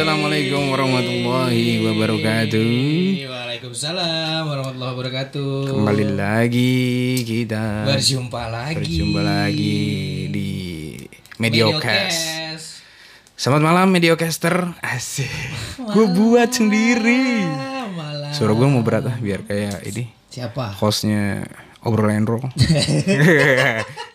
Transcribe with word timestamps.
Assalamualaikum 0.00 0.72
warahmatullahi 0.72 1.84
wabarakatuh. 1.84 2.72
Waalaikumsalam 3.28 4.48
warahmatullahi 4.48 4.92
wabarakatuh. 4.96 5.76
Kembali 5.76 6.04
lagi 6.16 6.80
kita 7.20 7.84
Berjumpa 7.84 8.48
lagi. 8.48 8.80
berjumpa 8.80 9.20
lagi 9.20 9.76
di 10.32 10.48
Mediocast. 11.36 11.84
Mediocast. 11.84 12.64
Selamat 13.36 13.60
malam 13.60 13.92
Mediocaster. 13.92 14.72
Asik. 14.80 15.28
Gue 15.92 16.08
buat 16.08 16.48
sendiri. 16.48 17.44
Malah. 17.92 18.32
Suara 18.32 18.56
gue 18.56 18.68
mau 18.72 18.80
berat 18.80 19.04
ah 19.04 19.20
biar 19.20 19.44
kayak 19.44 19.84
ini 19.84 20.08
Siapa? 20.32 20.80
hostnya 20.80 21.44
obrolan 21.84 22.24
roll. 22.24 22.48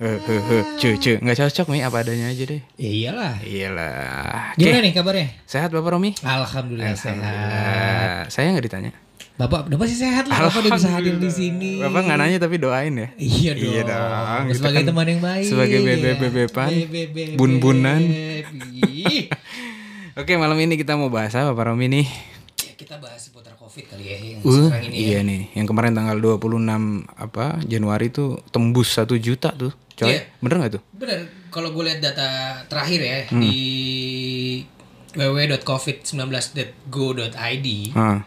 Cuy, 0.00 0.96
cuy, 0.96 1.20
nggak 1.20 1.36
cocok 1.36 1.76
nih 1.76 1.84
apa 1.84 2.00
adanya 2.00 2.32
aja 2.32 2.44
deh. 2.48 2.64
Ya 2.80 2.88
iyalah. 2.88 3.34
Iyalah. 3.44 4.56
Oke. 4.56 4.58
Gimana 4.64 4.80
nih 4.80 4.92
kabarnya? 4.96 5.28
Sehat 5.44 5.68
Bapak 5.68 5.92
Romi? 5.92 6.16
Alhamdulillah, 6.24 6.96
sehat. 6.96 7.20
Alhamdulillah. 7.20 8.32
Saya 8.32 8.46
nggak 8.56 8.64
ditanya. 8.64 8.92
Bapak, 9.36 9.68
udah 9.68 9.76
pasti 9.76 9.96
sehat 10.00 10.24
lah. 10.24 10.40
Bapak 10.40 10.64
udah 10.64 10.72
bisa 10.72 10.88
hadir 10.88 11.20
di 11.20 11.28
sini. 11.28 11.84
Bapak 11.84 12.00
nggak 12.00 12.16
nanya 12.16 12.38
tapi 12.40 12.56
doain 12.56 12.96
ya. 12.96 13.08
Iya 13.20 13.50
dong. 13.52 13.68
Iya 13.68 13.82
dong. 13.84 14.44
Kita 14.48 14.56
Sebagai 14.56 14.80
kan 14.80 14.88
teman 14.88 15.06
yang 15.06 15.20
baik. 15.20 15.44
sebagai 15.44 15.78
bebe-bebepan, 15.84 16.68
Bebe-bebe. 16.72 17.36
bun-bunan. 17.36 18.00
Oke 20.16 20.32
malam 20.34 20.56
ini 20.56 20.74
kita 20.74 20.96
mau 20.96 21.12
bahas 21.12 21.32
apa 21.32 21.52
Pak 21.52 21.64
Romi 21.68 21.86
nih? 21.92 22.06
Ya, 22.64 22.72
kita 22.72 22.96
bahas 22.96 23.20
covid 23.70 23.84
kali 23.86 24.04
ya 24.04 24.16
yang 24.18 24.38
Uh, 24.42 24.66
sekarang 24.66 24.84
ini 24.84 24.92
ya. 24.92 25.00
iya 25.06 25.18
nih, 25.22 25.40
yang 25.54 25.64
kemarin 25.64 25.94
tanggal 25.94 26.16
26 26.18 27.06
apa 27.06 27.44
Januari 27.62 28.10
tuh 28.10 28.40
tembus 28.48 28.88
satu 28.90 29.14
juta 29.14 29.52
tuh, 29.52 29.70
coy. 29.94 30.10
Iya. 30.10 30.18
Bener 30.38 30.54
nggak 30.58 30.72
tuh? 30.74 30.82
Bener, 30.92 31.18
kalau 31.48 31.70
gue 31.70 31.82
lihat 31.84 32.00
data 32.00 32.28
terakhir 32.66 33.00
ya 33.00 33.16
Hmm. 33.28 33.38
di 33.38 33.54
www.covid19.go.id. 35.12 37.68
Ah, 37.94 38.18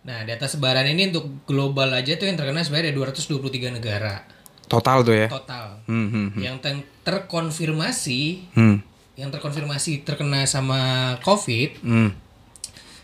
Nah, 0.00 0.24
data 0.24 0.44
sebaran 0.44 0.84
ini 0.86 1.08
untuk 1.08 1.44
global 1.44 1.92
aja 1.92 2.14
tuh 2.14 2.24
yang 2.24 2.34
terkena 2.34 2.60
sebenarnya 2.60 2.90
ada 2.90 3.12
223 3.12 3.70
negara 3.70 4.24
total 4.64 5.02
tuh 5.02 5.12
ya. 5.12 5.26
total. 5.28 5.76
Hmm, 5.84 6.08
hmm, 6.08 6.26
hmm. 6.30 6.40
Yang 6.40 6.56
ter- 6.58 6.86
terkonfirmasi, 7.04 8.20
Hmm, 8.54 8.80
yang 9.14 9.28
terkonfirmasi 9.28 10.00
terkena 10.00 10.46
sama 10.46 10.78
COVID 11.20 11.68
hmm 11.80 12.08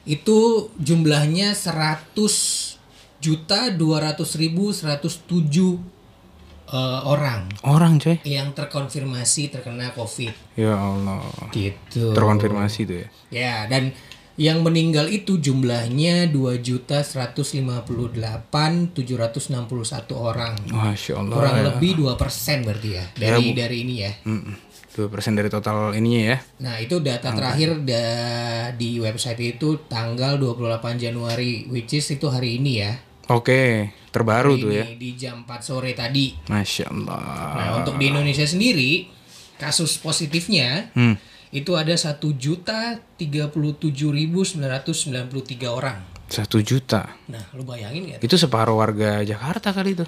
itu 0.06 0.70
jumlahnya 0.78 1.52
100 1.52 2.14
juta 3.18 3.74
200 3.74 4.22
ribu 4.38 4.70
107 4.70 4.86
uh, 4.86 5.82
eh, 6.70 7.00
orang 7.02 7.50
orang 7.66 7.98
coy 7.98 8.22
yang 8.22 8.54
terkonfirmasi 8.54 9.50
terkena 9.50 9.90
covid 9.98 10.30
ya 10.54 10.78
Allah 10.78 11.26
gitu 11.50 12.14
terkonfirmasi 12.14 12.86
itu 12.86 12.94
ya 13.02 13.08
ya 13.34 13.54
dan 13.66 13.90
yang 14.36 14.60
meninggal 14.60 15.08
itu 15.08 15.40
jumlahnya 15.40 16.28
2.158.761 16.28 18.92
orang. 20.12 20.52
Masya 20.68 21.16
Allah. 21.16 21.36
Kurang 21.40 21.56
ya. 21.56 21.72
lebih 21.72 22.04
2% 22.04 22.68
berarti 22.68 23.00
ya, 23.00 23.08
ya 23.16 23.16
dari 23.16 23.48
ya, 23.48 23.56
dari 23.56 23.76
ini 23.80 24.04
ya. 24.04 24.12
Mm 24.28 24.36
-mm. 24.36 24.65
2% 24.96 25.12
dari 25.36 25.52
total 25.52 25.92
ininya 25.92 26.22
ya. 26.32 26.38
Nah, 26.64 26.80
itu 26.80 27.04
data 27.04 27.28
Angka. 27.28 27.36
terakhir 27.36 27.70
da 27.84 28.06
di 28.72 28.96
website 28.96 29.60
itu 29.60 29.84
tanggal 29.84 30.40
28 30.40 30.96
Januari 30.96 31.68
which 31.68 31.92
is 31.92 32.08
itu 32.08 32.32
hari 32.32 32.56
ini 32.56 32.80
ya. 32.80 32.96
Oke, 33.28 33.92
terbaru 34.08 34.56
hari 34.56 34.62
tuh 34.64 34.70
ya. 34.72 34.84
Di 34.96 35.10
jam 35.20 35.44
4 35.44 35.60
sore 35.60 35.92
tadi. 35.92 36.32
Masya 36.48 36.88
Allah. 36.88 37.52
Nah, 37.52 37.68
untuk 37.84 38.00
di 38.00 38.08
Indonesia 38.08 38.48
sendiri 38.48 39.12
kasus 39.60 40.00
positifnya 40.00 40.88
hmm. 40.96 41.16
itu 41.52 41.76
ada 41.76 41.92
satu 41.96 42.32
juta 42.36 42.96
tiga 43.16 43.48
puluh 43.48 43.76
tujuh 43.76 44.12
ribu 44.12 44.44
sembilan 44.44 44.80
ratus 44.80 44.96
sembilan 45.04 45.24
puluh 45.28 45.44
tiga 45.44 45.68
orang. 45.76 45.98
Satu 46.26 46.58
juta. 46.64 47.06
Nah, 47.30 47.54
lu 47.54 47.62
bayangin 47.62 48.16
gak? 48.16 48.20
Itu 48.24 48.34
separuh 48.34 48.80
warga 48.80 49.22
Jakarta 49.22 49.70
kali 49.70 49.94
itu. 49.94 50.06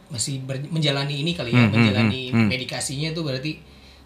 masih 0.07 0.39
ber- 0.39 0.67
menjalani 0.67 1.17
ini 1.17 1.33
kali 1.33 1.51
Hmm, 1.51 1.61
ya, 1.61 1.67
menjalani 1.73 2.21
medikasinya 2.35 3.09
itu 3.11 3.23
berarti 3.23 3.53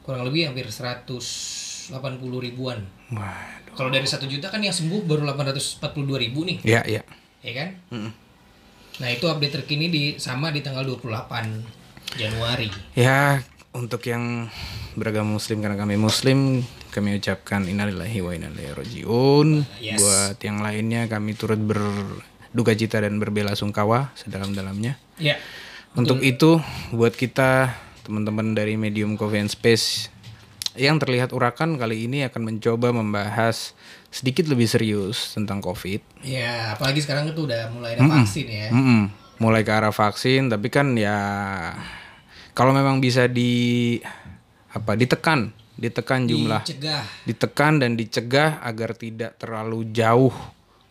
kurang 0.04 0.28
lebih 0.28 0.52
hampir 0.52 0.68
180 0.68 1.90
ribuan. 2.38 2.84
Waduh. 3.08 3.72
Kalau 3.74 3.90
dari 3.90 4.04
satu 4.06 4.28
juta 4.28 4.52
kan 4.52 4.60
yang 4.60 4.76
sembuh 4.76 5.02
baru 5.02 5.24
842 5.32 6.22
ribu 6.22 6.44
nih, 6.46 6.60
Ya 6.62 6.84
ya. 6.84 7.02
ya 7.42 7.52
kan? 7.56 7.68
Nah 9.00 9.08
itu 9.10 9.26
update 9.26 9.64
terkini 9.64 9.90
di 9.90 10.02
sama 10.22 10.54
di 10.54 10.62
tanggal 10.62 10.86
28 10.86 11.64
Januari. 12.14 12.68
Ya 12.94 13.42
untuk 13.74 14.06
yang 14.06 14.46
beragama 14.94 15.34
muslim 15.34 15.58
karena 15.58 15.74
kami 15.74 15.98
muslim 15.98 16.62
kami 16.94 17.18
ucapkan 17.18 17.66
innalillahi 17.66 18.22
wa 18.22 18.30
inna 18.30 18.54
ilaihi 18.54 18.70
rajiun. 18.78 19.48
Yes. 19.82 19.98
Buat 19.98 20.38
yang 20.46 20.62
lainnya 20.62 21.10
kami 21.10 21.34
turut 21.34 21.58
berduka 21.58 22.70
cita 22.78 23.02
dan 23.02 23.18
berbela 23.18 23.58
sungkawa 23.58 24.14
sedalam-dalamnya. 24.14 24.94
Ya, 25.18 25.42
Untuk 25.98 26.22
itu 26.22 26.62
buat 26.94 27.18
kita 27.18 27.74
teman-teman 28.04 28.52
dari 28.52 28.76
Medium 28.76 29.16
Coffee 29.16 29.40
and 29.40 29.50
Space 29.50 30.12
yang 30.76 30.98
terlihat 30.98 31.32
urakan 31.32 31.78
kali 31.78 32.04
ini 32.04 32.26
akan 32.26 32.54
mencoba 32.54 32.90
membahas 32.90 33.72
sedikit 34.10 34.46
lebih 34.50 34.66
serius 34.66 35.34
tentang 35.34 35.62
COVID. 35.62 36.22
ya 36.22 36.74
apalagi 36.76 37.02
sekarang 37.02 37.30
itu 37.30 37.46
udah 37.46 37.70
mulai 37.72 37.98
ada 37.98 38.06
vaksin 38.06 38.46
ya. 38.46 38.68
Mm-mm. 38.70 39.10
Mulai 39.42 39.66
ke 39.66 39.72
arah 39.74 39.90
vaksin, 39.90 40.46
tapi 40.46 40.70
kan 40.70 40.94
ya 40.94 41.18
kalau 42.54 42.70
memang 42.70 43.02
bisa 43.02 43.26
di 43.26 43.98
apa 44.70 44.94
ditekan, 44.94 45.50
ditekan 45.74 46.26
jumlah, 46.26 46.62
Cegah. 46.62 47.02
ditekan 47.26 47.82
dan 47.82 47.98
dicegah 47.98 48.62
agar 48.62 48.94
tidak 48.94 49.38
terlalu 49.38 49.90
jauh 49.90 50.34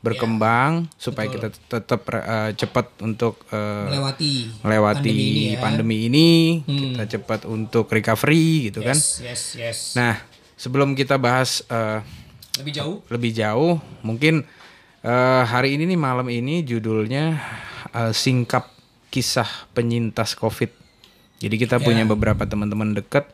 berkembang 0.04 0.92
supaya 1.00 1.32
kita 1.32 1.48
tetap 1.50 2.04
eh, 2.12 2.52
cepat 2.60 2.92
untuk 3.00 3.40
eh, 3.50 3.88
melewati 3.88 4.52
melewati 4.60 5.00
pandemi 5.00 5.24
ini 5.24 5.48
ya. 5.48 5.60
pandemi 5.64 5.98
ini, 6.12 6.30
kita 6.68 7.06
cepat 7.18 7.48
untuk 7.48 7.88
recovery 7.88 8.68
gitu 8.70 8.84
kan. 8.84 9.00
Yes, 9.00 9.24
yes, 9.24 9.42
yes. 9.56 9.78
Nah, 9.96 10.20
sebelum 10.60 10.92
kita 10.94 11.16
bahas 11.16 11.64
eh, 11.72 12.04
Lebih 12.60 12.74
jauh. 12.76 12.96
lebih 13.08 13.32
jauh, 13.32 13.80
mungkin 14.04 14.44
eh, 15.02 15.44
hari 15.48 15.80
ini 15.80 15.88
nih 15.88 16.00
malam 16.00 16.28
ini 16.28 16.68
judulnya 16.68 17.40
eh, 17.96 18.12
singkap 18.12 18.76
kisah 19.08 19.48
penyintas 19.72 20.36
COVID. 20.36 20.70
Jadi 21.40 21.56
kita 21.56 21.80
punya 21.80 22.04
beberapa 22.04 22.44
teman-teman 22.44 22.92
dekat 22.92 23.32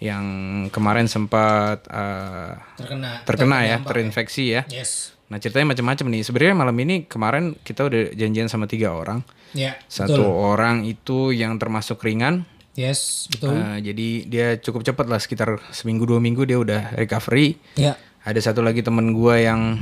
yang 0.00 0.24
kemarin 0.68 1.08
sempat 1.08 1.84
eh, 1.88 2.60
Terkena. 2.76 3.24
terkena 3.24 3.58
ya, 3.64 3.80
terdampak 3.80 3.88
terinfeksi 3.88 4.44
ya. 4.52 4.62
Yes. 4.68 5.16
Nah 5.30 5.38
ceritanya 5.38 5.72
macam-macam 5.72 6.06
nih. 6.10 6.22
Sebenarnya 6.26 6.54
malam 6.58 6.76
ini 6.82 7.06
kemarin 7.06 7.54
kita 7.62 7.86
udah 7.86 8.10
janjian 8.18 8.50
sama 8.50 8.66
tiga 8.66 8.90
orang. 8.90 9.22
Ya. 9.54 9.78
Satu 9.86 10.26
orang 10.26 10.82
itu 10.84 11.30
yang 11.30 11.54
termasuk 11.56 12.02
ringan. 12.02 12.44
Yes, 12.74 13.26
betul. 13.30 13.54
Eh, 13.54 13.78
jadi 13.82 14.08
dia 14.26 14.46
cukup 14.58 14.86
cepat 14.86 15.06
lah 15.06 15.18
sekitar 15.22 15.58
seminggu 15.70 16.06
dua 16.06 16.18
minggu 16.22 16.42
dia 16.46 16.58
udah 16.58 16.94
recovery. 16.98 17.58
ya. 17.78 17.94
Ada 18.20 18.52
satu 18.52 18.60
lagi 18.60 18.82
temen 18.84 19.14
gua 19.16 19.38
yang 19.40 19.80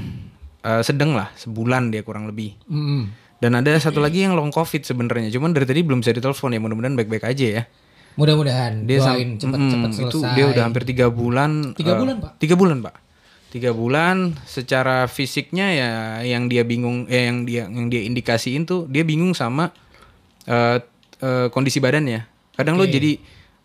eh, 0.62 0.82
sedang 0.84 1.16
lah 1.16 1.32
sebulan 1.34 1.90
dia 1.90 2.04
kurang 2.04 2.28
lebih. 2.28 2.54
Mm-mm. 2.68 3.08
Dan 3.38 3.54
ada 3.54 3.70
satu 3.78 4.02
lagi 4.02 4.26
yang 4.26 4.34
long 4.34 4.50
covid 4.50 4.82
sebenarnya. 4.82 5.30
Cuman 5.30 5.54
dari 5.54 5.64
tadi 5.64 5.80
belum 5.80 6.02
bisa 6.02 6.12
ditelepon 6.12 6.54
ya. 6.54 6.60
Mudah-mudahan 6.60 6.94
baik-baik 6.98 7.24
aja 7.24 7.46
ya. 7.46 7.62
Mudah-mudahan 8.18 8.82
Dia 8.82 8.98
doain 8.98 9.38
cepat-cepat 9.38 9.88
Mm, 9.88 9.94
selesai. 9.94 10.10
Itu 10.10 10.18
dia 10.34 10.44
udah 10.50 10.62
hampir 10.66 10.82
tiga 10.82 11.06
bulan. 11.06 11.72
Tiga 11.78 11.94
eh, 11.94 11.98
bulan, 12.02 12.14
Pak? 12.18 12.32
Tiga 12.42 12.54
bulan 12.58 12.78
pak. 12.82 12.94
Tiga 13.48 13.72
bulan. 13.72 14.36
Secara 14.44 15.08
fisiknya 15.08 15.66
ya 15.72 15.90
yang 16.24 16.52
dia 16.52 16.64
bingung, 16.68 17.08
eh, 17.08 17.28
yang 17.28 17.48
dia 17.48 17.64
yang 17.68 17.88
dia 17.88 18.04
indikasiin 18.04 18.68
tuh 18.68 18.84
dia 18.88 19.04
bingung 19.04 19.32
sama 19.32 19.72
eh, 20.44 20.78
eh, 21.20 21.46
kondisi 21.48 21.80
badannya. 21.80 22.28
Kadang 22.58 22.76
lo 22.76 22.84
jadi 22.84 23.16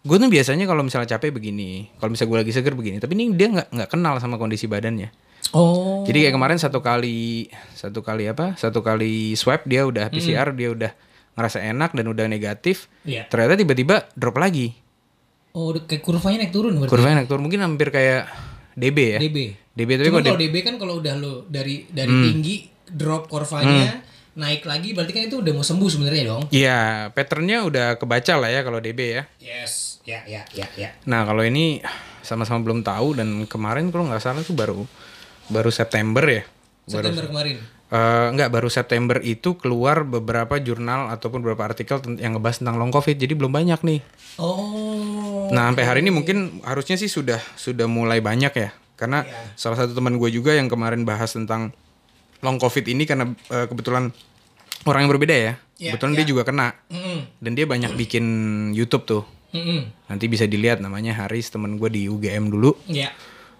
gue 0.03 0.17
tuh 0.19 0.29
biasanya 0.29 0.67
kalau 0.67 0.83
misalnya 0.83 1.15
capek 1.15 1.31
begini, 1.31 1.87
kalau 1.99 2.11
misalnya 2.13 2.29
gue 2.31 2.39
lagi 2.47 2.53
seger 2.55 2.75
begini. 2.75 2.97
Tapi 3.03 3.11
ini 3.15 3.35
dia 3.35 3.47
nggak 3.51 3.67
nggak 3.71 3.89
kenal 3.91 4.19
sama 4.23 4.39
kondisi 4.39 4.67
badannya. 4.71 5.11
Oh. 5.51 6.07
Jadi 6.07 6.23
kayak 6.23 6.33
kemarin 6.39 6.57
satu 6.57 6.79
kali 6.79 7.51
satu 7.75 7.99
kali 7.99 8.31
apa? 8.31 8.55
Satu 8.55 8.79
kali 8.79 9.35
swab 9.35 9.67
dia 9.67 9.83
udah 9.83 10.07
PCR 10.07 10.55
dia 10.55 10.71
udah 10.71 10.91
ngerasa 11.35 11.59
enak 11.59 11.91
dan 11.91 12.05
udah 12.07 12.25
negatif. 12.31 12.87
Iya. 13.03 13.27
Ternyata 13.27 13.59
tiba-tiba 13.59 13.95
drop 14.15 14.39
lagi. 14.39 14.73
Oh, 15.53 15.69
kayak 15.69 16.01
kurvanya 16.01 16.45
naik 16.45 16.53
turun 16.53 16.73
berarti. 16.81 16.89
Kurvanya 16.89 17.15
naik 17.21 17.29
turun 17.29 17.43
mungkin 17.45 17.61
hampir 17.61 17.93
kayak 17.93 18.25
DB 18.73 18.97
ya. 19.17 19.19
DB. 19.21 19.37
DB 19.73 19.89
tapi 19.97 20.09
kalau 20.13 20.23
kalau 20.25 20.41
DB 20.41 20.55
kan 20.61 20.75
kalau 20.77 20.93
udah 21.01 21.13
lo 21.17 21.33
dari 21.49 21.89
dari 21.89 22.09
tinggi 22.09 22.69
drop 22.89 23.25
kurvanya 23.25 24.05
naik 24.33 24.65
lagi 24.65 24.97
berarti 24.97 25.13
kan 25.13 25.23
itu 25.29 25.37
udah 25.45 25.53
mau 25.53 25.65
sembuh 25.65 25.89
sebenarnya 25.89 26.23
dong. 26.25 26.43
Iya, 26.49 27.09
patternnya 27.13 27.65
udah 27.69 27.87
kebaca 28.01 28.33
lah 28.41 28.49
ya 28.49 28.65
kalau 28.65 28.81
DB 28.81 28.99
ya. 29.21 29.23
Yes, 29.37 30.01
ya 30.05 30.25
ya 30.25 30.41
ya 30.57 30.65
ya. 30.73 30.89
Nah 31.05 31.25
kalau 31.25 31.45
ini 31.45 31.81
sama-sama 32.25 32.65
belum 32.65 32.81
tahu 32.81 33.19
dan 33.21 33.45
kemarin 33.45 33.93
kalau 33.93 34.09
nggak 34.09 34.23
salah 34.23 34.41
tuh 34.41 34.57
baru 34.57 34.81
baru 35.53 35.69
September 35.69 36.25
ya. 36.25 36.43
September 36.89 37.29
kemarin. 37.29 37.61
Eh 37.93 38.27
nggak 38.33 38.49
baru 38.49 38.73
September 38.73 39.21
itu 39.21 39.53
keluar 39.53 40.01
beberapa 40.01 40.57
jurnal 40.57 41.13
ataupun 41.13 41.45
beberapa 41.45 41.69
artikel 41.69 42.01
yang 42.17 42.33
ngebahas 42.33 42.65
tentang 42.65 42.81
long 42.81 42.89
covid 42.89 43.13
jadi 43.13 43.37
belum 43.37 43.53
banyak 43.53 43.79
nih. 43.85 44.01
Oh. 44.41 45.12
Nah 45.53 45.69
sampai 45.69 45.85
hari 45.85 45.99
ini 46.01 46.09
mungkin 46.09 46.59
harusnya 46.65 46.97
sih 46.97 47.07
sudah 47.07 47.37
sudah 47.53 47.85
mulai 47.85 48.19
banyak 48.19 48.51
ya 48.51 48.69
karena 48.93 49.21
Iya. 49.21 49.53
salah 49.53 49.77
satu 49.77 49.93
teman 49.93 50.17
gue 50.17 50.29
juga 50.29 50.53
yang 50.53 50.65
kemarin 50.65 51.05
bahas 51.05 51.33
tentang 51.33 51.69
long 52.41 52.57
covid 52.57 52.83
ini 52.85 53.05
karena 53.05 53.29
eh, 53.49 53.65
kebetulan 53.69 54.09
orang 54.83 55.07
yang 55.07 55.11
berbeda 55.11 55.35
ya. 55.35 55.53
Iya, 55.79 55.95
kebetulan 55.95 56.13
iya. 56.13 56.19
dia 56.21 56.27
juga 56.27 56.43
kena 56.43 56.67
Mm-mm. 56.89 57.19
dan 57.39 57.51
dia 57.53 57.65
banyak 57.65 57.91
bikin 57.93 58.25
YouTube 58.73 59.05
tuh. 59.05 59.23
Mm-mm. 59.53 59.89
Nanti 60.09 60.25
bisa 60.25 60.45
dilihat 60.45 60.81
namanya 60.81 61.13
Haris 61.13 61.49
temen 61.49 61.77
gue 61.77 61.89
di 61.89 62.09
UGM 62.09 62.49
dulu. 62.49 62.73
Ya. 62.89 63.13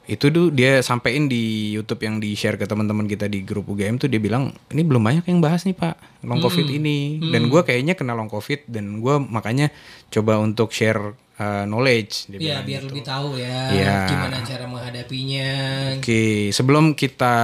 Itu 0.03 0.27
tuh 0.35 0.51
dia 0.51 0.83
sampein 0.83 1.31
di 1.31 1.71
YouTube 1.71 2.03
yang 2.03 2.19
di 2.19 2.35
share 2.35 2.59
ke 2.59 2.67
teman-teman 2.67 3.07
kita 3.07 3.31
di 3.31 3.39
grup 3.39 3.71
UGM 3.71 3.95
tuh 3.97 4.11
dia 4.11 4.19
bilang 4.19 4.51
ini 4.67 4.83
belum 4.83 4.99
banyak 4.99 5.23
yang 5.31 5.39
bahas 5.39 5.63
nih 5.63 5.71
pak 5.71 5.95
long 6.27 6.43
covid 6.43 6.67
ini 6.67 7.23
dan 7.31 7.47
gue 7.47 7.61
kayaknya 7.63 7.95
kena 7.95 8.11
long 8.11 8.27
covid 8.27 8.67
dan 8.67 8.99
gue 8.99 9.15
makanya 9.23 9.71
coba 10.11 10.43
untuk 10.43 10.75
share 10.75 11.15
uh, 11.35 11.63
knowledge. 11.63 12.27
Ya 12.27 12.37
bilang 12.37 12.63
biar 12.63 12.81
gitu. 12.81 12.89
lebih 12.91 13.03
tahu 13.03 13.27
ya 13.35 13.59
Iya. 13.69 13.95
gimana 14.07 14.37
cara 14.41 14.65
menghadapinya. 14.65 15.49
Oke 15.97 16.23
sebelum 16.49 16.93
kita 16.93 17.35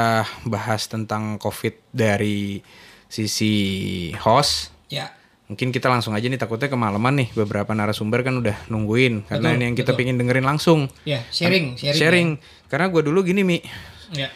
bahas 0.43 0.85
tentang 0.85 1.37
covid 1.37 1.73
dari 1.89 2.61
sisi 3.09 3.53
host 4.15 4.69
Ya. 4.87 5.09
mungkin 5.45 5.69
kita 5.69 5.85
langsung 5.85 6.13
aja 6.13 6.25
nih 6.25 6.37
takutnya 6.37 6.65
kemalaman 6.67 7.13
nih 7.15 7.29
beberapa 7.35 7.73
narasumber 7.73 8.21
kan 8.21 8.37
udah 8.37 8.57
nungguin 8.67 9.25
karena 9.25 9.49
Betul, 9.49 9.55
ini 9.55 9.63
yang 9.63 9.75
kita 9.75 9.85
betul. 9.87 9.99
pengen 9.99 10.15
dengerin 10.17 10.45
langsung 10.45 10.79
Ya, 11.03 11.25
sharing, 11.27 11.73
sharing. 11.73 11.97
sharing 11.97 12.29
karena 12.65 12.85
gue 12.87 13.01
dulu 13.01 13.21
gini 13.23 13.41
mi 13.41 13.57
Ya. 14.09 14.29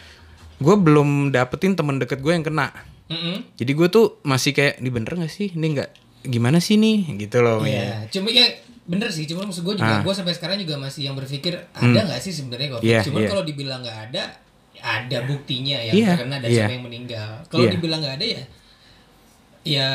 gue 0.56 0.74
belum 0.76 1.30
dapetin 1.30 1.74
temen 1.74 1.98
deket 1.98 2.18
gue 2.18 2.30
yang 2.30 2.42
kena 2.42 2.70
Mm-mm. 3.06 3.46
jadi 3.54 3.72
gue 3.72 3.88
tuh 3.88 4.18
masih 4.22 4.50
kayak 4.52 4.78
ini 4.78 4.90
bener 4.90 5.14
gak 5.16 5.28
sih 5.28 5.50
ini 5.50 5.66
nggak 5.72 5.90
gimana 6.24 6.58
sih 6.58 6.74
nih 6.74 7.14
gitu 7.20 7.42
loh 7.42 7.60
Mi. 7.60 7.70
Iya, 7.70 8.10
cuma 8.10 8.30
ya 8.30 8.46
bener 8.84 9.08
sih, 9.08 9.24
cuma 9.24 9.42
maksud 9.42 9.62
gue 9.62 9.74
juga, 9.74 9.96
Ah. 9.96 10.02
gue 10.04 10.12
sampai 10.12 10.32
sekarang 10.32 10.56
juga 10.56 10.76
masih 10.76 11.08
yang 11.08 11.14
berpikir 11.14 11.56
ada 11.72 12.00
nggak 12.04 12.20
sih 12.20 12.30
sebenarnya 12.30 12.68
covid. 12.72 12.84
Iya, 12.84 13.00
Cuman 13.00 13.20
iya. 13.20 13.28
kalau 13.28 13.42
dibilang 13.42 13.80
nggak 13.80 13.98
ada, 14.10 14.24
ada 14.78 15.18
buktinya 15.24 15.78
yang 15.78 15.94
Iya, 15.94 16.08
terkena 16.14 16.36
dan 16.38 16.48
iya. 16.48 16.56
siapa 16.60 16.72
yang 16.72 16.84
meninggal. 16.84 17.30
Kalau 17.46 17.64
Iya. 17.64 17.72
dibilang 17.72 18.00
nggak 18.00 18.16
ada 18.18 18.26
ya, 18.30 18.42
ya 19.64 19.88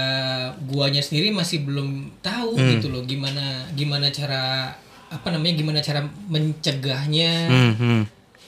guanya 0.59 0.97
sendiri 0.97 1.29
masih 1.29 1.61
belum 1.61 1.89
tahu 2.19 2.57
Hmm. 2.57 2.69
gitu 2.73 2.89
loh 2.89 3.05
gimana 3.05 3.69
gimana 3.71 4.09
cara 4.09 4.73
apa 5.09 5.27
namanya 5.29 5.53
gimana 5.55 5.77
cara 5.77 6.01
mencegahnya 6.27 7.33
Hmm, 7.45 7.73
hmm. 7.75 8.01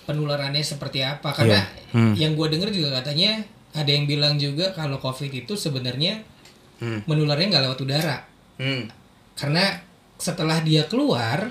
penularannya 0.03 0.61
seperti 0.61 1.05
apa 1.05 1.29
karena 1.29 1.61
Iya. 1.61 1.93
Hmm. 1.93 2.13
yang 2.17 2.33
gua 2.33 2.49
dengar 2.49 2.73
juga 2.73 2.97
katanya 2.97 3.37
ada 3.71 3.85
yang 3.87 4.05
bilang 4.05 4.35
juga 4.35 4.73
kalau 4.73 4.97
covid 4.97 5.29
itu 5.29 5.53
sebenarnya 5.53 6.25
Hmm. 6.77 7.05
menularnya 7.05 7.53
nggak 7.53 7.63
lewat 7.69 7.79
udara 7.79 8.17
Hmm. 8.57 8.89
karena 9.37 9.77
setelah 10.21 10.61
dia 10.61 10.85
keluar 10.85 11.49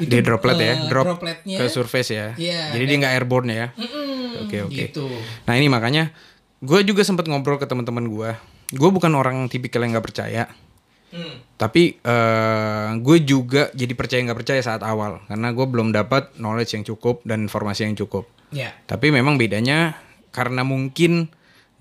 dia 0.00 0.24
droplet 0.24 0.56
ya 0.56 0.72
eh, 0.72 0.76
drop 0.88 1.04
dropletnya. 1.12 1.58
ke 1.60 1.64
surface 1.68 2.08
ya. 2.08 2.32
Iya, 2.38 2.72
jadi 2.72 2.84
dia 2.88 2.96
nggak 3.04 3.14
airborne 3.20 3.50
ya? 3.52 3.66
Oke, 4.40 4.64
oke. 4.64 4.72
gitu. 4.72 5.04
Nah 5.44 5.54
ini 5.60 5.68
makanya 5.68 6.08
gue 6.64 6.80
juga 6.88 7.04
sempat 7.04 7.28
ngobrol 7.28 7.60
ke 7.60 7.68
teman-teman 7.68 8.08
gue 8.08 8.30
gue 8.70 8.90
bukan 8.90 9.12
orang 9.18 9.50
tipikal 9.50 9.82
yang 9.82 9.98
nggak 9.98 10.06
percaya. 10.06 10.44
Hmm. 11.10 11.42
tapi 11.58 11.98
eh 12.06 12.90
gue 13.02 13.18
juga 13.26 13.66
jadi 13.74 13.98
percaya 13.98 14.22
nggak 14.30 14.38
percaya 14.46 14.60
saat 14.62 14.86
awal. 14.86 15.18
Karena 15.26 15.50
gue 15.50 15.66
belum 15.66 15.90
dapat 15.90 16.38
knowledge 16.38 16.78
yang 16.78 16.86
cukup 16.86 17.26
dan 17.26 17.50
informasi 17.50 17.82
yang 17.82 17.98
cukup. 17.98 18.30
Ya. 18.54 18.70
Tapi 18.86 19.10
memang 19.10 19.34
bedanya 19.34 19.98
karena 20.30 20.62
mungkin 20.62 21.26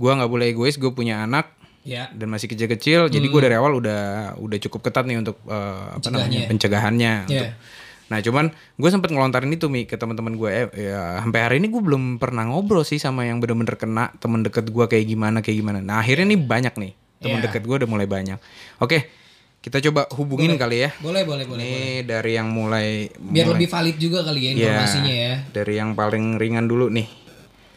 gue 0.01 0.11
nggak 0.11 0.31
boleh 0.33 0.49
egois 0.49 0.81
gue 0.81 0.89
punya 0.89 1.29
anak 1.29 1.53
ya. 1.81 2.09
Dan 2.09 2.27
masih 2.27 2.47
kecil-kecil 2.47 3.07
jadi 3.07 3.23
gue 3.23 3.41
dari 3.41 3.55
awal 3.55 3.75
udah 3.75 4.01
udah 4.35 4.57
cukup 4.59 4.85
ketat 4.85 5.03
nih 5.03 5.17
untuk 5.17 5.39
eh, 5.45 5.85
apa 5.91 6.07
namanya 6.07 6.47
pencegahannya. 6.47 7.13
Ya. 7.25 7.41
untuk- 7.45 7.55
nah 8.09 8.17
cuman 8.19 8.49
gue 8.49 8.89
sempat 8.89 9.13
ngelontarin 9.13 9.53
itu 9.53 9.69
mi 9.69 9.85
ke 9.85 9.93
teman-teman 9.93 10.33
gue 10.33 10.49
eh, 10.49 10.65
ya 10.89 11.21
sampai 11.21 11.39
hari 11.39 11.55
ini 11.57 11.69
gue 11.69 11.77
belum 11.77 12.17
pernah 12.17 12.41
ngobrol 12.43 12.81
sih 12.81 12.97
sama 12.97 13.21
yang 13.23 13.37
bener-bener 13.37 13.77
kena 13.77 14.09
temen 14.17 14.41
deket 14.41 14.65
gue 14.65 14.85
kayak 14.85 15.05
gimana 15.05 15.37
kayak 15.39 15.57
gimana. 15.57 15.77
Nah 15.79 16.01
akhirnya 16.01 16.25
nih 16.27 16.41
banyak 16.41 16.73
nih 16.73 16.91
temen 17.19 17.37
Ya. 17.37 17.45
deket 17.45 17.61
gue 17.63 17.75
udah 17.77 17.85
mulai 17.85 18.09
banyak. 18.09 18.41
Oke 18.77 19.13
kita 19.59 19.77
coba 19.85 20.09
hubungin 20.15 20.57
kali 20.57 20.87
ya. 20.87 20.89
Boleh 20.97 21.21
boleh 21.21 21.45
boleh 21.45 21.61
ini 21.61 22.01
dari 22.01 22.33
yang 22.33 22.49
mulai 22.49 23.11
biar 23.13 23.53
lebih 23.53 23.67
valid 23.67 23.99
juga 23.99 24.23
kali 24.23 24.39
ya 24.41 24.49
informasinya 24.57 25.13
ya. 25.13 25.33
dari 25.51 25.73
yang 25.75 25.93
paling 25.93 26.39
ringan 26.39 26.65
dulu 26.65 26.89
nih. 26.89 27.05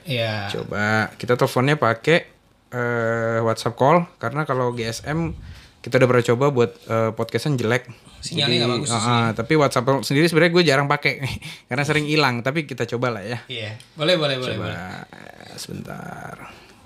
Ya 0.02 0.48
Coba 0.48 1.12
kita 1.14 1.37
teleponnya 1.37 1.76
pakai 1.76 2.26
eh, 2.72 3.38
WhatsApp 3.40 3.74
call 3.74 4.08
karena 4.16 4.42
kalau 4.42 4.72
GSM 4.72 5.36
kita 5.78 5.98
udah 5.98 6.08
pernah 6.08 6.24
coba 6.24 6.44
buat 6.48 6.70
eh, 6.84 7.10
podcastan 7.12 7.54
jelek. 7.54 7.90
Sinyalnya 8.19 8.56
nggak 8.60 8.72
bagus 8.78 8.90
ah, 8.90 9.02
ah, 9.02 9.28
tapi 9.32 9.54
WhatsApp 9.54 9.82
call 9.82 10.00
sendiri 10.00 10.26
sebenarnya 10.26 10.52
gue 10.52 10.64
jarang 10.64 10.86
pakai 10.86 11.19
karena 11.69 11.82
sering 11.82 12.06
hilang. 12.06 12.40
Tapi 12.40 12.64
kita 12.64 12.86
coba 12.88 13.10
lah 13.10 13.22
ya. 13.22 13.38
iya 13.46 13.74
boleh 13.92 14.14
boleh 14.14 14.36
boleh 14.36 14.56
Coba 14.56 14.64
boleh. 14.64 14.78
eh, 14.78 15.54
sebentar. 15.54 16.34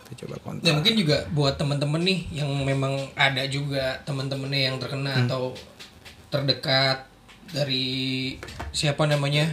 Kita 0.02 0.24
coba 0.24 0.34
kontak. 0.40 0.62
Dan 0.62 0.72
mungkin 0.76 0.94
juga 0.96 1.16
buat 1.28 1.54
teman-teman 1.54 2.00
nih 2.00 2.18
yang 2.32 2.48
memang 2.62 2.94
ada 3.14 3.42
juga 3.46 4.00
teman-temannya 4.02 4.60
yang 4.64 4.76
terkena 4.78 5.12
Hmm. 5.12 5.24
atau 5.26 5.42
terdekat 6.26 7.04
dari 7.46 8.34
siapa 8.70 9.04
namanya 9.04 9.46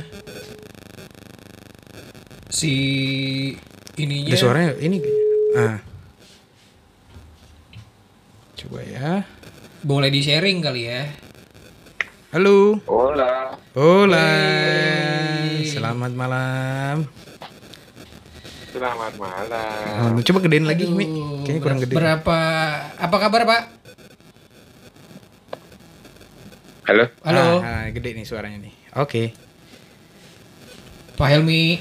si 2.50 2.74
ininya 3.96 4.32
Ada 4.32 4.40
suaranya 4.40 4.72
ini. 4.80 4.98
Ah. 5.54 5.78
Coba 8.64 8.80
ya. 8.84 9.28
boleh 9.84 10.08
di 10.08 10.24
sharing 10.24 10.64
kali 10.64 10.88
ya. 10.88 11.04
Halo. 12.32 12.80
Hola. 12.88 13.60
Hola. 13.76 14.28
Selamat 15.68 16.12
malam. 16.16 17.06
Selamat 18.72 19.14
malam. 19.20 20.18
Oh, 20.18 20.24
coba 20.24 20.40
gedein 20.42 20.66
lagi, 20.66 20.90
Mi. 20.90 21.06
Aduh, 21.06 21.44
Kayaknya 21.46 21.62
kurang 21.62 21.80
gede. 21.84 21.94
Berapa 21.94 22.38
apa 22.98 23.16
kabar 23.20 23.42
Pak? 23.46 23.62
Halo. 26.84 27.06
Halo 27.24 27.44
Ah, 27.62 27.64
ah, 27.64 27.84
gede 27.94 28.16
nih 28.18 28.26
suaranya 28.26 28.64
nih. 28.64 28.74
Oke. 28.98 29.36
Pak 31.14 31.28
Helmi. 31.30 31.78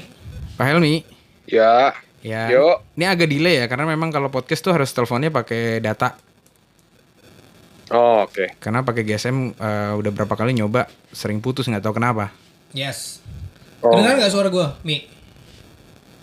Pak 0.53 0.65
Helmi. 0.69 1.01
Ya. 1.49 1.97
Ya. 2.21 2.51
Yo. 2.51 2.83
Ini 2.93 3.09
agak 3.09 3.27
delay 3.27 3.63
ya 3.63 3.65
karena 3.65 3.89
memang 3.89 4.13
kalau 4.13 4.29
podcast 4.29 4.61
tuh 4.61 4.75
harus 4.75 4.91
teleponnya 4.93 5.33
pakai 5.33 5.81
data. 5.81 6.15
Oh, 7.93 8.25
oke. 8.25 8.57
Karena 8.57 8.81
pakai 8.81 9.05
GSM 9.05 9.53
eh, 9.53 9.93
udah 9.93 10.11
berapa 10.11 10.33
kali 10.33 10.57
nyoba 10.57 10.89
sering 11.13 11.37
putus 11.39 11.69
nggak 11.69 11.85
tahu 11.85 12.01
kenapa. 12.01 12.33
Yes. 12.73 13.21
Oh. 13.79 13.93
Kedengar 13.93 14.17
nggak 14.17 14.33
suara 14.33 14.49
gua, 14.49 14.81
Mi? 14.81 15.05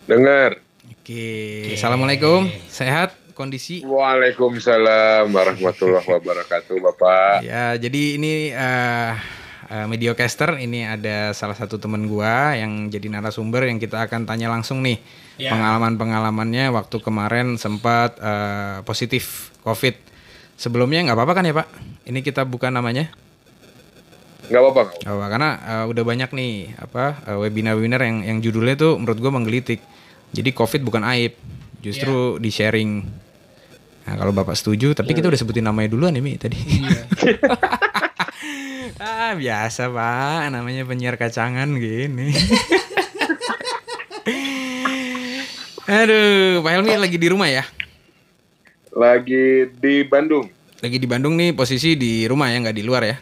Dengar. 0.04 0.58
Oke. 0.90 1.70
Assalamualaikum. 1.78 2.50
Sehat 2.66 3.14
kondisi? 3.38 3.86
Waalaikumsalam 3.86 5.30
warahmatullahi 5.30 6.04
wabarakatuh, 6.04 6.76
Bapak. 6.82 7.46
Ya, 7.46 7.78
jadi 7.78 8.18
ini 8.18 8.50
eh 8.50 9.14
eh, 9.70 9.86
Mediocaster 9.86 10.58
ini 10.58 10.82
ada 10.82 11.30
salah 11.30 11.54
satu 11.54 11.78
temen 11.78 12.10
gua 12.10 12.58
yang 12.58 12.90
jadi 12.90 13.06
narasumber 13.06 13.70
yang 13.70 13.78
kita 13.78 14.02
akan 14.10 14.26
tanya 14.26 14.50
langsung 14.50 14.82
nih 14.82 14.98
Ya. 15.40 15.56
pengalaman-pengalamannya 15.56 16.68
waktu 16.68 17.00
kemarin 17.00 17.56
sempat 17.56 18.18
eh, 18.20 18.84
positif 18.84 19.54
COVID. 19.64 20.09
Sebelumnya 20.60 21.00
nggak 21.08 21.16
apa-apa 21.16 21.40
kan 21.40 21.48
ya 21.48 21.56
Pak? 21.56 21.72
Ini 22.04 22.20
kita 22.20 22.44
buka 22.44 22.68
namanya. 22.68 23.08
Nggak 24.52 24.60
apa-apa. 24.60 24.82
nggak 24.92 25.08
apa-apa. 25.08 25.24
Oh, 25.24 25.28
karena 25.32 25.50
eh, 25.56 25.84
udah 25.88 26.04
banyak 26.04 26.30
nih 26.36 26.76
apa 26.76 27.04
eh, 27.24 27.38
webinar-webinar 27.40 28.04
yang 28.04 28.20
yang 28.28 28.38
judulnya 28.44 28.76
tuh 28.76 29.00
menurut 29.00 29.16
gua 29.24 29.32
menggelitik. 29.32 29.80
Jadi 30.36 30.52
COVID 30.52 30.84
bukan 30.84 31.00
aib, 31.16 31.32
justru 31.80 32.36
di 32.36 32.52
sharing. 32.52 32.92
Nah, 34.04 34.14
kalau 34.20 34.36
Bapak 34.36 34.52
setuju, 34.52 34.92
tapi 34.92 35.16
kita 35.16 35.32
udah 35.32 35.40
sebutin 35.40 35.64
namanya 35.64 35.96
duluan 35.96 36.12
ya 36.12 36.20
Mi 36.20 36.36
tadi. 36.36 36.60
Iya. 36.60 37.02
ah, 39.02 39.32
biasa, 39.34 39.88
Pak. 39.90 40.54
Namanya 40.54 40.84
penyiar 40.86 41.16
kacangan 41.16 41.66
gini. 41.74 42.30
Aduh, 45.90 46.62
Pak 46.62 46.70
Helmi 46.70 46.94
lagi 46.94 47.18
di 47.18 47.28
rumah 47.32 47.50
ya? 47.50 47.66
Lagi 48.90 49.70
di 49.78 50.02
Bandung, 50.02 50.50
Lagi 50.82 50.98
di 50.98 51.06
Bandung 51.06 51.38
nih, 51.38 51.54
posisi 51.54 51.94
di 51.94 52.26
rumah 52.26 52.50
ya, 52.50 52.58
nggak 52.58 52.76
di 52.76 52.84
luar 52.84 53.02
ya? 53.06 53.16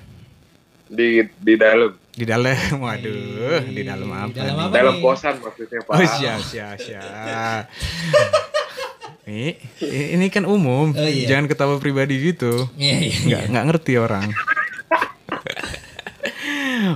di 0.89 1.21
di 1.45 1.55
dalam, 1.61 1.93
Di 2.17 2.25
dalam, 2.25 2.57
waduh, 2.85 3.61
di 3.69 3.83
dalam 3.85 4.09
apa? 4.09 4.33
dalam 4.33 4.57
nih? 4.57 4.65
apa? 4.65 4.73
dalam 4.73 4.95
nih? 4.97 5.03
kosan 5.05 5.35
maksudnya, 5.45 5.81
Pak. 5.85 5.93
Oh 5.93 6.07
siap 6.09 6.41
siap 6.41 6.77
siap. 6.81 7.63
Ini, 9.29 9.61
ini 10.17 10.27
kan 10.33 10.49
umum. 10.49 10.97
Oh, 10.97 11.05
iya. 11.05 11.29
Jangan 11.29 11.53
ketawa 11.53 11.77
pribadi 11.77 12.17
gitu. 12.33 12.65
Iya, 12.81 12.97
iya, 12.97 13.13
iya. 13.13 13.21
Nggak 13.29 13.43
nggak 13.53 13.65
ngerti 13.69 13.93
orang. 14.01 14.25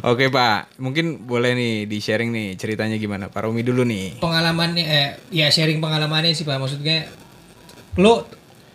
Oke 0.09 0.33
Pak, 0.33 0.81
mungkin 0.81 1.29
boleh 1.29 1.53
nih 1.53 1.75
di 1.85 2.01
sharing 2.01 2.33
nih 2.33 2.57
ceritanya 2.57 2.97
gimana 2.97 3.29
Pak 3.29 3.45
Romi 3.45 3.61
dulu 3.61 3.85
nih. 3.85 4.17
Pengalamannya 4.17 4.85
eh 4.89 5.09
ya 5.29 5.53
sharing 5.53 5.85
pengalamannya 5.85 6.33
sih 6.33 6.49
Pak. 6.49 6.57
Maksudnya 6.57 7.13
lo 8.01 8.25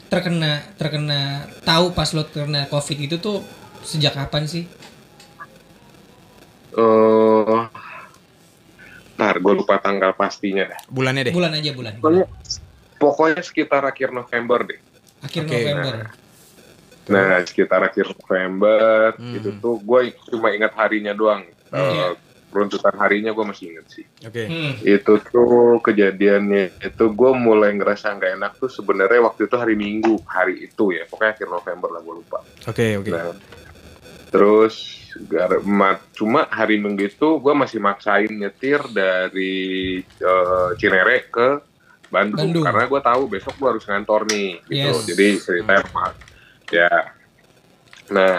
terkena 0.07 0.63
terkena 0.75 1.19
tahu 1.61 1.91
pas 1.91 2.09
lo 2.11 2.23
terkena 2.23 2.65
Covid 2.67 2.97
itu 2.97 3.15
tuh 3.17 3.43
sejak 3.83 4.15
kapan 4.15 4.47
sih? 4.47 4.63
Eh, 6.77 7.59
ntar 9.17 9.35
gue 9.41 9.53
lupa 9.55 9.81
tanggal 9.81 10.13
pastinya 10.13 10.69
dah. 10.69 10.79
Bulannya 10.87 11.31
deh. 11.31 11.33
Bulan 11.33 11.57
aja 11.57 11.71
bulan. 11.73 11.93
Pokoknya, 11.97 12.25
pokoknya 12.97 13.41
sekitar 13.41 13.81
akhir 13.81 14.13
November 14.13 14.59
deh. 14.63 14.79
Akhir 15.25 15.43
Oke. 15.43 15.53
November. 15.57 15.93
Nah, 17.07 17.39
sekitar 17.47 17.81
akhir 17.81 18.13
November 18.13 19.15
Hmm. 19.15 19.35
itu 19.39 19.49
tuh 19.57 19.79
gue 19.79 19.99
cuma 20.29 20.51
ingat 20.51 20.75
harinya 20.75 21.15
doang. 21.15 21.47
Eh, 21.71 21.79
Iya. 21.79 22.07
Runtutan 22.57 22.95
harinya 22.97 23.29
gue 23.31 23.45
masih 23.45 23.65
inget 23.77 23.87
sih. 23.93 24.05
Oke. 24.25 24.49
Hmm. 24.49 24.73
Itu 24.81 25.21
tuh 25.21 25.77
kejadiannya 25.85 26.81
itu 26.81 27.05
gue 27.13 27.31
mulai 27.37 27.77
ngerasa 27.77 28.17
nggak 28.17 28.31
enak 28.41 28.51
tuh 28.57 28.69
sebenarnya 28.73 29.21
waktu 29.21 29.45
itu 29.45 29.55
hari 29.55 29.75
Minggu 29.77 30.25
hari 30.25 30.65
itu 30.65 30.89
ya. 30.97 31.05
Pokoknya 31.05 31.37
akhir 31.37 31.47
November 31.53 31.89
lah 31.93 32.01
gue 32.01 32.15
lupa. 32.17 32.39
Oke, 32.65 32.97
oke. 32.97 33.09
Nah, 33.13 33.37
terus 34.33 35.05
cuma 36.17 36.45
hari 36.49 36.81
Minggu 36.81 37.05
itu 37.05 37.29
gue 37.37 37.53
masih 37.53 37.77
maksain 37.77 38.29
nyetir 38.33 38.81
dari 38.89 40.01
eh, 40.01 40.69
Cinere 40.81 41.29
ke 41.29 41.47
Bandung, 42.07 42.39
Bandung. 42.55 42.63
karena 42.63 42.83
gue 42.87 43.01
tahu 43.03 43.21
besok 43.27 43.53
gue 43.59 43.67
harus 43.75 43.83
ngantor 43.85 44.21
nih 44.31 44.49
gitu. 44.71 44.91
Yes. 44.95 45.05
Jadi 45.05 45.27
ceritanya 45.43 45.85
ma- 45.91 46.17
ya. 46.71 46.91
Nah, 48.07 48.35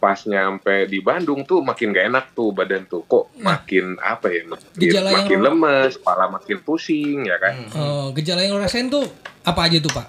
pas 0.00 0.16
nyampe 0.18 0.88
di 0.88 0.98
Bandung 0.98 1.44
tuh 1.44 1.60
makin 1.60 1.92
gak 1.92 2.08
enak 2.08 2.24
tuh 2.32 2.50
badan 2.50 2.82
tuh 2.84 3.04
kok 3.04 3.28
Nah. 3.36 3.54
makin 3.54 3.94
apa 3.96 4.26
ya 4.26 4.42
makin, 4.46 4.68
Gejala 4.74 5.08
yang 5.08 5.18
makin 5.20 5.38
lo- 5.38 5.46
lemes, 5.46 5.92
kepala 5.94 6.24
makin 6.26 6.58
pusing 6.58 7.18
ya 7.22 7.36
kan. 7.36 7.54
Oh, 7.74 8.08
gejala 8.10 8.40
yang 8.40 8.56
lo 8.56 8.60
rasain 8.60 8.88
tuh 8.88 9.04
apa 9.42 9.60
aja 9.62 9.76
tuh 9.78 9.92
Pak? 9.92 10.06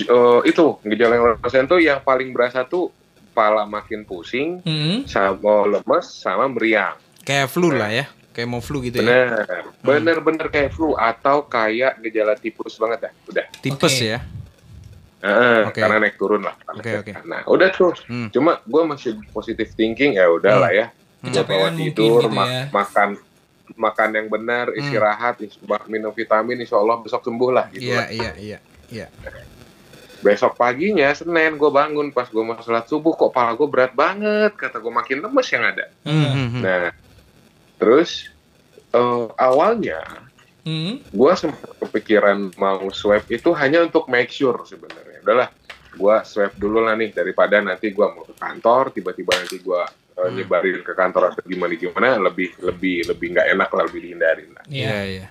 Eh, 0.00 0.40
itu 0.46 0.64
gejala 0.82 1.12
yang 1.12 1.24
lo 1.24 1.32
rasain 1.36 1.66
tuh 1.66 1.78
yang 1.78 2.00
paling 2.00 2.30
berasa 2.30 2.64
tuh 2.64 2.88
kepala 3.28 3.62
makin 3.64 4.02
pusing, 4.02 4.58
Hmm. 4.60 5.04
sama 5.04 5.38
lemes 5.68 6.06
sama 6.08 6.48
meriang. 6.48 6.96
Kayak 7.20 7.46
flu 7.48 7.68
lah 7.68 7.92
ya. 7.92 8.06
Kayak 8.30 8.48
mau 8.48 8.58
flu 8.58 8.78
gitu 8.80 8.96
ya. 8.96 9.04
Bener, 9.04 9.30
bener-bener 9.82 10.46
kayak 10.46 10.70
flu 10.70 10.94
atau 10.94 11.44
kayak 11.44 11.98
gejala 12.00 12.32
tipus 12.32 12.74
banget 12.76 13.04
dah. 13.04 13.12
Udah, 13.26 13.46
Tipes 13.58 13.92
Oke. 13.92 14.06
ya. 14.08 14.18
Heeh, 15.18 15.66
Oke. 15.66 15.82
karena 15.82 15.98
naik 15.98 16.14
turun 16.14 16.42
lah. 16.42 16.54
Oke, 16.70 16.90
oke. 16.96 17.12
Nah, 17.26 17.42
udah 17.44 17.68
tuh. 17.70 17.90
Hmm. 18.06 18.30
Cuma 18.30 18.62
gue 18.62 18.82
masih 18.84 19.18
positive 19.28 19.66
thinking 19.72 20.14
ya 20.14 20.26
udah 20.26 20.54
lah 20.56 20.70
ya. 20.70 20.86
Kecapean 21.18 21.50
bawa 21.50 21.66
mungkin 21.68 21.82
tidur, 21.90 22.20
gitu 22.22 22.28
ma- 22.30 22.46
ya. 22.46 22.62
makan 22.70 23.08
makan 23.74 24.08
yang 24.14 24.26
benar, 24.28 24.70
Hmm. 24.70 24.78
istirahat, 24.78 25.34
is- 25.40 25.58
minum 25.86 26.10
vitamin, 26.10 26.56
insya 26.58 26.78
Allah 26.78 26.96
besok 26.96 27.20
sembuh 27.20 27.50
lah 27.50 27.66
gitu. 27.68 27.84
Iya, 27.84 28.02
iya, 28.08 28.30
iya. 28.36 28.58
Iya. 28.88 29.06
Besok 30.18 30.54
paginya 30.54 31.10
Senin 31.12 31.54
gue 31.54 31.68
bangun 31.68 32.10
pas 32.10 32.26
gue 32.26 32.38
mau 32.38 32.58
sholat 32.58 32.86
subuh 32.86 33.12
kok 33.12 33.30
pala 33.30 33.54
gue 33.54 33.66
berat 33.66 33.92
banget, 33.92 34.50
kata 34.52 34.78
gue 34.78 34.90
makin 34.90 35.18
lemes 35.20 35.48
yang 35.48 35.62
ada. 35.64 35.86
Hmm, 36.02 36.14
hmm, 36.26 36.48
hmm. 36.48 36.62
Nah, 36.62 36.86
terus 37.76 38.30
eh, 38.88 39.26
awalnya 39.36 40.00
Hmm. 40.62 41.00
gue 41.02 41.32
sempat 41.34 41.64
kepikiran 41.80 42.52
mau 42.54 42.82
swab 42.90 43.24
itu 43.26 43.48
hanya 43.52 43.80
untuk 43.80 44.04
make 44.04 44.28
sure 44.28 44.58
sebenarnya 44.62 45.07
udahlah 45.28 45.48
gue 45.92 46.16
swab 46.24 46.56
dulu 46.56 46.80
lah 46.80 46.96
nih 46.96 47.12
daripada 47.12 47.60
nanti 47.60 47.92
gue 47.92 48.06
mau 48.08 48.24
ke 48.24 48.32
kantor 48.32 48.96
tiba-tiba 48.96 49.36
nanti 49.36 49.60
gue 49.60 49.82
Hmm. 50.18 50.34
nyebarin 50.34 50.82
ke 50.82 50.98
kantor 50.98 51.30
atau 51.30 51.46
gimana 51.46 51.78
gimana 51.78 52.18
lebih 52.18 52.50
lebih 52.58 53.06
lebih 53.06 53.38
nggak 53.38 53.54
enak 53.54 53.70
lah 53.70 53.86
lebih 53.86 54.00
dihindarin 54.02 54.50
lah 54.50 54.64
Iya. 54.66 54.82
Iya, 54.82 55.00
iya. 55.06 55.26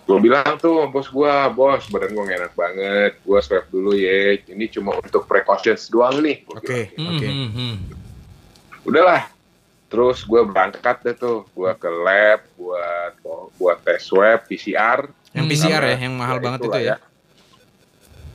gue 0.00 0.16
bilang 0.16 0.56
tuh 0.56 0.88
bos 0.88 1.12
gue 1.12 1.34
bos 1.52 1.84
badan 1.92 2.08
gue 2.08 2.24
enak 2.32 2.56
banget 2.56 3.12
gue 3.20 3.38
swab 3.44 3.68
dulu 3.68 3.92
ya 3.92 4.40
ini 4.48 4.64
cuma 4.72 4.96
untuk 4.96 5.28
precautions 5.28 5.92
doang 5.92 6.24
nih 6.24 6.40
Oke, 6.56 6.96
oke. 6.96 6.96
Hmm, 6.96 7.20
hmm, 7.20 7.50
hmm. 7.52 7.76
udahlah 8.88 9.28
terus 9.92 10.24
gue 10.24 10.40
berangkat 10.40 10.96
deh 11.04 11.16
tuh 11.20 11.44
gue 11.52 11.70
ke 11.76 11.90
lab 11.92 12.40
buat 12.56 13.12
buat 13.60 13.76
tes 13.84 14.08
swab 14.08 14.48
PCR 14.48 15.04
Yang. 15.36 15.46
PCR 15.52 15.82
ya, 15.84 15.96
yang 16.00 16.14
mahal 16.16 16.40
ya 16.40 16.42
banget 16.48 16.60
itu 16.64 16.78
ya. 16.80 16.96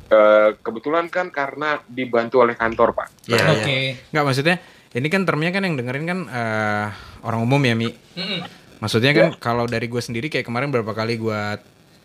Eh, 0.10 0.50
kebetulan 0.60 1.06
kan 1.08 1.30
karena 1.30 1.78
dibantu 1.86 2.42
oleh 2.42 2.54
kantor 2.54 2.92
pak. 2.92 3.08
Iya. 3.26 3.46
Oke. 3.52 3.78
Enggak 4.10 4.26
maksudnya 4.26 4.56
ini 4.90 5.08
kan 5.08 5.22
termnya 5.22 5.54
kan 5.54 5.62
yang 5.62 5.78
dengerin 5.78 6.06
kan 6.06 6.20
eh, 6.26 6.88
orang 7.22 7.40
umum 7.40 7.62
ya 7.62 7.78
Mi. 7.78 7.94
Hmm. 8.18 8.42
Maksudnya 8.80 9.12
kan 9.14 9.28
kalau 9.38 9.66
dari 9.66 9.86
gue 9.86 10.00
sendiri 10.00 10.28
kayak 10.28 10.44
kemarin 10.44 10.72
berapa 10.72 10.90
kali 10.90 11.16
gue 11.16 11.42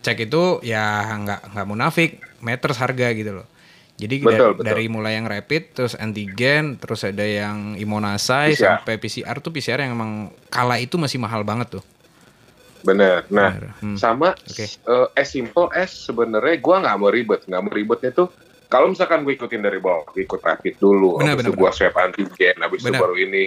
cek 0.00 0.28
itu 0.28 0.60
ya 0.60 0.84
nggak 1.16 1.56
nggak 1.56 1.66
munafik 1.66 2.10
meters 2.38 2.76
harga 2.76 3.08
gitu 3.10 3.40
loh. 3.40 3.46
Jadi 3.94 4.20
da- 4.20 4.26
Betul, 4.26 4.50
betul. 4.52 4.64
dari 4.66 4.84
mulai 4.90 5.14
yang 5.14 5.24
rapid 5.24 5.62
terus 5.72 5.94
antigen 5.94 6.76
terus 6.76 7.06
ada 7.06 7.22
yang 7.22 7.72
imunisasi 7.72 8.52
PCR. 8.52 8.82
sampai 8.82 8.94
PCR 8.98 9.36
tuh 9.38 9.48
PCR 9.48 9.80
yang 9.80 9.94
emang 9.94 10.12
kala 10.50 10.76
itu 10.76 10.98
masih 10.98 11.16
mahal 11.16 11.40
banget 11.40 11.78
tuh. 11.78 11.84
Bener. 12.84 13.24
Nah, 13.28 13.50
Bener. 13.50 13.72
Hmm. 13.80 13.96
sama 13.96 14.36
Oke. 14.36 14.68
eh, 14.68 15.06
as 15.14 15.28
simple 15.28 15.72
as 15.72 15.90
sebenarnya 15.90 16.56
gue 16.56 16.76
nggak 16.78 16.96
mau 16.96 17.08
ribet, 17.08 17.40
nggak 17.42 17.60
mau 17.60 17.72
ribetnya 17.72 18.12
tuh 18.12 18.28
kalau 18.64 18.86
misalkan 18.86 19.22
gue 19.22 19.32
ikutin 19.32 19.60
dari 19.60 19.78
bawah, 19.78 20.04
gue 20.06 20.22
ikut 20.22 20.40
rapid 20.40 20.74
dulu, 20.76 21.16
Benar, 21.16 21.32
habis 21.32 21.38
benar, 21.40 21.48
itu 21.48 21.60
gue 21.62 21.70
swab 21.72 21.94
antigen, 21.96 22.56
habis 22.58 22.78
itu 22.78 22.86
Benar. 22.86 23.00
baru 23.00 23.16
ini. 23.16 23.44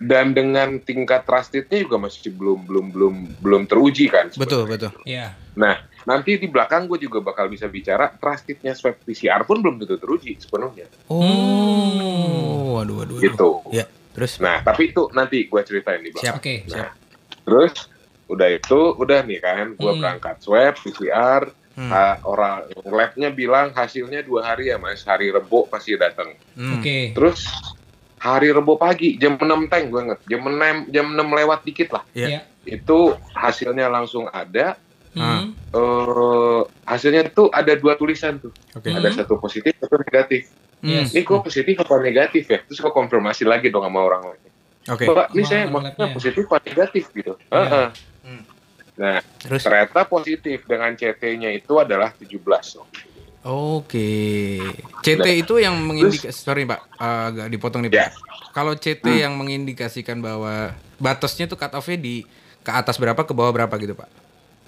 Dan 0.00 0.32
dengan 0.32 0.80
tingkat 0.80 1.28
trustednya 1.28 1.76
juga 1.76 2.00
masih 2.00 2.32
belum 2.32 2.64
belum 2.64 2.86
belum 2.88 3.14
belum 3.36 3.62
teruji 3.66 4.08
kan. 4.08 4.32
Betul 4.32 4.64
sebenarnya. 4.64 4.70
betul. 4.88 4.90
Iya. 5.04 5.26
Nah, 5.52 5.74
nanti 6.02 6.40
di 6.40 6.48
belakang 6.48 6.88
gue 6.88 6.96
juga 6.98 7.20
bakal 7.20 7.52
bisa 7.52 7.66
bicara 7.66 8.08
trustednya 8.10 8.72
swab 8.72 8.96
PCR 9.02 9.44
pun 9.44 9.60
belum 9.60 9.76
tentu 9.76 9.98
teruji 9.98 10.40
sepenuhnya. 10.40 10.88
Oh, 11.10 12.78
waduh 12.78 12.96
waduh. 12.96 13.16
waduh. 13.16 13.20
Gitu. 13.20 13.50
Ya, 13.70 13.84
terus 14.12 14.38
Nah, 14.38 14.62
tapi 14.62 14.88
itu 14.88 15.12
nanti 15.12 15.44
gue 15.44 15.60
ceritain 15.60 16.00
di 16.00 16.10
belakang. 16.10 16.24
siap. 16.32 16.40
Oke. 16.40 16.54
Nah, 16.66 16.90
terus 17.42 17.72
udah 18.30 18.48
itu 18.48 18.94
udah 18.94 19.20
nih 19.22 19.38
kan, 19.38 19.74
gue 19.74 19.90
Hmm. 19.90 19.98
berangkat 19.98 20.38
swab 20.38 20.74
PCR, 20.76 21.50
Hmm. 21.70 21.90
ha- 21.90 22.18
orang 22.22 22.62
labnya 22.84 23.30
bilang 23.30 23.70
hasilnya 23.70 24.22
dua 24.22 24.46
hari 24.46 24.68
ya 24.68 24.76
mas, 24.76 25.02
hari 25.02 25.28
Rebo 25.28 25.66
pasti 25.66 25.94
datang. 25.94 26.34
Hmm. 26.54 26.78
Oke. 26.78 27.10
Terus 27.10 27.46
hari 28.16 28.48
Rebo 28.48 28.76
pagi 28.76 29.16
jam 29.16 29.34
6 29.34 29.66
teng 29.66 29.88
gue 29.88 30.00
inget, 30.00 30.20
jam 30.24 30.40
6 30.44 30.60
jam 30.88 31.06
6 31.08 31.28
lewat 31.28 31.60
dikit 31.62 31.88
lah, 31.90 32.04
Iya. 32.12 32.26
Iya. 32.28 32.40
itu 32.70 32.98
hasilnya 33.32 33.86
langsung 33.86 34.26
ada. 34.26 34.78
Hmm. 35.10 35.50
eh 35.70 36.60
hasilnya 36.84 37.26
tuh 37.30 37.50
ada 37.50 37.74
dua 37.74 37.94
tulisan 37.94 38.38
tuh, 38.38 38.54
Oke. 38.72 38.90
Hmm. 38.90 38.98
ada 39.00 39.10
satu 39.10 39.38
positif, 39.38 39.74
satu 39.76 39.98
negatif. 39.98 40.46
Hmm. 40.78 41.02
Yes. 41.02 41.10
Ini 41.10 41.20
gue 41.20 41.38
positif 41.40 41.74
apa 41.76 41.98
negatif 41.98 42.46
ya? 42.46 42.62
Terus 42.62 42.78
gue 42.78 42.88
konfirmasi 42.88 43.42
lagi 43.42 43.68
dong 43.68 43.82
sama 43.82 44.00
orang 44.00 44.22
lain. 44.24 44.50
Oke. 44.86 45.04
Mbak, 45.04 45.34
ini 45.34 45.42
saya 45.42 45.66
maksudnya 45.66 46.06
positif 46.10 46.42
apa 46.46 46.62
negatif 46.62 47.04
gitu. 47.10 47.34
Iya. 47.42 47.58
Heeh. 47.58 47.86
Hmm. 47.90 48.09
Nah, 49.00 49.24
Terus 49.40 49.64
ternyata 49.64 50.04
positif 50.04 50.68
dengan 50.68 50.92
CT-nya 50.92 51.48
itu 51.56 51.80
adalah 51.80 52.12
17. 52.12 52.84
Oke. 53.40 54.60
CT 55.00 55.26
itu 55.40 55.56
yang 55.56 55.72
mengindikasi 55.80 56.36
sorry 56.36 56.68
Pak, 56.68 56.80
eh, 57.00 57.22
agak 57.32 57.46
dipotong 57.48 57.88
nih 57.88 57.90
Pak. 57.96 57.96
Ya. 57.96 58.08
Kalau 58.52 58.76
CT 58.76 59.24
yang 59.24 59.40
mengindikasikan 59.40 60.20
bahwa 60.20 60.76
batasnya 61.00 61.48
tuh 61.48 61.56
cut 61.56 61.72
off-nya 61.72 61.96
di 61.96 62.28
ke 62.60 62.68
atas 62.68 63.00
berapa 63.00 63.24
ke 63.24 63.32
bawah 63.32 63.56
berapa 63.56 63.72
gitu 63.80 63.96
Pak? 63.96 64.08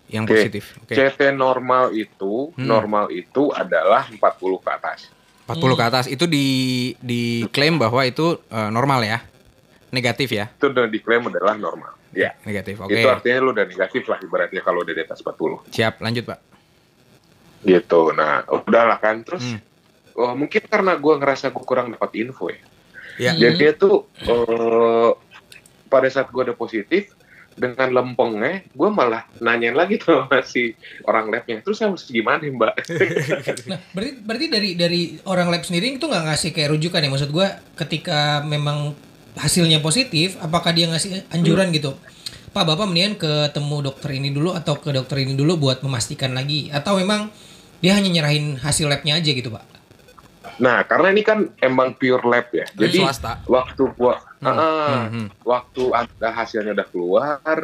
Yang 0.08 0.24
Oke. 0.24 0.32
positif. 0.32 0.64
Oke. 0.80 0.94
CT 0.96 1.36
normal 1.36 1.92
itu, 1.92 2.56
Hmm. 2.56 2.64
normal 2.64 3.12
itu 3.12 3.52
adalah 3.52 4.08
40 4.08 4.56
ke 4.64 4.70
atas. 4.72 5.12
40 5.44 5.76
ke 5.76 5.84
atas 5.84 6.06
itu 6.08 6.24
di 6.24 6.46
diklaim 7.04 7.76
bahwa 7.76 8.00
itu 8.08 8.40
eh, 8.48 8.70
normal 8.72 9.04
ya. 9.04 9.20
Negatif 9.92 10.32
ya. 10.32 10.48
Itu 10.48 10.72
udah 10.72 10.88
diklaim 10.88 11.28
adalah 11.28 11.52
normal. 11.60 12.00
Ya. 12.12 12.36
Negatif. 12.44 12.76
Oke. 12.84 13.00
Itu 13.00 13.08
artinya 13.08 13.38
lu 13.40 13.50
udah 13.56 13.64
negatif 13.64 14.04
lah 14.04 14.18
ibaratnya 14.20 14.60
kalau 14.60 14.84
udah 14.84 14.94
di 14.94 15.02
atas 15.02 15.24
40. 15.24 15.72
Siap, 15.72 15.94
lanjut 16.04 16.24
Pak. 16.28 16.38
Gitu. 17.64 18.00
Nah, 18.12 18.44
udahlah 18.48 18.98
kan. 19.00 19.24
Terus 19.24 19.56
Hmm. 19.56 19.60
oh, 20.20 20.34
mungkin 20.36 20.60
karena 20.68 20.92
gua 21.00 21.16
ngerasa 21.16 21.50
gue 21.50 21.64
kurang 21.64 21.96
dapat 21.96 22.10
info 22.20 22.52
ya. 22.52 22.60
Ya. 23.16 23.30
Hmm. 23.32 23.40
Jadi 23.40 23.64
tuh 23.76 24.08
eh, 24.24 25.10
pada 25.88 26.08
saat 26.08 26.28
gue 26.32 26.40
udah 26.40 26.56
positif 26.56 27.12
dengan 27.52 27.92
lempengnya, 27.92 28.64
gue 28.72 28.88
malah 28.88 29.28
nanyain 29.36 29.76
lagi 29.76 30.00
tuh 30.00 30.24
sama 30.24 30.40
si 30.40 30.72
orang 31.04 31.28
labnya. 31.28 31.60
Terus 31.60 31.76
saya 31.84 31.92
mesti 31.92 32.08
gimana 32.08 32.40
nih, 32.40 32.52
mbak? 32.56 32.74
Nah, 33.68 33.78
berarti 33.92 34.12
berarti 34.24 34.46
dari 34.48 34.70
dari 34.72 35.02
orang 35.28 35.52
lab 35.52 35.60
sendiri 35.60 35.92
itu 35.92 36.08
nggak 36.08 36.24
ngasih 36.32 36.50
kayak 36.56 36.72
rujukan 36.72 37.04
ya 37.04 37.08
maksud 37.12 37.28
gua 37.32 37.60
ketika 37.76 38.40
memang 38.44 38.96
hasilnya 39.36 39.80
positif, 39.80 40.36
apakah 40.40 40.72
dia 40.72 40.88
ngasih 40.88 41.24
anjuran 41.32 41.72
gitu? 41.72 41.96
Pak, 42.52 42.68
Bapak 42.68 42.84
mendingan 42.84 43.16
ketemu 43.16 43.92
dokter 43.92 44.12
ini 44.12 44.28
dulu 44.28 44.52
atau 44.52 44.76
ke 44.76 44.92
dokter 44.92 45.24
ini 45.24 45.32
dulu 45.32 45.56
buat 45.56 45.80
memastikan 45.80 46.36
lagi 46.36 46.68
atau 46.68 47.00
memang 47.00 47.32
Dia 47.82 47.98
hanya 47.98 48.14
nyerahin 48.14 48.62
hasil 48.62 48.86
labnya 48.86 49.18
aja 49.18 49.26
gitu 49.34 49.50
pak. 49.50 49.66
Nah, 50.62 50.86
karena 50.86 51.10
ini 51.10 51.26
kan 51.26 51.50
emang 51.58 51.98
pure 51.98 52.22
lab 52.22 52.46
ya. 52.54 52.62
Jadi 52.78 53.02
swasta. 53.02 53.42
waktu 53.50 53.90
gua 53.98 54.22
Hmm, 54.42 54.58
Ah, 54.58 55.06
hmm, 55.06 55.10
hmm. 55.14 55.28
waktu 55.46 55.82
ada 55.94 56.28
hasilnya 56.34 56.74
udah 56.74 56.88
keluar 56.90 57.58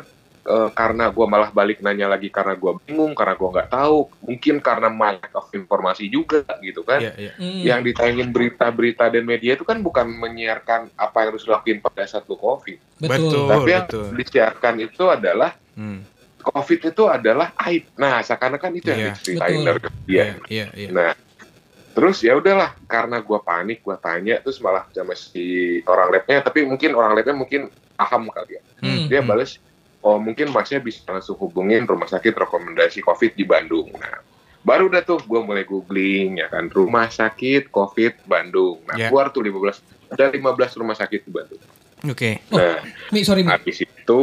eh, 0.49 0.69
karena 0.73 1.12
gua 1.12 1.28
malah 1.28 1.52
balik 1.52 1.78
nanya 1.78 2.09
lagi 2.09 2.33
karena 2.33 2.57
gua 2.57 2.81
bingung 2.81 3.12
karena 3.12 3.37
gua 3.37 3.49
nggak 3.52 3.69
tahu 3.69 4.09
mungkin 4.25 4.57
karena 4.59 4.88
lack 4.88 5.28
of 5.37 5.47
informasi 5.52 6.09
juga 6.09 6.40
gitu 6.59 6.81
kan 6.83 7.05
Iya, 7.05 7.12
iya. 7.21 7.33
Hmm. 7.37 7.62
yang 7.62 7.81
ditayangin 7.85 8.33
berita-berita 8.33 9.12
dan 9.12 9.23
media 9.23 9.52
itu 9.52 9.62
kan 9.62 9.78
bukan 9.78 10.09
menyiarkan 10.09 10.88
apa 10.97 11.17
yang 11.21 11.28
harus 11.37 11.45
dilakuin 11.45 11.78
pada 11.78 12.02
saat 12.02 12.25
lu 12.25 12.35
covid 12.35 12.81
Betul. 12.97 13.28
Betul. 13.28 13.45
tapi 13.47 13.69
yang 13.69 13.85
betul. 13.87 14.07
disiarkan 14.17 14.75
itu 14.81 15.05
adalah 15.07 15.52
Hmm. 15.76 16.00
covid 16.40 16.81
itu 16.90 17.02
adalah 17.07 17.52
aib 17.69 17.85
nah 17.95 18.19
seakan-akan 18.19 18.73
itu 18.75 18.88
yang 18.88 19.00
Iya. 19.00 19.12
diceritain 19.14 19.61
dari 19.62 19.78
dia 19.78 19.93
Iya, 20.09 20.25
iya, 20.49 20.67
iya. 20.75 20.88
Nah, 20.90 21.12
terus 21.93 22.23
ya 22.23 22.35
udahlah 22.35 22.78
karena 22.87 23.19
gua 23.21 23.38
panik, 23.38 23.83
gua 23.83 23.99
tanya 23.99 24.38
terus 24.38 24.59
malah 24.59 24.87
sama 24.90 25.12
si 25.12 25.45
orang 25.83 26.09
labnya, 26.11 26.40
tapi 26.40 26.62
mungkin 26.62 26.95
orang 26.95 27.12
labnya 27.12 27.35
mungkin 27.35 27.61
paham 27.95 28.31
kali 28.31 28.55
ya. 28.55 28.62
Hmm. 28.78 29.11
Dia 29.11 29.21
balas, 29.21 29.59
oh 30.00 30.17
mungkin 30.17 30.49
masnya 30.49 30.78
bisa 30.78 31.02
langsung 31.05 31.35
hubungin 31.37 31.85
rumah 31.85 32.07
sakit 32.07 32.33
rekomendasi 32.33 33.00
COVID 33.00 33.33
di 33.33 33.43
Bandung. 33.43 33.90
Nah, 33.93 34.23
baru 34.61 34.87
dah 34.87 35.00
tuh 35.00 35.19
gua 35.23 35.40
mulai 35.40 35.62
googling 35.62 36.38
ya 36.38 36.47
kan 36.47 36.67
rumah 36.69 37.07
sakit 37.07 37.69
COVID 37.69 38.25
Bandung. 38.25 38.83
Nah, 38.85 38.97
Ya. 38.97 39.09
keluar 39.09 39.31
tuh 39.31 39.40
15 39.40 39.81
ada 40.09 40.25
15 40.28 40.38
rumah 40.75 40.95
sakit 40.95 41.21
di 41.21 41.31
Bandung. 41.31 41.62
Oke. 42.05 42.38
Oh. 42.49 42.57
Nah, 42.57 42.78
Mi, 43.11 43.23
sorry 43.23 43.43
Mi. 43.43 43.50
habis 43.50 43.83
itu, 43.83 44.19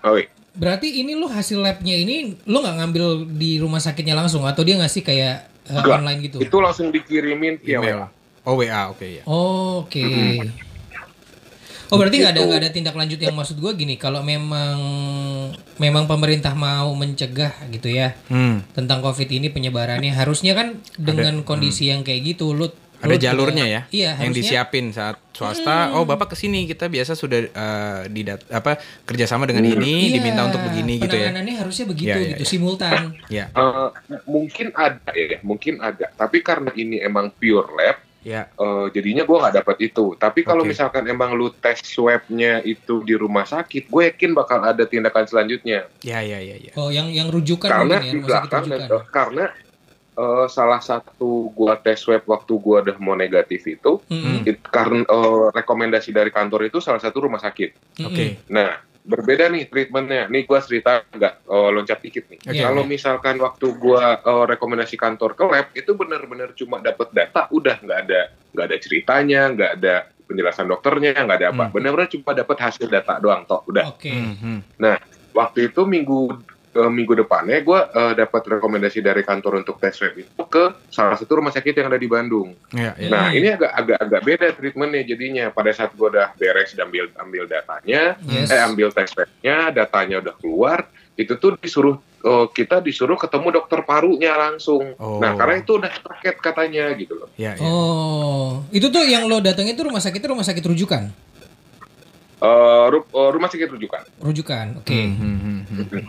oh 0.00 0.16
iya. 0.16 0.26
Berarti 0.54 0.86
ini 0.94 1.14
lu 1.14 1.26
hasil 1.26 1.58
labnya 1.58 1.94
ini 1.94 2.38
lu 2.44 2.58
nggak 2.58 2.76
ngambil 2.78 3.06
di 3.34 3.58
rumah 3.58 3.78
sakitnya 3.78 4.14
langsung 4.14 4.46
atau 4.46 4.62
dia 4.62 4.78
ngasih 4.78 5.02
kayak 5.02 5.50
uh, 5.66 5.82
Enggak. 5.82 5.98
online 5.98 6.20
gitu? 6.22 6.38
itu 6.38 6.56
langsung 6.58 6.90
dikirimin 6.90 7.58
via 7.58 7.78
Email. 7.78 7.98
WA. 7.98 8.08
Oh, 8.44 8.54
WA, 8.54 8.82
oke 8.86 9.06
ya. 9.08 9.22
Oke. 9.26 10.04
Hmm. 10.04 10.46
Oh 11.94 11.96
berarti 11.96 12.16
nggak 12.18 12.32
ada 12.32 12.42
nggak 12.42 12.60
ada 12.60 12.70
tindak 12.70 12.92
lanjut 12.92 13.16
yang 13.16 13.32
maksud 13.32 13.56
gua 13.56 13.70
gini 13.72 13.94
kalau 13.94 14.20
memang 14.20 14.76
memang 15.76 16.04
pemerintah 16.04 16.50
mau 16.52 16.90
mencegah 16.92 17.54
gitu 17.68 17.86
ya 17.88 18.18
Hmm. 18.26 18.66
tentang 18.72 18.98
covid 18.98 19.26
ini 19.28 19.46
penyebarannya 19.48 20.10
harusnya 20.10 20.52
kan 20.52 20.68
dengan 20.96 21.42
kondisi 21.42 21.86
yang 21.86 22.02
kayak 22.02 22.34
gitu 22.34 22.50
lu 22.50 22.66
Ada 22.96 23.20
jalurnya 23.20 23.68
ya, 23.68 23.80
iya 23.92 24.16
yang 24.16 24.32
harusnya 24.32 24.64
disiapin 24.64 24.88
saat 24.88 25.20
swasta. 25.28 25.92
Oh, 25.92 26.08
bapak 26.08 26.32
ke 26.32 26.36
sini 26.38 26.64
kita 26.64 26.88
biasa 26.88 27.12
sudah 27.12 27.36
eh, 27.44 28.00
didat 28.08 28.48
apa 28.48 28.80
kerjasama 29.04 29.44
dengan 29.44 29.60
ini, 29.68 30.08
Iya, 30.08 30.16
diminta 30.16 30.40
untuk 30.42 30.64
begini 30.64 30.96
gitu 30.96 31.12
ya. 31.12 31.28
penanganannya 31.28 31.54
harusnya 31.54 31.84
begitu 31.84 32.08
Iya, 32.08 32.16
iya, 32.16 32.30
gitu 32.32 32.40
iya. 32.40 32.48
simultan 32.48 33.02
Ya, 33.28 33.44
Eh, 33.52 33.88
mungkin 34.24 34.72
ada 34.72 35.12
ya, 35.12 35.36
mungkin 35.42 35.84
ada. 35.84 36.16
Tapi 36.16 36.40
karena 36.40 36.72
ini 36.72 36.96
emang 36.96 37.28
pure 37.30 37.76
lab, 37.76 38.00
ya. 38.24 38.48
Eh, 38.56 38.86
jadinya 38.96 39.22
gue 39.22 39.36
nggak 39.36 39.56
dapat 39.60 39.76
itu. 39.84 40.16
Tapi 40.16 40.40
kalau 40.42 40.64
Oke. 40.64 40.72
misalkan 40.72 41.04
emang 41.04 41.36
lu 41.36 41.52
tes 41.52 41.84
swabnya 41.84 42.64
itu 42.64 43.04
di 43.04 43.14
rumah 43.14 43.44
sakit, 43.44 43.86
gue 43.86 44.02
yakin 44.10 44.32
bakal 44.32 44.64
ada 44.64 44.82
tindakan 44.88 45.28
selanjutnya. 45.28 45.86
Ya, 46.00 46.24
ya, 46.24 46.40
ya, 46.40 46.56
ya. 46.56 46.72
oh 46.80 46.88
yang 46.88 47.12
yang 47.12 47.28
rujukan 47.28 47.68
karena 47.68 48.00
ya 48.00 48.08
di 48.08 48.10
rumah 48.16 48.28
sakit 48.32 48.48
belakang, 48.48 48.64
rujukan 48.64 48.88
eh, 48.88 49.04
karena 49.12 49.44
eh, 50.14 50.46
salah 50.48 50.80
satu 50.80 51.50
gua 51.52 51.74
tes 51.76 51.98
swab 52.00 52.22
waktu 52.24 52.52
gua 52.56 52.80
udah 52.86 52.96
mau 53.02 53.18
negatif 53.18 53.66
itu, 53.66 54.00
Mm-mm. 54.08 54.46
it- 54.48 54.62
karena 54.64 55.04
eh, 55.04 55.46
rekomendasi 55.52 56.10
dari 56.14 56.32
kantor 56.32 56.70
itu 56.70 56.78
salah 56.80 57.02
satu 57.02 57.28
rumah 57.28 57.42
sakit. 57.42 58.00
Oke. 58.06 58.46
Nah, 58.48 58.93
berbeda 59.04 59.52
nih 59.52 59.68
treatmentnya. 59.68 60.26
Nih 60.32 60.48
gua 60.48 60.64
cerita 60.64 61.04
nggak 61.04 61.34
eh, 61.44 61.70
loncat 61.70 61.98
dikit 62.00 62.24
nih. 62.32 62.40
Oke. 62.40 62.60
Kalau 62.64 62.82
misalkan 62.88 63.36
waktu 63.38 63.66
gua 63.76 64.18
eh, 64.18 64.44
rekomendasi 64.56 64.96
kantor 64.96 65.36
ke 65.36 65.44
lab 65.44 65.66
itu 65.76 65.92
benar-benar 65.92 66.56
cuma 66.56 66.80
dapat 66.80 67.12
data, 67.12 67.46
udah 67.52 67.76
nggak 67.84 68.00
ada 68.08 68.20
nggak 68.56 68.66
ada 68.66 68.76
ceritanya, 68.80 69.40
nggak 69.52 69.70
ada 69.80 69.94
penjelasan 70.24 70.66
dokternya, 70.66 71.12
nggak 71.20 71.38
ada 71.38 71.48
apa. 71.52 71.64
Hmm. 71.68 71.72
Benar-benar 71.76 72.08
cuma 72.08 72.32
dapat 72.32 72.56
hasil 72.64 72.88
data 72.88 73.20
doang 73.20 73.44
toh, 73.44 73.60
udah. 73.68 73.92
oke 73.92 74.08
Hmm, 74.08 74.34
hmm. 74.40 74.58
Waktu 75.34 75.74
itu 75.74 75.82
minggu 75.82 76.40
eh, 76.74 76.90
minggu 76.90 77.14
depannya 77.16 77.62
gua 77.62 77.86
eh, 77.86 78.12
dapat 78.14 78.58
rekomendasi 78.58 78.98
dari 78.98 79.22
kantor 79.22 79.62
untuk 79.62 79.78
tes 79.78 79.94
swab 79.94 80.12
itu 80.12 80.28
ke 80.44 80.64
salah 80.90 81.14
satu 81.14 81.38
rumah 81.38 81.48
sakit 81.48 81.70
yang 81.72 81.86
ada 81.86 81.96
di 81.96 82.04
Bandung. 82.04 82.52
Ya, 82.70 82.92
ya. 82.94 83.08
Nah, 83.08 83.30
ini 83.30 83.48
agak 83.48 83.70
agak 83.72 83.98
agak 84.02 84.20
beda 84.22 84.46
treatmentnya 84.52 85.02
jadinya. 85.06 85.44
Pada 85.48 85.70
saat 85.70 85.94
gua 85.94 86.10
udah 86.10 86.28
beres 86.34 86.74
dan 86.74 86.90
ambil 86.90 87.08
ambil 87.16 87.44
datanya, 87.46 88.18
yes 88.26 88.50
eh 88.50 88.60
ambil 88.60 88.90
tes 88.90 89.08
swabnya, 89.08 89.70
datanya 89.70 90.18
udah 90.18 90.34
keluar, 90.36 90.78
itu 91.14 91.32
tuh 91.34 91.54
disuruh 91.56 91.94
eh, 92.20 92.46
kita 92.50 92.82
disuruh 92.82 93.14
ketemu 93.14 93.48
dokter 93.54 93.80
parunya 93.82 94.34
langsung. 94.34 94.98
Oh. 94.98 95.22
Nah, 95.22 95.38
karena 95.38 95.62
itu 95.62 95.78
udah 95.78 95.90
paket 95.90 96.36
katanya 96.38 96.90
gitu 96.94 97.14
loh. 97.14 97.28
Ya, 97.34 97.54
ya. 97.54 97.62
oh 97.62 98.62
itu 98.70 98.90
tuh 98.90 99.06
yang 99.06 99.26
lo 99.26 99.38
datangin 99.38 99.74
itu 99.78 99.86
rumah 99.86 100.02
sakitnya 100.02 100.34
rumah 100.34 100.46
sakit 100.46 100.62
rujukan 100.64 101.10
Eh, 102.44 102.86
ru- 102.92 103.08
eh, 103.08 103.30
rumah 103.32 103.48
sakit 103.48 103.72
rujukan 103.72 104.02
rujukan 104.20 104.66
oke 104.76 104.92
Hmm, 104.92 105.16
hmm, 105.16 105.36
hmm, 105.64 105.84
hmm. 105.88 106.04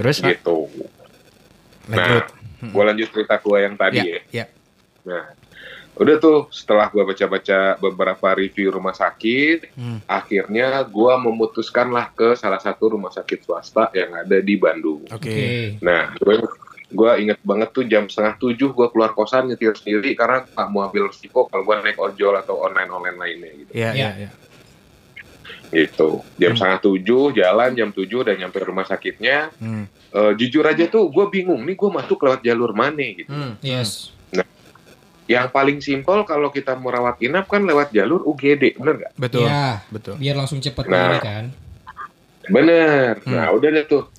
Terus, 0.00 0.16
gitu. 0.18 0.58
lanjut. 1.86 2.24
Gua 2.66 2.84
lanjut 2.86 3.08
cerita 3.08 3.36
gua 3.36 3.58
yang 3.60 3.74
tadi 3.74 3.98
Ya, 3.98 4.04
ya. 4.04 4.20
ya. 4.30 4.44
Nah, 5.02 5.24
udah 5.96 6.16
tuh 6.16 6.48
setelah 6.48 6.88
gua 6.88 7.04
baca-baca 7.04 7.58
beberapa 7.78 8.28
review 8.32 8.68
rumah 8.70 8.92
sakit, 8.92 9.72
Hmm. 9.72 9.98
akhirnya 10.04 10.80
gua 10.84 11.16
memutuskanlah 11.16 12.12
ke 12.12 12.32
salah 12.34 12.58
satu 12.58 12.94
rumah 12.94 13.10
sakit 13.10 13.38
swasta 13.42 13.88
yang 13.92 14.12
ada 14.14 14.38
di 14.38 14.54
Bandung. 14.54 15.04
Oke. 15.06 15.16
oke 15.16 15.46
Nah, 15.80 16.12
gue 16.14 16.36
gue 16.90 17.10
inget 17.22 17.38
banget 17.40 17.70
tuh 17.70 17.86
jam 17.86 18.10
setengah 18.10 18.34
tujuh 18.36 18.74
gue 18.74 18.86
keluar 18.90 19.14
kosan 19.14 19.46
nyetir 19.46 19.70
sendiri 19.72 20.10
karena 20.12 20.42
nggak 20.42 20.68
mau 20.68 20.82
ambil 20.84 21.06
risiko 21.06 21.46
kalau 21.46 21.62
gue 21.62 21.74
naik 21.80 21.94
ojol 21.96 22.34
atau 22.34 22.58
online 22.58 22.90
online 22.90 23.14
lainnya 23.16 23.50
gitu. 23.56 23.70
Ya, 23.70 23.94
Ya. 23.94 24.10
ya, 24.10 24.26
ya. 24.26 24.30
Gitu. 25.70 26.10
Jam 26.36 26.50
Hmm. 26.50 26.56
setengah 26.56 26.80
tujuh 26.80 27.24
jalan 27.32 27.70
jam 27.72 27.88
tujuh 27.88 28.22
udah 28.22 28.34
nyampe 28.34 28.58
rumah 28.60 28.82
sakitnya. 28.82 29.54
Hmm. 29.56 29.86
Eh, 30.10 30.32
jujur 30.34 30.62
aja 30.62 30.82
tuh 30.84 31.06
gue 31.06 31.26
bingung 31.28 31.62
nih 31.62 31.74
gue 31.74 31.88
masuk 31.88 32.18
lewat 32.20 32.42
jalur 32.42 32.70
mana 32.72 32.98
gitu. 32.98 33.30
Hmm. 33.30 33.54
yes 33.60 34.10
Yang 35.24 35.46
paling 35.48 35.78
simpel 35.78 36.26
kalau 36.26 36.50
kita 36.50 36.74
mau 36.74 36.90
rawat 36.90 37.22
inap 37.22 37.46
kan 37.46 37.62
lewat 37.62 37.94
jalur 37.94 38.26
UGD, 38.26 38.74
bener 38.74 38.94
nggak? 38.98 39.12
Betul. 39.14 39.46
ya 39.46 39.78
Betul. 39.86 40.18
biar 40.18 40.34
langsung 40.34 40.58
cepet 40.58 40.84
Nah. 40.84 41.22
kan 41.22 41.54
Bener. 42.44 43.22
Hmm. 43.22 43.30
Nah 43.32 43.46
udah 43.52 43.68
deh 43.70 43.86
tuh. 43.86 44.10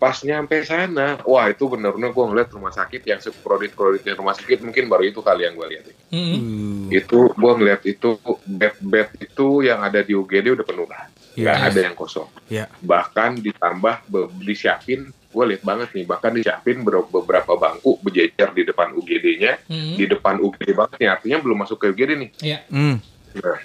Pas 0.00 0.16
nyampe 0.24 0.64
sana, 0.64 1.20
wah 1.28 1.44
itu 1.52 1.68
bener-bener 1.68 2.08
gue 2.08 2.24
ngeliat 2.24 2.48
rumah 2.56 2.72
sakit 2.72 3.04
yang 3.04 3.20
seprodit-proditnya 3.20 4.16
rumah 4.16 4.32
sakit 4.32 4.64
mungkin 4.64 4.88
baru 4.88 5.12
itu 5.12 5.20
kali 5.20 5.44
yang 5.44 5.52
gue 5.60 5.66
lihat. 5.76 5.84
Mm-mm. 6.08 6.88
Uh, 6.88 6.88
Itu 6.88 7.28
gue 7.36 7.52
ngeliat 7.60 7.84
itu 7.84 8.16
bed-bed 8.48 9.20
itu 9.20 9.60
yang 9.60 9.84
ada 9.84 10.00
di 10.00 10.16
UGD 10.16 10.56
udah 10.56 10.64
penuh 10.64 10.88
lah. 10.88 11.04
Iya. 11.36 11.52
Nggak 11.52 11.58
ada 11.68 11.80
yang 11.84 11.96
kosong. 12.00 12.28
Iya. 12.48 12.64
Bahkan 12.80 13.44
ditambah 13.44 14.08
disiapin, 14.40 15.12
gue 15.12 15.44
lihat 15.52 15.62
banget 15.68 15.92
nih, 15.92 16.08
bahkan 16.08 16.32
disiapin 16.32 16.80
ber- 16.80 17.04
beberapa 17.12 17.60
bangku 17.60 18.00
berjejer 18.00 18.56
di 18.56 18.64
depan 18.64 18.96
UGD-nya, 18.96 19.68
Mm-mm. 19.68 20.00
di 20.00 20.08
depan 20.08 20.40
UGD 20.40 20.72
banget 20.72 20.96
nih, 20.96 21.08
artinya 21.12 21.38
belum 21.44 21.60
masuk 21.60 21.76
ke 21.76 21.92
UGD 21.92 22.10
nih. 22.16 22.30
ya 22.40 22.58
Hmm. 22.72 23.04
Nah, 23.36 23.60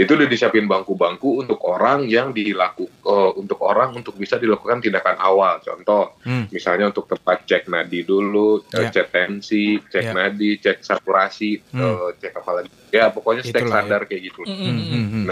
itu 0.00 0.16
udah 0.16 0.24
disiapin 0.24 0.64
bangku-bangku 0.64 1.44
untuk 1.44 1.60
orang 1.68 2.08
yang 2.08 2.32
dilaku 2.32 2.88
eh, 2.88 3.30
untuk 3.36 3.60
orang 3.60 3.92
untuk 3.92 4.16
bisa 4.16 4.40
dilakukan 4.40 4.80
tindakan 4.80 5.20
awal. 5.20 5.60
Contoh, 5.60 6.16
Hmm. 6.24 6.48
misalnya 6.48 6.88
untuk 6.88 7.04
tempat 7.04 7.44
cek 7.44 7.68
nadi 7.68 8.00
dulu, 8.08 8.64
eh, 8.72 8.88
Ya. 8.88 8.88
cek 8.88 9.12
tensi, 9.12 9.76
cek 9.76 10.04
Ya. 10.08 10.12
nadi, 10.16 10.56
cek 10.56 10.80
saturasi, 10.80 11.60
Hmm. 11.76 11.84
eh, 11.84 12.08
cek 12.16 12.32
apa 12.32 12.50
lagi. 12.56 12.70
Ya 12.88 13.12
pokoknya 13.12 13.44
stek 13.44 13.60
Itulah, 13.60 13.68
ya. 13.68 13.74
standar 13.84 14.00
kayak 14.08 14.22
gitu. 14.32 14.40
Mm-mm. 14.48 14.64
Hmm. 14.64 14.80
Hmm. 14.88 15.06
hmm. 15.12 15.26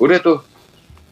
Udah 0.00 0.18
tuh, 0.24 0.38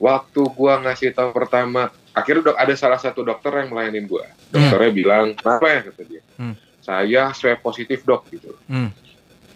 waktu 0.01 0.41
gua 0.57 0.81
ngasih 0.81 1.13
tahu 1.13 1.37
pertama, 1.37 1.93
akhirnya 2.17 2.53
dok 2.53 2.57
ada 2.57 2.75
salah 2.79 2.97
satu 2.97 3.21
dokter 3.21 3.53
yang 3.53 3.69
melayanin 3.69 4.09
gua. 4.09 4.25
Dokternya 4.49 4.91
bilang, 4.97 5.25
kenapa 5.37 5.67
ya 5.69 5.81
kata 5.93 6.03
dia. 6.09 6.23
Hmm. 6.41 6.57
Saya 6.81 7.35
swab 7.35 7.61
positif 7.61 8.01
dok 8.07 8.31
gitu. 8.33 8.55
Hmm. 8.71 8.95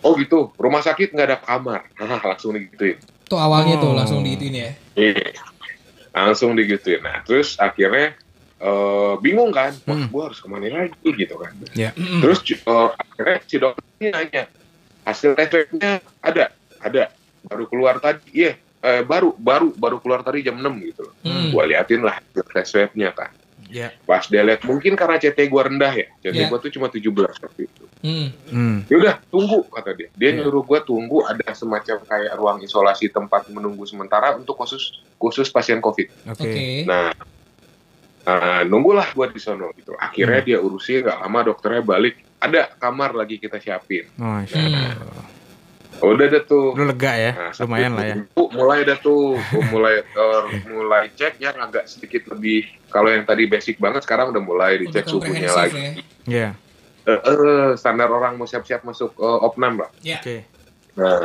Oh 0.01 0.13
gitu, 0.15 0.53
rumah 0.55 0.81
sakit 0.81 1.13
nggak 1.13 1.29
ada 1.29 1.39
kamar. 1.39 1.85
Hah, 1.95 2.21
langsung 2.27 2.53
digituin. 2.53 2.97
tuh 3.25 3.39
awalnya 3.39 3.79
tuh 3.79 3.91
Oh. 3.91 3.95
langsung 3.95 4.21
digituin 4.21 4.55
ya 4.57 4.71
Iya. 4.95 5.31
Langsung 6.11 6.51
digituin. 6.53 6.99
Nah, 6.99 7.23
terus 7.23 7.55
akhirnya 7.57 8.19
eh, 8.59 9.15
bingung 9.19 9.49
kan, 9.51 9.73
wah 9.85 9.97
Hmm. 9.97 10.09
gua 10.09 10.29
harus 10.29 10.37
ke 10.37 10.45
mana 10.45 10.69
lagi 10.69 11.09
gitu 11.17 11.33
kan. 11.37 11.49
Ya. 11.73 11.97
Terus 11.97 12.45
eh, 12.45 12.61
akhirnya 12.93 13.37
si 13.43 13.57
dokternya 13.57 14.09
nanya, 14.13 14.45
hasil 15.03 15.33
tes 15.33 15.49
swabnya 15.49 15.93
ada, 16.21 16.45
ada, 16.77 17.09
baru 17.43 17.65
keluar 17.65 17.97
tadi, 17.99 18.21
iya, 18.35 18.53
eh, 18.81 19.01
baru, 19.01 19.33
baru, 19.33 19.73
baru 19.73 19.97
keluar 19.97 20.21
tadi 20.21 20.45
jam 20.45 20.61
6 20.61 20.77
gitu 20.83 21.09
loh. 21.09 21.15
Mm. 21.25 21.49
Gua 21.51 21.65
liatin 21.65 22.05
lah 22.05 22.21
hasil 22.21 22.45
tes 22.45 22.67
swabnya 22.69 23.17
kan. 23.17 23.33
Ya. 23.71 23.89
Pas 24.03 24.27
dia 24.27 24.43
lihat, 24.43 24.67
mungkin 24.67 24.99
karena 24.99 25.17
CT 25.17 25.47
gua 25.47 25.71
rendah 25.71 25.95
ya, 25.95 26.07
CT 26.21 26.37
Ya. 26.37 26.47
gua 26.51 26.59
tuh 26.59 26.69
cuma 26.69 26.91
17 26.91 27.39
waktu 27.39 27.61
itu. 27.65 27.85
Mm. 28.03 28.29
Hmm. 28.51 28.77
Ya 28.91 28.97
udah, 28.99 29.15
tunggu 29.31 29.63
kata 29.67 29.95
dia. 29.95 30.09
Dia 30.13 30.35
Ya. 30.35 30.43
nyuruh 30.43 30.67
gua 30.67 30.83
tunggu 30.83 31.23
ada 31.23 31.47
semacam 31.53 31.97
kayak 32.03 32.33
ruang 32.35 32.59
isolasi 32.61 33.09
tempat 33.09 33.47
menunggu 33.49 33.87
sementara 33.87 34.35
untuk 34.35 34.59
khusus 34.59 35.01
khusus 35.17 35.47
pasien 35.49 35.79
COVID. 35.79 36.35
Oke. 36.35 36.43
oke 36.43 36.65
Nah, 36.85 37.15
eh, 38.21 38.63
nunggulah 38.65 39.13
gua 39.13 39.29
di 39.29 39.39
sono 39.39 39.71
gitu. 39.73 39.95
Akhirnya 39.95 40.41
Hmm. 40.41 40.49
dia 40.49 40.59
urusi 40.59 40.99
nggak 40.99 41.19
lama 41.21 41.41
dokternya 41.47 41.83
balik. 41.83 42.17
ada 42.41 42.73
kamar 42.73 43.13
lagi 43.13 43.37
kita 43.37 43.61
siapin. 43.61 44.09
Masya 44.17 44.57
Hmm. 44.57 45.40
Udah 46.01 46.27
deh 46.27 46.43
tuh. 46.43 46.73
Lu 46.73 46.85
lega 46.85 47.13
ya? 47.13 47.33
Nah, 47.33 47.53
Lumayan 47.57 47.93
lah 47.95 48.05
ya. 48.05 48.15
Mulai 48.51 48.83
dah 48.83 48.99
tuh, 48.99 49.37
gua 49.37 49.65
mulai 49.71 49.95
eh, 50.01 50.43
mulai 50.67 51.05
cek 51.11 51.39
yang 51.39 51.57
agak 51.57 51.87
sedikit 51.87 52.27
lebih 52.29 52.65
kalau 52.89 53.09
yang 53.09 53.23
tadi 53.23 53.45
basic 53.45 53.77
banget 53.77 54.03
sekarang 54.03 54.33
udah 54.33 54.43
mulai 54.43 54.77
dicek 54.77 55.05
Lebih 55.05 55.13
suhunya 55.13 55.51
lagi. 55.51 55.77
ya. 55.77 55.93
Iya. 56.27 56.49
Eh, 57.03 57.21
eh, 57.21 57.71
standar 57.75 58.09
orang 58.09 58.35
mau 58.35 58.45
siap-siap 58.45 58.83
masuk 58.83 59.15
eh, 59.15 59.39
opnam 59.41 59.79
lah. 59.79 59.91
Ya. 60.01 60.19
Oke. 60.19 60.45
Nah, 60.95 61.25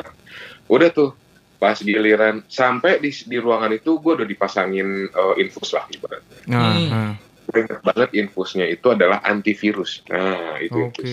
udah 0.66 0.90
tuh 0.90 1.12
pas 1.56 1.74
giliran 1.74 2.44
sampai 2.46 3.00
di 3.00 3.10
di 3.10 3.38
ruangan 3.40 3.72
itu 3.72 3.98
gue 3.98 4.14
udah 4.14 4.28
dipasangin 4.28 4.88
eh, 5.08 5.34
infus 5.38 5.72
lah 5.72 5.88
ibaratnya. 5.88 6.38
Nah, 6.46 6.74
Hmm. 6.76 7.14
Ingat 7.54 7.80
banget 7.86 8.10
infusnya 8.18 8.66
itu 8.66 8.88
adalah 8.90 9.22
antivirus. 9.22 10.02
Nah, 10.10 10.58
itu 10.58 10.90
Oke. 10.90 11.02
infus. 11.06 11.12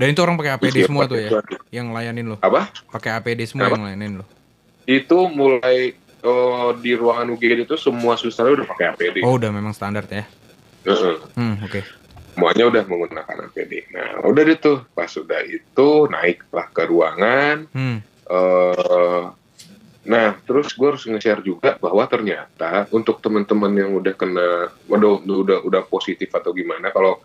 Dan 0.00 0.06
itu 0.08 0.20
orang 0.24 0.36
pakai 0.40 0.52
APD 0.56 0.72
Terus 0.72 0.86
semua 0.88 1.04
tuh 1.04 1.18
ya? 1.20 1.28
itu. 1.28 1.38
Yang 1.68 1.86
layanin 1.92 2.26
lo. 2.32 2.36
Apa? 2.40 2.72
Pakai 2.88 3.10
APD 3.20 3.40
semua 3.44 3.68
Apa? 3.68 3.76
yang 3.76 3.84
layanin 3.90 4.12
lo. 4.20 4.24
Itu 4.84 5.28
mulai 5.28 5.92
eh, 5.98 6.70
di 6.80 6.92
ruangan 6.96 7.28
UGD 7.36 7.68
itu 7.68 7.76
semua 7.76 8.16
suster 8.16 8.48
udah 8.48 8.64
pakai 8.64 8.96
APD. 8.96 9.16
Oh, 9.20 9.36
udah 9.36 9.52
memang 9.52 9.76
standar 9.76 10.08
ya. 10.08 10.24
Heeh. 10.84 11.16
Hmm, 11.36 11.60
oke. 11.64 11.80
semuanya 12.34 12.66
udah 12.66 12.82
menggunakan 12.90 13.46
APD. 13.46 13.94
Nah, 13.94 14.26
udah 14.26 14.42
deh 14.42 14.58
tuh. 14.58 14.82
Pas 14.90 15.06
sudah 15.06 15.38
itu 15.46 15.88
naiklah 16.10 16.66
ke 16.74 16.82
ruangan. 16.88 17.70
Hmm. 17.70 17.98
eh 18.24 19.22
nah, 20.04 20.36
terus 20.44 20.72
gue 20.76 20.88
harus 20.88 21.04
nge-share 21.08 21.42
juga 21.44 21.76
bahwa 21.80 22.04
ternyata 22.04 22.86
untuk 22.92 23.20
teman-teman 23.24 23.72
yang 23.72 23.90
udah 23.96 24.14
kena, 24.16 24.68
udah, 24.88 25.12
udah, 25.24 25.58
udah 25.64 25.82
positif 25.88 26.28
atau 26.32 26.52
gimana, 26.52 26.92
kalau 26.92 27.20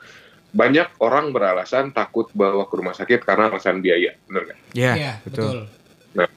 banyak 0.50 0.90
orang 1.04 1.30
beralasan 1.30 1.94
takut 1.94 2.26
bawa 2.34 2.66
ke 2.66 2.74
rumah 2.74 2.96
sakit 2.98 3.22
karena 3.22 3.54
alasan 3.54 3.86
biaya, 3.86 4.18
bener 4.26 4.50
nggak? 4.50 4.60
Ya, 4.74 4.94
Iya, 4.98 5.14
betul. 5.22 5.70
betul. 6.16 6.28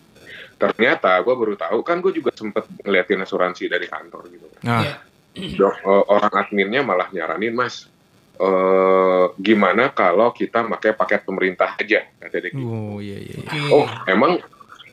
Ternyata 0.62 1.18
gue 1.26 1.34
baru 1.34 1.54
tahu, 1.58 1.82
kan 1.82 1.98
gue 1.98 2.14
juga 2.14 2.30
sempet 2.30 2.62
ngeliatin 2.86 3.18
asuransi 3.18 3.66
dari 3.66 3.90
kantor 3.90 4.30
gitu. 4.30 4.46
Nah, 4.62 4.86
Iya. 5.32 5.58
Dok, 5.64 5.74
orang 6.12 6.32
adminnya 6.44 6.84
malah 6.84 7.08
nyaranin 7.08 7.56
mas, 7.56 7.88
eh 8.36 9.24
gimana 9.40 9.88
kalau 9.96 10.28
kita 10.28 10.60
pakai 10.68 10.92
paket 10.92 11.24
pemerintah 11.24 11.72
aja, 11.72 12.04
kata 12.20 12.36
dia 12.36 12.52
gitu. 12.52 12.68
oh 12.68 13.00
iya 13.00 13.16
iya. 13.16 13.36
iya. 13.40 13.62
Oh, 13.72 13.88
emang 14.04 14.44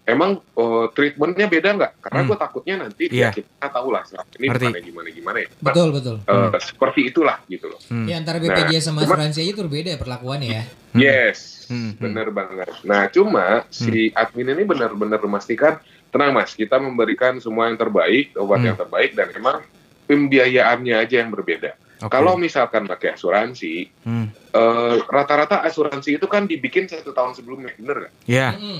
emang 0.09 0.31
eh, 0.35 0.85
treatmentnya 0.91 1.45
beda 1.45 1.69
nggak? 1.71 1.91
Karena 2.01 2.19
Hmm. 2.19 2.27
gue 2.27 2.37
takutnya 2.37 2.75
nanti 2.79 3.03
Iya. 3.07 3.21
ya 3.21 3.29
kita 3.31 3.67
tahu 3.69 3.87
lah 3.89 4.03
selama 4.03 4.29
ini 4.31 4.45
Ngerti. 4.45 4.65
gimana 4.65 4.79
gimana 4.81 5.07
gimana 5.11 5.37
ya. 5.39 5.47
Nah, 5.49 5.63
Betul, 5.63 5.87
betul. 5.91 6.15
eh, 6.19 6.33
Hmm. 6.33 6.51
seperti 6.59 7.01
itulah 7.05 7.37
gitu 7.45 7.65
loh. 7.67 7.79
Hmm. 7.85 8.05
Ya 8.05 8.15
antara 8.15 8.37
BPJS 8.37 8.83
sama 8.83 8.99
cuma- 8.99 9.15
asuransi 9.15 9.39
aja 9.39 9.51
tuh 9.53 9.63
berbeda 9.63 9.89
ya 9.89 9.99
perlakuannya 9.99 10.49
ya. 10.49 10.63
Hmm. 10.65 10.99
Yes, 10.99 11.37
Hmm, 11.65 11.77
hmm. 11.77 11.91
bener 11.99 12.27
banget. 12.29 12.67
Nah, 12.81 13.05
cuma 13.07 13.45
si 13.69 14.09
admin 14.11 14.49
ini 14.49 14.63
benar-benar 14.63 15.19
memastikan 15.19 15.77
tenang 16.09 16.33
mas, 16.33 16.51
kita 16.51 16.75
memberikan 16.75 17.37
semua 17.37 17.69
yang 17.69 17.77
terbaik, 17.77 18.33
obat 18.35 18.57
Hmm. 18.57 18.67
yang 18.67 18.77
terbaik 18.77 19.13
dan 19.13 19.29
emang 19.31 19.61
pembiayaannya 20.03 20.95
aja 20.97 21.15
yang 21.17 21.29
berbeda. 21.29 21.77
Oke. 21.99 22.09
Kalau 22.09 22.33
misalkan 22.33 22.87
pakai 22.87 23.13
asuransi, 23.13 23.91
Hmm. 24.01 24.31
eh, 24.31 24.95
rata-rata 25.05 25.61
asuransi 25.61 26.15
itu 26.15 26.25
kan 26.25 26.47
dibikin 26.47 26.87
satu 26.87 27.11
tahun 27.11 27.35
sebelumnya, 27.35 27.75
bener 27.75 27.95
nggak? 28.01 28.13
Ya. 28.25 28.55
Mm-mm. 28.55 28.79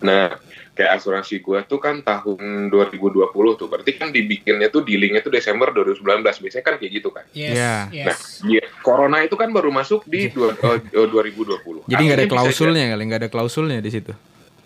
Nah, 0.00 0.36
kayak 0.70 0.96
asuransi 0.96 1.44
gua 1.44 1.60
tuh 1.60 1.76
kan 1.76 2.00
tahun 2.00 2.72
2020 2.72 3.28
tuh. 3.56 3.68
Berarti 3.68 3.92
kan 3.94 4.08
dibikinnya 4.08 4.72
tuh 4.72 4.80
dealingnya 4.80 5.20
tuh 5.20 5.28
Desember 5.28 5.68
2019. 5.70 6.00
Biasanya 6.40 6.64
kan 6.64 6.74
kayak 6.80 6.92
gitu 6.92 7.08
kan. 7.12 7.24
Yes. 7.36 7.52
Iya. 7.52 7.74
Nah, 7.84 8.16
Yes. 8.16 8.20
iya, 8.48 8.64
corona 8.80 9.20
itu 9.20 9.36
kan 9.36 9.52
baru 9.52 9.68
masuk 9.68 10.08
di 10.08 10.32
dua, 10.32 10.56
eh, 10.56 10.80
2020. 11.08 11.84
Jadi 11.84 12.00
nggak 12.00 12.18
ada 12.24 12.28
klausulnya 12.28 12.84
kali, 12.90 13.02
nggak 13.04 13.20
ada 13.26 13.30
klausulnya 13.30 13.78
di 13.80 13.92
situ. 13.92 14.12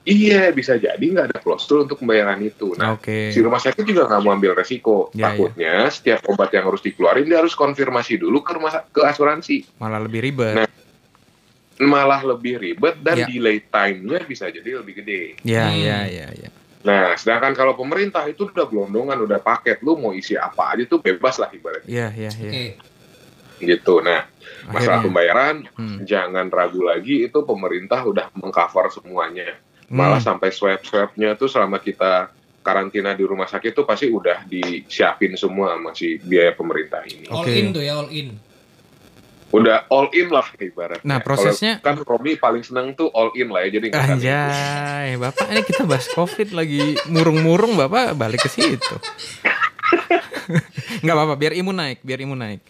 iya, 0.05 0.53
bisa 0.53 0.77
jadi 0.77 1.01
nggak 1.01 1.33
ada 1.33 1.39
klausul 1.41 1.89
untuk 1.89 1.97
pembayaran 1.97 2.37
itu. 2.45 2.77
Nah, 2.77 2.93
Oke. 2.93 3.33
si 3.33 3.41
rumah 3.41 3.57
sakit 3.57 3.89
juga 3.89 4.05
nggak 4.05 4.21
mau 4.21 4.37
ambil 4.37 4.53
resiko. 4.53 5.09
Ya, 5.17 5.33
Takutnya 5.33 5.89
setiap 5.89 6.29
obat 6.29 6.53
yang 6.53 6.69
harus 6.69 6.85
dikeluarin 6.85 7.25
dia 7.25 7.41
harus 7.41 7.57
konfirmasi 7.57 8.21
dulu 8.21 8.45
ke 8.45 8.53
rumah 8.53 8.85
ke 8.85 9.01
asuransi. 9.01 9.65
Malah 9.81 10.05
lebih 10.05 10.21
ribet. 10.21 10.61
Nah, 10.61 10.69
Malah 11.77 12.23
lebih 12.25 12.55
ribet 12.57 13.03
dan 13.03 13.19
Ya. 13.19 13.27
delay 13.27 13.59
time-nya 13.61 14.23
bisa 14.23 14.47
jadi 14.47 14.79
lebih 14.79 15.03
gede. 15.03 15.35
Ya, 15.43 15.67
Hmm. 15.67 15.77
ya, 15.77 15.99
ya, 16.07 16.29
ya. 16.31 16.51
Nah, 16.85 17.17
sedangkan 17.17 17.51
kalau 17.53 17.75
pemerintah 17.75 18.23
itu 18.25 18.45
udah 18.45 18.65
gelondongan, 18.65 19.19
udah 19.19 19.41
paket, 19.41 19.81
lu 19.81 19.97
mau 19.97 20.13
isi 20.13 20.37
apa 20.37 20.71
aja 20.71 20.85
tuh 20.85 21.01
bebas 21.01 21.35
lah 21.37 21.49
ibaratnya 21.49 21.89
Ya, 21.89 22.09
ya, 22.13 22.31
ya. 22.31 22.47
Oke. 22.47 22.65
gitu. 23.57 23.99
Nah, 23.99 24.29
masalah 24.67 25.01
Akhirnya. 25.01 25.03
pembayaran 25.03 25.57
Hmm. 25.73 25.99
jangan 26.03 26.47
ragu 26.47 26.81
lagi 26.81 27.25
itu 27.25 27.39
pemerintah 27.41 28.03
udah 28.03 28.29
mengcover 28.35 28.93
semuanya. 28.93 29.57
Malah 29.87 30.21
Hmm. 30.21 30.37
sampai 30.37 30.51
swab-swabnya 30.51 31.35
tuh 31.35 31.49
selama 31.49 31.79
kita 31.79 32.29
karantina 32.61 33.13
di 33.13 33.23
rumah 33.23 33.45
sakit 33.45 33.73
tuh 33.73 33.85
pasti 33.85 34.09
udah 34.09 34.45
disiapin 34.45 35.35
semua 35.35 35.77
masih 35.77 36.17
biaya 36.19 36.53
pemerintah 36.53 37.05
ini. 37.05 37.29
All 37.29 37.45
in 37.45 37.73
tuh 37.73 37.81
ya, 37.81 37.93
all 37.95 38.09
in. 38.09 38.37
Udah 39.55 39.87
all 39.87 40.11
in 40.11 40.29
lah 40.29 40.43
ibaratnya. 40.53 41.07
Nah, 41.07 41.23
prosesnya- 41.23 41.79
Kalau 41.79 42.03
kan 42.03 42.19
Romi 42.19 42.35
paling 42.35 42.61
seneng 42.61 42.91
tuh 42.93 43.07
all 43.09 43.31
in 43.33 43.47
lah 43.49 43.63
ya 43.63 43.79
jadi. 43.79 43.87
Anjay, 43.95 45.15
Bapak 45.15 45.47
ini 45.47 45.63
kita 45.63 45.87
bahas 45.87 46.11
Covid 46.11 46.51
lagi 46.51 46.99
murung-murung, 47.07 47.79
Bapak 47.79 48.19
balik 48.19 48.43
ke 48.43 48.51
situ. 48.51 48.75
Nggak 51.01 51.15
apa-apa, 51.15 51.35
biar 51.37 51.53
imun 51.55 51.73
naik, 51.73 52.03
biar 52.03 52.19
imun 52.19 52.37
naik. 52.37 52.61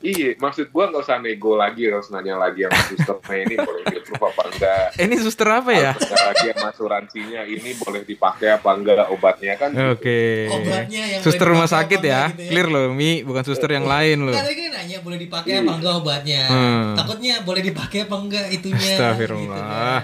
Iya, 0.00 0.32
maksud 0.36 0.72
gua 0.72 0.88
nggak 0.88 1.04
usah 1.04 1.20
nego 1.20 1.60
lagi, 1.60 1.84
harus 1.84 2.08
nanya 2.08 2.40
lagi 2.40 2.64
sama 2.64 2.80
susternya 2.88 3.36
ini 3.44 3.54
boleh 3.60 3.82
di 3.84 3.98
apa 4.10 4.42
enggak. 4.48 4.86
Ini 4.96 5.14
suster 5.20 5.48
apa 5.48 5.70
ya? 5.70 5.92
Nanya 5.92 6.24
lagi 6.24 6.46
sama 6.50 6.68
asuransinya 6.72 7.40
ini 7.44 7.70
boleh 7.76 8.00
dipakai 8.08 8.48
apa 8.48 8.68
enggak 8.72 9.12
obatnya 9.12 9.60
kan. 9.60 9.68
gitu. 9.70 9.92
Oke. 9.92 10.20
Obatnya 10.48 11.02
yang 11.04 11.20
Suster 11.20 11.46
rumah 11.46 11.68
sakit 11.68 12.00
ya. 12.00 12.32
gitu 12.32 12.40
ya. 12.40 12.48
Clear 12.48 12.68
loh, 12.72 12.88
Mi, 12.90 13.20
bukan 13.20 13.44
suster 13.44 13.68
yang 13.68 13.84
lain 13.84 14.24
loh. 14.24 14.32
Kan 14.32 14.48
kan 14.48 14.70
nanya 14.80 14.98
boleh 15.04 15.18
dipakai 15.20 15.52
apa 15.60 15.72
enggak 15.76 15.94
obatnya. 16.00 16.42
Hmm. 16.48 16.84
Takutnya 16.96 17.34
boleh 17.44 17.60
dipakai 17.60 17.98
apa 18.08 18.16
enggak 18.16 18.46
itunya. 18.50 18.92
Astagfirullah. 18.96 19.44
gitu 19.44 19.52
kan. 19.52 20.02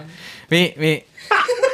Mi, 0.53 0.63
Mi. 0.77 0.93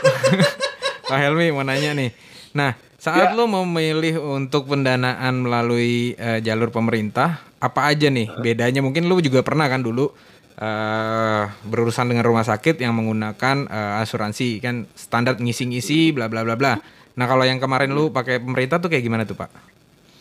Pak 1.11 1.19
Helmi 1.19 1.51
mau 1.51 1.67
nanya 1.67 1.91
nih. 1.93 2.11
Nah, 2.55 2.73
saat 3.03 3.35
lo 3.35 3.51
memilih 3.51 4.23
untuk 4.23 4.71
pendanaan 4.71 5.43
melalui 5.43 6.15
eh, 6.15 6.39
jalur 6.39 6.71
pemerintah, 6.71 7.43
apa 7.59 7.91
aja 7.91 8.07
nih 8.07 8.31
bedanya? 8.39 8.79
Mungkin 8.79 9.11
lo 9.11 9.19
juga 9.19 9.43
pernah 9.43 9.67
kan 9.67 9.83
dulu 9.83 10.07
eh 10.53 11.43
berurusan 11.67 12.13
dengan 12.13 12.29
rumah 12.29 12.47
sakit 12.47 12.79
yang 12.79 12.95
menggunakan 12.95 13.67
eh, 13.67 14.03
asuransi 14.07 14.63
kan 14.63 14.87
standar 14.95 15.35
ngisi-ngisi 15.35 16.15
bla 16.15 16.31
bla 16.31 16.47
bla 16.47 16.55
bla. 16.55 16.79
Nah, 17.19 17.27
kalau 17.27 17.43
yang 17.43 17.59
kemarin 17.59 17.91
lu 17.91 18.15
pakai 18.15 18.39
pemerintah 18.39 18.79
tuh 18.79 18.89
kayak 18.89 19.03
gimana 19.03 19.27
tuh, 19.27 19.35
Pak? 19.37 19.51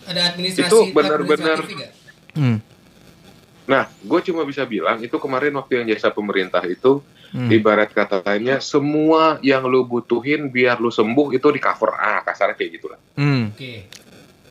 Ada 0.10 0.34
administrasi 0.34 0.68
Itu 0.68 0.78
benar-benar-? 0.92 1.64
Hmm. 2.34 2.60
Nah, 3.70 3.88
gue 3.94 4.20
cuma 4.26 4.42
bisa 4.44 4.66
bilang 4.66 4.98
itu 5.00 5.16
kemarin 5.22 5.54
waktu 5.56 5.80
yang 5.80 5.86
jasa 5.94 6.10
pemerintah 6.10 6.66
itu 6.66 7.00
Hmm. 7.32 7.48
ibarat 7.48 7.90
katanya 7.90 8.60
semua 8.60 9.40
yang 9.40 9.64
lu 9.64 9.88
butuhin 9.88 10.52
biar 10.52 10.84
lu 10.84 10.92
sembuh 10.92 11.32
itu 11.32 11.48
di 11.48 11.64
cover 11.64 11.96
ah 11.96 12.20
kasarnya 12.22 12.60
kayak 12.60 12.72
gitulah. 12.76 13.00
Hmm. 13.16 13.56
Oke. 13.56 13.88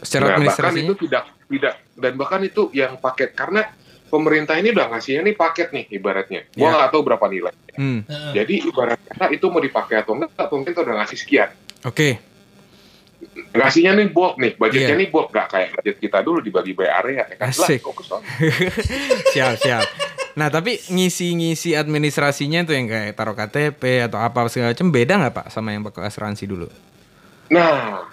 Secara 0.00 0.40
nah, 0.40 0.48
bahkan 0.48 0.72
itu 0.72 0.94
tidak 1.04 1.24
tidak 1.44 1.74
dan 1.92 2.12
bahkan 2.16 2.40
itu 2.40 2.72
yang 2.72 2.96
paket 2.96 3.36
karena 3.36 3.68
pemerintah 4.08 4.56
ini 4.56 4.72
udah 4.72 4.90
ngasihnya 4.90 5.22
nih 5.22 5.36
paket 5.36 5.68
nih 5.70 5.84
ibaratnya. 5.92 6.48
Gua 6.56 6.66
Ya. 6.66 6.76
nggak 6.80 6.90
tahu 6.90 7.02
berapa 7.04 7.26
nilai. 7.28 7.54
Hmm. 7.76 8.00
Jadi 8.32 8.64
ibarat 8.64 8.96
kata 9.04 9.28
itu 9.28 9.46
mau 9.46 9.60
dipakai 9.60 10.00
atau 10.00 10.16
enggak, 10.16 10.32
pemerintah 10.48 10.80
udah 10.82 10.96
ngasih 11.04 11.18
sekian. 11.20 11.52
Oke. 11.84 12.16
Ngasihnya 13.52 13.92
nih 13.92 14.08
bulk 14.08 14.40
nih, 14.40 14.56
budgetnya 14.56 14.96
Iya. 14.96 15.00
nih 15.04 15.08
bulk 15.12 15.28
gak 15.30 15.52
kayak 15.52 15.68
budget 15.76 15.96
kita 16.00 16.18
dulu 16.24 16.40
dibagi 16.40 16.72
by 16.72 16.88
area 16.88 17.28
ya 17.28 17.36
kan. 17.36 17.52
Lah, 17.52 17.68
Asik. 17.68 17.84
kok 17.84 17.92
ke 17.92 18.02
sana? 18.08 18.24
siap 19.36 19.54
siap. 19.60 19.84
Nah 20.40 20.48
tapi 20.48 20.80
ngisi-ngisi 20.80 21.76
administrasinya 21.76 22.64
tuh 22.64 22.72
yang 22.72 22.88
kayak 22.88 23.12
taruh 23.12 23.36
KTP 23.36 24.08
atau 24.08 24.16
apa 24.16 24.48
segala 24.48 24.72
macam 24.72 24.88
beda 24.88 25.20
nggak 25.20 25.34
pak 25.36 25.46
sama 25.52 25.76
yang 25.76 25.84
pakai 25.84 26.08
asuransi 26.08 26.48
dulu? 26.48 26.64
Nah, 27.52 28.08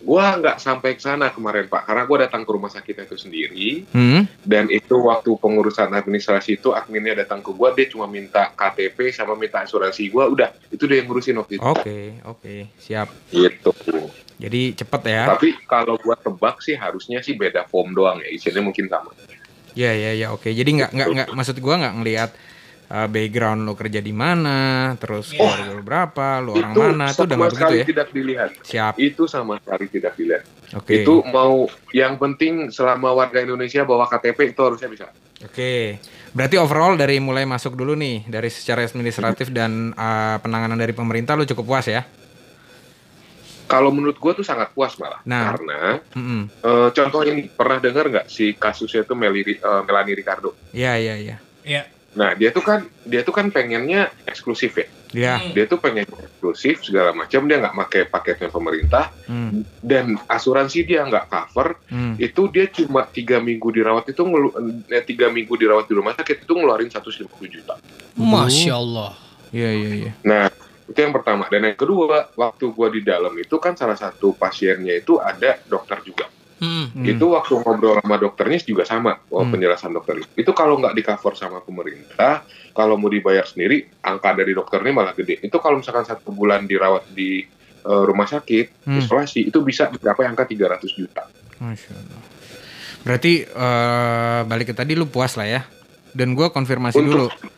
gua 0.00 0.40
nggak 0.40 0.56
sampai 0.56 0.96
ke 0.96 1.02
sana 1.04 1.34
kemarin 1.34 1.68
Pak, 1.68 1.84
karena 1.84 2.08
gua 2.08 2.18
datang 2.24 2.46
ke 2.46 2.50
rumah 2.54 2.72
sakit 2.72 3.04
itu 3.04 3.18
sendiri 3.18 3.68
Hmm? 3.92 4.24
dan 4.46 4.70
itu 4.72 4.94
waktu 4.94 5.34
pengurusan 5.36 5.90
administrasi 5.90 6.62
itu 6.62 6.72
adminnya 6.72 7.12
datang 7.12 7.44
ke 7.44 7.52
gua 7.52 7.76
dia 7.76 7.90
cuma 7.92 8.08
minta 8.08 8.54
KTP 8.56 9.12
sama 9.12 9.36
minta 9.36 9.60
asuransi 9.60 10.08
gua 10.08 10.32
udah 10.32 10.54
itu 10.72 10.88
dia 10.88 11.04
yang 11.04 11.12
ngurusin 11.12 11.36
waktu 11.36 11.60
itu. 11.60 11.66
Oke 11.66 12.24
oke 12.24 12.72
siap. 12.80 13.12
Gitu. 13.28 13.74
Jadi 14.40 14.78
cepet 14.80 15.02
ya. 15.12 15.28
Tapi 15.28 15.60
kalau 15.68 16.00
gua 16.00 16.16
tebak 16.16 16.62
sih 16.64 16.72
harusnya 16.78 17.20
sih 17.20 17.36
beda 17.36 17.68
form 17.68 17.92
doang 17.92 18.22
ya, 18.24 18.32
isinya 18.32 18.64
mungkin 18.64 18.88
sama. 18.88 19.12
Ya 19.76 19.92
ya 19.92 20.16
ya 20.16 20.32
oke. 20.32 20.48
Jadi 20.48 20.80
nggak 20.80 20.90
nggak 20.96 21.08
nggak 21.12 21.28
maksud 21.36 21.56
gua 21.60 21.74
nggak 21.76 21.94
ngelihat 22.00 22.30
uh, 22.88 23.06
background 23.12 23.68
lo 23.68 23.76
kerja 23.76 24.00
di 24.00 24.14
mana, 24.14 24.92
terus 24.96 25.36
Iya. 25.36 25.38
keluarga 25.38 25.70
lo 25.76 25.82
berapa, 25.84 26.26
lo 26.40 26.50
orang 26.56 26.72
itu 26.72 26.80
mana, 26.80 27.04
itu 27.12 27.22
udah 27.22 27.38
begitu 27.38 27.74
ya? 27.76 27.84
tidak 27.84 28.08
dilihat. 28.14 28.50
Siap. 28.64 28.94
Itu 28.96 29.28
sama 29.28 29.60
sekali 29.60 29.84
tidak 29.92 30.12
dilihat. 30.16 30.44
Oke. 30.74 31.02
Itu 31.04 31.22
mau 31.28 31.68
yang 31.94 32.18
penting 32.18 32.72
selama 32.74 33.14
warga 33.14 33.38
Indonesia 33.44 33.84
bawa 33.86 34.08
KTP 34.10 34.56
itu 34.56 34.60
harusnya 34.64 34.88
bisa. 34.90 35.06
Oke. 35.44 36.00
Berarti 36.32 36.56
overall 36.60 36.96
dari 36.96 37.20
mulai 37.20 37.44
masuk 37.48 37.76
dulu 37.76 37.96
nih 37.96 38.24
dari 38.28 38.48
secara 38.52 38.84
administratif 38.84 39.52
dan 39.52 39.92
uh, 39.96 40.36
penanganan 40.40 40.76
dari 40.76 40.92
pemerintah 40.92 41.36
lo 41.36 41.44
cukup 41.44 41.64
puas 41.64 41.86
ya? 41.88 42.04
Kalau 43.66 43.90
menurut 43.90 44.14
gue 44.16 44.32
tuh 44.32 44.46
sangat 44.46 44.70
puas 44.72 44.94
malah. 44.96 45.18
Nah. 45.26 45.50
Karena 45.52 45.98
Mm-mm. 46.14 46.42
eh, 46.62 46.88
contoh 46.90 47.20
ini 47.22 47.50
pernah 47.50 47.82
dengar 47.82 48.06
nggak 48.06 48.26
si 48.26 48.54
kasusnya 48.54 49.02
itu 49.02 49.12
Meliri, 49.12 49.58
eh, 49.58 49.82
Melanie 49.82 50.14
Ricardo. 50.14 50.54
Iya 50.70 50.94
iya 50.96 51.14
iya. 51.18 51.36
Iya. 51.66 51.82
Nah 52.16 52.32
dia 52.32 52.48
tuh 52.48 52.64
kan 52.64 52.80
dia 53.04 53.20
tuh 53.20 53.34
kan 53.34 53.50
pengennya 53.50 54.08
eksklusif 54.24 54.72
ya. 54.72 54.86
Iya. 55.12 55.34
Hmm. 55.36 55.52
Dia 55.52 55.64
tuh 55.66 55.76
pengen 55.76 56.06
eksklusif 56.06 56.80
segala 56.80 57.12
macam. 57.12 57.44
Dia 57.44 57.60
nggak 57.60 57.76
pakai 57.76 58.02
paketnya 58.06 58.48
pemerintah 58.48 59.10
Hmm. 59.26 59.66
dan 59.82 60.16
asuransi 60.24 60.86
dia 60.86 61.02
nggak 61.04 61.26
cover. 61.26 61.76
Hmm. 61.90 62.14
Itu 62.16 62.48
dia 62.48 62.70
cuma 62.70 63.04
tiga 63.04 63.36
minggu 63.36 63.68
dirawat 63.68 64.08
itu 64.08 64.22
ngelu, 64.22 64.48
eh, 64.88 65.02
tiga 65.02 65.26
minggu 65.28 65.58
dirawat 65.58 65.84
di 65.84 65.94
rumah 65.94 66.14
sakit 66.14 66.46
itu 66.46 66.52
ngeluarin 66.54 66.88
150 66.88 67.28
juta. 67.50 67.74
Masya 68.16 68.72
Allah. 68.72 69.12
Iya 69.52 69.70
iya 69.72 69.90
iya. 69.92 70.12
Nah, 70.22 70.46
itu 70.86 70.96
yang 70.96 71.10
pertama. 71.10 71.46
Dan 71.46 71.64
yang 71.64 71.74
kedua, 71.74 72.30
waktu 72.32 72.64
gua 72.70 72.88
di 72.88 73.00
dalam 73.00 73.34
itu 73.34 73.58
kan 73.58 73.74
salah 73.74 73.94
satu 73.94 74.32
pasiennya 74.32 74.96
itu 74.96 75.18
ada 75.18 75.58
dokter 75.62 75.98
juga. 76.00 76.26
Hmm. 76.56 76.88
Hmm. 76.88 77.04
Itu 77.04 77.36
waktu 77.36 77.52
ngobrol 77.54 78.00
sama 78.00 78.16
dokternya 78.16 78.56
juga 78.60 78.82
sama, 78.82 79.20
oh, 79.28 79.44
Hmm. 79.44 79.52
penjelasan 79.52 79.92
dokter 79.92 80.24
itu. 80.24 80.30
Itu 80.38 80.50
kalau 80.50 80.80
nggak 80.80 80.94
di 80.94 81.02
cover 81.02 81.34
sama 81.34 81.60
pemerintah, 81.60 82.42
kalau 82.72 82.96
mau 82.96 83.06
dibayar 83.06 83.44
sendiri, 83.44 83.84
angka 84.00 84.32
dari 84.32 84.50
dokternya 84.50 84.88
malah 84.90 85.12
gede. 85.12 85.36
Itu 85.38 85.60
kalau 85.60 85.78
misalkan 85.78 86.02
satu 86.02 86.30
bulan 86.30 86.64
dirawat 86.64 87.12
di 87.12 87.44
eh, 87.82 88.02
rumah 88.02 88.26
sakit, 88.26 88.82
Hmm. 88.82 88.98
isolasi, 88.98 89.46
itu 89.46 89.62
bisa 89.62 89.86
mencapai 89.86 90.26
angka 90.26 90.42
300 90.42 90.90
juta. 90.90 91.22
Masya 91.56 91.94
Allah. 91.94 92.18
Berarti 93.00 93.32
eh, 93.46 94.40
balik 94.42 94.66
ke 94.66 94.74
tadi 94.74 94.92
lu 94.92 95.06
puas 95.06 95.36
lah 95.36 95.46
ya. 95.46 95.62
Dan 96.10 96.32
gua 96.32 96.48
konfirmasi 96.48 96.98
Untuk- 96.98 97.30
dulu. 97.30 97.55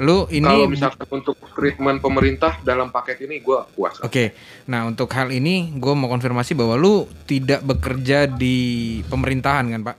Lu 0.00 0.24
ini 0.32 0.48
Kalau 0.48 0.64
misalkan 0.64 1.04
untuk 1.12 1.36
treatment 1.52 2.00
pemerintah 2.00 2.56
dalam 2.64 2.88
paket 2.88 3.28
ini, 3.28 3.44
gua 3.44 3.68
puas. 3.68 4.00
Oke, 4.00 4.32
nah 4.64 4.88
untuk 4.88 5.12
hal 5.12 5.28
ini 5.28 5.76
gue 5.76 5.92
mau 5.92 6.08
konfirmasi 6.08 6.56
bahwa 6.56 6.80
lu 6.80 7.04
tidak 7.28 7.60
bekerja 7.60 8.24
di 8.24 8.98
pemerintahan 9.04 9.68
kan 9.68 9.80
Pak? 9.84 9.96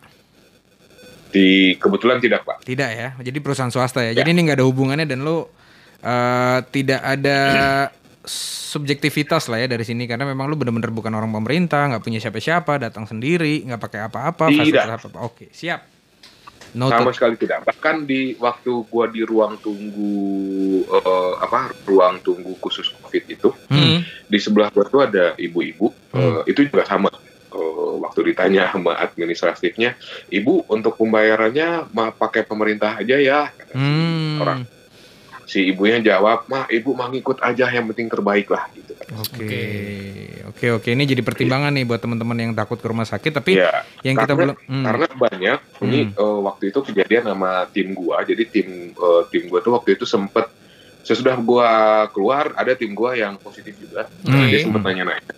Di 1.29 1.77
kebetulan 1.77 2.17
tidak, 2.17 2.41
Pak. 2.41 2.65
Tidak 2.65 2.89
ya, 2.89 3.13
jadi 3.21 3.37
perusahaan 3.45 3.69
swasta 3.69 4.01
ya. 4.01 4.17
Jadi 4.17 4.33
ini 4.33 4.49
nggak 4.49 4.57
ada 4.57 4.65
hubungannya 4.65 5.05
dan 5.05 5.21
lu 5.21 5.45
eh, 6.01 6.59
tidak 6.73 7.01
ada 7.05 7.39
subjektivitas 8.71 9.49
lah 9.49 9.61
ya 9.61 9.67
dari 9.69 9.85
sini 9.85 10.05
karena 10.05 10.25
memang 10.25 10.49
lu 10.49 10.57
bener-bener 10.57 10.89
bukan 10.89 11.13
orang 11.13 11.29
pemerintah, 11.29 11.93
nggak 11.93 12.01
punya 12.01 12.17
siapa-siapa, 12.17 12.81
datang 12.81 13.05
sendiri, 13.05 13.61
nggak 13.69 13.81
pakai 13.81 14.01
apa-apa, 14.07 14.49
Tidak. 14.49 14.57
fasilitas 14.65 15.01
apa-apa. 15.05 15.19
Oke, 15.29 15.45
siap. 15.53 15.90
Sama 16.71 17.03
Noted. 17.03 17.15
sekali 17.19 17.35
tidak. 17.35 17.67
Bahkan 17.67 17.95
di 18.07 18.35
waktu 18.39 18.71
gua 18.87 19.05
di 19.07 19.21
ruang 19.21 19.59
tunggu 19.59 20.15
eh, 20.87 21.33
apa 21.37 21.75
ruang 21.83 22.23
tunggu 22.23 22.55
khusus 22.57 22.87
COVID 22.95 23.23
itu, 23.27 23.49
Hmm. 23.67 23.99
di 24.25 24.37
sebelah 24.39 24.71
gua 24.71 24.87
tuh 24.87 25.01
ada 25.03 25.35
ibu-ibu 25.35 25.91
Hmm. 26.11 26.41
eh, 26.43 26.51
itu 26.51 26.63
juga 26.65 26.87
sama. 26.87 27.11
Eh, 27.51 27.93
waktu 27.99 28.31
ditanya 28.31 28.71
sama 28.71 28.95
administratifnya, 28.95 29.99
ibu 30.27 30.63
untuk 30.67 30.95
pembayarannya 30.95 31.91
mah 31.91 32.15
pakai 32.15 32.47
pemerintah 32.47 32.95
aja 32.97 33.19
ya. 33.19 33.51
kata 33.51 33.71
si 33.71 33.77
Hmm. 33.77 34.39
orang 34.39 34.59
si 35.43 35.67
ibunya 35.67 35.99
jawab, 35.99 36.47
mah 36.47 36.71
ibu 36.71 36.95
mah 36.95 37.11
ngikut 37.11 37.43
aja 37.43 37.67
yang 37.67 37.83
penting 37.91 38.07
terbaik 38.07 38.47
lah 38.47 38.71
gitu. 38.71 38.90
Oke, 39.11 39.59
Oke. 40.47 40.65
oke. 40.71 40.87
Ini 40.87 41.03
jadi 41.05 41.19
pertimbangan 41.19 41.71
nih 41.71 41.83
buat 41.83 41.99
teman-teman 41.99 42.37
yang 42.37 42.51
takut 42.53 42.77
ke 42.77 42.87
rumah 42.87 43.03
sakit. 43.03 43.31
Tapi 43.33 43.51
Ya, 43.53 43.83
yang 44.01 44.15
kita 44.15 44.31
karena- 44.31 44.55
belum. 44.55 44.55
Hmm. 44.63 44.85
karena 44.85 45.05
banyak 45.11 45.59
ini 45.81 45.99
Hmm. 46.07 46.15
eh, 46.15 46.39
waktu 46.41 46.63
itu 46.65 46.79
kejadian 46.81 47.23
sama 47.25 47.51
tim 47.67 47.91
gua 47.91 48.21
jadi 48.21 48.43
tim 48.45 48.67
eh, 48.91 49.21
tim 49.27 49.43
gua 49.45 49.59
tuh 49.59 49.73
waktu 49.73 49.89
itu 49.93 50.05
sempet 50.05 50.47
sesudah 51.01 51.35
gua 51.37 51.69
keluar 52.07 52.55
ada 52.55 52.71
tim 52.71 52.91
gua 52.91 53.11
yang 53.13 53.35
positif 53.35 53.75
juga 53.75 54.07
Hmm. 54.21 54.47
dia 54.47 54.59
sempet 54.61 54.79
nanya-nanya 54.79 55.33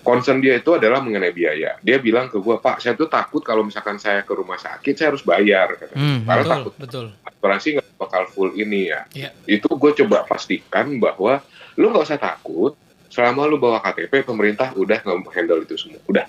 concern 0.00 0.38
dia 0.38 0.54
itu 0.54 0.70
adalah 0.70 1.02
mengenai 1.02 1.30
biaya 1.30 1.76
dia 1.80 1.98
bilang 1.98 2.26
ke 2.26 2.38
gua 2.38 2.56
pak 2.56 2.78
saya 2.78 2.94
tuh 2.94 3.06
takut 3.06 3.42
kalau 3.42 3.60
misalkan 3.60 3.98
saya 3.98 4.22
ke 4.22 4.30
rumah 4.30 4.56
sakit 4.56 4.94
saya 4.94 5.10
harus 5.10 5.20
bayar. 5.20 5.74
Hmm. 5.90 6.22
karena 6.22 6.40
Betul, 6.40 6.54
takut 6.54 6.74
betul. 6.78 7.06
asuransi 7.20 7.68
nggak 7.74 7.86
bakal 7.96 8.22
full 8.26 8.50
ini 8.54 8.80
ya 8.86 9.00
Iya. 9.12 9.30
itu 9.44 9.66
gue 9.68 9.90
coba 9.96 10.22
pastikan 10.22 10.96
bahwa 10.96 11.42
lu 11.74 11.90
nggak 11.90 12.06
usah 12.06 12.16
takut 12.16 12.72
selama 13.16 13.48
lu 13.48 13.56
bawa 13.56 13.80
KTP 13.80 14.20
pemerintah 14.22 14.76
udah 14.76 15.00
nge-handle 15.00 15.64
itu 15.64 15.74
semua 15.74 16.04
udah 16.04 16.28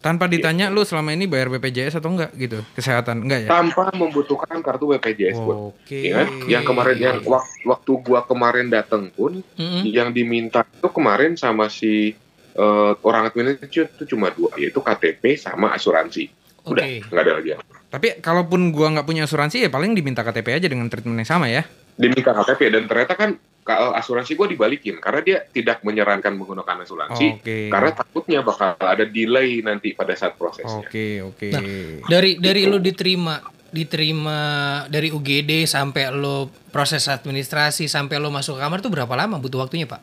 Tanpa 0.00 0.24
Iya. 0.24 0.32
ditanya 0.34 0.66
lu 0.68 0.80
selama 0.80 1.12
ini 1.12 1.24
bayar 1.24 1.48
BPJS 1.50 1.96
atau 1.96 2.08
enggak 2.10 2.32
gitu? 2.34 2.64
Kesehatan 2.72 3.20
enggak 3.20 3.44
ya? 3.44 3.48
tanpa 3.50 3.92
membutuhkan 3.92 4.60
kartu 4.60 4.88
BPJS 4.90 5.36
pun 5.36 5.76
Oke. 5.76 6.08
Ya 6.08 6.24
kan? 6.24 6.28
Yang 6.48 6.64
kemarin 6.64 6.96
yang 6.96 7.16
wak- 7.22 7.52
waktu 7.62 7.92
gua 8.00 8.24
kemarin 8.24 8.68
datang 8.68 9.08
pun 9.10 9.44
Mm-mm. 9.54 9.84
yang 9.84 10.08
diminta 10.10 10.64
itu 10.64 10.88
kemarin 10.88 11.36
sama 11.36 11.68
si 11.68 12.16
eh, 12.50 12.92
orang 12.98 13.28
administrasi 13.28 13.92
itu 13.92 14.04
cuma 14.08 14.28
dua 14.28 14.56
yaitu 14.56 14.80
KTP 14.80 15.36
sama 15.36 15.70
asuransi. 15.70 16.32
Udah 16.62 16.80
Oke. 16.80 17.04
nggak 17.06 17.20
ada 17.20 17.32
lagi. 17.36 17.50
Tapi 17.86 18.08
kalaupun 18.18 18.70
gua 18.70 18.88
nggak 18.90 19.04
punya 19.04 19.22
asuransi 19.22 19.60
ya 19.60 19.68
paling 19.68 19.92
diminta 19.92 20.24
KTP 20.24 20.48
aja 20.54 20.66
dengan 20.66 20.88
treatment 20.88 21.18
yang 21.18 21.28
sama 21.28 21.44
ya. 21.46 21.68
Diminta 22.00 22.32
KTP 22.32 22.60
dan 22.72 22.88
ternyata 22.88 23.12
kan 23.12 23.30
ka- 23.60 23.92
asuransi 23.92 24.32
gua 24.32 24.48
dibalikin 24.48 24.96
karena 24.98 25.20
dia 25.20 25.38
tidak 25.46 25.84
menyarankan 25.84 26.32
menggunakan 26.32 26.80
asuransi 26.80 27.26
Oke. 27.36 27.58
karena 27.68 27.90
takutnya 27.92 28.40
bakal 28.40 28.72
ada 28.74 29.04
delay 29.04 29.60
nanti 29.60 29.92
pada 29.92 30.16
saat 30.16 30.34
prosesnya. 30.34 30.80
Oke, 30.80 31.20
oke. 31.20 31.48
Nah, 31.52 31.62
Dari 32.08 32.40
dari 32.40 32.64
lu 32.64 32.80
diterima 32.80 33.36
diterima 33.70 34.38
dari 34.86 35.14
UGD 35.14 35.62
sampai 35.62 36.10
lo 36.10 36.48
proses 36.70 37.06
administrasi 37.06 37.86
sampai 37.86 38.18
lo 38.18 38.32
masuk 38.32 38.56
ke 38.56 38.60
kamar 38.60 38.78
tuh 38.80 38.90
berapa 38.90 39.14
lama 39.14 39.38
butuh 39.38 39.60
waktunya 39.60 39.86
pak? 39.86 40.00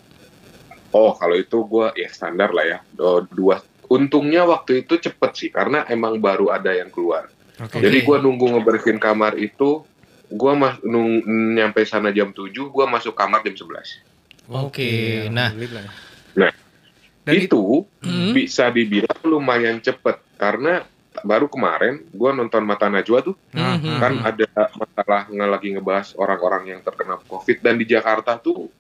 Oh 0.93 1.12
kalau 1.13 1.36
itu 1.36 1.57
gua 1.65 1.91
ya 1.93 2.07
standar 2.07 2.53
lah 2.53 2.63
ya 2.63 2.79
dua. 3.27 3.60
Untungnya 3.88 4.43
waktu 4.43 4.83
itu 4.83 4.99
cepet 4.99 5.31
sih 5.33 5.49
karena 5.49 5.88
emang 5.88 6.19
baru 6.19 6.51
ada 6.51 6.71
yang 6.71 6.88
keluar. 6.88 7.27
Oke. 7.57 7.79
Jadi 7.79 8.03
gua 8.03 8.19
nunggu 8.19 8.53
ngebersihin 8.53 8.99
kamar 8.99 9.33
itu, 9.36 9.81
gua 10.30 10.54
mas 10.54 10.76
nung, 10.82 11.24
nyampe 11.54 11.84
sana 11.84 12.10
jam 12.10 12.30
7, 12.30 12.52
gua 12.68 12.86
masuk 12.86 13.13
kamar 13.13 13.42
jam 13.42 13.56
11. 13.56 14.04
Oke, 14.48 14.90
nah. 15.28 15.52
Nah, 16.34 16.52
Dan 17.20 17.44
itu 17.44 17.84
Hmm. 18.00 18.32
bisa 18.32 18.72
dibilang 18.72 19.20
lumayan 19.22 19.84
cepet 19.84 20.16
karena 20.40 20.88
baru 21.20 21.52
kemarin 21.52 22.08
gua 22.10 22.32
nonton 22.32 22.63
Mata 22.63 22.88
Najwa 22.88 23.20
tuh 23.20 23.36
Mhm. 23.52 24.00
kan 24.00 24.13
ada 24.24 24.48
masalah 24.72 25.28
nge- 25.28 25.52
lagi 25.52 25.68
ngebahas 25.76 26.16
orang-orang 26.16 26.72
yang 26.72 26.80
terkena 26.80 27.20
COVID 27.20 27.60
dan 27.60 27.76
di 27.76 27.84
Jakarta 27.84 28.40
tuh 28.40 28.72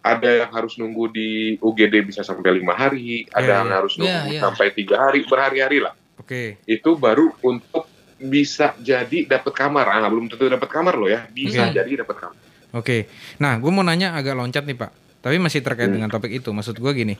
ada 0.00 0.24
yang 0.24 0.50
harus 0.50 0.74
nunggu 0.74 1.04
di 1.12 1.28
UGD 1.60 2.00
bisa 2.02 2.24
sampai 2.24 2.56
lima 2.56 2.72
hari, 2.72 3.28
ada 3.28 3.44
Iya, 3.44 3.56
yang 3.60 3.70
harus 3.70 3.92
nunggu 3.94 4.08
Iya, 4.24 4.34
iya. 4.34 4.40
sampai 4.40 4.66
tiga 4.72 4.96
hari, 4.98 5.22
berhari-hari 5.22 5.78
lah. 5.78 5.92
Oke. 6.16 6.58
Itu 6.64 6.96
baru 6.96 7.28
untuk 7.38 7.91
bisa 8.22 8.74
jadi 8.78 9.26
dapat 9.26 9.52
kamar. 9.52 9.86
Ah, 9.88 10.06
belum 10.06 10.30
tentu 10.30 10.46
dapat 10.46 10.68
kamar 10.70 10.94
loh 10.94 11.10
ya, 11.10 11.26
bisa 11.28 11.66
Oke. 11.68 11.74
jadi 11.74 11.92
dapat 12.06 12.16
kamar. 12.18 12.36
Oke. 12.72 13.10
Nah, 13.36 13.58
gue 13.58 13.70
mau 13.70 13.84
nanya 13.84 14.16
agak 14.16 14.32
loncat 14.32 14.64
nih, 14.64 14.78
Pak. 14.78 14.90
Tapi 15.22 15.36
masih 15.38 15.60
terkait 15.60 15.86
Hmm. 15.90 16.00
dengan 16.00 16.08
topik 16.10 16.32
itu. 16.32 16.50
Maksud 16.50 16.80
gue 16.80 16.92
gini. 16.94 17.14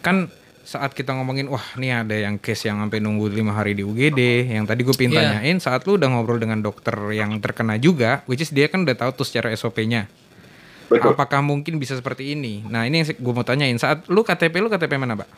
Kan 0.00 0.30
saat 0.62 0.94
kita 0.94 1.10
ngomongin, 1.12 1.50
wah 1.50 1.64
nih 1.74 2.06
ada 2.06 2.14
yang 2.14 2.38
case 2.38 2.70
yang 2.70 2.78
sampai 2.78 3.02
nunggu 3.02 3.26
lima 3.28 3.50
hari 3.50 3.74
di 3.74 3.82
UGD, 3.82 4.46
yang 4.54 4.62
tadi 4.62 4.86
gue 4.86 4.94
pengen 4.94 5.18
Iya. 5.18 5.20
tanyain, 5.42 5.58
saat 5.58 5.82
lu 5.84 5.98
udah 5.98 6.06
ngobrol 6.06 6.38
dengan 6.38 6.62
dokter 6.62 6.94
yang 7.10 7.34
terkena 7.42 7.76
juga, 7.76 8.22
which 8.30 8.40
is 8.40 8.54
dia 8.54 8.70
kan 8.70 8.86
udah 8.86 8.94
tahu 8.94 9.10
tuh 9.20 9.26
secara 9.26 9.50
SOP-nya. 9.50 10.06
Betul. 10.86 11.18
Apakah 11.18 11.42
mungkin 11.42 11.80
bisa 11.82 11.98
seperti 11.98 12.36
ini? 12.36 12.62
Nah, 12.68 12.86
ini 12.86 13.02
yang 13.02 13.06
gue 13.10 13.32
mau 13.34 13.42
tanyain. 13.42 13.74
Saat 13.74 14.06
lu 14.06 14.22
KTP 14.22 14.60
lu 14.62 14.70
KTP 14.70 14.94
mana, 14.96 15.18
Pak? 15.18 15.28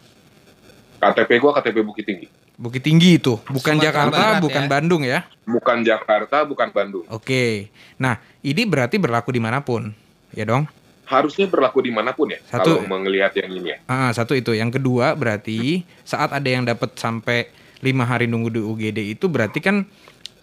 KTP 1.01 1.31
gua 1.37 1.53
KTP 1.57 1.85
Bukit 1.85 2.05
Tinggi. 2.05 2.27
Bukit 2.55 2.87
Tinggi 2.87 3.19
itu, 3.19 3.35
bukan 3.51 3.75
Sumatera 3.75 3.87
Jakarta, 3.91 4.15
Barat 4.15 4.43
bukan 4.47 4.63
ya? 4.63 4.71
Bandung 4.71 5.03
ya. 5.03 5.21
Bukan 5.43 5.79
Jakarta, 5.83 6.37
bukan 6.47 6.69
Bandung. 6.71 7.05
Oke. 7.11 7.67
Nah, 7.99 8.23
ini 8.47 8.63
berarti 8.63 8.95
berlaku 8.95 9.35
di 9.35 9.43
mana 9.43 9.59
pun, 9.59 9.91
ya 10.31 10.47
dong? 10.47 10.71
Harusnya 11.05 11.51
berlaku 11.51 11.83
di 11.83 11.91
mana 11.91 12.15
pun 12.15 12.31
ya, 12.31 12.39
Satu- 12.47 12.79
kalau 12.81 13.03
melihat 13.03 13.35
yang 13.35 13.51
ini 13.59 13.75
ya. 13.75 13.79
Ah, 13.91 14.15
satu 14.15 14.39
itu. 14.39 14.55
Yang 14.55 14.79
kedua 14.79 15.19
berarti 15.19 15.83
saat 16.07 16.31
ada 16.31 16.47
yang 16.47 16.63
dapat 16.63 16.95
sampai 16.95 17.51
lima 17.85 18.07
hari 18.07 18.31
nunggu 18.31 18.49
di 18.55 18.63
UGD 18.63 18.99
itu 19.19 19.29
berarti 19.29 19.61
kan 19.61 19.85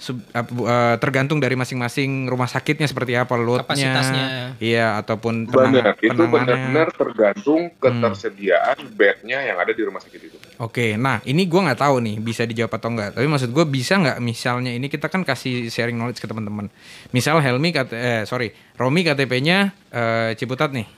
sub- 0.02 0.26
eh, 0.34 0.96
tergantung 0.98 1.38
dari 1.38 1.54
masing-masing 1.54 2.26
rumah 2.26 2.46
sakitnya 2.46 2.84
seperti 2.84 3.14
apa 3.14 3.38
loadnya, 3.38 3.62
Kapasitasnya. 3.64 4.26
iya 4.58 4.98
ataupun 4.98 5.46
tenang- 5.46 5.70
Benar, 5.72 5.94
itu 5.96 6.10
penanganannya. 6.10 6.34
benar-benar 6.34 6.88
tergantung 6.92 7.62
Hmm. 7.70 7.78
ketersediaan 7.78 8.78
bednya 8.92 9.40
yang 9.40 9.56
ada 9.56 9.70
di 9.70 9.82
rumah 9.82 9.98
sakit 9.98 10.18
itu. 10.20 10.38
Oke, 10.58 10.94
nah 10.96 11.22
ini 11.24 11.46
gua 11.46 11.70
nggak 11.70 11.80
tahu 11.80 12.02
nih 12.02 12.18
bisa 12.18 12.44
dijawab 12.44 12.74
atau 12.74 12.90
enggak. 12.90 13.14
Tapi 13.14 13.26
maksud 13.26 13.50
gue 13.50 13.66
bisa 13.68 13.94
nggak 13.96 14.18
misalnya 14.20 14.70
ini 14.70 14.88
kita 14.88 15.06
kan 15.06 15.22
kasih 15.22 15.68
sharing 15.68 15.94
knowledge 15.94 16.18
ke 16.18 16.26
teman-teman. 16.26 16.74
Misal 17.12 17.38
Helmi 17.38 17.70
KT, 17.70 17.92
eh 17.92 18.22
sorry, 18.24 18.50
Romi 18.76 19.02
KTP-nya 19.02 19.60
eh, 19.88 20.34
Ciputat 20.34 20.70
nih 20.70 20.90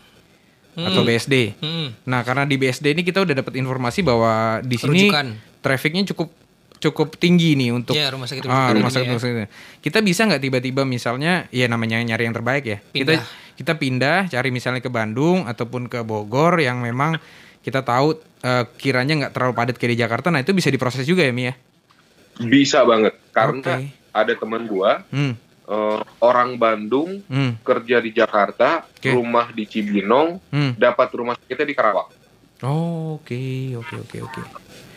atau 0.73 1.03
BSD. 1.03 1.53
Hmm. 1.55 1.93
Nah 2.03 2.21
karena 2.21 2.43
di 2.43 2.55
BSD 2.55 2.87
ini 2.89 3.01
kita 3.01 3.19
udah 3.19 3.35
dapat 3.35 3.53
informasi 3.53 4.01
bahwa 4.01 4.33
di 4.59 4.73
sini 4.73 5.05
Rujukan. 5.05 5.27
trafficnya 5.59 6.01
cukup 6.07 6.33
cukup 6.83 7.15
tinggi 7.15 7.55
nih 7.55 7.71
untuk 7.71 7.95
Iya, 7.95 8.11
rumah 8.11 8.27
sakit 8.27 8.43
ah, 8.43 8.51
rujukan 8.51 8.73
rumah 8.75 8.91
ini 8.91 8.95
sakit, 8.99 9.07
ya. 9.07 9.11
rumah 9.15 9.23
sakit. 9.23 9.49
Kita 9.79 9.97
bisa 10.03 10.21
nggak 10.27 10.41
tiba-tiba 10.43 10.81
misalnya 10.83 11.47
ya 11.47 11.65
namanya 11.71 12.03
nyari 12.03 12.27
yang 12.27 12.35
terbaik 12.35 12.63
ya. 12.67 12.77
Kita 12.83 13.13
Pindah. 13.15 13.23
kita 13.53 13.73
pindah 13.79 14.17
cari 14.27 14.49
misalnya 14.51 14.81
ke 14.83 14.91
Bandung 14.91 15.47
ataupun 15.47 15.87
ke 15.87 16.03
Bogor 16.03 16.59
yang 16.59 16.83
memang 16.83 17.15
kita 17.63 17.79
tahu 17.81 18.19
eh, 18.43 18.67
kiranya 18.75 19.13
nggak 19.23 19.33
terlalu 19.33 19.53
padat 19.55 19.75
kayak 19.79 19.91
di 19.95 19.99
Jakarta. 20.03 20.27
Nah 20.27 20.43
itu 20.43 20.51
bisa 20.51 20.67
diproses 20.67 21.07
juga 21.07 21.23
ya 21.23 21.31
Mi 21.31 21.47
ya. 21.47 21.55
Bisa 22.43 22.81
banget 22.83 23.13
karena 23.31 23.77
Oke. 23.79 23.93
ada 24.11 24.33
teman 24.33 24.65
gua 24.65 25.05
Hmm, 25.07 25.37
eh, 25.69 25.99
orang 26.19 26.57
Bandung 26.57 27.21
hmm, 27.23 27.61
kerja 27.61 28.01
di 28.01 28.11
Jakarta, 28.11 28.83
Oke. 28.83 29.13
rumah 29.13 29.53
di 29.53 29.63
Cibinong, 29.63 30.41
hmm. 30.49 30.75
dapat 30.75 31.07
rumah 31.13 31.37
sakitnya 31.37 31.67
di 31.69 31.75
Karawang. 31.77 32.09
Oh, 32.63 33.19
oke 33.19 33.37
oke 33.75 33.95
oke 34.01 34.17
oke. 34.23 34.41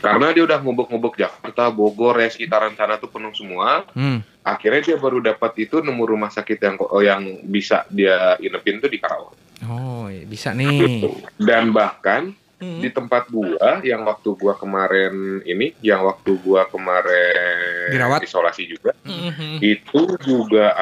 Karena 0.01 0.31
dia 0.31 0.45
udah 0.45 0.59
ngubuk-ngubuk 0.61 1.17
Jakarta, 1.17 1.73
Bogor, 1.73 2.21
ya 2.21 2.29
sekitaran 2.29 2.77
sana 2.77 3.01
tuh 3.01 3.09
penuh 3.11 3.33
semua. 3.33 3.85
Hmm. 3.97 4.21
Akhirnya 4.47 4.95
dia 4.95 4.97
baru 5.01 5.19
dapat 5.19 5.57
itu 5.59 5.83
nemu 5.83 6.05
rumah 6.07 6.31
sakit 6.31 6.59
yang 6.61 6.77
oh, 6.79 7.03
yang 7.03 7.43
bisa 7.49 7.83
dia 7.91 8.39
inepin 8.39 8.79
tuh 8.79 8.93
di 8.93 9.01
Karawang. 9.03 9.35
Oh, 9.67 10.07
ya, 10.13 10.23
bisa 10.29 10.53
nih. 10.53 11.01
Gitu. 11.03 11.11
Dan 11.41 11.73
bahkan 11.73 12.37
Hmm. 12.57 12.81
di 12.81 12.89
tempat 12.89 13.29
gua 13.29 13.85
yang 13.85 14.01
waktu 14.09 14.33
gua 14.33 14.57
kemarin 14.57 15.45
ini, 15.45 15.77
yang 15.85 16.09
waktu 16.09 16.41
gua 16.41 16.65
kemarin 16.65 17.93
Dirawat? 17.93 18.25
isolasi 18.25 18.65
juga, 18.65 18.97
Hmm. 19.05 19.61
itu 19.61 20.17
juga 20.25 20.73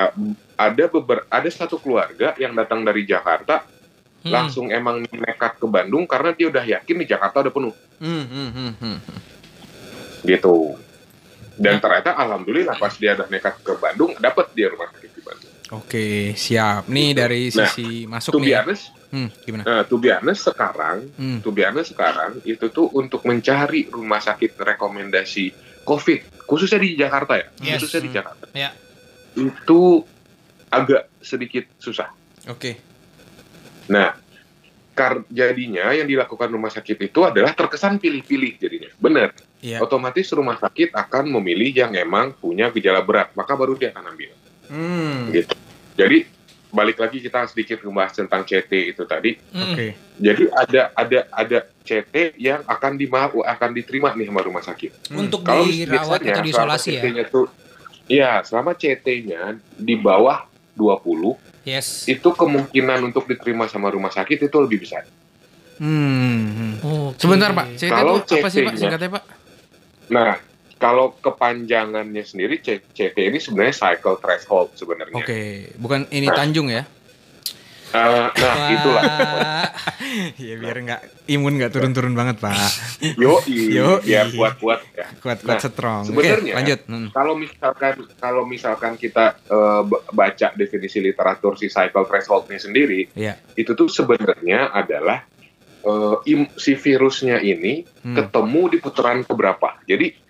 ada 0.55 0.85
beber 0.87 1.27
ada 1.27 1.51
satu 1.51 1.83
keluarga 1.83 2.31
yang 2.39 2.55
datang 2.55 2.87
dari 2.87 3.03
Jakarta 3.03 3.67
Hmm. 4.25 4.33
langsung 4.33 4.67
emang 4.69 5.05
nekat 5.05 5.61
ke 5.61 5.67
Bandung 5.67 6.09
karena 6.09 6.33
dia 6.33 6.49
udah 6.49 6.65
yakin 6.65 6.97
di 6.97 7.05
Jakarta 7.05 7.45
udah 7.45 7.53
penuh 7.53 7.75
Hmm, 7.99 8.25
hmm, 8.25 8.51
hmm, 8.51 8.73
hmm. 8.75 8.99
gitu. 10.25 10.81
Dan 11.55 11.79
ternyata 11.79 12.17
alhamdulillah 12.17 12.75
pas 12.75 12.91
dia 12.93 13.15
udah 13.15 13.29
nekat 13.29 13.61
ke 13.61 13.73
Bandung 13.77 14.17
dapat 14.17 14.51
dia 14.51 14.67
rumah 14.67 14.91
sakit 14.91 15.11
di 15.13 15.21
Bandung. 15.21 15.53
Oke, 15.73 16.07
siap. 16.35 16.89
Nih 16.89 17.13
dari 17.13 17.49
Nah, 17.49 17.69
sisi 17.69 18.05
masuk 18.05 18.33
To 18.33 18.39
be 18.39 18.45
nih. 18.45 18.51
ya. 18.51 18.61
honest, 18.61 18.85
Hmm, 19.09 19.29
gimana? 19.39 19.63
nah, 19.63 19.83
to 19.85 19.95
be 19.95 20.09
honest 20.09 20.43
sekarang, 20.43 20.99
Hmm. 21.15 21.39
to 21.39 21.51
be 21.51 21.63
honest 21.63 21.93
sekarang 21.93 22.43
itu 22.43 22.67
tuh 22.69 22.91
untuk 22.91 23.23
mencari 23.23 23.87
rumah 23.87 24.19
sakit 24.19 24.57
rekomendasi 24.57 25.45
COVID 25.85 26.21
khususnya 26.43 26.81
di 26.81 26.97
Jakarta 26.97 27.37
ya, 27.37 27.47
Yes. 27.63 27.79
khususnya 27.79 28.01
di 28.01 28.09
Hmm. 28.09 28.19
Jakarta 28.19 28.45
Ya. 28.51 28.71
itu 29.35 29.81
agak 30.67 31.13
sedikit 31.21 31.69
susah. 31.77 32.11
Oke. 32.47 32.94
Nah, 33.91 34.17
kar 34.95 35.27
jadinya 35.27 35.91
yang 35.91 36.07
dilakukan 36.07 36.49
rumah 36.49 36.71
sakit 36.71 37.11
itu 37.11 37.21
adalah 37.27 37.51
terkesan 37.53 37.99
pilih-pilih 37.99 38.53
jadinya. 38.63 38.91
Benar. 38.97 39.35
Iya. 39.59 39.83
Otomatis 39.83 40.31
rumah 40.31 40.57
sakit 40.61 40.95
akan 40.95 41.35
memilih 41.41 41.85
yang 41.85 41.93
emang 41.99 42.37
punya 42.37 42.71
gejala 42.71 43.03
berat, 43.03 43.35
maka 43.35 43.53
baru 43.59 43.75
dia 43.75 43.91
akan 43.91 44.05
ambil. 44.15 44.31
Hmm. 44.71 45.35
Gitu. 45.35 45.55
Jadi 45.99 46.19
balik 46.75 46.99
lagi 46.99 47.23
kita 47.23 47.47
sedikit 47.47 47.79
membahas 47.87 48.19
tentang 48.19 48.43
CT 48.43 48.73
itu 48.95 49.03
tadi. 49.07 49.35
Hmm. 49.51 49.75
Oke. 49.75 49.95
Jadi 50.21 50.45
ada 50.51 50.83
ada 50.95 51.21
ada 51.31 51.59
CT 51.85 52.39
yang 52.39 52.63
akan 52.67 52.93
dima, 52.95 53.29
akan 53.31 53.71
diterima 53.75 54.15
nih 54.15 54.31
sama 54.31 54.41
rumah 54.47 54.63
sakit. 54.63 55.11
Hmm. 55.11 55.27
Untuk 55.27 55.43
Kalau 55.43 55.67
dirawat 55.67 56.23
biasanya 56.23 56.33
atau 56.39 56.45
diisolasi 56.47 56.91
ya. 56.95 57.27
Tuh 57.27 57.49
Iya, 58.05 58.45
selama 58.45 58.77
CT-nya 58.77 59.57
di 59.81 59.97
bawah 59.97 60.45
20 60.77 61.41
Yes. 61.65 62.05
itu 62.05 62.29
kemungkinan 62.29 63.01
untuk 63.09 63.25
diterima 63.25 63.65
sama 63.67 63.89
rumah 63.89 64.13
sakit 64.13 64.49
itu 64.49 64.57
lebih 64.61 64.85
besar. 64.85 65.09
Hmm. 65.81 66.45
hmm. 66.55 66.75
Oke. 66.85 67.19
Sebentar 67.19 67.51
Pak, 67.51 67.67
CT 67.75 67.91
Kalau 67.91 68.15
itu 68.21 68.33
apa 68.39 68.49
sih 68.53 68.61
Pak 68.63 68.75
singkatnya 68.79 69.11
Pak? 69.11 69.25
Nah, 70.13 70.33
kalau 70.77 71.17
kepanjangannya 71.17 72.23
sendiri 72.23 72.61
C- 72.61 72.85
CT 72.93 73.17
ini 73.17 73.39
sebenarnya 73.41 73.75
cycle 73.75 74.21
threshold 74.21 74.77
sebenarnya. 74.77 75.17
Oke, 75.17 75.73
bukan 75.81 76.05
ini 76.13 76.29
Nah. 76.29 76.37
Tanjung 76.37 76.69
ya? 76.69 76.85
Eh, 77.95 78.01
nah, 78.03 78.31
Wah. 78.35 78.69
itulah. 78.71 79.03
Iya 80.37 80.55
biar 80.57 80.77
nggak 80.77 81.01
imun 81.29 81.55
nggak 81.57 81.71
turun-turun 81.71 82.13
banget 82.13 82.39
Pak. 82.39 82.55
Yo, 83.15 83.39
Yoi. 83.49 84.03
biar 84.03 84.31
kuat-kuat 84.31 84.81
ya. 84.93 85.07
Kuat-kuat 85.17 85.59
Nah, 85.59 85.63
strong. 85.65 86.03
Sebenarnya- 86.05 86.55
lanjut. 86.55 86.81
Hmm. 86.87 87.09
Kalau 87.11 87.35
misalkan 87.35 87.93
kalau 88.17 88.43
misalkan 88.45 88.93
kita 88.95 89.39
b- 89.81 90.03
baca 90.09 90.49
definisi 90.53 90.99
literatur 90.99 91.55
si 91.55 91.67
cycle 91.67 92.05
threshold 92.05 92.47
ini 92.47 92.59
sendiri, 92.59 93.01
Iya. 93.13 93.39
itu 93.55 93.73
tuh 93.73 93.87
sebenarnya 93.87 94.71
adalah 94.71 95.23
eh, 95.81 96.17
im- 96.27 96.49
si 96.55 96.75
virusnya 96.75 97.39
ini 97.39 97.85
Hmm. 98.01 98.17
ketemu 98.17 98.63
di 98.69 98.79
putaran 98.79 99.21
keberapa. 99.21 99.77
Jadi 99.85 100.24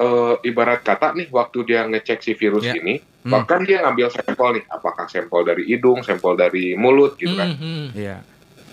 eh, 0.00 0.34
ibarat 0.48 0.80
kata 0.80 1.12
nih 1.12 1.28
waktu 1.28 1.58
dia 1.62 1.84
ngecek 1.84 2.18
si 2.18 2.32
virus 2.32 2.64
Ya. 2.64 2.72
ini, 2.74 3.04
Hmm. 3.20 3.36
bahkan 3.36 3.60
dia 3.62 3.84
ngambil 3.84 4.08
sampel 4.08 4.48
nih, 4.56 4.64
apakah 4.66 5.04
sampel 5.06 5.44
dari 5.44 5.68
hidung, 5.68 6.00
sampel 6.00 6.34
dari 6.34 6.72
mulut 6.72 7.14
gitu 7.14 7.36
kan. 7.36 7.52
Hmm, 7.52 7.60
hmm. 7.60 7.86
Iya. 7.92 8.16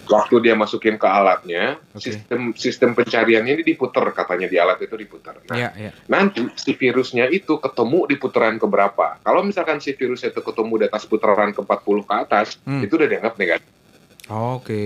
Waktu 0.08 0.40
dia 0.40 0.56
masukin 0.56 0.96
ke 0.96 1.04
alatnya, 1.04 1.76
Oke. 1.92 2.00
sistem 2.00 2.56
sistem 2.56 2.96
pencariannya 2.96 3.60
ini 3.60 3.64
diputer 3.68 4.08
katanya 4.16 4.48
di 4.48 4.56
alat 4.56 4.80
itu 4.80 4.96
diputer. 4.96 5.36
Nah, 5.44 5.52
Iya, 5.52 5.70
iya. 5.76 5.92
nanti 6.08 6.48
si 6.56 6.72
virusnya 6.72 7.28
itu 7.28 7.60
ketemu 7.60 8.08
di 8.08 8.16
putaran 8.16 8.56
keberapa. 8.56 9.20
Kalau 9.20 9.44
misalkan 9.44 9.84
si 9.84 9.92
virusnya 9.92 10.32
itu 10.32 10.40
ketemu 10.40 10.74
di 10.80 10.86
atas 10.88 11.04
putaran 11.04 11.52
ke-40 11.52 12.08
ke 12.08 12.14
atas, 12.16 12.48
Hmm. 12.64 12.80
itu 12.80 12.96
udah 12.96 13.04
dianggap 13.06 13.36
negatif. 13.36 13.68
Oke, 14.28 14.84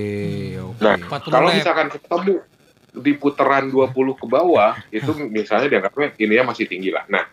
oke. 0.55 0.81
Nah, 0.81 0.97
40 0.97 1.29
kalau 1.29 1.49
misalkan 1.51 1.87
ketemu 1.89 2.33
di 2.93 3.13
putaran 3.13 3.67
20 3.67 3.87
ke 4.13 4.25
bawah, 4.25 4.75
itu 4.89 5.07
misalnya 5.25 5.67
dianggapnya 5.69 6.11
ininya 6.17 6.51
masih 6.51 6.67
tinggi 6.67 6.89
lah. 6.89 7.07
Nah, 7.07 7.25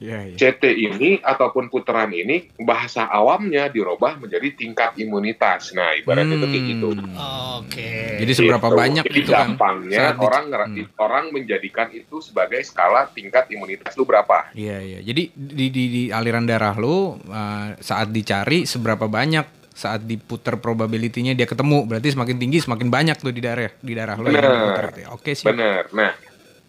Iya, 0.00 0.32
iya. 0.32 0.36
CT 0.56 0.64
ini 0.72 1.20
ataupun 1.20 1.68
putaran 1.68 2.08
ini 2.08 2.48
bahasa 2.56 3.04
awamnya 3.04 3.68
dirubah 3.68 4.16
menjadi 4.16 4.56
tingkat 4.56 4.96
imunitas. 4.96 5.76
Nah, 5.76 5.92
ibaratnya 5.92 6.40
itu 6.40 6.48
kayak 6.48 6.64
gitu. 6.66 6.88
Hmm. 6.96 7.12
Oke. 7.60 7.92
Jadi 8.16 8.32
seberapa 8.32 8.64
Gitu. 8.64 8.80
banyak 8.80 9.04
Jadi 9.04 9.18
itu 9.20 9.28
kan? 9.28 9.52
gampangnya 9.52 10.04
di- 10.10 10.24
orang 10.24 10.44
ngera- 10.48 10.72
orang 10.96 11.24
menjadikan 11.28 11.92
itu 11.92 12.16
sebagai 12.18 12.64
skala 12.64 13.12
tingkat 13.12 13.52
imunitas 13.52 13.92
lu 13.92 14.08
berapa. 14.08 14.48
Iya, 14.56 14.80
iya. 14.80 14.98
Jadi 15.04 15.36
di, 15.36 15.66
di, 15.68 15.84
di 15.86 16.02
aliran 16.08 16.48
darah 16.48 16.72
lu 16.74 17.20
uh, 17.20 17.76
saat 17.76 18.08
dicari 18.08 18.64
seberapa 18.64 19.04
banyak 19.04 19.59
saat 19.80 20.04
diputer 20.04 20.60
probability-nya 20.60 21.32
dia 21.32 21.48
ketemu. 21.48 21.88
Berarti 21.88 22.12
semakin 22.12 22.36
tinggi 22.36 22.60
semakin 22.60 22.86
banyak 22.86 23.16
tuh 23.16 23.32
di 23.32 23.40
darah 23.40 23.72
di 23.74 23.92
darah 23.96 24.14
lu 24.14 24.28
yang 24.28 24.36
Bener. 24.36 24.52
diputer 24.52 24.84
gitu 24.86 25.00
ya. 25.00 25.08
Oke 25.10 25.30
sih. 25.32 25.46
Bener. 25.46 25.88
Nah, 25.90 26.12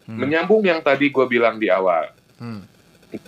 Hmm. 0.02 0.18
menyambung 0.18 0.66
yang 0.66 0.82
tadi 0.82 1.08
gue 1.08 1.26
bilang 1.26 1.56
di 1.56 1.70
awal. 1.70 2.10
Hmm. 2.36 2.66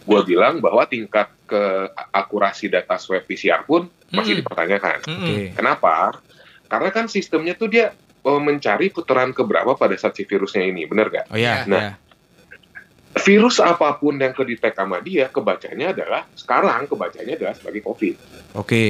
Gue 0.04 0.22
bilang 0.26 0.58
bahwa 0.58 0.82
tingkat 0.84 1.30
keakurasi 1.46 2.66
data 2.68 2.98
swab 2.98 3.24
PCR 3.24 3.62
pun 3.62 3.86
masih 4.10 4.34
Mm-mm. 4.34 4.40
dipertanyakan. 4.42 4.98
Hmm, 5.06 5.16
Oke. 5.16 5.36
hmm. 5.38 5.48
Kenapa? 5.54 6.18
Karena 6.66 6.90
kan 6.90 7.06
sistemnya 7.06 7.54
tuh 7.54 7.70
dia 7.70 7.94
eh, 7.94 8.42
mencari 8.42 8.90
putaran 8.90 9.30
keberapa 9.32 9.76
pada 9.76 9.94
saat 9.94 10.16
si 10.16 10.24
virusnya 10.24 10.64
ini, 10.64 10.84
bener 10.84 11.12
gak? 11.12 11.26
Oh 11.30 11.38
ya, 11.38 11.62
Nah, 11.68 11.80
ya. 11.80 11.94
Virus 13.14 13.62
apa 13.62 13.94
pun 13.94 14.18
yang 14.18 14.34
kedetek 14.34 14.74
sama 14.74 14.98
dia, 14.98 15.30
kebacanya 15.30 15.94
adalah 15.94 16.26
sekarang 16.34 16.90
kebacanya 16.90 17.38
adalah 17.38 17.54
sebagai 17.54 17.86
COVID. 17.86 18.16
Oke. 18.58 18.90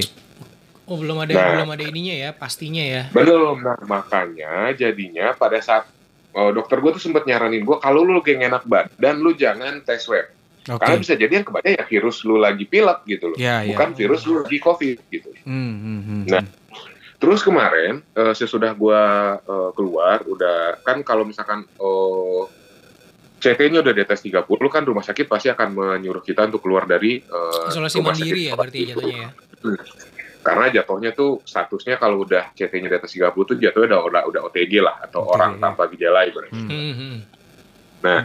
Oh 0.84 1.00
belum 1.00 1.24
ada 1.24 1.32
Nah. 1.32 1.48
belum 1.56 1.70
ada 1.74 1.84
ininya 1.88 2.16
ya 2.16 2.30
pastinya 2.36 2.84
ya. 2.84 3.04
Belum, 3.16 3.64
nah 3.64 3.80
makanya 3.88 4.76
jadinya 4.76 5.32
pada 5.32 5.60
saat 5.64 5.88
oh, 6.34 6.52
dokter 6.52 6.82
gue 6.82 6.92
tuh 6.98 7.04
sempat 7.04 7.24
nyaranin 7.24 7.64
gue 7.64 7.78
kalau 7.80 8.04
lu 8.04 8.20
lagi 8.20 8.36
enak 8.36 8.66
badan 8.66 9.22
lu 9.22 9.32
jangan 9.32 9.80
tes 9.86 10.02
swab 10.04 10.28
Oke. 10.66 10.80
karena 10.80 10.96
bisa 11.00 11.14
jadi 11.14 11.34
yang 11.40 11.46
kebaca 11.46 11.70
ya 11.70 11.84
virus 11.86 12.24
lu 12.26 12.36
lagi 12.40 12.66
pilek 12.66 13.06
gitu 13.06 13.32
loh 13.32 13.38
Ya, 13.38 13.62
ya. 13.62 13.76
bukan 13.76 13.94
virus 13.94 14.26
lu 14.26 14.42
lagi 14.42 14.58
covid 14.60 14.98
gitu 15.08 15.30
Hmm, 15.46 15.76
hmm, 15.78 16.00
hmm. 16.04 16.22
Nah, 16.32 16.44
terus 17.20 17.44
kemarin 17.44 18.02
eh, 18.16 18.34
sesudah 18.34 18.74
gue 18.74 19.02
eh, 19.40 19.70
keluar 19.78 20.24
udah 20.26 20.82
kan 20.82 21.00
kalau 21.06 21.24
misalkan 21.24 21.64
oh, 21.78 22.50
CT-nya 23.38 23.84
udah 23.84 23.92
di 23.92 24.02
atas 24.02 24.24
30 24.24 24.48
kan 24.72 24.84
rumah 24.88 25.04
sakit 25.04 25.28
pasti 25.28 25.52
akan 25.52 25.76
menyuruh 25.76 26.24
kita 26.24 26.48
untuk 26.48 26.64
keluar 26.64 26.88
dari 26.88 27.20
eh, 27.20 27.68
Isolasi 27.70 28.00
rumah 28.00 28.16
mandiri 28.16 28.42
sakit 28.42 28.50
ya 28.50 28.54
berarti 28.56 28.80
jatuhnya 28.90 29.20
ya. 29.20 29.30
Karena 30.44 30.68
jatuhnya 30.70 31.12
tuh 31.12 31.40
statusnya 31.42 31.96
kalau 31.96 32.22
udah 32.22 32.52
CT-nya 32.52 32.90
di 32.90 32.98
atas 32.98 33.12
30 33.12 33.32
tuh 33.34 33.56
jatuhnya 33.56 33.96
udah 33.96 34.02
udah, 34.04 34.22
udah 34.28 34.42
OTG 34.46 34.74
lah 34.78 35.00
atau 35.02 35.24
Oke, 35.24 35.34
orang 35.34 35.58
tanpa 35.58 35.88
gejala 35.88 36.28
ibaratnya. 36.28 36.54
Hmm. 36.54 36.70
Hmm, 36.70 36.94
hmm. 36.94 37.18
Nah, 38.04 38.20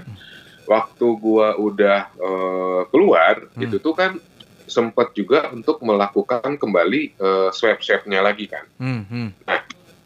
waktu 0.64 1.06
gua 1.16 1.54
udah 1.56 1.98
eh, 2.12 2.80
keluar 2.88 3.46
Hmm. 3.48 3.62
itu 3.62 3.78
tuh 3.78 3.94
kan 3.94 4.18
sempat 4.64 5.10
juga 5.12 5.48
untuk 5.48 5.80
melakukan 5.80 6.44
kembali 6.54 7.00
eh, 7.14 7.48
swab 7.50 7.78
swabnya 7.78 8.20
lagi 8.20 8.44
kan 8.44 8.66
Hmm, 8.76 9.02
hmm. 9.02 9.28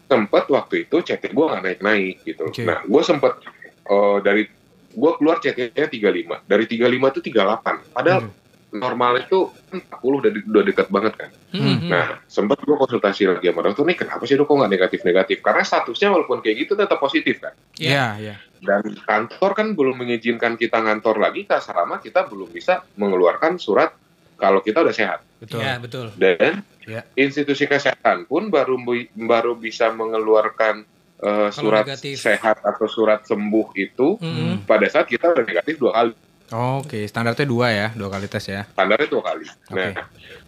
sempat 0.06 0.44
waktu 0.46 0.84
itu 0.84 1.00
CT 1.00 1.32
gua 1.32 1.50
nggak 1.50 1.62
naik 1.64 1.80
naik 1.80 2.16
gitu 2.22 2.46
Oke. 2.46 2.62
nah 2.62 2.84
gua 2.84 3.02
sempat 3.02 3.40
eh, 3.82 4.18
dari 4.20 4.44
gua 4.92 5.16
keluar 5.16 5.40
CT-nya 5.40 5.88
35 5.88 6.44
dari 6.44 6.64
35 6.68 6.78
tuh 7.10 7.22
38 7.24 7.90
padahal 7.90 8.20
Hmm. 8.22 8.32
normal 8.72 9.12
itu 9.18 9.48
40 9.68 9.82
udah, 10.20 10.30
di- 10.30 10.46
udah 10.46 10.62
dekat 10.62 10.88
banget 10.88 11.12
kan 11.14 11.30
Hmm. 11.52 11.84
Nah, 11.86 12.24
sempat 12.24 12.64
gue 12.64 12.72
konsultasi 12.72 13.28
lagi 13.28 13.52
sama 13.52 13.60
dokter 13.60 13.84
nih, 13.84 13.96
kenapa 14.00 14.24
sih 14.24 14.34
dok 14.34 14.48
kok 14.48 14.56
nggak 14.56 14.72
negatif-negatif? 14.72 15.38
Karena 15.44 15.62
statusnya 15.62 16.08
walaupun 16.08 16.40
kayak 16.40 16.56
gitu 16.64 16.72
tetap 16.72 16.96
positif 16.96 17.44
kan. 17.44 17.52
Ya, 17.76 18.16
ya. 18.16 18.40
Dan 18.58 18.96
kantor 18.96 19.50
kan 19.52 19.66
belum 19.76 20.00
mengizinkan 20.00 20.56
kita 20.56 20.80
ngantor 20.80 21.20
lagi, 21.20 21.44
selama 21.44 22.00
kita 22.00 22.24
belum 22.24 22.48
bisa 22.48 22.80
mengeluarkan 22.96 23.60
surat 23.60 23.92
kalau 24.34 24.58
kita 24.58 24.80
udah 24.80 24.94
sehat. 24.96 25.20
Betul. 25.38 25.60
Ya, 25.60 25.76
betul. 25.76 26.06
Dan 26.16 26.64
Ya. 26.82 27.06
institusi 27.14 27.70
kesehatan 27.70 28.26
pun 28.26 28.50
baru 28.50 28.74
baru 29.14 29.54
bisa 29.54 29.94
mengeluarkan 29.94 30.82
eh, 31.22 31.50
surat 31.54 31.86
negatif. 31.86 32.18
sehat 32.18 32.58
atau 32.58 32.90
surat 32.90 33.22
sembuh 33.22 33.70
itu 33.78 34.18
Hmm. 34.18 34.66
pada 34.66 34.90
saat 34.90 35.06
kita 35.06 35.30
udah 35.30 35.46
negatif 35.46 35.78
dua 35.78 35.94
kali. 35.94 36.12
Oke, 36.50 37.06
standarnya 37.06 37.46
dua 37.46 37.66
ya, 37.70 37.88
dua 37.94 38.10
kali 38.10 38.26
tes 38.26 38.42
ya. 38.44 38.66
standarnya 38.66 39.06
dua 39.06 39.22
kali. 39.22 39.46
Oke. 39.46 39.78
Nah, 39.94 40.04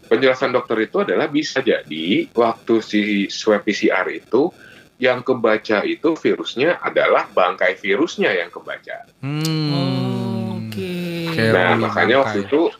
penjelasan 0.09 0.53
dokter 0.53 0.85
itu 0.85 1.03
adalah 1.03 1.27
bisa 1.29 1.65
jadi 1.65 2.29
waktu 2.33 2.75
si 2.85 3.03
swab 3.33 3.65
PCR 3.65 4.07
itu 4.13 4.53
yang 4.99 5.27
kebaca 5.27 5.83
itu 5.83 6.15
virusnya 6.15 6.79
adalah 6.79 7.27
bangkai 7.27 7.75
virusnya 7.77 8.31
yang 8.31 8.49
kebaca. 8.49 9.11
Hmm. 9.21 10.71
Oke. 10.71 11.29
Nah, 11.51 11.75
makanya 11.79 12.23
waktu 12.23 12.47
itu 12.47 12.71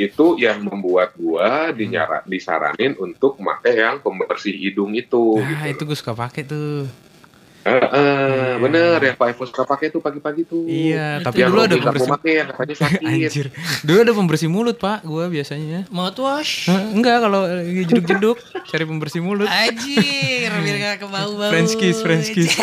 itu 0.00 0.26
yang 0.40 0.64
membuat 0.64 1.12
gua 1.12 1.76
dinyara, 1.76 2.24
disaranin 2.24 2.96
untuk 2.96 3.36
pakai 3.36 3.84
yang 3.84 4.00
pembersih 4.00 4.56
hidung 4.56 4.96
itu. 4.96 5.36
Nah, 5.36 5.68
gitu. 5.68 5.76
itu 5.76 5.82
gue 5.92 5.98
suka 5.98 6.16
pakai 6.16 6.48
tuh. 6.48 6.88
Eh, 7.60 7.68
eh, 7.68 7.76
Iya. 7.76 8.56
bener 8.56 8.98
yang 9.02 9.16
Pak 9.16 9.26
Evo 9.30 9.44
suka 9.44 9.68
pakai 9.68 9.92
tuh 9.92 10.00
pagi-pagi 10.00 10.48
tuh. 10.48 10.64
Iya, 10.64 11.20
tapi 11.20 11.44
yang 11.44 11.52
dulu 11.52 11.60
ada 11.60 11.76
pembersih 11.76 12.08
pakai 12.08 12.32
yang 12.32 12.46
katanya 12.48 12.76
sakit. 12.82 13.00
Anjir. 13.04 13.46
Dulu 13.82 13.98
ada 14.00 14.12
pembersih 14.16 14.48
mulut, 14.48 14.76
Pak, 14.76 15.04
gua 15.04 15.28
biasanya. 15.28 15.84
Mouthwash. 15.92 16.72
Hah, 16.72 16.80
enggak 16.90 17.20
kalau 17.20 17.44
lagi 17.44 17.84
jeduk-jeduk 17.84 18.40
cari 18.72 18.84
pembersih 18.84 19.20
mulut. 19.20 19.44
Anjir, 19.44 20.48
biar 20.50 20.76
gak 20.80 20.96
kebau-bau. 21.04 21.52
French 21.52 21.76
kiss, 21.76 22.00
French 22.00 22.32
kiss. 22.32 22.56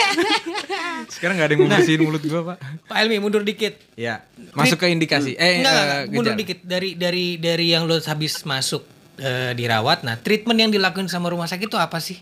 Sekarang 1.08 1.38
nggak 1.38 1.48
ada 1.48 1.54
yang 1.54 1.64
membersihin 1.70 2.02
mulut 2.02 2.22
gua, 2.26 2.42
Pak. 2.44 2.58
Pak 2.86 2.98
Elmi 2.98 3.18
mundur 3.18 3.42
dikit. 3.42 3.78
Ya, 3.94 4.26
masuk 4.52 4.78
ke 4.78 4.90
indikasi. 4.90 5.34
Eh, 5.34 5.62
enggak, 5.62 5.72
enggak, 5.72 5.78
eh, 5.78 5.86
enggak. 6.02 6.14
mundur 6.14 6.34
dikit 6.34 6.60
dari 6.66 6.90
dari 6.94 7.26
dari 7.38 7.66
yang 7.70 7.86
lo 7.86 7.98
habis 7.98 8.42
masuk 8.44 8.82
eh, 9.18 9.54
dirawat. 9.54 10.02
Nah, 10.02 10.18
treatment 10.18 10.58
yang 10.58 10.70
dilakukan 10.70 11.06
sama 11.06 11.30
rumah 11.30 11.46
sakit 11.46 11.70
itu 11.70 11.78
apa 11.78 11.98
sih? 11.98 12.18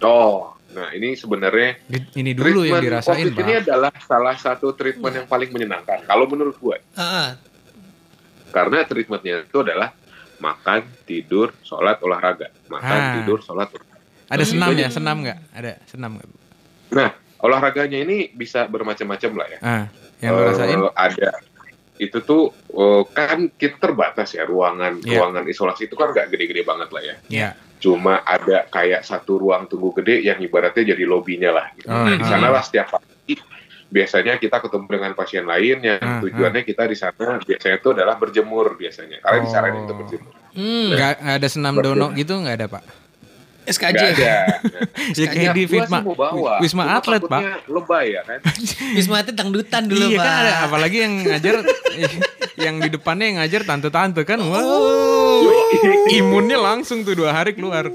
Oh, 0.00 0.56
nah 0.70 0.88
ini 0.90 1.12
sebenarnya 1.12 1.82
Ini 1.88 2.30
dulu 2.30 2.62
yang 2.62 2.78
dirasain, 2.78 3.26
COVID 3.26 3.34
ini 3.36 3.52
adalah 3.58 3.90
salah 4.00 4.34
satu 4.34 4.70
treatment 4.70 5.14
yang 5.14 5.26
paling 5.26 5.50
menyenangkan. 5.50 6.02
Kalau 6.02 6.24
menurut 6.24 6.54
gue, 6.54 6.78
Heeh. 6.94 7.28
karena 8.48 8.82
treatmentnya 8.82 9.42
itu 9.42 9.58
adalah 9.58 9.90
makan, 10.38 10.86
tidur, 11.04 11.52
sholat, 11.60 11.98
olahraga. 12.00 12.48
Makan, 12.66 12.98
Ah. 12.98 13.12
tidur, 13.14 13.38
sholat. 13.40 13.68
olahraga. 13.68 13.98
Ada 14.26 14.40
Hmm, 14.40 14.52
senam 14.52 14.68
ya, 14.72 14.88
senam 14.88 15.16
nggak? 15.20 15.38
Ada 15.52 15.72
senam 15.84 16.10
nggak? 16.14 16.28
Nah, 16.90 17.10
olahraganya 17.40 17.98
ini 17.98 18.30
bisa 18.30 18.64
bermacam-macam 18.64 19.30
lah 19.36 19.46
ya. 19.50 19.58
Ah, 19.60 19.84
yang 20.18 20.32
Eh, 20.32 20.44
rasain? 20.46 20.78
ada 20.88 21.30
itu 21.98 22.18
tuh 22.20 22.48
eh, 22.70 23.02
kan 23.10 23.50
kita 23.50 23.76
terbatas 23.76 24.32
ya 24.32 24.42
ruangan 24.42 25.02
Iya. 25.02 25.18
ruangan 25.18 25.44
isolasi 25.44 25.84
itu 25.84 25.94
kan 25.94 26.14
nggak 26.14 26.30
gede-gede 26.30 26.62
banget 26.62 26.88
lah 26.88 27.02
ya. 27.02 27.14
Ya. 27.28 27.50
Cuma 27.80 28.20
ada 28.22 28.68
kayak 28.68 29.02
satu 29.02 29.40
ruang 29.40 29.64
tunggu 29.66 29.96
gede 29.96 30.20
yang 30.20 30.36
ibaratnya 30.38 30.92
jadi 30.92 31.04
lobinya 31.08 31.50
lah. 31.50 31.66
Gitu. 31.72 31.88
Nah, 31.88 32.14
di 32.14 32.24
ah. 32.24 32.28
sana 32.28 32.46
lah 32.52 32.60
setiap 32.60 32.92
pagi 32.92 33.40
biasanya 33.90 34.38
kita 34.38 34.62
ketemu 34.62 34.86
dengan 34.86 35.12
pasien 35.18 35.44
lain 35.48 35.82
yang 35.82 35.98
Ah, 35.98 36.22
tujuannya 36.22 36.62
kita 36.62 36.86
di 36.86 36.94
sana 36.94 37.42
biasanya 37.42 37.76
itu 37.82 37.88
adalah 37.90 38.14
berjemur 38.20 38.78
biasanya. 38.78 39.18
Karena 39.18 39.38
Oh. 39.40 39.44
disaranin 39.48 39.80
untuk 39.88 39.96
berjemur. 40.06 40.32
Hmm. 40.54 40.94
Nggak 40.94 41.14
ada 41.18 41.48
senam 41.50 41.74
Betul. 41.80 41.98
dono 41.98 42.06
gitu 42.14 42.34
nggak 42.38 42.56
ada, 42.60 42.66
Pak? 42.70 42.82
SKJ. 43.70 43.94
Nggak 43.94 44.10
ada. 44.16 44.34
Ya 45.16 45.26
kayak 45.26 45.54
di 45.54 45.64
Wisma. 45.64 45.98
Wisma 46.60 46.82
Cuma 46.84 46.84
Atlet, 46.92 47.22
Pak. 47.22 47.42
lebay 47.66 48.06
ya 48.12 48.22
kan. 48.22 48.38
Wisma 48.96 49.14
Atlet 49.18 49.32
dangdutan 49.32 49.82
dulu, 49.84 50.04
iya 50.04 50.16
Pak. 50.16 50.24
kan 50.24 50.34
ada 50.36 50.52
apalagi 50.64 50.96
yang 51.00 51.14
ngajar 51.24 51.54
yang 52.64 52.74
di 52.76 52.88
depannya 52.88 53.26
yang 53.26 53.38
ngajar 53.38 53.62
tante-tante 53.64 54.22
kan. 54.22 54.38
Wow. 54.38 55.42
Yoi. 55.42 56.16
Imunnya 56.16 56.58
langsung 56.58 57.00
tuh 57.00 57.14
dua 57.14 57.32
hari 57.32 57.52
keluar. 57.52 57.88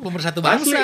Pemersatu 0.00 0.40
bangsa. 0.40 0.80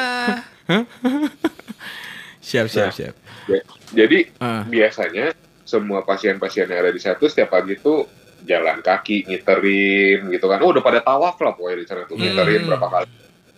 Siap, 2.40 2.66
siap, 2.66 2.86
Nah. 2.86 2.94
siap. 2.94 3.14
Ya, 3.46 3.60
Jadi 3.94 4.18
Ah. 4.36 4.62
biasanya 4.62 5.32
semua 5.62 6.00
pasien-pasien 6.02 6.64
yang 6.64 6.80
ada 6.80 6.90
di 6.90 6.98
satu 6.98 7.24
setiap 7.24 7.50
pagi 7.50 7.74
itu 7.74 8.04
jalan 8.40 8.78
kaki 8.78 9.26
ngiterin 9.26 10.28
gitu 10.28 10.46
kan. 10.46 10.60
Oh, 10.60 10.70
udah 10.70 10.80
pada 10.80 11.00
tawaf 11.00 11.36
lah 11.36 11.52
pokoknya 11.52 11.76
di 11.78 11.86
sana 11.86 12.02
tuh 12.04 12.14
Hmm. 12.14 12.24
ngiterin 12.26 12.62
berapa 12.64 12.86
kali. 12.86 13.08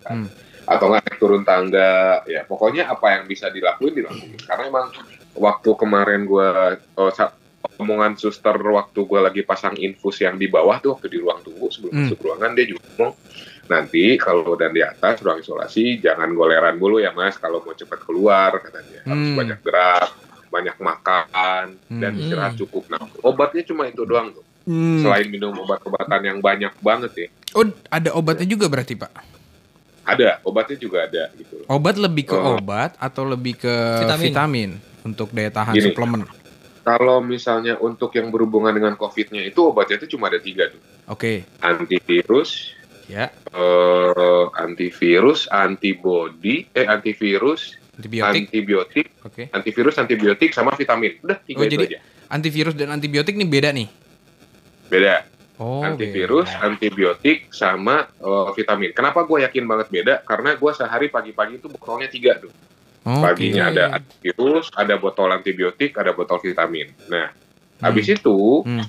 kan. 0.01 0.17
Hmm. 0.17 0.29
Atau 0.71 0.87
nggak 0.87 1.03
naik 1.03 1.19
turun 1.19 1.43
tangga. 1.43 2.23
Ya 2.25 2.47
pokoknya 2.47 2.87
apa 2.87 3.19
yang 3.19 3.27
bisa 3.27 3.51
dilakuin 3.51 3.99
dilakuin. 3.99 4.39
Karena 4.39 4.71
emang 4.71 4.87
waktu 5.35 5.71
kemarin 5.75 6.23
gua 6.25 6.79
oh, 6.95 7.11
omongan 7.81 8.15
suster 8.15 8.55
waktu 8.55 9.01
gua 9.05 9.27
lagi 9.27 9.43
pasang 9.43 9.75
infus 9.77 10.21
yang 10.21 10.37
di 10.37 10.47
bawah 10.47 10.79
tuh 10.79 10.95
waktu 10.97 11.09
di 11.09 11.19
ruang 11.19 11.41
tunggu 11.41 11.67
sebelum 11.69 11.93
Hmm. 11.93 12.03
masuk 12.07 12.19
ruangan 12.21 12.51
dia 12.53 12.67
juga 12.69 12.83
ngomong 12.87 13.13
nanti 13.71 14.05
kalau 14.19 14.43
udah 14.53 14.69
di 14.69 14.83
atas 14.83 15.23
ruang 15.23 15.39
isolasi 15.39 15.97
jangan 15.99 16.35
goleran 16.35 16.77
dulu 16.77 16.99
ya 16.99 17.15
mas 17.15 17.39
kalau 17.39 17.63
mau 17.63 17.73
cepat 17.73 18.03
keluar 18.03 18.51
katanya 18.59 19.01
harus 19.07 19.27
Hmm. 19.31 19.39
banyak 19.39 19.59
gerak 19.63 20.09
banyak 20.51 20.77
makan 20.77 21.67
dan 21.89 22.11
Hmm. 22.11 22.21
istirahat 22.21 22.55
cukup 22.59 22.85
nah 22.91 23.01
obatnya 23.23 23.63
cuma 23.63 23.87
itu 23.87 24.03
doang 24.03 24.35
tuh 24.35 24.45
Hmm. 24.67 25.01
selain 25.01 25.31
minum 25.31 25.55
obat-obatan 25.57 26.21
yang 26.21 26.39
banyak 26.43 26.75
banget 26.83 27.13
ya 27.17 27.29
Oh, 27.51 27.67
ada 27.91 28.15
obatnya 28.15 28.47
juga 28.47 28.71
berarti, 28.71 28.95
Pak? 28.95 29.40
Ada 30.11 30.31
obatnya 30.43 30.77
juga 30.77 31.05
ada 31.05 31.31
gitu 31.33 31.63
Obat 31.67 31.95
lebih 31.97 32.27
ke 32.27 32.35
Oh. 32.35 32.57
obat 32.57 32.97
atau 32.97 33.23
lebih 33.25 33.55
ke 33.57 33.75
Vitamin. 34.01 34.27
vitamin, 34.27 34.71
untuk 35.03 35.31
daya 35.31 35.51
tahan 35.51 35.73
Gini. 35.73 35.87
suplemen? 35.87 36.23
kalau 36.81 37.21
misalnya 37.21 37.77
untuk 37.77 38.11
yang 38.11 38.29
berhubungan 38.29 38.73
dengan 38.73 38.95
covidnya 38.95 39.41
itu 39.41 39.61
obatnya 39.63 39.97
itu 39.97 40.11
cuma 40.11 40.27
ada 40.27 40.39
tiga 40.39 40.67
tuh 40.67 40.81
Oke, 41.07 41.45
antivirus 41.61 42.73
ya. 43.07 43.29
eh, 43.31 44.45
antivirus 44.57 45.47
antibody 45.47 46.65
eh 46.71 46.85
antivirus 46.85 47.77
Antibiotik. 47.93 48.49
antibiotik 48.49 49.07
Oke. 49.21 49.43
antivirus 49.51 49.97
antibiotik 49.97 50.51
sama 50.51 50.73
vitamin 50.73 51.21
udah 51.21 51.39
tiga 51.39 51.59
Oh, 51.59 51.65
itu 51.65 51.75
jadi 51.77 51.85
aja 51.87 51.99
antivirus 52.29 52.73
dan 52.73 52.89
antibiotik 52.91 53.35
nih 53.35 53.45
beda 53.47 53.71
nih. 53.71 53.89
beda 54.89 55.15
Oh, 55.61 55.85
antivirus, 55.85 56.49
beda. 56.49 56.65
antibiotik, 56.67 57.53
sama 57.53 58.09
eh, 58.09 58.49
vitamin. 58.57 58.91
Kenapa 58.91 59.23
gue 59.23 59.45
yakin 59.45 59.65
banget 59.69 59.93
beda? 59.93 60.15
Karena 60.25 60.57
gue 60.57 60.73
sehari 60.73 61.07
pagi-pagi 61.07 61.61
itu 61.61 61.69
botolnya 61.69 62.09
tiga 62.09 62.41
tuh. 62.41 62.49
Oke. 63.01 63.21
Paginya 63.21 63.69
ada 63.69 63.85
antivirus, 63.95 64.73
ada 64.73 64.97
botol 64.97 65.29
antibiotik, 65.31 65.93
ada 65.95 66.13
botol 66.13 66.41
vitamin. 66.41 66.89
Nah, 67.07 67.29
Hmm. 67.29 67.81
habis 67.83 68.09
itu 68.09 68.61
Hmm. 68.61 68.85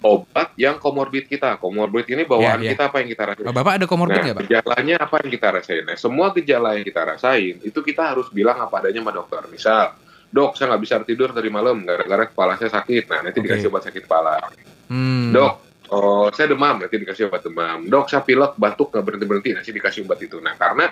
obat 0.00 0.54
yang 0.54 0.78
komorbid 0.78 1.26
kita. 1.26 1.54
Komorbid 1.56 2.06
ini 2.06 2.22
bawaan 2.22 2.62
Ya, 2.62 2.70
ya. 2.70 2.70
kita 2.74 2.82
apa 2.86 2.96
yang 3.02 3.08
kita 3.10 3.22
rasain? 3.26 3.46
Oh, 3.46 3.54
Bapak 3.54 3.72
ada 3.78 3.86
komorbid 3.86 4.22
Nah, 4.22 4.34
Pak? 4.34 4.42
gejalanya 4.46 4.94
apa 5.02 5.14
yang 5.22 5.30
kita 5.32 5.48
rasain? 5.50 5.82
Nah, 5.82 5.96
semua 5.96 6.30
gejala 6.30 6.78
yang 6.78 6.86
kita 6.86 7.02
rasain 7.04 7.54
itu 7.62 7.78
kita 7.78 8.14
harus 8.14 8.30
bilang 8.30 8.58
apa 8.58 8.78
adanya 8.78 9.02
sama 9.02 9.10
dokter. 9.10 9.42
Misal, 9.50 9.98
dok 10.30 10.54
saya 10.54 10.70
nggak 10.70 10.82
bisa 10.82 10.94
tidur 11.02 11.30
dari 11.30 11.50
malam 11.50 11.82
gara-gara 11.82 12.26
kepala 12.26 12.54
saya 12.54 12.70
sakit. 12.70 13.06
Nah, 13.06 13.20
nanti 13.22 13.38
Oke. 13.38 13.46
dikasih 13.50 13.66
obat 13.66 13.82
sakit 13.86 14.02
kepala. 14.06 14.38
Hmm. 14.86 15.34
Dok, 15.34 15.65
oh, 15.90 16.26
saya 16.34 16.52
demam, 16.52 16.82
nanti 16.82 16.96
dikasih 16.98 17.30
obat 17.30 17.42
demam. 17.46 17.86
Dok, 17.86 18.06
saya 18.10 18.22
pilek, 18.22 18.58
batuk, 18.58 18.94
nggak 18.94 19.04
berhenti-berhenti, 19.04 19.50
nanti 19.54 19.70
dikasih 19.70 20.06
obat 20.06 20.18
itu. 20.22 20.38
Nah, 20.42 20.54
karena 20.58 20.90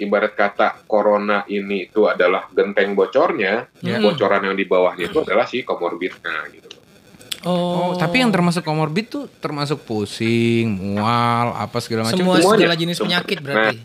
ibarat 0.00 0.32
kata 0.34 0.82
corona 0.88 1.44
ini 1.46 1.86
itu 1.90 2.08
adalah 2.08 2.48
genteng 2.50 2.96
bocornya, 2.96 3.68
Ya. 3.84 4.02
bocoran 4.02 4.42
yang 4.50 4.56
di 4.56 4.64
bawahnya 4.66 5.06
itu 5.06 5.18
adalah 5.22 5.46
si 5.46 5.62
komorbidnya 5.62 6.48
gitu. 6.50 6.68
Oh, 7.42 7.98
tapi 7.98 8.22
yang 8.22 8.30
termasuk 8.30 8.62
komorbid 8.62 9.10
tuh 9.10 9.24
termasuk 9.26 9.82
pusing, 9.82 10.70
mual, 10.70 11.50
apa 11.58 11.82
segala 11.82 12.06
macam. 12.06 12.14
semua? 12.14 12.38
Semuanya. 12.38 12.54
segala 12.54 12.74
jenis 12.78 12.98
penyakit 13.02 13.38
berarti. 13.42 13.78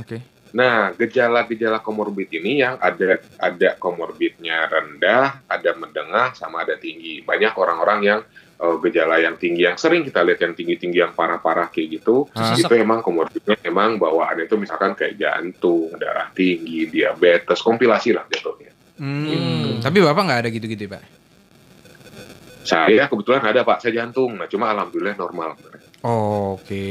Oke. 0.00 0.16
Nah, 0.52 0.92
gejala-gejala 0.96 1.80
komorbid 1.80 2.28
ini 2.32 2.60
yang 2.60 2.76
ada 2.76 3.20
ada 3.40 3.70
komorbidnya 3.80 4.68
rendah, 4.68 5.44
ada 5.48 5.70
menengah, 5.76 6.36
sama 6.36 6.64
ada 6.64 6.76
tinggi. 6.76 7.24
Banyak 7.24 7.56
orang-orang 7.56 8.00
yang 8.04 8.20
eh, 8.62 8.76
gejala 8.86 9.18
yang 9.18 9.34
tinggi 9.34 9.66
yang 9.66 9.74
sering 9.74 10.06
kita 10.06 10.22
lihat 10.22 10.40
yang 10.46 10.54
tinggi-tinggi 10.54 10.98
yang 11.02 11.12
parah-parah 11.12 11.68
kayak 11.74 11.98
gitu, 11.98 12.30
Ah. 12.38 12.54
itu 12.54 12.70
emang 12.78 13.02
komorbidnya 13.02 13.58
emang 13.66 13.98
bawaan 13.98 14.38
itu 14.38 14.54
misalkan 14.54 14.94
kayak 14.94 15.18
jantung, 15.18 15.90
darah 15.98 16.30
tinggi, 16.30 16.86
diabetes, 16.86 17.58
kompilasi 17.58 18.14
lah 18.14 18.22
jatuhnya. 18.30 18.70
Hmm. 19.02 19.26
Hmm. 19.26 19.68
Tapi 19.82 19.98
Bapak 19.98 20.22
nggak 20.22 20.40
ada 20.46 20.50
gitu-gitu, 20.54 20.86
Pak? 20.86 21.02
Saya 22.62 23.10
kebetulan 23.10 23.42
ada 23.42 23.66
Pak, 23.66 23.82
saya 23.82 24.06
jantung. 24.06 24.38
Nah, 24.38 24.46
cuma 24.46 24.70
alhamdulillah 24.70 25.18
normal. 25.18 25.58
Oke. 26.02 26.86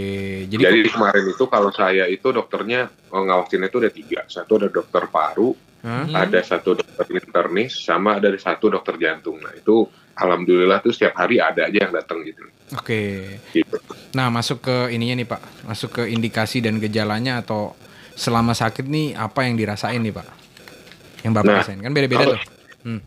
Jadi, 0.47 0.63
Jadi, 0.63 0.87
kemarin 0.87 1.25
itu 1.27 1.43
kalau 1.51 1.69
saya 1.75 2.07
itu 2.07 2.31
dokternya 2.31 2.87
oh, 3.11 3.23
ngawasin 3.27 3.67
itu 3.67 3.77
ada 3.83 3.91
tiga. 3.91 4.19
Satu 4.27 4.55
ada 4.55 4.71
dokter 4.71 5.03
paru? 5.11 5.51
Hmm. 5.81 6.13
ada 6.13 6.37
satu 6.45 6.77
dokter 6.77 7.09
internis, 7.09 7.73
sama 7.73 8.21
ada 8.21 8.29
satu 8.37 8.69
dokter 8.69 9.01
jantung. 9.01 9.41
Nah 9.41 9.49
itu 9.57 9.89
alhamdulillah 10.13 10.77
tuh 10.77 10.93
setiap 10.93 11.17
hari 11.17 11.41
ada 11.41 11.65
aja 11.65 11.89
yang 11.89 11.89
datang 11.89 12.21
gitu. 12.21 12.45
Oke. 12.77 13.41
gitu. 13.49 13.81
Nah, 14.13 14.29
masuk 14.29 14.61
ke 14.61 14.93
ininya 14.93 15.17
nih, 15.17 15.27
Pak. 15.27 15.41
Masuk 15.65 15.89
ke 15.97 16.03
indikasi 16.05 16.61
dan 16.61 16.77
gejalanya 16.77 17.41
atau 17.41 17.73
selama 18.13 18.53
sakit 18.53 18.85
nih 18.85 19.17
apa 19.17 19.41
yang 19.49 19.57
dirasain 19.57 19.97
nih, 19.99 20.13
Pak? 20.13 20.27
Yang 21.25 21.33
Bapak 21.33 21.49
Nah, 21.49 21.57
rasain. 21.65 21.79
Kan 21.81 21.91
beda-beda 21.97 22.23
kalau- 22.23 22.37
tuh. 22.37 22.41
Hmm. 22.85 23.01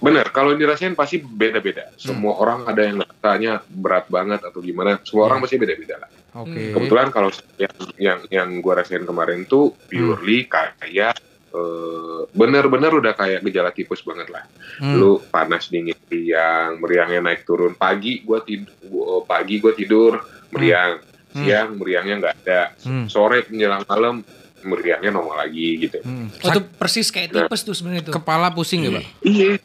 Bener, 0.00 0.26
kalau 0.34 0.52
yang 0.52 0.60
dirasain 0.64 0.94
pasti 0.94 1.20
beda-beda. 1.22 1.90
Semua 1.94 2.38
orang 2.38 2.66
ada 2.66 2.82
yang 2.82 3.00
rasanya 3.00 3.62
berat 3.68 4.06
banget 4.10 4.40
atau 4.42 4.58
gimana. 4.60 4.98
Semua 5.02 5.30
orang 5.30 5.42
pasti 5.44 5.56
beda-beda 5.56 6.00
lah. 6.02 6.10
Oke. 6.34 6.74
Kebetulan 6.74 7.08
kalau 7.14 7.30
yang 7.56 7.74
yang 7.96 8.18
yang 8.28 8.48
gue 8.58 8.72
rasain 8.74 9.06
kemarin 9.06 9.46
tuh 9.46 9.72
purely 9.86 10.50
kayak 10.50 11.14
eh, 11.54 12.20
bener-bener 12.34 12.90
udah 12.90 13.14
kayak 13.14 13.40
gejala 13.46 13.70
tipes 13.70 14.02
banget 14.02 14.28
lah. 14.28 14.42
Hmm. 14.82 14.98
Lu 14.98 15.22
panas 15.30 15.70
dingin 15.70 15.94
meriang, 16.10 16.82
meriangnya 16.82 17.20
naik 17.22 17.46
turun. 17.46 17.78
Pagi 17.78 18.26
gue 18.26 18.38
tidur, 18.42 19.22
pagi 19.24 19.62
gue 19.62 19.72
tidur 19.72 20.18
meriang, 20.50 20.98
Hmm. 21.34 21.42
siang 21.42 21.68
meriangnya 21.74 22.14
nggak 22.22 22.34
ada. 22.46 22.60
Hmm. 22.86 23.06
Sore 23.10 23.42
menjelang 23.50 23.82
malam 23.90 24.22
meriangnya 24.64 25.10
normal 25.12 25.44
lagi 25.44 25.82
gitu. 25.82 25.98
Hmm. 26.00 26.30
Oh, 26.40 26.48
itu 26.50 26.62
persis 26.78 27.10
kayak 27.10 27.34
tipes 27.34 27.66
tuh 27.66 27.74
sebenarnya 27.74 28.10
tuh. 28.10 28.14
Kepala 28.14 28.54
pusing 28.54 28.86
nggak, 28.86 28.94
Pak? 28.96 29.04
Iya. 29.26 29.58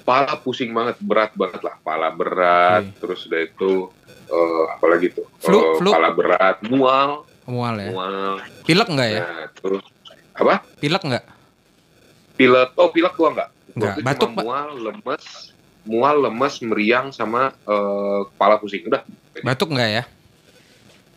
Pala 0.00 0.34
pusing 0.36 0.70
banget, 0.70 0.96
berat 0.98 1.32
banget 1.34 1.60
lah. 1.60 1.74
Pala 1.80 2.08
berat, 2.10 2.82
Oke. 2.86 2.98
terus 2.98 3.20
udah 3.26 3.40
itu 3.40 3.72
eh, 4.26 4.64
apalagi 4.70 5.06
tuh? 5.10 5.26
Flu, 5.38 5.58
Eh, 5.58 5.64
flu. 5.78 5.90
Pala 5.90 6.10
berat, 6.10 6.56
mual, 6.66 7.26
Mual 7.44 7.74
ya. 7.78 7.90
mual. 7.90 8.34
Pilek 8.62 8.88
nggak 8.88 9.08
ya? 9.10 9.20
Nah, 9.20 9.46
terus 9.52 9.84
apa? 10.32 10.54
Pilek 10.78 11.02
nggak? 11.02 11.24
Pilek. 12.34 12.68
Oh, 12.74 12.88
pilek 12.88 13.14
gua 13.14 13.30
Nggak, 13.70 13.94
tuh 13.96 14.02
batuk, 14.02 14.30
cuma 14.34 14.42
mual, 14.42 14.68
lemes, 14.80 15.24
mual, 15.84 16.16
lemes, 16.20 16.54
meriang 16.60 17.06
sama 17.10 17.54
eh, 17.54 18.20
kepala 18.34 18.58
pusing. 18.58 18.86
Udah. 18.86 19.02
Batuk 19.40 19.70
nggak 19.70 19.90
ya? 19.90 20.02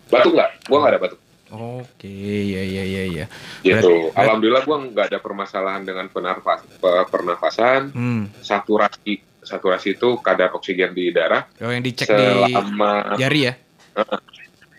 Batuk 0.09 0.31
enggak? 0.37 0.49
Gua 0.69 0.77
enggak 0.77 0.91
ada 0.93 1.01
batuk. 1.01 1.19
Oke, 1.53 2.09
ya 2.43 2.63
ya 2.63 2.81
ya 2.83 3.03
ya. 3.05 3.25
Gitu. 3.61 3.77
Berarti- 3.77 4.17
Alhamdulillah 4.17 4.61
gua 4.63 4.77
enggak 4.79 5.05
ada 5.07 5.19
permasalahan 5.19 5.81
dengan 5.81 6.09
penarfas, 6.09 6.65
pe- 6.67 7.07
pernafasan, 7.07 7.93
Hmm. 7.93 8.23
saturasi 8.35 9.21
saturasi 9.39 9.93
itu 9.93 10.17
kadar 10.17 10.49
oksigen 10.51 10.91
di 10.91 11.11
darah 11.11 11.43
Oh, 11.59 11.67
yang 11.67 11.83
dicek 11.83 12.07
di 12.07 12.15
selama 12.15 13.13
jari 13.13 13.41
ya? 13.43 13.53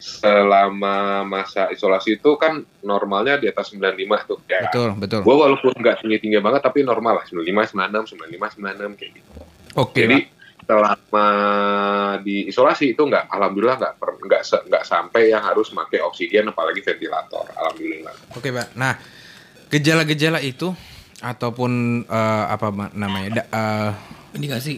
selama 0.01 0.97
masa 1.22 1.68
isolasi 1.68 2.18
itu 2.18 2.31
kan 2.35 2.53
normalnya 2.81 3.37
di 3.37 3.47
atas 3.47 3.70
95 3.70 3.95
tuh 4.25 4.39
ya. 4.45 4.68
Betul, 4.68 4.97
betul. 4.97 5.20
Gue 5.20 5.37
walaupun 5.39 5.72
nggak 5.72 6.01
tinggi-tinggi 6.01 6.41
banget 6.41 6.61
tapi 6.61 6.81
normal 6.81 7.20
lah 7.20 7.25
95, 7.25 7.70
96, 7.70 8.05
95, 8.11 8.51
96 8.53 8.93
kayak 8.95 9.12
gitu. 9.14 9.31
Oke, 9.75 9.97
Jadi 9.99 10.16
Pak. 10.22 10.34
Selama 10.65 11.27
di 12.21 12.49
isolasi 12.49 12.93
itu 12.93 13.03
nggak, 13.03 13.29
alhamdulillah 13.29 13.77
nggak 13.77 13.95
per- 13.97 14.21
nggak 14.21 14.43
se- 14.43 14.65
nggak 14.65 14.85
sampai 14.85 15.31
yang 15.31 15.41
harus 15.41 15.69
pakai 15.69 16.01
oksigen 16.01 16.49
apalagi 16.49 16.81
ventilator, 16.81 17.45
alhamdulillah. 17.53 18.15
Oke, 18.33 18.49
Pak. 18.49 18.73
Nah, 18.75 18.97
gejala-gejala 19.69 20.41
itu 20.41 20.73
ataupun 21.21 22.05
eh, 22.05 22.45
apa 22.49 22.69
ma- 22.69 22.93
namanya? 22.93 23.43
da- 23.43 23.49
eh, 23.51 23.91
Indikasi. 24.35 24.75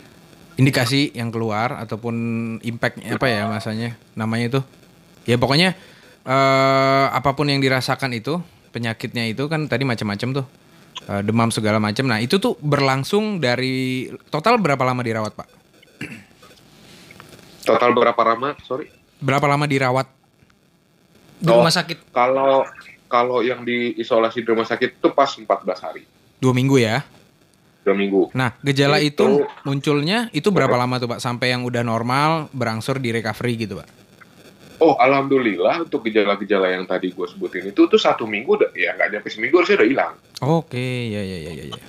indikasi 0.57 1.13
yang 1.13 1.29
keluar 1.29 1.77
ataupun 1.77 2.15
impactnya 2.61 3.17
apa 3.17 3.29
ya 3.29 3.45
masanya 3.45 3.93
namanya 4.13 4.57
itu 4.57 4.61
ya 5.25 5.37
pokoknya 5.37 5.77
eh, 6.25 7.07
apa 7.13 7.37
pun 7.37 7.45
yang 7.47 7.61
dirasakan 7.61 8.17
itu 8.17 8.41
penyakitnya 8.73 9.29
itu 9.29 9.49
kan 9.49 9.69
tadi 9.69 9.85
macam-macam 9.85 10.43
tuh 10.43 10.47
Eh, 11.07 11.23
demam 11.23 11.53
segala 11.53 11.77
macam 11.77 12.09
nah 12.09 12.19
itu 12.19 12.41
tuh 12.41 12.57
berlangsung 12.59 13.37
dari 13.39 14.09
total 14.27 14.57
berapa 14.57 14.81
lama 14.81 15.05
dirawat 15.05 15.37
pak 15.37 15.47
Total 17.63 17.91
berapa 17.91 18.23
lama? 18.25 18.55
Sorry. 18.63 18.91
berapa 19.17 19.45
lama 19.45 19.65
dirawat 19.65 20.07
Di 21.37 21.49
Oh. 21.49 21.61
rumah 21.61 21.69
sakit. 21.71 22.13
Kalau 22.13 22.65
kalau 23.07 23.39
yang 23.41 23.61
diisolasi 23.61 24.41
di 24.41 24.49
rumah 24.49 24.65
sakit 24.65 24.97
itu 24.97 25.09
pas 25.11 25.29
14 25.31 25.47
hari, 25.79 26.03
dua 26.37 26.53
minggu 26.53 26.77
ya 26.77 27.05
dua 27.81 27.93
minggu. 27.93 28.29
nah 28.33 28.51
gejala 28.61 28.99
itu, 28.99 29.23
Itu- 29.23 29.47
munculnya 29.63 30.27
itu 30.31 30.49
berapa 30.49 30.75
lama 30.75 30.97
tuh 30.97 31.07
pak 31.09 31.21
sampai 31.21 31.53
yang 31.53 31.63
udah 31.63 31.81
normal 31.81 32.51
berangsur 32.51 32.97
di 32.97 33.09
recovery 33.11 33.57
gitu 33.59 33.79
pak 33.79 33.89
Oh, 34.77 34.93
alhamdulillah 34.95 35.81
untuk 35.83 36.05
gejala-gejala 36.05 36.69
yang 36.69 36.85
tadi 36.85 37.09
gue 37.09 37.25
sebutin 37.25 37.65
itu 37.65 37.87
tuh 37.87 37.97
satu 37.97 38.25
minggu 38.25 38.59
udah 38.59 38.71
ya 38.73 38.93
nggak 38.93 39.09
nyampe 39.11 39.29
seminggu 39.29 39.57
harusnya 39.57 39.77
udah 39.79 39.89
hilang. 39.89 40.13
oke 40.43 40.77
ya 41.07 41.23
ya 41.23 41.37
ya 41.39 41.53
ya, 41.55 41.65
ya. 41.71 41.81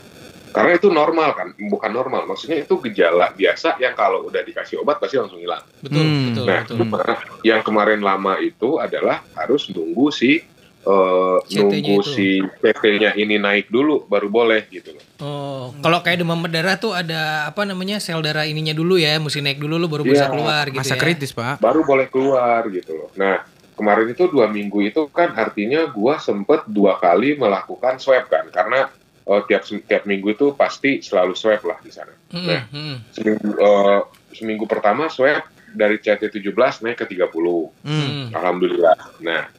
Karena 0.49 0.71
itu 0.73 0.87
normal 0.87 1.29
kan, 1.31 1.47
bukan 1.53 1.91
normal. 1.91 2.25
Maksudnya 2.25 2.57
itu 2.59 2.79
gejala 2.81 3.29
biasa 3.31 3.77
yang 3.77 3.93
kalau 3.93 4.25
udah 4.25 4.41
dikasih 4.41 4.81
obat 4.81 4.97
pasti 4.97 5.15
langsung 5.15 5.37
hilang. 5.37 5.61
Betul, 5.79 6.01
Hmm. 6.01 6.25
betul, 6.25 6.43
Nah, 6.43 6.59
betul. 6.61 6.75
cuma 6.77 6.97
yang 7.49 7.61
kemarin 7.61 8.01
lama 8.01 8.37
itu 8.37 8.77
adalah 8.77 9.21
harus 9.33 9.69
nunggu 9.69 10.07
si 10.09 10.41
eh, 10.79 11.37
CT-nya 11.43 11.67
nunggu 11.67 11.95
itu. 11.99 12.09
si 12.09 12.27
PT-nya 12.39 13.11
ini 13.13 13.35
naik 13.35 13.67
dulu 13.67 14.07
baru 14.07 14.31
boleh 14.31 14.65
gitu 14.67 14.95
loh. 14.95 15.03
Oh, 15.19 15.63
kalau 15.77 15.99
kayak 15.99 16.23
demam 16.23 16.39
berdarah 16.39 16.77
tuh 16.77 16.95
ada 16.95 17.43
apa 17.45 17.67
namanya 17.67 17.99
sel 17.99 18.23
darah 18.23 18.47
ininya 18.47 18.71
dulu 18.71 18.95
ya, 18.95 19.19
mesti 19.19 19.43
naik 19.43 19.57
dulu 19.57 19.75
lu 19.75 19.85
baru 19.85 20.05
bisa 20.05 20.25
Iya, 20.25 20.31
keluar 20.31 20.63
gitu 20.65 20.79
masa 20.79 20.95
ya. 20.95 21.01
kritis 21.01 21.35
pak 21.35 21.59
Baru 21.59 21.83
boleh 21.83 22.07
keluar 22.07 22.63
gitu 22.71 22.95
loh. 22.95 23.09
Nah, 23.13 23.43
kemarin 23.75 24.07
itu 24.07 24.25
dua 24.25 24.47
minggu 24.47 24.79
itu 24.81 25.11
kan 25.11 25.35
artinya 25.35 25.85
gua 25.87 26.17
sempet 26.17 26.63
dua 26.65 26.95
kali 26.95 27.35
melakukan 27.35 27.99
swab 27.99 28.23
kan, 28.25 28.47
karena 28.47 28.87
eh, 29.27 29.41
tiap 29.45 29.63
tiap 29.67 30.03
minggu 30.07 30.33
itu 30.33 30.47
pasti 30.55 31.03
selalu 31.03 31.35
swab 31.35 31.61
lah 31.67 31.77
di 31.83 31.91
sana. 31.91 32.13
Hmm, 32.31 32.47
Nah, 32.47 32.61
seminggu 33.11 33.49
eh, 33.59 33.99
seminggu 34.33 34.65
pertama 34.65 35.11
swab 35.11 35.43
dari 35.75 35.99
CT17 35.99 36.87
naik 36.87 36.97
ke 37.03 37.05
30. 37.05 37.27
Hmm. 37.83 37.91
Hmm. 37.91 38.25
Alhamdulillah. 38.33 38.97
Nah, 39.21 39.51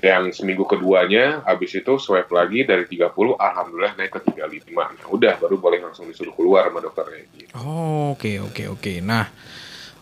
yang 0.00 0.32
seminggu 0.32 0.64
keduanya 0.64 1.44
habis 1.44 1.76
itu 1.76 2.00
swab 2.00 2.24
lagi 2.32 2.64
dari 2.64 2.88
30 2.88 3.12
alhamdulillah 3.36 3.92
naik 4.00 4.16
ke 4.16 4.20
35. 4.32 4.72
Nah, 4.72 5.06
udah 5.12 5.36
baru 5.36 5.60
boleh 5.60 5.84
langsung 5.84 6.08
disuruh 6.08 6.32
keluar 6.32 6.72
sama 6.72 6.80
dokternya 6.80 7.28
gitu. 7.36 7.52
Oh, 7.60 8.16
Oke 8.16 8.36
oke 8.40 8.68
oke. 8.68 8.92
Nah, 9.00 9.24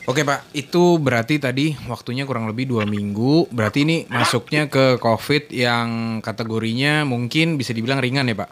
oke 0.07 0.23
Pak, 0.27 0.51
itu 0.55 0.99
berarti 0.99 1.39
tadi 1.39 1.79
waktunya 1.87 2.27
kurang 2.27 2.51
lebih 2.51 2.67
dua 2.67 2.83
minggu. 2.87 3.47
Berarti 3.55 3.87
ini 3.87 3.97
masuknya 4.11 4.67
ke 4.67 4.99
COVID 4.99 5.55
yang 5.55 6.19
kategorinya 6.23 7.07
mungkin 7.07 7.55
bisa 7.55 7.71
dibilang 7.71 8.03
ringan 8.03 8.27
ya 8.31 8.35
Pak. 8.35 8.51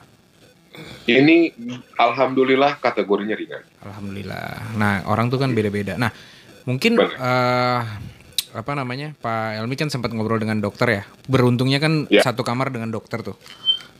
Ini 1.04 1.56
alhamdulillah 1.96 2.76
kategorinya 2.78 3.32
ringan. 3.32 3.64
Alhamdulillah. 3.80 4.76
Nah 4.76 5.08
orang 5.08 5.28
tuh 5.28 5.40
kan 5.40 5.50
beda-beda. 5.50 5.96
Nah 5.96 6.12
mungkin 6.64 7.00
Benar. 7.00 7.16
eh, 7.16 7.80
apa 8.48 8.72
namanya 8.72 9.16
Pak 9.16 9.60
Elmi 9.60 9.76
kan 9.76 9.88
sempat 9.88 10.12
ngobrol 10.12 10.36
dengan 10.36 10.60
dokter 10.60 10.88
ya. 10.90 11.02
Beruntungnya 11.24 11.80
kan 11.80 12.04
Ya. 12.08 12.20
satu 12.20 12.44
kamar 12.44 12.68
dengan 12.68 12.88
dokter 12.88 13.20
tuh. 13.20 13.36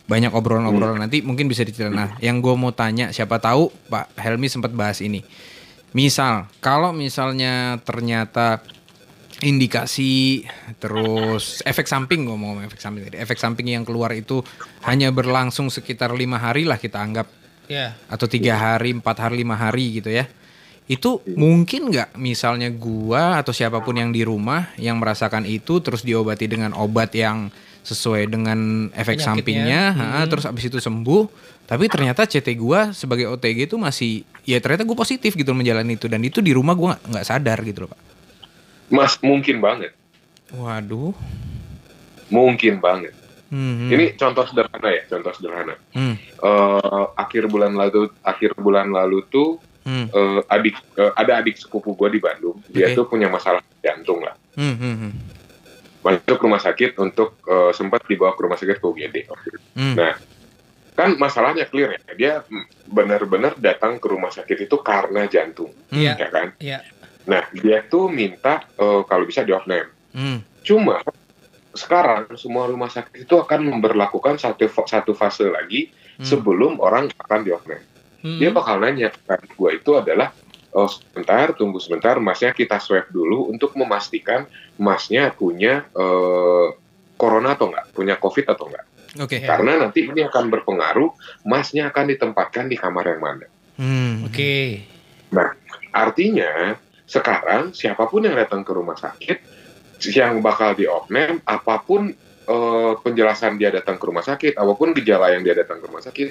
Banyak 0.05 0.33
obrolan-obrolan 0.33 0.97
nanti 0.99 1.21
mungkin 1.21 1.45
bisa 1.45 1.61
diceritain. 1.61 1.93
Nah 1.93 2.09
yang 2.19 2.41
gue 2.41 2.53
mau 2.53 2.69
tanya 2.69 3.09
siapa 3.09 3.37
tahu 3.37 3.69
Pak 3.89 4.17
Helmi 4.17 4.49
sempat 4.49 4.73
bahas 4.73 5.01
ini. 5.01 5.21
Misal 5.89 6.45
kalau 6.61 6.93
misalnya 6.93 7.81
ternyata 7.81 8.61
indikasi 9.39 10.43
terus 10.77 11.63
efek 11.63 11.85
samping 11.85 12.23
gue 12.23 12.33
mau 12.33 12.51
ngomong 12.51 12.65
efek 12.65 12.77
samping 12.77 13.07
tadi 13.07 13.17
efek 13.17 13.35
samping 13.35 13.67
yang 13.67 13.83
keluar 13.83 14.11
itu 14.11 14.43
hanya 14.83 15.09
berlangsung 15.09 15.67
sekitar 15.67 16.11
lima 16.11 16.37
hari 16.37 16.63
lah 16.63 16.75
kita 16.75 16.99
anggap 16.99 17.27
Ya. 17.69 17.93
atau 18.09 18.25
tiga 18.25 18.57
hari, 18.57 18.97
empat 18.97 19.13
hari, 19.21 19.45
lima 19.45 19.53
hari 19.53 20.01
gitu 20.01 20.09
ya. 20.09 20.25
Itu 20.89 21.21
mungkin 21.29 21.93
nggak 21.93 22.17
misalnya 22.17 22.73
gua 22.73 23.37
atau 23.37 23.53
siapa 23.53 23.77
pun 23.79 23.93
yang 23.93 24.09
di 24.09 24.25
rumah 24.25 24.73
yang 24.73 24.97
merasakan 24.97 25.45
itu 25.45 25.77
terus 25.77 26.01
diobati 26.01 26.49
dengan 26.49 26.73
obat 26.73 27.13
yang 27.13 27.53
sesuai 27.85 28.25
dengan 28.25 28.89
efek 28.89 29.21
Penyakitnya. 29.21 29.21
sampingnya, 29.21 29.81
ha, 29.93 30.25
terus 30.25 30.49
abis 30.49 30.65
itu 30.65 30.81
sembuh. 30.81 31.29
Tapi 31.63 31.85
ternyata 31.85 32.25
CT 32.25 32.57
gua 32.57 32.89
sebagai 32.89 33.29
OTG 33.29 33.69
itu 33.69 33.77
masih 33.77 34.25
ya 34.41 34.57
ternyata 34.57 34.81
gue 34.81 34.97
positif 34.97 35.37
gitu 35.37 35.53
menjalani 35.53 35.93
itu 35.93 36.09
dan 36.09 36.25
itu 36.25 36.41
di 36.41 36.49
rumah 36.49 36.73
gua 36.73 36.97
nggak- 36.97 37.05
nggak 37.05 37.25
sadar 37.29 37.61
gitu 37.61 37.85
loh 37.85 37.93
pak. 37.93 37.99
Mas 38.89 39.17
mungkin 39.21 39.61
banget. 39.61 39.93
Waduh. 40.51 41.13
Mungkin 42.29 42.77
banget. 42.77 43.13
Hmm, 43.49 43.89
Ini 43.89 44.13
contoh 44.13 44.45
sederhana 44.45 44.89
ya, 44.89 45.01
contoh 45.09 45.33
sederhana. 45.33 45.73
hmm, 45.93 46.15
Eh, 46.39 47.05
akhir 47.17 47.49
bulan 47.49 47.73
lalu 47.73 48.13
akhir 48.21 48.53
bulan 48.55 48.93
lalu 48.93 49.25
tuh 49.27 49.57
hmm, 49.83 50.05
eh, 50.07 50.41
adik 50.47 50.77
eh, 50.95 51.11
ada 51.13 51.41
adik 51.41 51.57
sepupu 51.57 51.93
gue 51.93 52.09
di 52.13 52.19
Bandung. 52.21 52.61
Dia 52.67 52.93
Oke. 52.93 52.95
tuh 52.95 53.05
punya 53.07 53.25
masalah 53.25 53.65
jantung 53.81 54.21
lah. 54.21 54.37
hmm, 54.53 54.75
hmm, 54.75 54.95
hmm, 54.99 55.11
Masuk 55.99 56.37
rumah 56.39 56.61
sakit 56.61 56.95
untuk 56.95 57.41
eh, 57.43 57.73
sempat 57.73 58.05
dibawa 58.05 58.31
ke 58.31 58.41
rumah 58.45 58.55
sakit 58.55 58.77
ke 58.77 58.85
UGD. 58.85 59.15
hmm. 59.73 59.95
Nah, 59.97 60.13
kan 60.93 61.15
masalahnya 61.15 61.63
clear 61.65 61.95
ya 61.95 62.01
dia 62.13 62.33
mm, 62.43 62.85
benar-benar 62.85 63.55
datang 63.55 63.97
ke 63.97 64.05
rumah 64.05 64.29
sakit 64.29 64.67
itu 64.67 64.75
karena 64.79 65.23
jantung 65.25 65.71
Iya. 65.89 66.13
ya 66.13 66.27
kan 66.27 66.47
Iya. 66.59 66.79
Nah 67.29 67.45
dia 67.53 67.85
tuh 67.85 68.09
minta 68.09 68.65
eh, 68.73 69.01
kalau 69.05 69.23
bisa 69.23 69.45
di 69.45 69.53
off 69.53 69.63
name 69.63 69.85
Hmm. 70.09 70.41
cuma 70.65 71.05
sekarang 71.69 72.25
semua 72.33 72.65
rumah 72.65 72.89
sakit 72.89 73.23
itu 73.23 73.35
akan 73.37 73.61
memberlakukan 73.69 74.35
satu 74.35 74.65
satu 74.83 75.13
fase 75.13 75.45
lagi 75.45 75.93
Hmm. 76.17 76.25
sebelum 76.25 76.81
orang 76.81 77.13
akan 77.15 77.45
di 77.45 77.53
off 77.53 77.63
name 77.63 77.85
Hmm. 78.19 78.35
dia 78.35 78.49
bakal 78.49 78.81
nanya 78.81 79.13
kan 79.23 79.37
gua 79.53 79.71
itu 79.71 79.93
adalah 79.93 80.33
oh 80.69 80.85
sebentar 80.85 81.53
tunggu 81.53 81.77
sebentar 81.77 82.17
masnya 82.17 82.51
kita 82.51 82.77
swab 82.77 83.05
dulu 83.07 83.47
untuk 83.47 83.73
memastikan 83.73 84.49
masnya 84.75 85.29
punya 85.29 85.85
eh, 85.93 86.67
corona 87.15 87.53
atau 87.53 87.69
enggak 87.69 87.85
punya 87.93 88.15
covid 88.15 88.49
atau 88.49 88.65
enggak 88.65 88.85
Oke. 89.17 89.37
Ya. 89.37 89.47
karena 89.49 89.77
nanti 89.79 90.05
ini 90.05 90.21
akan 90.21 90.49
berpengaruh 90.49 91.09
masnya 91.41 91.89
akan 91.89 92.05
ditempatkan 92.09 92.65
di 92.65 92.75
kamar 92.75 93.05
yang 93.07 93.21
mana 93.21 93.45
Hmm. 93.77 94.25
Oke. 94.25 94.83
artinya 95.89 96.75
sekarang 97.09 97.73
siapa 97.73 98.05
pun 98.05 98.21
yang 98.21 98.37
datang 98.37 98.61
ke 98.61 98.69
rumah 98.69 98.93
sakit 98.93 99.37
yang 100.13 100.45
bakal 100.45 100.77
di 100.77 100.85
off 100.85 101.09
name 101.09 101.41
apa 101.43 101.81
pun 101.81 102.13
eh, 102.45 102.93
penjelasan 103.01 103.57
dia 103.57 103.73
datang 103.73 103.97
ke 103.97 104.05
rumah 104.05 104.21
sakit 104.21 104.53
apa 104.53 104.73
pun 104.77 104.93
gejala 104.93 105.33
yang 105.33 105.41
dia 105.41 105.57
datang 105.57 105.81
ke 105.81 105.89
rumah 105.89 106.05
sakit 106.05 106.29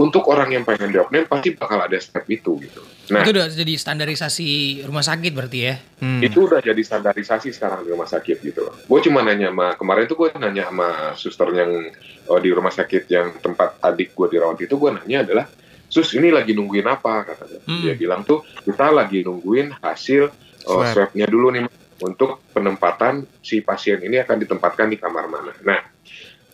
untuk 0.00 0.24
orang 0.32 0.48
yang 0.48 0.64
pengen 0.64 0.94
di 0.94 0.96
off 1.02 1.10
name 1.10 1.26
pasti 1.28 1.52
bakal 1.58 1.82
ada 1.82 1.98
step 1.98 2.24
itu 2.30 2.56
gitu 2.62 2.80
nah 3.12 3.20
Itu 3.20 3.36
udah 3.36 3.52
jadi 3.52 3.74
standarisasi 3.76 4.48
rumah 4.88 5.04
sakit 5.04 5.32
berarti 5.34 5.58
ya. 5.60 5.74
Hmm. 6.00 6.24
itu 6.24 6.48
udah 6.48 6.64
jadi 6.64 6.78
standarisasi 6.78 7.52
sekarang 7.52 7.84
di 7.84 7.92
rumah 7.92 8.08
sakit 8.08 8.40
gitu 8.40 8.64
loh. 8.64 8.72
Gue 8.88 9.04
cuma 9.04 9.20
nanya 9.20 9.52
sama 9.52 9.76
kemarin 9.76 10.08
tuh 10.08 10.16
gue 10.16 10.28
nanya 10.40 10.72
sama 10.72 11.12
suster 11.20 11.48
yang 11.52 11.92
oh, 12.32 12.40
di 12.40 12.48
rumah 12.48 12.72
sakit 12.72 13.04
yang 13.12 13.36
tempat 13.44 13.76
adik 13.84 14.16
gue 14.16 14.32
dirawat 14.32 14.56
itu 14.64 14.72
gue 14.80 14.90
nanya 14.96 15.20
adalah 15.20 15.44
sus 15.94 16.10
ini 16.18 16.34
lagi 16.34 16.58
nungguin 16.58 16.90
apa 16.90 17.22
katanya. 17.22 17.62
Hmm. 17.62 17.82
Dia 17.86 17.94
bilang 17.94 18.26
tuh 18.26 18.42
kita 18.66 18.90
lagi 18.90 19.22
nungguin 19.22 19.78
hasil 19.78 20.26
Swab. 20.58 20.90
swabnya 20.90 21.30
dulu 21.30 21.54
nih 21.54 21.70
untuk 22.02 22.42
penempatan 22.50 23.22
si 23.38 23.62
pasien 23.62 24.02
ini 24.02 24.18
akan 24.18 24.42
ditempatkan 24.42 24.90
di 24.90 24.98
kamar 24.98 25.30
mana. 25.30 25.54
Nah 25.62 25.78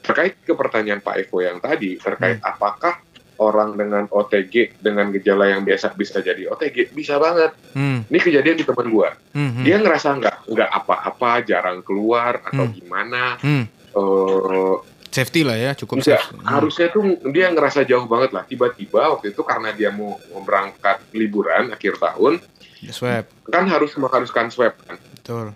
terkait 0.05 0.36
ke 0.45 0.53
pertanyaan 0.53 1.01
Pak 1.01 1.24
Eko 1.24 1.41
yang 1.41 1.57
tadi 1.57 1.97
terkait 1.97 2.36
apakah 2.45 3.01
orang 3.41 3.72
dengan 3.72 4.05
OTG 4.05 4.76
dengan 4.76 5.09
gejala 5.09 5.49
yang 5.49 5.64
biasa 5.64 5.97
bisa 5.97 6.20
jadi 6.20 6.45
OTG 6.53 6.93
bisa 6.93 7.16
banget. 7.16 7.57
Hmm. 7.72 8.05
Ini 8.05 8.18
kejadian 8.20 8.61
di 8.61 8.66
teman 8.68 8.93
gue 8.93 9.09
Hmm. 9.32 9.51
Hmm. 9.57 9.64
dia 9.64 9.80
ngerasa 9.80 10.20
nggak 10.20 10.36
nggak 10.53 10.70
apa-apa 10.74 11.30
jarang 11.49 11.80
keluar 11.80 12.45
atau 12.45 12.68
Hmm. 12.68 12.74
gimana 12.76 13.41
Hmm. 13.41 13.64
eh 13.64 14.74
Safety 15.11 15.42
lah 15.42 15.58
ya, 15.58 15.74
cukup 15.74 16.00
nggak, 16.00 16.22
safe. 16.22 16.30
Hmm. 16.30 16.46
harusnya 16.46 16.86
tuh 16.94 17.02
dia 17.34 17.50
ngerasa 17.50 17.82
jauh 17.82 18.06
banget 18.06 18.30
lah 18.30 18.46
tiba-tiba 18.46 19.11
waktu 19.18 19.34
itu 19.34 19.42
karena 19.42 19.74
dia 19.74 19.90
mau 19.90 20.16
mau 20.30 20.40
berangkat 20.46 21.02
liburan 21.11 21.74
akhir 21.74 21.98
tahun 21.98 22.38
Swab, 22.80 23.28
kan 23.44 23.68
harus 23.68 23.92
mengharuskan 24.00 24.48
swab 24.48 24.72
kan 24.88 24.96
betul. 24.96 25.52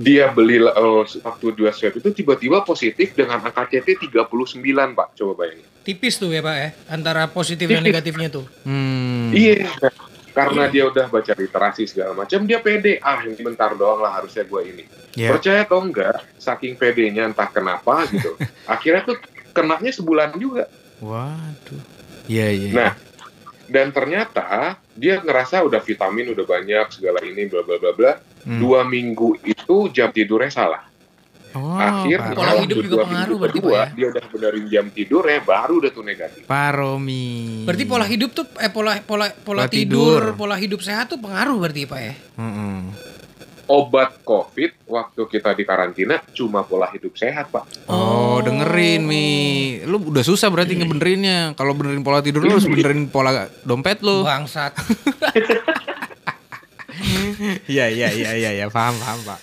dia 0.00 0.32
beli 0.32 0.56
eh, 0.56 1.04
waktu 1.20 1.46
dua 1.52 1.68
swab 1.68 2.00
itu 2.00 2.08
tiba-tiba 2.16 2.64
positif 2.64 3.12
dengan 3.12 3.44
angka 3.44 3.68
CT 3.68 4.08
39 4.08 4.32
pak 4.96 5.08
coba 5.20 5.32
bayangin 5.44 5.68
Tipis 5.84 6.16
tuh 6.16 6.32
ya 6.32 6.40
Pak 6.40 6.56
ya 6.56 6.68
antara 6.88 7.28
positif 7.28 7.68
dan 7.68 7.84
negatifnya 7.84 8.32
tuh. 8.32 8.48
Hmm. 8.64 9.28
iya 9.36 9.68
karena 10.34 10.66
dia 10.66 10.90
udah 10.90 11.06
baca 11.06 11.32
literasi 11.32 11.86
segala 11.86 12.12
macam 12.12 12.42
dia 12.42 12.58
pede 12.58 12.98
ah 12.98 13.22
ini 13.22 13.38
bentar 13.38 13.78
doang 13.78 14.02
lah 14.02 14.18
harusnya 14.18 14.42
gue 14.42 14.62
ini 14.66 14.84
Ya. 15.14 15.30
Percaya 15.30 15.62
atau 15.62 15.78
enggak, 15.78 16.26
saking 16.42 16.74
pedenya 16.74 17.30
entah 17.30 17.46
kenapa 17.46 18.02
gitu. 18.10 18.34
akhirnya 18.74 19.14
tuh 19.14 19.18
kenaknya 19.54 19.94
sebulan 19.94 20.34
juga. 20.34 20.66
Waduh. 20.98 21.82
Iya, 22.26 22.50
iya. 22.50 22.68
iya. 22.70 22.74
Nah, 22.74 22.92
dan 23.70 23.94
ternyata 23.94 24.76
dia 24.98 25.22
ngerasa 25.22 25.62
udah 25.62 25.78
vitamin 25.78 26.34
udah 26.34 26.42
banyak 26.42 26.86
segala 26.90 27.22
ini 27.22 27.46
bla 27.46 27.62
bla 27.62 27.78
bla 27.78 27.92
bla. 27.94 28.12
Hmm. 28.44 28.58
Dua 28.60 28.82
minggu 28.82 29.38
itu 29.46 29.88
jam 29.94 30.10
tidurnya 30.10 30.50
salah. 30.50 30.82
Oh, 31.54 31.78
Akhirnya 31.78 32.34
Pola 32.34 32.52
hidup 32.66 32.76
juga 32.82 32.96
pengaruh 33.06 33.36
berarti, 33.38 33.58
kedua, 33.62 33.70
Pak, 33.70 33.78
ya? 33.78 33.86
Dia 33.94 34.06
udah 34.10 34.24
benerin 34.26 34.64
jam 34.66 34.86
tidurnya 34.90 35.38
baru 35.38 35.74
udah 35.78 35.90
tuh 35.94 36.02
negatif. 36.02 36.42
Paromi. 36.50 37.62
Berarti 37.62 37.84
pola 37.86 38.06
hidup 38.10 38.30
tuh 38.34 38.44
eh 38.58 38.70
pola 38.74 38.98
pola 39.06 39.30
pola 39.30 39.62
Pola 39.62 39.70
tidur, 39.70 40.34
tidur. 40.34 40.34
pola 40.34 40.56
hidup 40.58 40.82
sehat 40.82 41.14
tuh 41.14 41.22
pengaruh 41.22 41.54
berarti 41.62 41.86
Pak 41.86 42.00
ya. 42.02 42.14
Mm-mm. 42.42 42.78
Obat 43.64 44.20
COVID 44.26 44.84
waktu 44.84 45.22
kita 45.24 45.56
di 45.56 45.64
karantina 45.64 46.20
cuma 46.36 46.66
pola 46.66 46.84
hidup 46.92 47.16
sehat 47.16 47.48
pak. 47.48 47.64
Oh, 47.88 48.36
dengerin 48.44 49.00
Mi. 49.08 49.24
Lu 49.88 50.12
udah 50.12 50.20
susah 50.20 50.52
berarti 50.52 50.76
ngebenerinnya. 50.76 51.56
Kalau 51.56 51.72
benerin 51.72 52.04
pola 52.04 52.20
tidur 52.20 52.44
lu 52.44 52.60
harus 52.60 52.68
benerin 52.68 53.08
pola 53.08 53.48
dompet 53.64 54.04
lu. 54.04 54.26
Bangsat. 54.26 54.74
Iya, 57.66 57.90
iya, 57.90 58.08
iya, 58.14 58.30
iya, 58.38 58.50
ya, 58.54 58.66
paham, 58.70 58.94
paham, 58.96 59.18
Pak. 59.26 59.38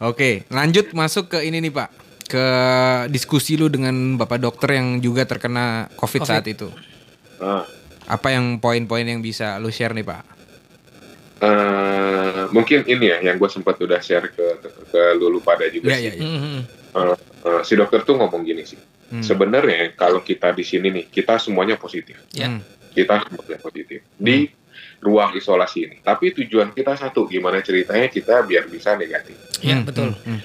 Oke, 0.00 0.48
lanjut 0.48 0.96
masuk 0.96 1.28
ke 1.28 1.44
ini 1.44 1.60
nih, 1.60 1.72
Pak. 1.72 1.88
Ke 2.24 2.46
diskusi 3.12 3.60
lu 3.60 3.68
dengan 3.68 4.16
Bapak 4.16 4.40
dokter 4.40 4.80
yang 4.80 4.96
juga 4.98 5.28
terkena 5.28 5.92
COVID, 5.92 6.20
Covid. 6.24 6.28
saat 6.28 6.44
itu. 6.48 6.72
Nah, 7.36 7.64
Apa 8.10 8.34
yang 8.34 8.58
poin-poin 8.58 9.04
yang 9.04 9.20
bisa 9.20 9.60
lu 9.60 9.68
share 9.68 9.92
nih, 9.92 10.02
Pak? 10.02 10.22
eh, 11.40 12.44
mungkin 12.52 12.84
ini 12.84 13.08
ya 13.08 13.16
yang 13.24 13.40
gue 13.40 13.48
sempat 13.48 13.80
udah 13.80 13.96
share 13.96 14.28
ke 14.28 14.44
ke 14.92 15.02
lulu 15.16 15.40
pada 15.40 15.64
juga 15.72 15.96
Iya, 15.96 16.12
sih. 16.12 16.20
iya, 16.20 16.28
iya. 16.28 16.28
Mhm. 16.28 16.60
Eh, 17.40 17.62
si 17.64 17.72
dokter 17.72 18.04
tuh 18.04 18.20
ngomong 18.20 18.44
gini 18.44 18.60
sih. 18.60 18.76
Hmm. 19.08 19.24
Sebenarnya 19.24 19.96
kalau 19.96 20.20
kita 20.20 20.52
di 20.52 20.60
sini 20.60 20.92
nih, 20.92 21.08
kita 21.08 21.40
semuanya 21.40 21.80
positif. 21.80 22.20
Ya. 22.30 22.52
Hmm. 22.52 22.60
Kita 22.92 23.24
semuanya 23.24 23.56
positif 23.56 24.04
di 24.14 24.52
ruang 25.00 25.32
isolasi 25.34 25.78
ini. 25.86 25.96
Tapi 26.00 26.32
tujuan 26.36 26.70
kita 26.70 26.94
satu, 26.94 27.24
gimana 27.26 27.60
ceritanya 27.60 28.06
kita 28.06 28.44
biar 28.44 28.68
bisa 28.68 28.94
negatif. 28.94 29.36
Ya 29.64 29.76
Hmm, 29.78 29.84
betul. 29.86 30.12
Hmm. 30.24 30.40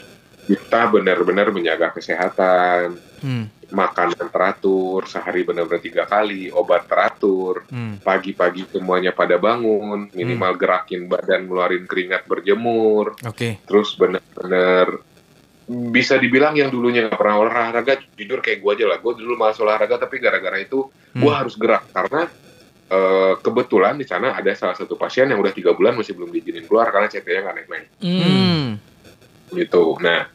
Kita 0.45 0.93
benar-benar 0.93 1.49
menjaga 1.49 1.89
kesehatan, 1.89 3.01
Hmm. 3.25 3.49
makanan 3.73 4.29
teratur, 4.29 5.09
sehari 5.09 5.41
benar-benar 5.41 5.81
tiga 5.81 6.05
kali, 6.05 6.53
obat 6.53 6.85
teratur, 6.85 7.65
Hmm. 7.65 7.97
pagi-pagi 7.97 8.69
semuanya 8.69 9.09
pada 9.09 9.41
bangun, 9.41 10.13
minimal 10.13 10.53
gerakin 10.53 11.09
badan, 11.09 11.49
ngeluarin 11.49 11.89
keringat 11.89 12.29
berjemur, 12.29 13.17
Oke. 13.25 13.57
terus 13.65 13.97
benar-benar 13.97 15.01
bisa 15.65 16.21
dibilang 16.21 16.53
yang 16.53 16.69
dulunya 16.69 17.09
nggak 17.09 17.17
pernah 17.17 17.41
olahraga 17.41 17.97
jujur 18.13 18.37
kayak 18.37 18.61
gue 18.61 18.71
aja 18.77 18.85
lah 18.85 18.97
gue 19.01 19.17
dulu 19.17 19.33
malas 19.33 19.57
olahraga 19.57 19.97
tapi 19.97 20.21
gara-gara 20.21 20.61
itu 20.61 20.93
gue 20.93 21.25
Hmm. 21.25 21.41
harus 21.41 21.57
gerak 21.57 21.89
karena 21.89 22.29
eh, 22.87 23.33
kebetulan 23.37 23.95
di 23.95 24.03
sana 24.03 24.31
ada 24.31 24.51
salah 24.51 24.73
satu 24.73 24.93
pasien 24.93 25.25
yang 25.25 25.37
udah 25.37 25.51
tiga 25.51 25.71
bulan 25.71 25.93
masih 25.93 26.13
belum 26.13 26.29
diizinin 26.29 26.63
keluar 26.63 26.87
karena 26.87 27.07
CT-nya 27.07 27.41
nggak 27.41 27.55
naik-naik 27.55 27.87
Hmm. 27.97 28.21
Hmm. 28.21 28.67
gitu 29.51 29.97
nah 29.97 30.29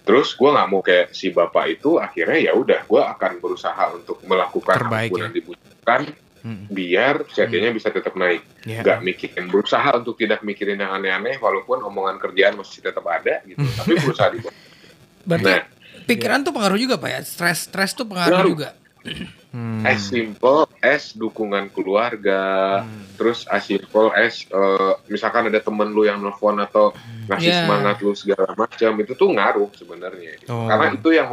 terus 0.00 0.32
gue 0.32 0.46
nggak 0.46 0.68
mau 0.68 0.80
kayak 0.80 1.06
si 1.10 1.28
bapak 1.28 1.64
itu 1.72 1.96
akhirnya 1.96 2.38
ya 2.42 2.52
udah 2.52 2.80
gue 2.82 3.02
akan 3.02 3.32
berusaha 3.38 3.84
untuk 3.94 4.20
melakukan 4.22 4.76
Terbaik, 4.78 5.08
apa 5.08 5.10
pun 5.10 5.18
ya. 5.18 5.22
yang 5.22 5.34
dibutuhkan 5.34 6.02
Hmm. 6.40 6.68
biar 6.68 7.24
CT-nya 7.26 7.72
bisa 7.72 7.88
tetap 7.88 8.12
naik 8.14 8.44
Ya. 8.62 8.84
nggak 8.84 9.00
mikirin 9.00 9.48
berusaha 9.48 9.96
untuk 9.96 10.12
tidak 10.14 10.40
mikirin 10.40 10.76
yang 10.76 10.92
aneh-aneh 10.92 11.40
walaupun 11.40 11.80
omongan 11.80 12.20
kerjaan 12.20 12.52
masih 12.54 12.84
tetap 12.84 13.00
ada 13.02 13.40
gitu 13.42 13.64
tapi 13.72 13.96
berusaha 13.96 14.28
dibuat 14.28 14.52
Berarti 15.24 15.48
Nah. 15.50 15.64
pikiran 16.04 16.44
tuh 16.44 16.52
pengaruh 16.52 16.76
juga 16.76 17.00
Pak 17.00 17.08
ya. 17.08 17.20
Stres 17.22 17.64
stres 17.64 17.90
tuh 17.90 18.04
pengaruh 18.04 18.28
Pengaruh. 18.28 18.50
juga. 18.50 18.68
Hmm. 19.54 19.86
as 19.86 20.02
simple 20.04 20.66
as 20.82 21.14
dukungan 21.14 21.70
keluarga 21.70 22.82
Hmm. 22.82 23.06
terus 23.14 23.46
as 23.46 23.62
simple 23.62 24.10
as 24.10 24.42
eh, 24.44 24.92
misalkan 25.06 25.46
ada 25.46 25.58
temen 25.58 25.88
lu 25.88 26.02
yang 26.02 26.18
nelfon 26.18 26.58
atau 26.58 26.90
ngasih 27.24 27.46
Yeah. 27.46 27.62
semangat 27.62 27.96
lu 27.98 28.12
segala 28.12 28.50
macam 28.52 28.90
itu 28.98 29.14
tuh 29.14 29.30
ngaruh 29.30 29.70
sebenarnya 29.72 30.42
Oh. 30.44 30.66
karena 30.66 30.90
itu 30.92 31.08
yang 31.08 31.30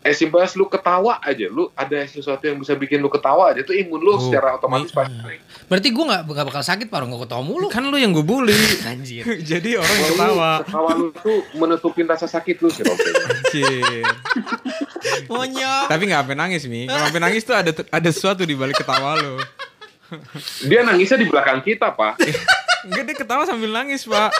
as 0.00 0.16
simple 0.16 0.36
as 0.38 0.52
lu 0.52 0.64
ketawa 0.64 1.16
aja 1.18 1.44
lu 1.46 1.68
ada 1.72 1.96
sesuatu 2.02 2.40
yang 2.42 2.56
bisa 2.56 2.72
bikin 2.74 2.98
lu 2.98 3.08
ketawa 3.08 3.52
aja 3.52 3.60
itu 3.60 3.72
imun 3.74 3.96
Oh, 3.98 4.04
lu 4.06 4.12
secara 4.22 4.56
otomatis 4.56 4.88
mi- 4.88 4.96
pasti 4.98 5.16
naik 5.18 5.40
Berarti 5.64 5.88
gua 5.90 6.04
nggak 6.06 6.22
nggak 6.26 6.46
bakal 6.46 6.62
sakit 6.62 6.86
Pak 6.86 6.98
nggak 7.02 7.22
ketawa 7.24 7.40
mulu. 7.40 7.66
Kan 7.68 7.88
lu 7.88 7.96
yang 7.96 8.12
gue 8.12 8.20
bully. 8.20 8.52
Anjir. 8.84 9.24
Jadi 9.52 9.76
orang 9.76 9.96
lu 9.98 10.06
ketawa. 10.10 10.50
ketawa 10.60 10.90
lu 10.92 11.08
tuh 11.10 11.40
menutupin 11.54 12.04
rasa 12.04 12.24
sakit 12.26 12.56
lu 12.58 12.68
sih. 12.68 12.84
Anjir. 12.84 14.04
Monyok. 15.30 15.86
Tapi 15.90 16.02
nggak 16.08 16.20
sampai 16.24 16.36
nangis 16.36 16.62
Mi. 16.68 16.88
Kalau 16.88 17.04
sampai 17.08 17.22
nangis 17.22 17.42
tuh 17.44 17.56
ada 17.56 17.70
ada 17.70 18.10
sesuatu 18.10 18.42
di 18.44 18.54
balik 18.56 18.80
ketawa 18.80 19.18
lu. 19.20 19.40
dia 20.68 20.84
nangisnya 20.84 21.18
di 21.18 21.26
belakang 21.26 21.64
kita 21.64 21.90
pak 21.96 22.20
Enggak 22.86 23.02
dia 23.08 23.16
ketawa 23.16 23.42
sambil 23.48 23.72
nangis 23.72 24.04
pak 24.04 24.30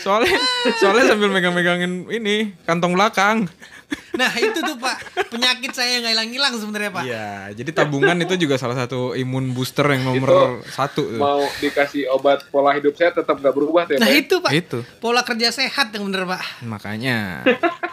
Soalnya 0.00 0.38
soalnya 0.80 1.12
sambil 1.12 1.28
megang-megangin 1.28 2.08
ini 2.08 2.54
kantong 2.64 2.94
belakang 2.96 3.50
Nah 4.20 4.28
itu 4.36 4.58
tuh 4.60 4.76
Pak 4.76 4.96
penyakit 5.28 5.72
saya 5.72 5.96
nggak 5.98 6.12
hilang-hilang 6.12 6.52
sebenarnya 6.54 6.90
Pak. 6.92 7.04
Iya, 7.04 7.30
jadi 7.56 7.70
tabungan 7.72 8.16
itu 8.20 8.34
juga 8.36 8.60
salah 8.60 8.76
satu 8.76 9.14
imun 9.14 9.50
booster 9.50 9.86
yang 9.88 10.04
nomor 10.04 10.60
satu. 10.68 11.08
tuh. 11.08 11.16
Mau 11.16 11.40
dikasih 11.56 12.04
obat 12.10 12.44
pola 12.46 12.76
hidup 12.76 12.92
saya 12.92 13.10
tetap 13.10 13.40
nggak 13.40 13.54
berubah 13.54 13.88
ya, 13.88 13.96
Nah 13.96 14.06
Pak? 14.06 14.20
itu 14.20 14.34
Pak 14.38 14.52
Itu. 14.52 14.78
pola 14.98 15.24
kerja 15.24 15.48
sehat 15.50 15.88
yang 15.90 16.04
bener 16.04 16.28
Pak. 16.28 16.42
Makanya 16.62 17.46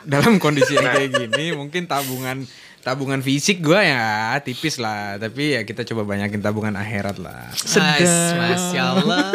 dalam 0.04 0.36
kondisi 0.38 0.76
yang 0.76 0.90
kayak 0.90 1.16
gini 1.16 1.54
mungkin 1.54 1.88
tabungan 1.88 2.44
tabungan 2.82 3.20
fisik 3.20 3.60
gua 3.60 3.80
ya 3.80 4.06
tipis 4.40 4.80
lah, 4.80 5.16
tapi 5.16 5.56
ya 5.56 5.64
kita 5.64 5.84
coba 5.86 6.04
banyakin 6.08 6.40
tabungan 6.40 6.76
akhirat 6.76 7.20
lah. 7.20 7.52
Ais, 7.52 8.14
Masya 8.34 8.84
Allah. 8.96 9.26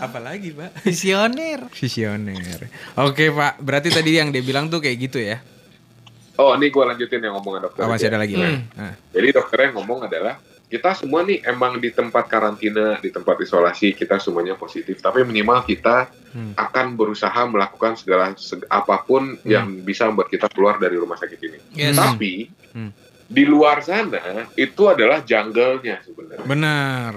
Apalagi, 0.00 0.52
Pak? 0.52 0.82
Visioner. 0.82 1.70
Visioner. 1.70 2.60
Oke, 2.98 3.30
Pak. 3.30 3.58
Berarti 3.58 3.88
tadi 3.88 4.18
yang 4.18 4.30
dia 4.30 4.42
bilang 4.42 4.66
tuh 4.66 4.78
kayak 4.78 4.98
gitu 5.00 5.18
ya. 5.18 5.38
Oh, 6.34 6.50
ini 6.52 6.66
gue 6.66 6.84
lanjutin 6.84 7.20
yang 7.20 7.38
ngomongan 7.38 7.70
dokter. 7.70 7.82
Oh, 7.82 7.90
masih 7.90 8.10
ada 8.10 8.18
lagi, 8.18 8.34
Pak. 8.34 8.50
Nah. 8.74 8.94
Jadi 9.10 9.28
dokternya 9.30 9.70
ngomong 9.72 10.04
adalah 10.04 10.34
kita 10.64 10.90
semua 10.92 11.22
nih 11.22 11.38
emang 11.44 11.78
di 11.78 11.94
tempat 11.94 12.26
karantina, 12.26 12.98
di 12.98 13.06
tempat 13.08 13.38
isolasi 13.38 13.94
kita 13.94 14.18
semuanya 14.18 14.58
positif, 14.58 14.98
tapi 14.98 15.22
minimal 15.22 15.62
kita 15.62 16.10
Hmm. 16.34 16.50
akan 16.52 16.98
berusaha 16.98 17.46
melakukan 17.46 17.94
segala 17.94 18.34
seg- 18.34 18.66
apa 18.66 18.98
pun 19.00 19.38
yang 19.46 19.70
bisa 19.78 20.10
membuat 20.10 20.26
kita 20.26 20.50
keluar 20.50 20.82
dari 20.82 20.98
rumah 20.98 21.14
sakit 21.14 21.38
ini. 21.38 21.58
Yes. 21.70 21.94
Tapi 21.94 22.50
Hmm. 22.74 22.90
di 23.24 23.46
luar 23.46 23.78
sana 23.80 24.50
itu 24.52 24.82
adalah 24.84 25.22
jungle-nya 25.22 26.02
sebenarnya. 26.02 26.42
Benar. 26.42 27.12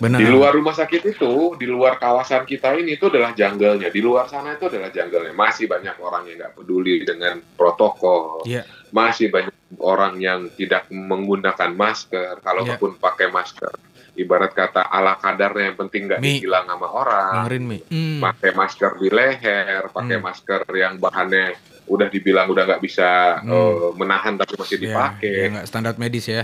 Benar. 0.00 0.16
Di 0.16 0.26
luar 0.26 0.56
rumah 0.56 0.72
sakit 0.72 1.02
itu, 1.04 1.32
di 1.60 1.68
luar 1.68 2.00
kawasan 2.00 2.48
kita 2.48 2.72
ini 2.72 2.96
itu 2.96 3.12
adalah 3.12 3.36
jungle-nya. 3.36 3.92
Di 3.92 4.00
luar 4.00 4.26
sana 4.26 4.56
itu 4.56 4.64
adalah 4.64 4.88
jungle-nya. 4.88 5.36
Masih 5.36 5.68
banyak 5.68 5.92
orang 6.00 6.24
yang 6.24 6.36
nggak 6.40 6.54
peduli 6.56 7.04
dengan 7.04 7.36
protokol. 7.54 8.40
Iya. 8.48 8.64
Masih 8.90 9.28
banyak 9.28 9.52
orang 9.76 10.16
yang 10.16 10.48
tidak 10.50 10.88
menggunakan 10.88 11.70
masker. 11.76 12.40
Kalaupun 12.40 12.96
pakai 12.96 13.28
masker, 13.28 13.76
ibarat 14.16 14.56
kata 14.56 14.88
ala 14.88 15.20
kadarnya 15.20 15.68
yang 15.68 15.78
penting 15.78 16.08
nggak 16.08 16.20
dihilang 16.24 16.64
sama 16.64 16.88
orang. 16.88 17.32
Dengerin, 17.44 17.64
Mi. 17.68 17.78
Hmm. 17.84 18.18
Pakai 18.24 18.50
masker 18.56 18.90
di 18.96 19.08
leher, 19.12 19.82
pakai 19.92 20.16
Hmm. 20.16 20.24
masker 20.24 20.60
yang 20.72 20.96
bahannya 20.96 21.54
udah 21.84 22.06
dibilang 22.06 22.46
udah 22.48 22.64
nggak 22.64 22.80
bisa 22.80 23.42
Hmm. 23.42 23.50
eh, 23.50 23.90
menahan 23.98 24.38
tapi 24.38 24.54
masih 24.56 24.78
Ya, 24.78 24.82
dipakai 24.86 25.32
ya 25.34 25.46
nggak 25.52 25.66
standar 25.66 25.92
medis 25.98 26.24
ya. 26.24 26.40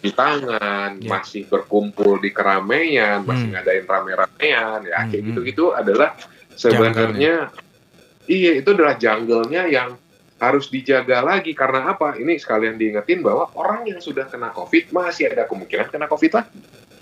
Di 0.00 0.10
tangan, 0.10 0.96
Ya. 0.96 1.08
masih 1.12 1.44
berkumpul 1.44 2.16
di 2.18 2.32
keramaian, 2.32 3.20
masih 3.22 3.52
Hmm. 3.52 3.54
ngadain 3.60 3.84
rame-ramean, 3.84 4.80
ya 4.88 4.96
Hmm, 5.04 5.08
kayak 5.12 5.20
hmm. 5.20 5.28
gitu-gitu 5.32 5.64
adalah 5.76 6.16
sebenarnya 6.56 7.52
iya 8.24 8.52
itu 8.56 8.68
adalah 8.72 8.96
jungle-nya 8.96 9.68
yang 9.68 9.96
harus 10.40 10.72
dijaga 10.72 11.20
lagi 11.20 11.52
karena 11.52 11.92
apa? 11.92 12.16
Ini 12.16 12.40
sekalian 12.40 12.80
diingetin 12.80 13.20
bahwa 13.20 13.52
orang 13.60 13.84
yang 13.84 14.00
sudah 14.00 14.24
kena 14.24 14.48
COVID 14.56 14.88
masih 14.88 15.28
ada 15.28 15.44
kemungkinan 15.44 15.92
kena 15.92 16.08
COVID 16.08 16.32
lagi. 16.32 16.58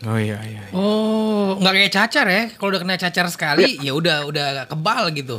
Oh 0.06 0.18
iya 0.18 0.38
iya. 0.42 0.62
iya. 0.66 0.74
Oh, 0.74 1.54
nggak 1.58 1.74
kayak 1.74 1.92
cacar 1.94 2.26
ya? 2.26 2.42
Kalau 2.54 2.70
udah 2.74 2.82
kena 2.82 2.98
cacar 2.98 3.26
sekali, 3.30 3.78
ya 3.78 3.94
udah 3.94 4.26
udah 4.26 4.46
kebal 4.66 5.10
gitu. 5.14 5.38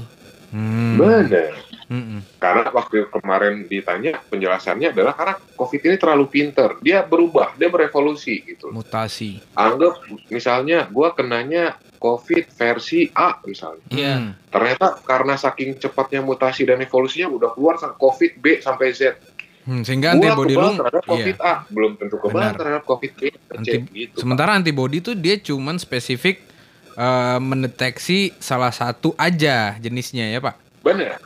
Hmm. 0.55 0.95
Benar. 0.95 1.59
Mm-mm. 1.89 2.21
Karena 2.37 2.69
waktu 2.69 3.09
kemarin 3.09 3.65
ditanya 3.65 4.21
penjelasannya 4.29 4.93
adalah 4.93 5.17
karena 5.17 5.35
COVID 5.57 5.81
ini 5.89 5.95
terlalu 5.97 6.25
pinter, 6.29 6.77
dia 6.85 7.01
berubah, 7.01 7.57
dia 7.57 7.65
berevolusi 7.65 8.45
gitu. 8.45 8.69
Mutasi. 8.69 9.41
Anggap 9.57 10.05
misalnya 10.29 10.85
gua 10.85 11.17
kenanya 11.17 11.81
COVID 11.97 12.45
versi 12.53 13.09
A 13.17 13.41
misalnya. 13.41 13.83
Iya. 13.89 14.13
Hmm. 14.21 14.31
Ternyata 14.53 15.01
karena 15.01 15.33
saking 15.33 15.81
cepatnya 15.81 16.21
mutasi 16.21 16.69
dan 16.69 16.77
evolusinya 16.77 17.25
udah 17.25 17.49
keluar 17.57 17.81
sa- 17.81 17.97
COVID 17.97 18.31
B 18.37 18.61
sampai 18.61 18.93
Z. 18.93 19.17
Hmm, 19.65 19.81
sehingga 19.81 20.13
Gua 20.13 20.33
antibody 20.33 20.53
lu 20.53 20.69
terhadap 20.77 21.03
iya. 21.03 21.09
COVID 21.09 21.37
A, 21.41 21.53
belum 21.73 21.91
tentu 21.97 22.15
kebal 22.21 22.37
Benar. 22.37 22.53
terhadap 22.53 22.83
COVID 22.85 23.11
B 23.17 23.21
C 23.33 23.53
Anti- 23.57 23.81
gitu. 23.97 24.17
Sementara 24.21 24.53
antibody 24.53 25.01
tuh 25.01 25.17
dia 25.17 25.41
cuman 25.41 25.81
spesifik 25.81 26.45
eh, 26.93 27.39
mendeteksi 27.41 28.37
salah 28.37 28.69
satu 28.69 29.17
aja 29.17 29.73
jenisnya 29.81 30.29
ya, 30.29 30.37
Pak. 30.37 30.85
Benar. 30.85 31.17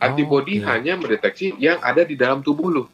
Antibody 0.00 0.58
oke. 0.58 0.66
hanya 0.66 0.96
mendeteksi 0.96 1.52
yang 1.60 1.76
ada 1.84 2.02
di 2.02 2.16
dalam 2.16 2.40
tubuh 2.40 2.72
lu. 2.72 2.84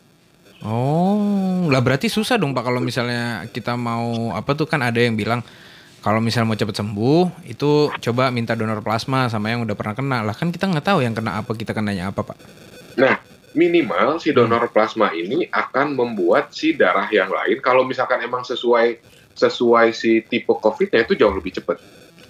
Oh, 0.64 1.68
lah 1.70 1.78
berarti 1.84 2.08
susah 2.10 2.40
dong 2.40 2.56
Pak 2.56 2.64
kalau 2.66 2.80
misalnya 2.82 3.44
kita 3.52 3.76
mau 3.76 4.32
apa 4.34 4.56
tuh 4.56 4.66
kan 4.66 4.80
ada 4.82 4.98
yang 4.98 5.14
bilang 5.14 5.44
kalau 6.00 6.18
misalnya 6.18 6.48
mau 6.48 6.58
cepet 6.58 6.76
sembuh 6.80 7.46
itu 7.46 7.92
coba 7.92 8.32
minta 8.32 8.56
donor 8.56 8.80
plasma 8.80 9.28
sama 9.28 9.52
yang 9.52 9.62
udah 9.68 9.76
pernah 9.76 9.94
kena 9.94 10.18
lah 10.24 10.34
kan 10.34 10.48
kita 10.50 10.66
nggak 10.70 10.86
tahu 10.86 11.04
yang 11.04 11.12
kena 11.12 11.38
apa 11.38 11.50
kita 11.52 11.76
kenanya 11.76 12.10
apa 12.10 12.24
Pak. 12.24 12.36
Nah, 12.96 13.20
minimal 13.52 14.16
si 14.16 14.32
Hmm. 14.32 14.48
donor 14.48 14.72
plasma 14.72 15.12
ini 15.12 15.44
akan 15.50 15.96
membuat 15.96 16.56
si 16.56 16.72
darah 16.72 17.08
yang 17.12 17.28
lain 17.28 17.60
kalau 17.60 17.84
misalkan 17.84 18.24
emang 18.24 18.44
sesuai 18.44 18.96
sesuai 19.36 19.92
si 19.92 20.24
tipe 20.24 20.48
COVID-nya 20.48 21.04
itu 21.04 21.14
jauh 21.20 21.36
lebih 21.36 21.52
cepat. 21.60 21.76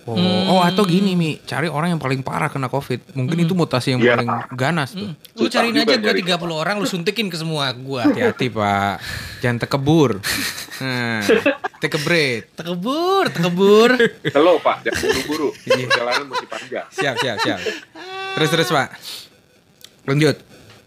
Oh, 0.07 0.15
Hmm. 0.15 0.47
oh 0.49 0.63
atau 0.63 0.87
gini 0.87 1.19
Mi, 1.19 1.43
cari 1.43 1.67
orang 1.67 1.91
yang 1.91 1.99
paling 1.99 2.23
parah 2.23 2.47
kena 2.47 2.71
COVID. 2.71 3.19
Mungkin 3.19 3.43
itu 3.43 3.59
mutasi 3.59 3.91
yang 3.91 4.01
Ya. 4.01 4.15
paling 4.15 4.31
ganas 4.55 4.95
tuh. 4.95 5.11
Hmm. 5.11 5.19
Lu 5.35 5.51
cariin 5.51 5.75
aja 5.75 5.99
gua 5.99 6.15
nyari. 6.15 6.23
30 6.23 6.55
orang 6.55 6.79
lu 6.79 6.87
suntikin 6.87 7.27
ke 7.27 7.35
semua 7.35 7.75
gua. 7.75 8.07
Hati-hati 8.07 8.47
Pak, 8.49 8.95
jangan 9.43 9.59
tekebur. 9.59 10.11
Nah, 10.77 11.25
tekebret. 11.81 12.53
Tekebur, 12.53 13.33
tekebur. 13.33 13.97
Slow 14.29 14.61
Pak, 14.61 14.85
jangan 14.85 15.01
buru-buru. 15.03 15.49
Iya. 15.73 15.89
Perjalanan 15.89 16.25
masih 16.29 16.47
panjang. 16.47 16.87
Siap, 16.93 17.15
siap, 17.17 17.37
siap. 17.41 17.61
Terus 18.37 18.49
terus 18.53 18.69
Pak. 18.69 18.89
Lanjut. 20.05 20.37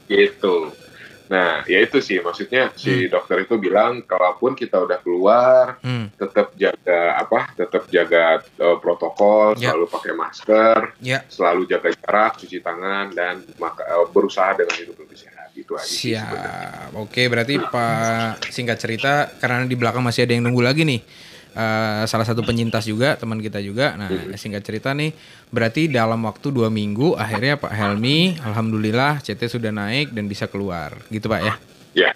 Gitu. 0.06 0.56
Nah, 1.30 1.62
ya 1.70 1.78
itu 1.78 2.02
sih 2.02 2.18
maksudnya 2.20 2.74
si 2.74 3.06
Hmm. 3.06 3.14
dokter 3.14 3.46
itu 3.46 3.54
bilang 3.56 4.02
kalaupun 4.02 4.58
kita 4.58 4.82
udah 4.82 4.98
keluar 4.98 5.78
Hmm, 5.80 6.10
tetap 6.18 6.58
jaga 6.58 7.22
apa? 7.22 7.54
Tetap 7.54 7.86
jaga 7.88 8.42
eh, 8.42 8.78
protokol, 8.82 9.54
Ya. 9.54 9.70
selalu 9.72 9.86
pakai 9.88 10.14
masker, 10.18 10.78
ya. 11.00 11.22
selalu 11.30 11.70
jaga 11.70 11.94
jarak, 11.94 12.42
cuci 12.42 12.58
tangan 12.60 13.14
dan 13.14 13.46
maka, 13.62 13.86
eh, 13.86 14.06
berusaha 14.10 14.58
dengan 14.58 14.74
hidup 14.74 14.98
lebih 14.98 15.16
sehat. 15.16 15.54
Gitu 15.54 15.78
aja 15.78 15.86
sih 15.86 16.18
sebenarnya. 16.18 16.90
Siap. 16.90 16.98
Oke, 16.98 17.22
berarti 17.30 17.56
Pak 17.62 18.50
singkat 18.50 18.78
cerita 18.80 19.30
karena 19.38 19.70
di 19.70 19.76
belakang 19.78 20.02
masih 20.02 20.26
ada 20.26 20.34
yang 20.34 20.50
nunggu 20.50 20.66
lagi 20.66 20.82
nih. 20.82 21.02
Eh, 21.50 22.04
salah 22.06 22.24
satu 22.24 22.46
penyintas 22.46 22.86
juga 22.86 23.18
teman 23.18 23.42
kita 23.42 23.58
juga. 23.58 23.98
Nah, 23.98 24.06
singkat 24.38 24.62
cerita 24.62 24.94
nih, 24.94 25.12
berarti 25.50 25.90
dalam 25.90 26.22
waktu 26.22 26.54
dua 26.54 26.70
minggu 26.70 27.18
akhirnya 27.18 27.58
Pak 27.58 27.74
Helmi, 27.74 28.38
alhamdulillah 28.38 29.18
CT 29.20 29.50
sudah 29.50 29.74
naik 29.74 30.14
dan 30.14 30.30
bisa 30.30 30.46
keluar, 30.46 30.94
gitu 31.10 31.26
Pak 31.26 31.42
ya. 31.42 31.54
Ya, 31.98 32.12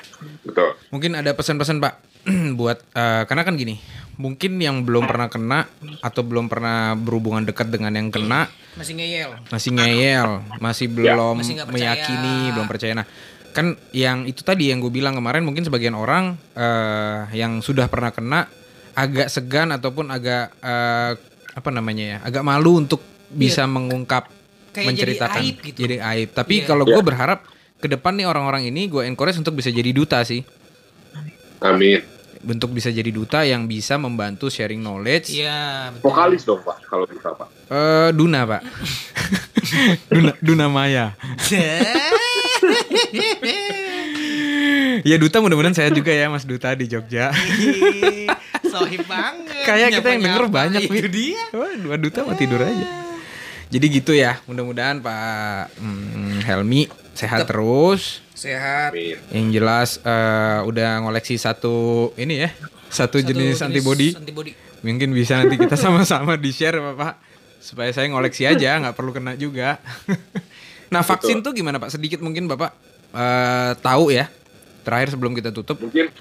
betul. 0.45 0.77
Mungkin 0.93 1.17
ada 1.17 1.34
pesan-pesan 1.34 1.81
Pak 1.81 1.93
buat 2.61 2.77
eh, 2.93 3.25
karena 3.25 3.41
kan 3.41 3.57
gini, 3.57 3.81
mungkin 4.15 4.61
yang 4.61 4.86
belum 4.86 5.09
pernah 5.09 5.25
kena 5.27 5.65
atau 5.99 6.21
belum 6.21 6.45
pernah 6.45 6.93
berhubungan 6.93 7.41
dekat 7.41 7.73
dengan 7.73 7.89
yang 7.89 8.13
kena 8.13 8.45
Masih 8.77 8.93
ngeyel. 8.93 9.34
masih 9.49 9.69
ngeyel, 9.73 10.29
masih 10.61 10.88
belum 10.93 11.41
Masih 11.41 11.53
nggak 11.57 11.67
percaya. 11.73 11.81
meyakini, 11.89 12.38
belum 12.53 12.67
percaya. 12.69 12.93
Nah, 13.01 13.07
kan 13.49 13.77
yang 13.89 14.29
itu 14.29 14.45
tadi 14.45 14.69
yang 14.69 14.77
gue 14.77 14.93
bilang 14.93 15.17
kemarin 15.17 15.41
mungkin 15.41 15.65
sebagian 15.65 15.97
orang 15.97 16.38
eh, 16.53 17.34
yang 17.34 17.65
sudah 17.65 17.89
pernah 17.89 18.13
kena 18.13 18.45
agak 18.93 19.27
segan 19.27 19.69
ataupun 19.69 20.09
agak 20.09 20.53
eh, 20.57 21.11
apa 21.53 21.69
namanya 21.69 22.05
ya, 22.05 22.17
agak 22.21 22.41
malu 22.41 22.77
untuk 22.77 23.01
bisa 23.29 23.65
mengungkap, 23.65 24.25
Iya. 24.25 24.41
Kayak 24.73 24.87
menceritakan, 24.89 25.37
jadi 25.37 25.45
aib 25.45 25.57
gitu. 25.61 25.77
Jadi 25.85 25.95
aib. 26.01 26.29
Tapi 26.33 26.55
Iya. 26.57 26.65
kalau 26.65 26.83
Iya. 26.85 26.93
gue 26.93 27.03
berharap 27.03 27.39
ke 27.77 27.85
depan 27.85 28.13
nih 28.15 28.25
orang-orang 28.25 28.65
ini 28.65 28.87
gue 28.87 29.05
encourage 29.05 29.37
untuk 29.37 29.53
bisa 29.53 29.69
jadi 29.69 29.91
duta 29.91 30.23
sih, 30.23 30.41
Amin. 31.59 32.01
bentuk 32.41 32.71
bisa 32.71 32.89
jadi 32.89 33.07
duta 33.07 33.45
yang 33.45 33.69
bisa 33.69 33.95
membantu 33.95 34.49
sharing 34.49 34.79
knowledge. 34.79 35.29
Iya, 35.29 35.93
betul. 35.93 36.09
Vokalis 36.09 36.41
dong 36.41 36.61
Pak, 36.61 36.77
kalau 36.85 37.05
bisa 37.05 37.29
Pak. 37.31 37.47
Eh, 37.69 38.09
Duna 38.13 38.45
pak, 38.45 38.61
Duna, 40.13 40.31
Duna 40.39 40.65
Maya. 40.67 41.13
Ya 45.03 45.19
duta 45.19 45.43
mudah-mudahan 45.43 45.75
saya 45.75 45.89
juga 45.91 46.13
ya 46.13 46.31
Mas 46.31 46.47
Duta 46.47 46.71
di 46.71 46.87
Jogja. 46.87 47.33
Sohib 48.74 49.03
banget. 49.05 49.63
Kayak 49.69 49.89
kita 50.01 50.07
yang 50.17 50.24
denger 50.26 50.45
banyak 50.49 50.82
Itu 50.89 51.07
dia. 51.13 51.43
Wah, 51.53 51.74
dua 51.78 51.95
duta 52.01 52.26
mah 52.26 52.34
tidur 52.34 52.65
aja. 52.65 52.86
Jadi 53.74 53.86
gitu 53.89 54.13
ya, 54.13 54.38
mudah-mudahan 54.45 55.01
Pak 55.01 55.82
hmm, 55.82 56.45
Helmi 56.45 56.86
sehat 57.17 57.49
terus. 57.49 58.21
Sehat. 58.38 58.93
Yang 59.34 59.47
jelas 59.49 59.89
eh, 60.05 60.59
udah 60.61 61.01
ngoleksi 61.01 61.41
satu 61.41 62.09
ini 62.13 62.45
ya, 62.45 62.49
satu, 62.93 63.17
jenis, 63.17 63.65
antibody. 63.65 64.13
Antibody. 64.13 64.53
Mungkin 64.86 65.09
bisa 65.17 65.41
nanti 65.41 65.57
kita 65.57 65.74
sama-sama 65.74 66.38
di 66.38 66.53
share 66.53 66.78
Bapak 66.78 67.17
supaya 67.57 67.89
saya 67.89 68.11
ngoleksi 68.13 68.45
aja, 68.45 68.78
nggak 68.78 68.93
perlu 68.93 69.09
kena 69.09 69.34
juga. 69.34 69.82
nah 70.93 71.01
vaksin 71.01 71.41
tuh 71.41 71.57
gimana 71.57 71.82
Pak? 71.82 71.97
Sedikit 71.97 72.21
mungkin 72.21 72.45
Bapak 72.45 72.78
eh, 73.09 73.74
tahu 73.82 74.13
ya. 74.13 74.30
Terakhir 74.86 75.17
sebelum 75.17 75.34
kita 75.34 75.49
tutup. 75.49 75.82
Mungkin 75.82 76.13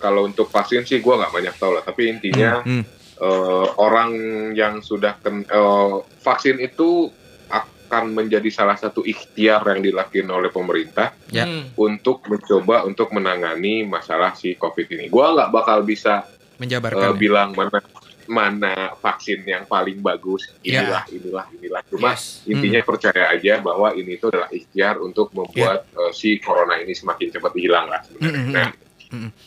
kalau 0.00 0.24
untuk 0.24 0.48
vaksin 0.48 0.82
sih 0.82 0.98
gue 0.98 1.12
nggak 1.12 1.30
banyak 1.30 1.54
tahu 1.54 1.72
lah. 1.72 1.82
Tapi 1.82 2.02
intinya 2.08 2.60
Hmm. 2.60 2.82
eh, 3.16 3.66
orang 3.76 4.10
yang 4.52 4.80
sudah 4.80 5.14
ken, 5.16 5.44
eh, 5.44 5.94
vaksin 6.18 6.56
itu 6.56 7.12
ak- 7.46 7.68
akan 7.84 8.14
menjadi 8.14 8.48
salah 8.48 8.74
satu 8.74 9.02
ikhtiar 9.02 9.60
yang 9.66 9.82
dilakukan 9.82 10.24
oleh 10.26 10.48
pemerintah 10.48 11.12
Ya. 11.28 11.42
Hmm. 11.42 11.68
untuk 11.76 12.24
mencoba 12.24 12.82
untuk 12.82 13.10
menangani 13.10 13.82
masalah 13.82 14.32
si 14.32 14.54
COVID 14.54 14.86
ini. 14.90 15.04
Gua 15.06 15.34
nggak 15.34 15.50
bakal 15.50 15.82
bisa 15.82 16.24
Menjabarkan. 16.56 17.02
ya. 17.02 17.12
bilang 17.12 17.52
mana 17.52 17.78
mana 18.24 18.74
vaksin 18.96 19.42
yang 19.42 19.66
paling 19.66 19.98
bagus 19.98 20.54
Ya. 20.60 20.80
inilah 20.80 21.02
inilah 21.10 21.46
inilah 21.50 21.82
cuma 21.84 22.14
Yes. 22.14 22.46
intinya 22.46 22.78
percaya 22.80 23.26
aja 23.28 23.58
bahwa 23.58 23.90
ini 23.90 24.14
itu 24.14 24.30
adalah 24.30 24.46
ikhtiar 24.48 24.96
untuk 24.96 25.34
membuat 25.34 25.90
eh, 25.90 26.12
si 26.12 26.38
corona 26.38 26.78
ini 26.78 26.94
semakin 26.94 27.26
cepat 27.28 27.52
hilang 27.54 27.84
lah 27.84 28.00
sebenarnya. 28.00 28.38
Mm-mm. 28.38 28.54
Nah, 28.54 28.68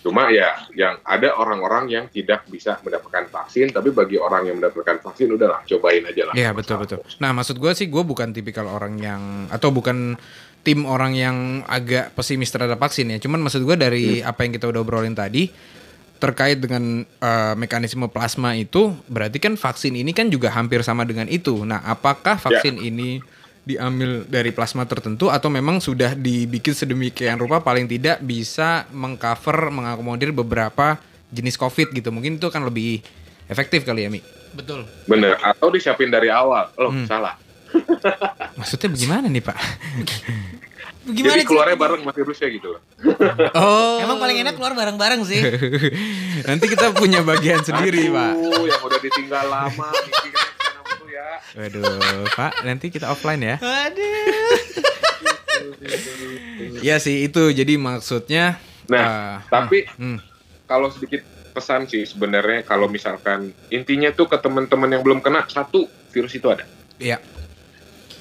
Cuma 0.03 0.27
ya 0.27 0.67
yang 0.75 0.99
ada 1.07 1.39
orang-orang 1.39 1.87
yang 1.87 2.05
tidak 2.11 2.43
bisa 2.51 2.75
mendapatkan 2.83 3.31
vaksin 3.31 3.71
tapi 3.71 3.95
bagi 3.95 4.19
orang 4.19 4.51
yang 4.51 4.59
mendapatkan 4.59 4.99
vaksin 4.99 5.31
udahlah 5.31 5.63
cobain 5.63 6.03
aja 6.03 6.23
lah. 6.27 6.33
Iya 6.35 6.51
betul 6.51 6.83
betul. 6.83 6.99
Nah 7.23 7.31
maksud 7.31 7.55
gue 7.55 7.71
sih 7.71 7.87
gue 7.87 8.03
bukan 8.03 8.35
tipikal 8.35 8.67
orang 8.67 8.99
yang 8.99 9.47
atau 9.47 9.71
bukan 9.71 10.19
tim 10.63 10.87
orang 10.87 11.15
yang 11.15 11.37
agak 11.67 12.11
pesimis 12.15 12.51
terhadap 12.51 12.79
vaksin 12.79 13.11
ya. 13.15 13.17
Cuman 13.23 13.39
maksud 13.39 13.63
gue 13.63 13.75
dari 13.79 14.19
apa 14.19 14.43
yang 14.43 14.51
kita 14.55 14.67
udah 14.67 14.83
obrolin 14.83 15.15
tadi 15.15 15.47
terkait 16.19 16.55
dengan 16.59 17.03
eh, 17.03 17.53
mekanisme 17.59 18.07
plasma 18.07 18.55
itu 18.55 18.95
berarti 19.11 19.43
kan 19.43 19.59
vaksin 19.59 19.95
ini 19.99 20.15
kan 20.15 20.31
juga 20.31 20.51
hampir 20.51 20.79
sama 20.83 21.03
dengan 21.03 21.27
itu. 21.27 21.63
Nah 21.63 21.83
apakah 21.83 22.39
vaksin 22.39 22.79
ini 22.79 23.19
diambil 23.63 24.27
dari 24.27 24.51
plasma 24.51 24.83
tertentu 24.83 25.31
atau 25.31 25.47
memang 25.47 25.79
sudah 25.79 26.11
dibikin 26.13 26.75
sedemikian 26.75 27.39
rupa 27.39 27.63
paling 27.63 27.87
tidak 27.87 28.19
bisa 28.19 28.83
mengcover 28.91 29.71
mengakomodir 29.71 30.35
beberapa 30.35 30.99
jenis 31.31 31.55
COVID 31.55 31.95
gitu. 31.95 32.11
Mungkin 32.11 32.37
itu 32.37 32.47
kan 32.51 32.61
lebih 32.61 32.99
efektif 33.47 33.87
kali 33.87 34.03
ya 34.03 34.09
Mi. 34.11 34.19
Betul. 34.51 34.83
Bener. 35.07 35.39
Atau 35.39 35.71
disiapin 35.71 36.11
dari 36.11 36.27
awal. 36.27 36.69
Loh 36.75 36.91
Hmm. 36.91 37.07
salah. 37.07 37.39
Maksudnya 38.59 38.91
bagaimana 38.91 39.25
nih 39.31 39.41
Pak? 39.41 39.57
Gimana 41.03 41.35
Jadi 41.35 41.43
keluarnya 41.43 41.75
sih? 41.75 41.83
bareng 41.83 41.99
sama 41.99 42.13
virusnya 42.15 42.47
gitu 42.47 42.67
loh. 42.71 42.81
Oh. 43.59 43.99
Emang 43.99 44.23
paling 44.23 44.39
enak 44.39 44.55
keluar 44.55 44.71
bareng-bareng 44.71 45.21
sih. 45.27 45.39
Nanti 46.47 46.65
kita 46.71 46.95
punya 46.95 47.19
bagian 47.19 47.59
sendiri, 47.59 48.07
Pak. 48.07 48.31
Aduh, 48.39 48.63
yang 48.71 48.79
udah 48.79 48.99
ditinggal 49.03 49.45
lama 49.51 49.89
ya. 51.33 51.39
Waduh, 51.57 52.29
Pak, 52.33 52.65
nanti 52.65 52.93
kita 52.93 53.09
offline 53.09 53.41
ya. 53.41 53.55
Aduh. 53.57 54.57
Iya 56.83 56.99
sih 56.99 57.25
itu. 57.25 57.49
Jadi 57.53 57.79
maksudnya 57.79 58.59
Nah, 58.91 59.05
ah, 59.07 59.35
tapi 59.47 59.87
hmm, 59.87 60.19
kalau 60.67 60.91
sedikit 60.91 61.23
pesan 61.55 61.87
sih 61.87 62.03
sebenarnya 62.03 62.65
kalau 62.67 62.91
misalkan 62.91 63.53
intinya 63.71 64.11
tuh 64.11 64.27
ke 64.27 64.35
teman-teman 64.41 64.89
yang 64.91 65.03
belum 65.05 65.23
kena 65.23 65.45
satu 65.47 65.87
virus 66.11 66.35
itu 66.35 66.51
ada. 66.51 66.67
iya. 66.99 67.21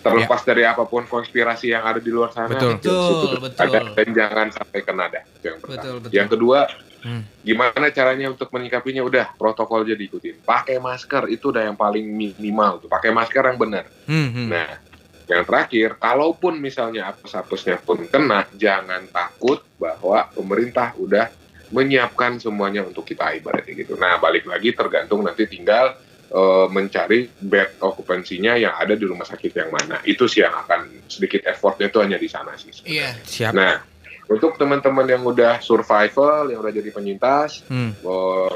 Terlepas 0.03 0.43
dari 0.43 0.67
apa 0.67 0.83
pun 0.83 1.07
konspirasi 1.07 1.71
yang 1.71 1.87
ada 1.87 2.03
di 2.03 2.11
luar 2.11 2.35
sana, 2.35 2.51
Betul. 2.51 2.75
Betul, 2.83 3.39
betul. 3.39 3.63
ada 3.63 3.79
dan 3.95 4.09
jangan 4.11 4.47
sampai 4.51 4.81
kena 4.83 5.07
dah. 5.07 5.23
Itu 5.23 5.45
yang 5.47 5.59
pertama. 5.63 5.79
Betul, 5.79 5.95
betul. 6.03 6.11
Yang 6.19 6.29
kedua, 6.35 6.59
Hmm. 7.03 7.27
gimana 7.43 7.91
caranya 7.91 8.31
untuk 8.31 8.49
menyikapinya? 8.55 9.03
Udah 9.03 9.35
protokol 9.35 9.83
aja 9.83 9.99
diikutin. 9.99 10.47
Pakai 10.47 10.79
masker 10.79 11.27
itu 11.35 11.51
udah 11.51 11.67
yang 11.67 11.75
paling 11.75 12.07
minimal 12.07 12.87
tuh. 12.87 12.89
Pakai 12.89 13.11
masker 13.11 13.43
yang 13.43 13.59
benar. 13.59 13.91
Hmm, 14.07 14.31
hmm. 14.31 14.47
Nah, 14.47 14.71
yang 15.27 15.43
terakhir, 15.43 15.99
kalaupun 15.99 16.59
misalnya 16.63 17.11
apes-apesnya 17.11 17.83
pun 17.83 18.07
kena, 18.07 18.47
jangan 18.55 19.07
takut 19.11 19.67
bahwa 19.79 20.31
pemerintah 20.31 20.95
udah 20.95 21.27
menyiapkan 21.73 22.39
semuanya 22.39 22.85
untuk 22.85 23.03
kita 23.03 23.33
ibaratnya 23.35 23.75
gitu. 23.75 23.99
Nah, 23.99 24.21
balik 24.23 24.47
lagi 24.47 24.71
tergantung 24.77 25.25
nanti 25.25 25.49
tinggal 25.49 25.97
eh, 26.29 26.67
mencari 26.69 27.33
bed 27.33 27.81
okupansinya 27.81 28.61
yang 28.61 28.77
ada 28.77 28.95
di 28.95 29.05
rumah 29.09 29.25
sakit 29.25 29.53
yang 29.57 29.71
mana. 29.73 29.99
Itu 30.05 30.29
sih 30.29 30.45
yang 30.45 30.53
akan 30.53 31.09
sedikit 31.09 31.49
effortnya 31.49 31.89
itu 31.89 31.99
hanya 31.99 32.19
di 32.21 32.29
sana 32.29 32.53
sih. 32.55 32.71
Iya. 32.85 33.17
Siap. 33.25 33.53
Nah, 33.57 33.92
untuk 34.33 34.57
teman-teman 34.57 35.05
yang 35.05 35.23
udah 35.23 35.61
survival, 35.61 36.49
yang 36.49 36.65
udah 36.65 36.73
jadi 36.73 36.91
penyintas, 36.91 37.61
Hmm. 37.69 37.93
eh, 37.93 38.53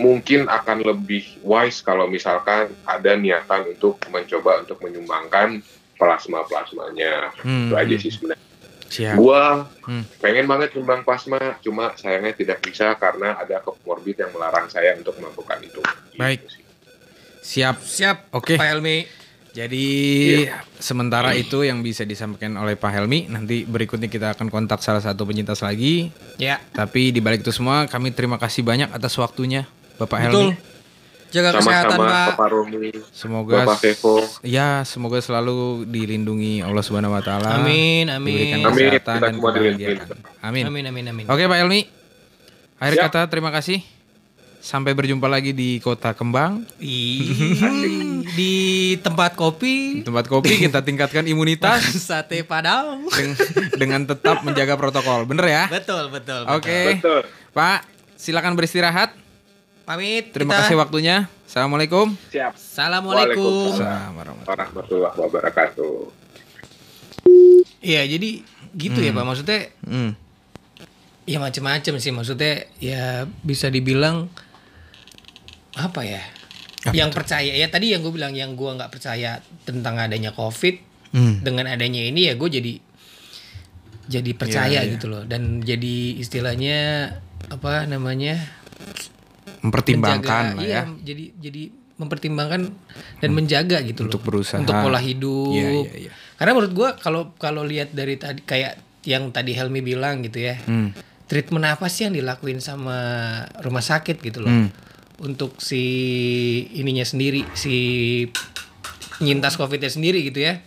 mungkin 0.00 0.48
akan 0.48 0.80
lebih 0.80 1.44
wise 1.44 1.84
kalau 1.84 2.08
misalkan 2.08 2.72
ada 2.88 3.12
niatan 3.14 3.68
untuk 3.68 4.00
mencoba 4.08 4.64
untuk 4.64 4.80
menyumbangkan 4.80 5.60
plasma 6.00 6.40
plasmanya 6.48 7.28
Hmm, 7.44 7.68
itu 7.68 7.74
aja 7.76 7.94
hmm. 7.94 8.02
sih 8.02 8.10
sebenarnya. 8.10 8.46
Siap. 8.90 9.14
Gua 9.14 9.68
Hmm. 9.86 10.02
pengen 10.18 10.48
banget 10.48 10.74
nyumbang 10.74 11.04
plasma, 11.04 11.60
cuma 11.60 11.92
sayangnya 11.94 12.32
tidak 12.32 12.58
bisa 12.64 12.96
karena 12.96 13.36
ada 13.38 13.60
komorbid 13.60 14.18
yang 14.18 14.32
melarang 14.32 14.66
saya 14.66 14.96
untuk 14.96 15.14
melakukan 15.20 15.60
itu. 15.62 15.78
Baik. 16.16 16.42
Gitu 16.42 16.58
sih. 16.58 16.62
Siap. 17.40 17.76
Siap. 17.84 18.16
Oke. 18.32 18.56
Pak 18.56 18.66
Helmi. 18.66 19.19
Jadi 19.50 19.86
Iya. 20.46 20.62
sementara 20.78 21.34
itu 21.34 21.66
yang 21.66 21.82
bisa 21.82 22.06
disampaikan 22.06 22.54
oleh 22.54 22.78
Pak 22.78 22.90
Helmi. 22.90 23.26
Nanti 23.26 23.66
berikutnya 23.66 24.06
kita 24.06 24.38
akan 24.38 24.46
kontak 24.46 24.78
salah 24.78 25.02
satu 25.02 25.26
penyintas 25.26 25.58
lagi. 25.60 26.14
Ya. 26.38 26.62
Tapi 26.70 27.10
di 27.10 27.18
balik 27.18 27.42
itu 27.42 27.50
semua 27.50 27.90
kami 27.90 28.14
terima 28.14 28.38
kasih 28.38 28.62
banyak 28.62 28.94
atas 28.94 29.18
waktunya 29.18 29.66
Bapak 29.98 30.18
Betul. 30.22 30.54
Helmi. 30.54 30.70
Jaga 31.30 31.62
kesehatan, 31.62 31.94
Sama-sama 31.94 32.10
Pak. 32.10 32.26
Bapak 32.34 32.48
Romi, 32.50 32.90
Semoga 33.14 33.62
Bapak 33.62 33.78
Vevo. 33.86 34.18
Ya, 34.42 34.82
semoga 34.82 35.22
selalu 35.22 35.86
dilindungi 35.86 36.58
Allah 36.58 36.82
Subhanahu 36.82 37.14
wa 37.14 37.22
taala. 37.22 37.62
Amin, 37.62 38.10
amin. 38.10 38.34
Diberikan 38.34 38.58
Amin, 38.58 38.74
kesehatan 38.74 38.98
kita 38.98 39.12
dan 39.14 39.32
kebahagiaan. 39.38 39.98
Amin. 40.42 40.64
Amin, 40.66 40.84
amin, 40.90 41.04
amin. 41.06 41.24
Oke, 41.30 41.46
Pak 41.46 41.58
Elmi. 41.62 41.86
Akhir 42.82 42.94
Siap. 42.98 43.04
kata 43.14 43.20
terima 43.30 43.54
kasih. 43.54 43.78
Sampai 44.60 44.92
berjumpa 44.92 45.24
lagi 45.24 45.50
di 45.50 45.80
Kota 45.80 46.12
Kembang. 46.12 46.68
Di 48.30 48.54
tempat 49.00 49.32
Di 49.32 49.38
kopi 49.40 49.74
tempat 50.04 50.28
kopi 50.28 50.60
kita 50.60 50.84
tingkatkan 50.84 51.24
imunitas 51.24 51.80
sate 52.08 52.44
padang. 52.44 53.08
deng- 53.08 53.36
dengan 53.74 54.00
tetap 54.04 54.44
menjaga 54.44 54.76
protokol. 54.76 55.24
Bener 55.24 55.48
ya? 55.48 55.64
Betul, 55.66 56.12
betul. 56.12 56.44
Oke. 56.46 57.00
Betul. 57.00 57.24
Pak, 57.50 57.88
silakan 58.14 58.54
beristirahat. 58.54 59.16
Pamit. 59.82 60.30
Terima 60.30 60.54
kita. 60.54 60.60
kasih 60.62 60.76
waktunya. 60.76 61.16
Assalamualaikum. 61.48 62.14
Siap. 62.30 62.54
Assalamualaikum. 62.54 63.74
Assalamualaikum 63.74 64.46
warahmatullahi 64.46 65.16
wabarakatuh. 65.18 65.96
Iya, 67.80 68.02
jadi 68.06 68.30
gitu 68.76 69.00
ya, 69.00 69.10
Pak. 69.10 69.24
Maksudnya 69.24 69.60
Hmm. 69.82 70.12
ya 71.26 71.38
macam-macam 71.38 71.94
sih 71.98 72.12
maksudnya 72.12 72.68
ya 72.78 73.24
bisa 73.42 73.66
dibilang 73.66 74.30
apa 75.72 76.02
ya 76.02 76.22
yang 76.90 77.10
percaya 77.10 77.52
ya 77.52 77.66
tadi 77.66 77.92
yang 77.92 78.00
gue 78.00 78.10
bilang 78.10 78.32
yang 78.32 78.54
gue 78.54 78.70
nggak 78.70 78.88
percaya 78.88 79.38
tentang 79.62 79.96
adanya 79.96 80.30
covid 80.30 80.88
Hmm. 81.10 81.42
dengan 81.42 81.66
adanya 81.66 82.00
ini 82.00 82.30
ya 82.30 82.34
gue 82.34 82.46
jadi 82.48 82.72
jadi 84.06 84.30
percaya 84.32 84.78
gitu 84.86 85.06
loh 85.06 85.22
dan 85.22 85.58
jadi 85.60 85.96
istilahnya 86.16 87.10
apa 87.48 87.82
namanya 87.84 88.38
Mempertimbangkan 89.60 90.56
lah 90.56 90.62
iya 90.62 90.70
ya. 90.72 90.82
Hmm. 90.84 90.98
jadi 91.00 91.24
jadi 91.36 91.62
mempertimbangkan 91.96 92.62
dan 93.18 93.30
menjaga 93.30 93.82
gitu 93.82 94.06
Untuk 94.06 94.22
loh 94.22 94.26
berusaha. 94.32 94.56
untuk 94.56 94.72
pola 94.72 94.96
hidup 94.96 95.50
Iya, 95.50 95.68
iya, 95.82 95.94
iya. 96.00 96.10
karena 96.34 96.52
menurut 96.54 96.72
gue 96.72 96.88
kalau 96.96 97.34
kalau 97.36 97.60
lihat 97.62 97.90
dari 97.90 98.14
tadi 98.14 98.40
kayak 98.40 98.78
yang 99.02 99.28
tadi 99.28 99.52
Helmi 99.52 99.82
bilang 99.82 100.22
gitu 100.22 100.40
ya 100.40 100.56
Hmm. 100.60 100.96
treatment 101.26 101.66
apa 101.68 101.86
sih 101.86 102.06
yang 102.06 102.14
dilakuin 102.14 102.58
sama 102.58 102.96
rumah 103.60 103.82
sakit 103.82 104.16
gitu 104.18 104.40
loh 104.40 104.48
Hmm. 104.48 104.70
Untuk 105.20 105.60
si 105.60 105.82
ininya 106.74 107.04
sendiri 107.04 107.44
si 107.52 107.74
penyintas 109.16 109.54
covidnya 109.54 109.92
sendiri 109.92 110.24
gitu 110.24 110.40
ya 110.40 110.64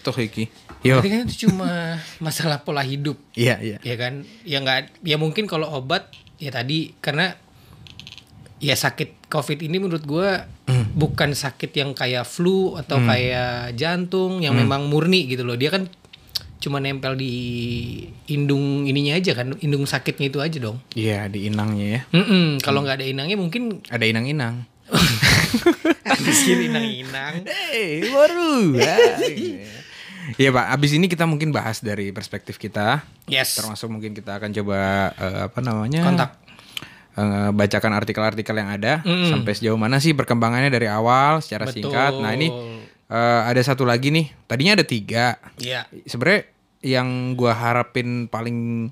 Tuh 0.00 0.16
Iki. 0.16 0.48
Yo. 0.80 0.96
Berarti 0.96 1.08
kan 1.12 1.20
itu 1.28 1.36
cuma 1.44 2.00
masalah 2.24 2.64
pola 2.64 2.80
hidup 2.80 3.20
Iya, 3.36 3.60
iya. 3.60 3.76
ya 3.84 3.94
kan 4.00 4.24
ya 4.48 4.64
nggak 4.64 5.04
ya 5.04 5.20
mungkin 5.20 5.44
kalau 5.44 5.68
obat 5.68 6.08
ya 6.40 6.48
tadi 6.48 6.96
karena 7.04 7.36
ya 8.56 8.72
sakit 8.72 9.28
covid 9.28 9.60
ini 9.60 9.76
menurut 9.76 10.04
gua 10.04 10.48
Hmm. 10.70 10.86
bukan 10.94 11.34
sakit 11.34 11.74
yang 11.74 11.98
kayak 11.98 12.22
flu 12.22 12.78
atau 12.78 13.02
kayak 13.02 13.74
jantung 13.74 14.38
yang 14.38 14.54
memang 14.54 14.86
murni 14.86 15.26
gitu 15.26 15.42
loh 15.42 15.58
dia 15.58 15.66
kan 15.66 15.90
cuma 16.60 16.76
nempel 16.76 17.16
di 17.16 17.32
indung 18.26 18.84
ininya 18.84 19.16
aja 19.16 19.32
kan 19.32 19.56
indung 19.58 19.82
sakitnya 19.82 20.28
itu 20.28 20.38
aja 20.38 20.58
dong 20.60 20.76
Iya, 20.92 21.24
di 21.26 21.48
inangnya 21.48 21.86
ya. 21.88 22.00
Mm-mm, 22.12 22.60
kalau 22.60 22.80
nggak 22.80 23.00
ada 23.00 23.06
inangnya 23.06 23.34
mungkin 23.34 23.80
Ada 23.86 24.04
inang-inang. 24.04 24.68
habis 26.04 26.40
ini 26.44 26.66
inang-inang 26.66 27.46
Eh, 27.46 28.04
baru. 28.06 28.76
Iya 30.32 30.50
Pak, 30.50 30.66
abis 30.70 30.90
ini 30.92 31.06
kita 31.06 31.24
mungkin 31.24 31.50
bahas 31.50 31.80
dari 31.80 32.12
perspektif 32.12 32.54
kita, 32.54 33.02
yes 33.24 33.56
termasuk 33.56 33.88
mungkin 33.88 34.12
kita 34.12 34.36
akan 34.36 34.52
coba 34.52 34.78
eh, 35.12 35.40
apa 35.48 35.58
namanya 35.58 36.04
kontak 36.04 36.30
eh, 37.16 37.50
bacakan 37.50 37.92
artikel-artikel 37.94 38.54
yang 38.54 38.70
ada 38.70 39.00
Mm-mm. 39.00 39.26
sampai 39.28 39.52
sejauh 39.52 39.74
mana 39.74 39.96
sih 39.96 40.12
perkembangannya 40.12 40.68
dari 40.68 40.86
awal 40.86 41.40
secara 41.40 41.66
singkat. 41.66 42.14
Nah 42.14 42.30
ini 42.30 42.46
eh, 43.10 43.40
ada 43.44 43.60
satu 43.60 43.82
lagi 43.82 44.14
nih, 44.14 44.30
tadinya 44.46 44.78
ada 44.78 44.86
tiga. 44.86 45.36
ya 45.58 45.84
Sebenarnya 46.06 46.46
yang 46.80 47.34
gua 47.36 47.52
harapin 47.52 48.30
paling 48.30 48.88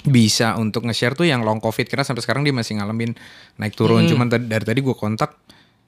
bisa 0.00 0.56
untuk 0.56 0.86
nge-share 0.88 1.12
tuh 1.12 1.28
yang 1.28 1.42
long 1.42 1.60
covid 1.60 1.84
karena 1.84 2.06
sampai 2.06 2.22
sekarang 2.24 2.46
dia 2.46 2.54
masih 2.54 2.78
ngalamin 2.78 3.12
naik 3.58 3.74
turun. 3.74 4.04
Cuman 4.08 4.28
tadi- 4.28 4.48
dari 4.48 4.64
tadi 4.64 4.80
gua 4.80 4.94
kontak, 4.94 5.36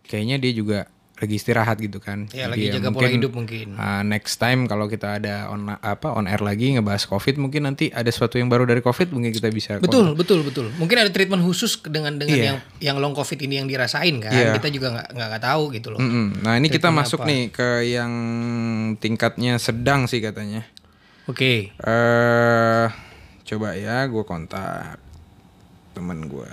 kayaknya 0.05 0.41
dia 0.41 0.53
juga 0.53 0.79
lagi 1.23 1.35
istirahat 1.35 1.79
gitu 1.79 1.97
kan. 1.97 2.27
Ya 2.29 2.45
Jadi 2.45 2.51
lagi 2.51 2.67
jaga 2.75 2.89
pola 2.89 2.99
mungkin, 3.01 3.15
hidup 3.17 3.33
mungkin. 3.33 3.67
uh, 3.75 4.03
next 4.03 4.37
time 4.37 4.67
kalau 4.67 4.85
kita 4.85 5.17
ada 5.17 5.47
on 5.47 5.71
apa 5.71 6.11
on 6.11 6.27
air 6.27 6.39
lagi 6.39 6.75
ngebahas 6.75 7.07
covid 7.07 7.39
mungkin 7.39 7.65
nanti 7.65 7.89
ada 7.89 8.07
sesuatu 8.07 8.35
yang 8.35 8.47
baru 8.47 8.65
dari 8.65 8.79
covid 8.79 9.09
mungkin 9.09 9.31
kita 9.31 9.47
bisa 9.49 9.79
Betul, 9.79 10.13
betul, 10.13 10.43
betul. 10.43 10.75
Mungkin 10.75 10.97
ada 10.99 11.09
treatment 11.09 11.41
khusus 11.41 11.79
dengan 11.81 12.15
dengan 12.15 12.35
Iya. 12.35 12.45
yang 12.45 12.59
yang 12.83 12.97
long 12.99 13.13
covid 13.13 13.39
ini 13.41 13.57
yang 13.57 13.67
dirasain 13.67 14.19
kan. 14.19 14.29
Iya. 14.29 14.53
Kita 14.53 14.69
juga 14.69 14.91
nggak 14.93 15.09
nggak 15.13 15.43
tahu 15.43 15.63
gitu 15.71 15.89
loh. 15.89 15.99
Mm-mm. 15.99 16.43
Nah 16.43 16.55
ini 16.55 16.67
kita 16.67 16.91
Treatment 16.91 16.99
masuk 17.01 17.19
apa? 17.19 17.29
nih 17.29 17.43
ke 17.49 17.69
yang 17.87 18.13
tingkatnya 18.97 19.57
sedang 19.57 20.05
sih 20.05 20.19
katanya. 20.19 20.67
Oke. 21.25 21.71
eh 21.73 22.87
coba 23.45 23.75
ya 23.75 24.05
gue 24.05 24.25
kontak 24.25 24.99
temen 25.93 26.27
gue. 26.27 26.51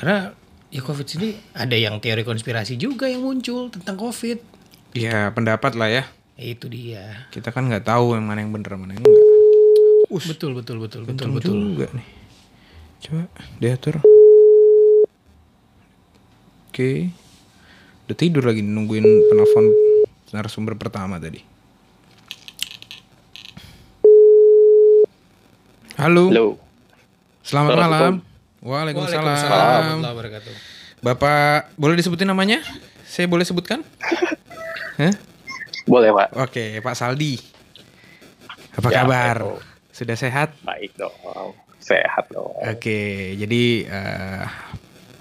Karena 0.00 0.32
ya 0.72 0.80
covid 0.80 1.04
sini 1.04 1.36
ada 1.52 1.76
yang 1.76 2.00
teori 2.00 2.24
konspirasi 2.24 2.80
juga 2.80 3.04
yang 3.04 3.20
muncul 3.20 3.68
tentang 3.68 4.00
covid. 4.00 4.40
Ya 4.96 5.28
pendapat 5.28 5.76
lah 5.76 5.92
ya. 5.92 6.08
Itu 6.40 6.72
dia. 6.72 7.28
Kita 7.28 7.52
kan 7.52 7.68
nggak 7.68 7.84
tahu 7.84 8.16
yang 8.16 8.24
mana 8.24 8.40
yang 8.40 8.48
bener 8.48 8.80
mana 8.80 8.96
yang 8.96 9.04
enggak. 9.04 9.28
Betul, 10.08 10.56
betul, 10.56 10.80
betul, 10.80 11.04
betul, 11.04 11.28
Untung 11.28 11.36
betul. 11.36 11.52
juga 11.76 11.86
nih. 11.92 12.08
Coba 13.04 13.22
diatur. 13.60 14.00
Oke. 16.72 17.12
Udah 18.08 18.16
tidur 18.16 18.48
lagi 18.48 18.64
nungguin 18.64 19.04
penelpon 19.04 19.68
narasumber 20.32 20.80
pertama 20.80 21.20
tadi. 21.20 21.44
Halo. 26.00 26.32
Halo. 26.32 26.46
Selamat 27.44 27.76
malam. 27.76 28.29
Waalaikumsalam 28.60 29.24
Waalaikumsalam. 29.24 29.56
warahmatullahi 29.56 30.12
wabarakatuh. 30.12 30.52
Bapak 31.00 31.72
boleh 31.74 31.96
disebutin 31.96 32.28
namanya? 32.28 32.60
Saya 33.02 33.24
boleh 33.24 33.42
sebutkan? 33.42 33.80
Hah? 34.96 35.14
Boleh, 35.84 36.12
Pak. 36.12 36.28
Oke, 36.38 36.76
Pak 36.78 36.92
Saldi. 36.92 37.40
Apa 38.70 38.88
Ya, 38.88 39.02
kabar? 39.02 39.36
Pak. 39.40 39.64
Sudah 39.90 40.14
sehat? 40.14 40.52
Baik 40.60 40.92
dong. 40.94 41.12
Sehat 41.78 42.28
dong. 42.28 42.52
Oke, 42.62 43.00
jadi 43.34 43.62
eh 43.82 44.44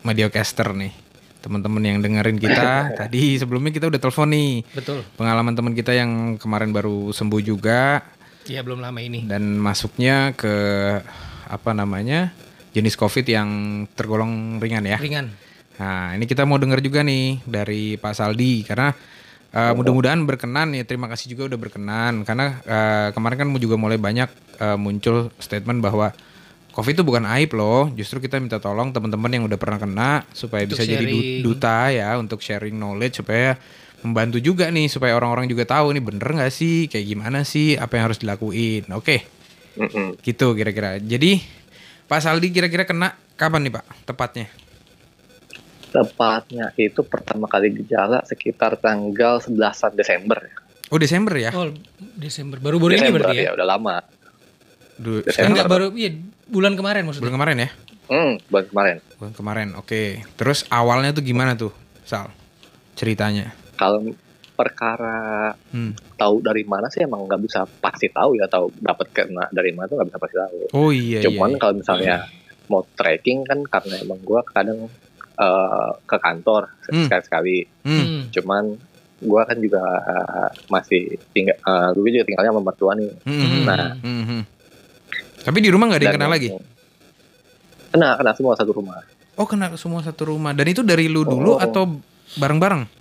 Mediocaster 0.01 0.71
nih. 0.73 0.91
Teman-teman 1.39 1.79
yang 1.79 1.97
dengerin 1.99 2.35
kita 2.35 2.71
tadi 2.99 3.35
sebelumnya 3.35 3.71
kita 3.71 3.87
udah 3.87 3.97
telepon 3.97 4.29
nih. 4.29 4.67
Betul. 4.69 5.07
Pengalaman 5.15 5.55
teman 5.55 5.71
kita 5.71 5.91
yang 5.91 6.35
kemarin 6.35 6.69
baru 6.69 7.09
sembuh 7.09 7.39
juga 7.39 8.03
Ya 8.43 8.59
belum 8.59 8.83
lama 8.83 8.99
ini. 8.99 9.23
dan 9.23 9.55
masuknya 9.55 10.35
ke 10.35 10.51
apa 11.45 11.71
namanya? 11.71 12.35
Jenis 12.75 12.95
Covid 12.95 13.25
yang 13.25 13.49
tergolong 13.97 14.57
ringan 14.61 14.85
ya. 14.85 14.97
Ringan. 14.97 15.27
Nah, 15.79 16.11
ini 16.13 16.27
kita 16.27 16.43
mau 16.43 16.59
dengar 16.59 16.83
juga 16.83 17.01
nih 17.01 17.39
dari 17.47 17.95
Pak 17.95 18.13
Saldi 18.13 18.67
karena 18.67 18.91
uh, 19.55 19.71
mudah-mudahan 19.73 20.19
berkenan 20.27 20.75
ya. 20.75 20.83
Terima 20.83 21.07
kasih 21.07 21.31
juga 21.31 21.55
udah 21.55 21.59
berkenan 21.59 22.27
karena 22.27 22.59
uh, 22.67 23.07
kemarin 23.15 23.37
kan 23.39 23.47
juga 23.55 23.79
mulai 23.79 23.95
banyak 23.95 24.27
uh, 24.59 24.75
muncul 24.75 25.31
statement 25.39 25.79
bahwa 25.79 26.11
COVID 26.75 26.99
itu 26.99 27.03
bukan 27.07 27.23
aib 27.39 27.55
loh. 27.55 27.87
Justru 27.95 28.19
kita 28.19 28.43
minta 28.43 28.59
tolong 28.59 28.91
teman-teman 28.91 29.31
yang 29.31 29.43
udah 29.47 29.55
pernah 29.55 29.79
kena 29.79 30.11
supaya 30.35 30.67
Untuk 30.67 30.77
bisa 30.77 30.83
jadi 30.83 31.07
sharing. 31.07 31.43
duta 31.47 31.79
ya 31.95 32.09
untuk 32.19 32.39
sharing 32.43 32.75
knowledge 32.75 33.23
supaya 33.23 33.55
membantu 33.99 34.39
juga 34.39 34.71
nih 34.71 34.87
supaya 34.87 35.11
orang-orang 35.19 35.47
juga 35.51 35.67
tahu 35.67 35.91
nih 35.91 36.03
bener 36.03 36.29
nggak 36.39 36.53
sih 36.55 36.87
kayak 36.87 37.03
gimana 37.03 37.43
sih 37.43 37.75
apa 37.75 37.99
yang 37.99 38.11
harus 38.11 38.19
dilakuin. 38.19 38.87
Oke, 38.95 39.27
Mm-mm. 39.75 40.19
gitu 40.23 40.55
kira-kira. 40.55 40.99
Jadi 41.03 41.58
Pak 42.09 42.19
Saldi 42.19 42.49
kira-kira 42.49 42.89
kena 42.89 43.13
kapan 43.37 43.69
nih 43.69 43.73
Pak 43.77 43.85
tepatnya? 44.03 44.49
Tepatnya 45.89 46.73
itu 46.73 47.05
pertama 47.05 47.45
kali 47.45 47.69
gejala 47.69 48.25
sekitar 48.25 48.81
tanggal 48.81 49.37
11 49.37 49.53
Desember. 49.93 50.37
Oh 50.89 50.97
Desember 50.97 51.33
ya? 51.37 51.53
Oh, 51.53 51.69
Desember. 52.17 52.57
Baru-baru 52.57 52.97
ini 52.97 53.13
berarti 53.13 53.37
ya? 53.37 53.43
ya, 53.49 53.51
udah 53.53 53.67
lama. 53.69 53.95
Du- 54.97 55.21
Desember. 55.21 55.53
Enggak 55.53 55.65
baru 55.69 55.85
iya 55.93 56.09
bulan 56.49 56.73
kemarin 56.73 57.05
maksudnya. 57.05 57.29
bulan 57.29 57.35
kemarin 57.37 57.57
ya? 57.61 57.69
Hmm, 58.09 58.31
bulan 58.49 58.65
kemarin. 58.73 58.95
Bulan 59.21 59.33
kemarin, 59.37 59.67
oke. 59.77 60.01
Terus 60.33 60.65
awalnya 60.73 61.13
tuh 61.13 61.21
gimana 61.21 61.53
tuh, 61.53 61.69
Sal? 62.09 62.33
Ceritanya. 62.97 63.53
Kalau 63.77 64.01
perkara 64.59 65.55
Hmm. 65.71 65.95
tahu 66.13 66.41
dari 66.41 66.63
mana 66.63 66.87
sih 66.87 66.99
emang 66.99 67.23
nggak 67.23 67.39
bisa 67.39 67.63
pasti 67.79 68.09
tahu 68.09 68.35
ya 68.35 68.45
tahu 68.45 68.67
dapat 68.77 69.07
kena 69.09 69.47
dari 69.49 69.71
mana 69.71 69.87
tuh 69.87 69.95
nggak 69.95 70.09
bisa 70.09 70.19
pasti 70.19 70.35
tahu. 70.37 70.57
Oh 70.73 70.91
iya 70.91 71.23
Cuman 71.23 71.49
iya. 71.49 71.57
kalau 71.57 71.73
misalnya 71.73 72.15
mau 72.67 72.83
tracking 72.91 73.39
kan 73.43 73.63
karena 73.63 73.95
emang 73.97 74.19
gua 74.19 74.43
kadang 74.43 74.91
eh, 75.35 75.91
ke 76.03 76.17
kantor 76.17 76.67
Hmm. 76.85 77.07
sekali-sekali. 77.07 77.57
Hmm. 77.81 77.95
Hmm. 77.97 78.21
Cuman 78.29 78.63
gua 79.21 79.41
kan 79.43 79.57
juga 79.57 79.79
eh, 79.81 80.49
masih 80.67 81.01
tinggal 81.29 81.55
eh, 81.55 81.89
gue 81.93 82.09
juga 82.11 82.25
tinggalnya 82.25 82.51
sama 82.51 82.61
mertua 82.61 82.91
nih. 82.93 83.11
Hmm, 83.23 83.39
hmm, 83.39 83.63
Nah. 83.63 83.89
hmm, 83.95 84.23
hmm. 84.25 84.41
Tapi 85.39 85.57
di 85.57 85.69
rumah 85.71 85.87
nggak 85.87 85.97
ada 85.97 86.05
yang 86.05 86.17
kena 86.17 86.27
lagi? 86.27 86.49
Kena, 87.89 88.09
kena 88.15 88.31
semua 88.33 88.53
satu 88.53 88.71
rumah. 88.71 88.99
Oh 89.33 89.47
kena 89.47 89.71
semua 89.73 90.03
satu 90.03 90.27
rumah. 90.27 90.51
Dan 90.51 90.67
itu 90.67 90.83
dari 90.83 91.07
lu 91.07 91.23
dulu 91.23 91.55
Oh. 91.55 91.57
atau 91.57 91.87
bareng-bareng? 92.35 92.98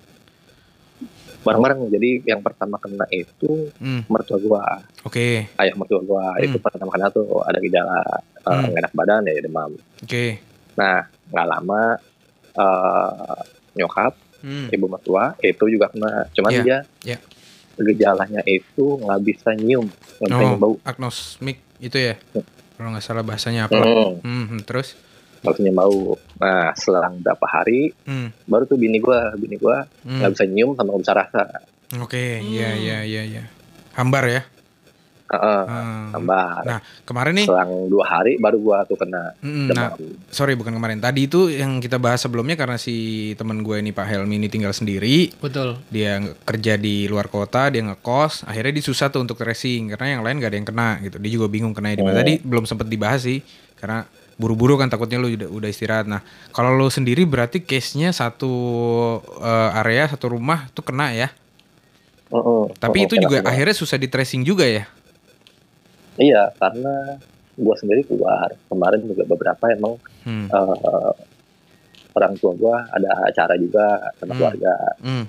Bareng-bareng. 1.48 1.80
Jadi 1.88 2.10
yang 2.24 2.40
pertama 2.40 2.76
kena 2.76 3.08
itu 3.08 3.72
Hmm. 3.76 4.04
mertua 4.06 4.36
gua, 4.38 4.64
Oke, 5.02 5.48
ayah 5.50 5.74
mertua 5.74 6.00
gua. 6.00 6.34
Hmm. 6.34 6.44
Itu 6.44 6.56
pertama 6.58 6.90
kena 6.90 7.08
tuh 7.08 7.24
ada 7.40 7.56
gejala 7.58 7.98
eh, 8.36 8.46
Hmm. 8.46 8.68
nggak 8.68 8.80
enak 8.82 8.94
badan 8.94 9.22
ya 9.24 9.40
demam. 9.40 9.70
oke. 9.98 10.24
Nah, 10.74 10.98
nggak 11.26 11.46
lama 11.48 11.82
eh, 12.54 13.40
nyokap, 13.74 14.12
Hmm. 14.38 14.68
ibu 14.68 14.86
mertua 14.86 15.34
itu 15.40 15.64
juga 15.66 15.88
kena. 15.88 16.26
Cuman 16.28 16.50
Iya, 16.50 16.60
dia 16.60 16.78
iya. 17.04 17.18
gejalanya 17.76 18.42
itu 18.44 18.98
nggak 18.98 19.20
bisa 19.20 19.50
nyium, 19.52 19.86
nggak 20.18 20.30
nyium 20.32 20.58
bau. 20.58 20.70
Oh, 20.70 20.78
agnosmik 20.82 21.58
itu 21.78 21.94
ya? 21.94 22.14
Kalau 22.74 22.90
nggak 22.90 23.02
salah 23.02 23.22
bahasanya 23.22 23.66
apa? 23.66 23.78
Hmm, 23.78 24.18
Hmm, 24.20 24.44
hmm, 24.48 24.60
terus? 24.62 24.94
Nyium 25.58 25.74
bau. 25.74 26.00
Nah, 26.38 26.70
selang 26.74 27.18
berapa 27.18 27.46
hari 27.46 27.94
Hmm. 28.04 28.30
baru 28.44 28.64
tuh 28.64 28.76
bini 28.76 28.98
gua, 28.98 29.32
bini 29.34 29.56
gua 29.56 29.86
hmm. 30.02 30.18
nggak 30.18 30.30
bisa 30.34 30.44
nyium 30.44 30.74
sama 30.74 30.88
nggak 30.90 31.02
bisa 31.02 31.14
rasa. 31.14 31.42
Oke, 31.98 32.38
Hmm. 32.38 32.46
iya 32.46 32.70
iya 32.74 32.98
iya 33.02 33.22
iya. 33.24 33.44
Hambar 33.94 34.24
ya? 34.26 34.42
Heeh, 35.28 35.62
Hmm. 35.68 36.08
tambah. 36.08 36.64
Nah, 36.64 36.80
kemarin 37.04 37.36
nih 37.36 37.44
Selang 37.44 37.92
dua 37.92 38.04
hari 38.08 38.40
baru 38.40 38.56
gua 38.58 38.88
tuh 38.88 38.96
kena 38.96 39.36
Mm, 39.44 39.68
Nah, 39.68 39.92
sorry 40.32 40.56
bukan 40.56 40.72
kemarin. 40.72 41.04
Tadi 41.04 41.28
itu 41.28 41.52
yang 41.52 41.84
kita 41.84 42.00
bahas 42.00 42.24
sebelumnya 42.24 42.56
karena 42.56 42.80
si 42.80 42.96
teman 43.36 43.60
gue 43.60 43.76
ini 43.76 43.92
Pak 43.92 44.08
Helmi 44.08 44.40
ini 44.40 44.48
tinggal 44.48 44.72
sendiri. 44.72 45.28
Betul. 45.36 45.76
Dia 45.92 46.16
kerja 46.42 46.80
di 46.80 47.04
luar 47.04 47.28
kota, 47.28 47.68
dia 47.68 47.84
ngekos. 47.84 48.48
Akhirnya 48.48 48.72
dia 48.72 48.84
susah 48.84 49.12
tuh 49.12 49.20
untuk 49.20 49.36
tracing 49.36 49.92
karena 49.92 50.16
yang 50.16 50.22
lain 50.24 50.40
gak 50.40 50.48
ada 50.48 50.56
yang 50.56 50.68
kena 50.68 50.90
gitu. 51.04 51.20
Dia 51.20 51.30
juga 51.30 51.46
bingung 51.46 51.76
kena 51.76 51.92
di 51.92 52.00
mana. 52.00 52.16
Oh. 52.16 52.20
Tadi 52.24 52.40
belum 52.40 52.64
sempet 52.64 52.88
dibahas 52.88 53.20
sih 53.20 53.44
karena 53.76 54.08
buru-buru 54.38 54.78
kan 54.78 54.86
takutnya 54.86 55.18
lu 55.18 55.28
udah, 55.28 55.50
udah 55.50 55.68
istirahat. 55.68 56.06
Nah, 56.06 56.22
kalau 56.50 56.72
lu 56.72 56.86
sendiri 56.88 57.22
berarti 57.22 57.60
case-nya 57.60 58.08
satu 58.10 58.52
eh, 59.36 59.70
area, 59.76 60.06
satu 60.06 60.30
rumah 60.30 60.70
tuh 60.70 60.82
kena 60.82 61.10
ya. 61.10 61.28
Heeh, 62.28 62.64
Tapi 62.74 62.96
heeh, 62.96 63.06
itu 63.06 63.14
kena 63.14 63.24
juga 63.24 63.36
semua. 63.40 63.50
akhirnya 63.50 63.74
susah 63.74 63.96
di 63.96 64.06
tracing 64.06 64.42
juga 64.42 64.62
ya. 64.62 64.86
Iya, 66.16 66.50
karena 66.54 67.18
gua 67.54 67.74
sendiri 67.74 68.02
keluar 68.02 68.54
kemarin 68.64 69.02
juga 69.02 69.22
beberapa 69.24 69.64
emang 69.68 69.98
Hmm. 70.22 70.46
eh, 70.46 71.12
orang 72.12 72.34
tua 72.36 72.52
gua 72.52 72.86
ada 72.88 73.10
acara 73.24 73.54
juga 73.54 73.86
sama 74.16 74.28
Hmm. 74.28 74.38
keluarga. 74.38 74.74
Hmm. 74.98 75.24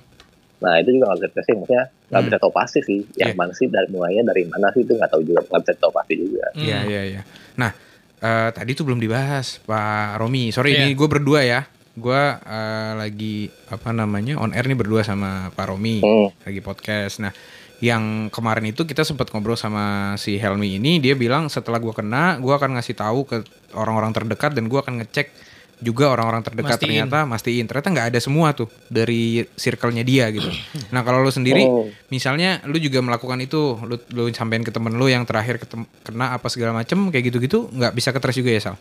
Nah 0.59 0.73
itu 0.75 0.91
juga 0.91 1.07
nggak 1.07 1.19
bisa 1.19 1.29
tracing, 1.31 1.57
maksudnya 1.57 1.83
nggak 2.05 2.19
Hmm. 2.19 2.27
bisa 2.27 2.37
tahu 2.37 2.51
pasti 2.51 2.79
sih. 2.83 2.99
Yang 3.15 3.31
Iya. 3.31 3.37
mana 3.37 3.53
sih 3.53 3.67
dari 3.67 3.87
mulainya 3.87 4.23
dari 4.23 4.43
mana 4.43 4.67
sih 4.69 4.81
itu 4.81 4.91
nggak 4.91 5.09
tahu 5.09 5.21
juga, 5.23 5.41
nggak 5.41 5.61
bisa 5.63 5.73
tahu 5.77 5.91
pasti 5.93 6.13
juga. 6.15 6.45
Iya 6.53 6.77
iya 6.85 7.01
iya. 7.07 7.21
Nah 7.55 7.71
eh, 8.19 8.49
tadi 8.49 8.71
tuh 8.71 8.83
belum 8.83 8.97
dibahas 8.97 9.59
Pak 9.61 10.17
Romi. 10.17 10.49
Sorry 10.49 10.73
Iya. 10.73 10.79
ini 10.81 10.91
gue 10.93 11.07
berdua 11.07 11.41
ya. 11.41 11.61
Gue 11.93 12.15
eh, 12.15 12.91
lagi 12.93 13.35
apa 13.67 13.91
namanya 13.91 14.35
on 14.35 14.51
air 14.51 14.63
nih 14.63 14.75
berdua 14.75 15.01
sama 15.01 15.49
Pak 15.49 15.65
Romi 15.67 15.99
Hmm. 15.99 16.31
lagi 16.41 16.59
podcast. 16.59 17.19
Nah 17.19 17.31
yang 17.79 18.27
kemarin 18.27 18.67
itu 18.67 18.83
kita 18.83 19.01
sempat 19.01 19.31
ngobrol 19.31 19.55
sama 19.55 20.13
si 20.15 20.35
Helmi 20.35 20.75
ini 20.75 20.99
dia 20.99 21.15
bilang 21.15 21.47
setelah 21.47 21.79
gue 21.79 21.91
kena 21.91 22.35
gue 22.35 22.51
akan 22.51 22.75
ngasih 22.75 22.91
tahu 22.93 23.23
ke 23.23 23.39
orang-orang 23.71 24.11
terdekat 24.11 24.51
dan 24.51 24.67
gue 24.67 24.75
akan 24.75 24.99
ngecek 24.99 25.31
juga 25.79 26.11
orang-orang 26.11 26.43
terdekat 26.43 26.75
Mastiin. 26.75 26.83
ternyata 26.83 27.17
mastiin 27.23 27.63
ternyata 27.63 27.87
nggak 27.89 28.07
ada 28.11 28.19
semua 28.19 28.51
tuh 28.51 28.67
dari 28.85 29.21
circle-nya 29.49 30.03
dia 30.03 30.27
gitu. 30.27 30.51
Nah 30.89 31.01
kalau 31.01 31.19
lo 31.19 31.29
sendiri 31.29 31.63
Oh. 31.63 31.87
misalnya 32.09 32.59
lu 32.63 32.75
juga 32.77 32.99
melakukan 32.99 33.39
itu 33.39 33.79
lu 33.79 33.95
lu 34.09 34.27
sampein 34.29 34.59
ke 34.59 34.69
temen 34.69 34.91
lu 34.91 35.07
yang 35.07 35.23
terakhir 35.23 35.55
ketem- 35.57 35.87
kena 36.01 36.33
apa 36.33 36.47
segala 36.47 36.73
macem 36.73 37.07
kayak 37.07 37.31
gitu-gitu 37.31 37.67
nggak 37.69 37.93
bisa 37.93 38.09
ke 38.09 38.19
trace 38.19 38.37
juga 38.37 38.51
ya 38.51 38.61
Sal? 38.61 38.75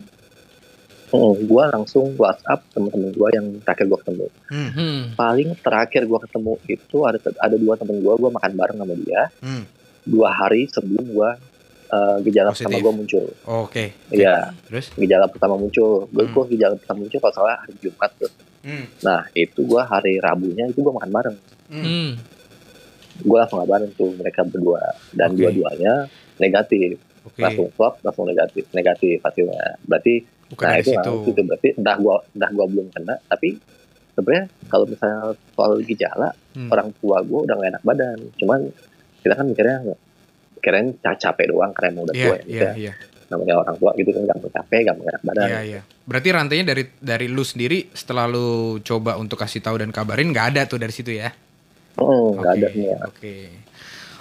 Hmm, 1.09 1.41
gua 1.43 1.71
langsung 1.71 2.13
WhatsApp 2.15 2.69
teman-teman 2.69 3.09
gua 3.11 3.33
yang 3.33 3.47
terakhir 3.63 3.87
gua 3.87 3.99
ketemu. 3.99 4.27
Hmm. 4.45 4.71
Hmm. 4.71 5.01
Paling 5.15 5.49
terakhir 5.57 6.03
gua 6.05 6.21
ketemu 6.21 6.53
itu 6.69 6.99
ada 7.03 7.17
ada 7.39 7.57
dua 7.57 7.75
temen 7.75 7.97
gua, 7.99 8.15
gua 8.15 8.29
makan 8.31 8.53
bareng 8.53 8.77
sama 8.77 8.95
dia 8.95 9.23
Hmm. 9.39 9.65
dua 10.05 10.29
hari 10.31 10.69
sebelum 10.69 11.09
gua 11.09 11.41
eh, 11.89 12.17
gejala 12.23 12.51
pertama 12.51 12.69
Positif. 12.71 12.85
gue 12.85 12.95
muncul. 12.95 13.25
Oke. 13.47 13.85
Iya, 14.11 14.53
Terus? 14.65 14.87
gejala 14.95 15.27
pertama 15.27 15.55
muncul. 15.55 16.05
Gue 16.07 16.23
Hmm. 16.23 16.33
gua 16.33 16.45
gejala 16.47 16.75
pertama 16.75 16.99
muncul 17.01 17.19
kalau 17.19 17.35
salah 17.35 17.57
hari 17.59 17.75
Jumat 17.79 18.11
tuh. 18.15 18.33
Hmm. 18.61 18.85
Nah 19.01 19.21
itu 19.33 19.61
gue 19.63 19.83
hari 19.83 20.19
Rabunya 20.19 20.65
itu 20.67 20.79
gue 20.79 20.93
makan 20.93 21.11
bareng. 21.11 21.37
Hmm. 21.71 22.11
Gue 23.19 23.37
langsung 23.37 23.59
ngabarin 23.59 23.91
tuh 23.93 24.15
mereka 24.15 24.41
berdua 24.43 24.83
dan 25.13 25.33
Oke. 25.33 25.43
dua-duanya 25.43 26.07
negatif. 26.37 26.97
Oke. 27.25 27.41
Langsung 27.41 27.67
swab 27.73 27.99
langsung 28.01 28.25
negatif 28.25 28.65
negatif 28.71 29.19
hasilnya. 29.19 29.77
Berarti 29.83 30.23
Bukan 30.49 30.65
nah 30.65 30.77
itu 30.77 30.91
situ. 30.91 31.13
itu 31.29 31.41
berarti 31.43 31.69
entah 31.75 31.97
gue 31.97 32.15
entah 32.33 32.49
gue 32.49 32.67
belum 32.69 32.87
kena 32.89 33.21
tapi 33.23 33.61
sebenarnya 34.11 34.45
kalau 34.67 34.85
misalnya 34.85 35.21
soal 35.53 35.73
gejala 35.83 36.29
Hmm. 36.51 36.69
orang 36.69 36.89
tua 36.97 37.21
gue 37.21 37.39
udah 37.43 37.55
gak 37.55 37.71
enak 37.71 37.85
badan. 37.85 38.19
Cuman 38.35 38.61
kita 39.19 39.35
kan 39.35 39.45
mikirnya 39.45 39.79
ca- 40.61 41.19
capek 41.19 41.47
doang 41.49 41.73
emang 41.73 42.03
udah 42.05 42.15
Iya, 42.15 42.25
tua 42.25 42.37
ya. 42.37 42.43
iya, 42.45 42.61
Maksudnya 42.69 42.75
iya. 42.77 42.93
namanya 43.29 43.55
orang 43.59 43.77
tua 43.77 43.91
gitu 43.95 44.11
kan 44.11 44.23
gampang 44.27 44.53
capek 44.53 44.81
gampang 44.85 45.07
enak 45.07 45.23
badan. 45.23 45.47
Iya, 45.47 45.61
iya. 45.63 45.81
Berarti 46.05 46.29
rantainya 46.29 46.65
dari 46.67 46.85
dari 46.95 47.27
lu 47.27 47.43
sendiri 47.43 47.79
setelah 47.93 48.25
lu 48.25 48.49
coba 48.81 49.17
untuk 49.17 49.37
kasih 49.37 49.61
tahu 49.61 49.77
dan 49.77 49.91
kabarin 49.91 50.33
nggak 50.33 50.47
ada 50.57 50.63
tuh 50.65 50.77
dari 50.77 50.91
situ 50.91 51.13
ya? 51.13 51.29
Hmm, 51.95 52.37
nggak 52.37 52.49
Oke, 52.49 52.59
ada 52.59 52.67
semua. 52.71 52.97
Oke. 53.05 53.35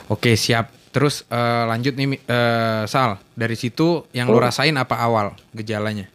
Oke, 0.08 0.32
siap. 0.34 0.66
Terus 0.90 1.24
eh, 1.24 1.64
lanjut 1.64 1.94
nih 1.94 2.08
eh, 2.18 2.84
Sal, 2.86 3.22
dari 3.32 3.54
situ 3.54 4.08
yang 4.12 4.28
lu 4.28 4.38
Hmm. 4.38 4.46
rasain 4.46 4.74
apa 4.74 4.98
awal 4.98 5.36
gejalanya? 5.52 6.10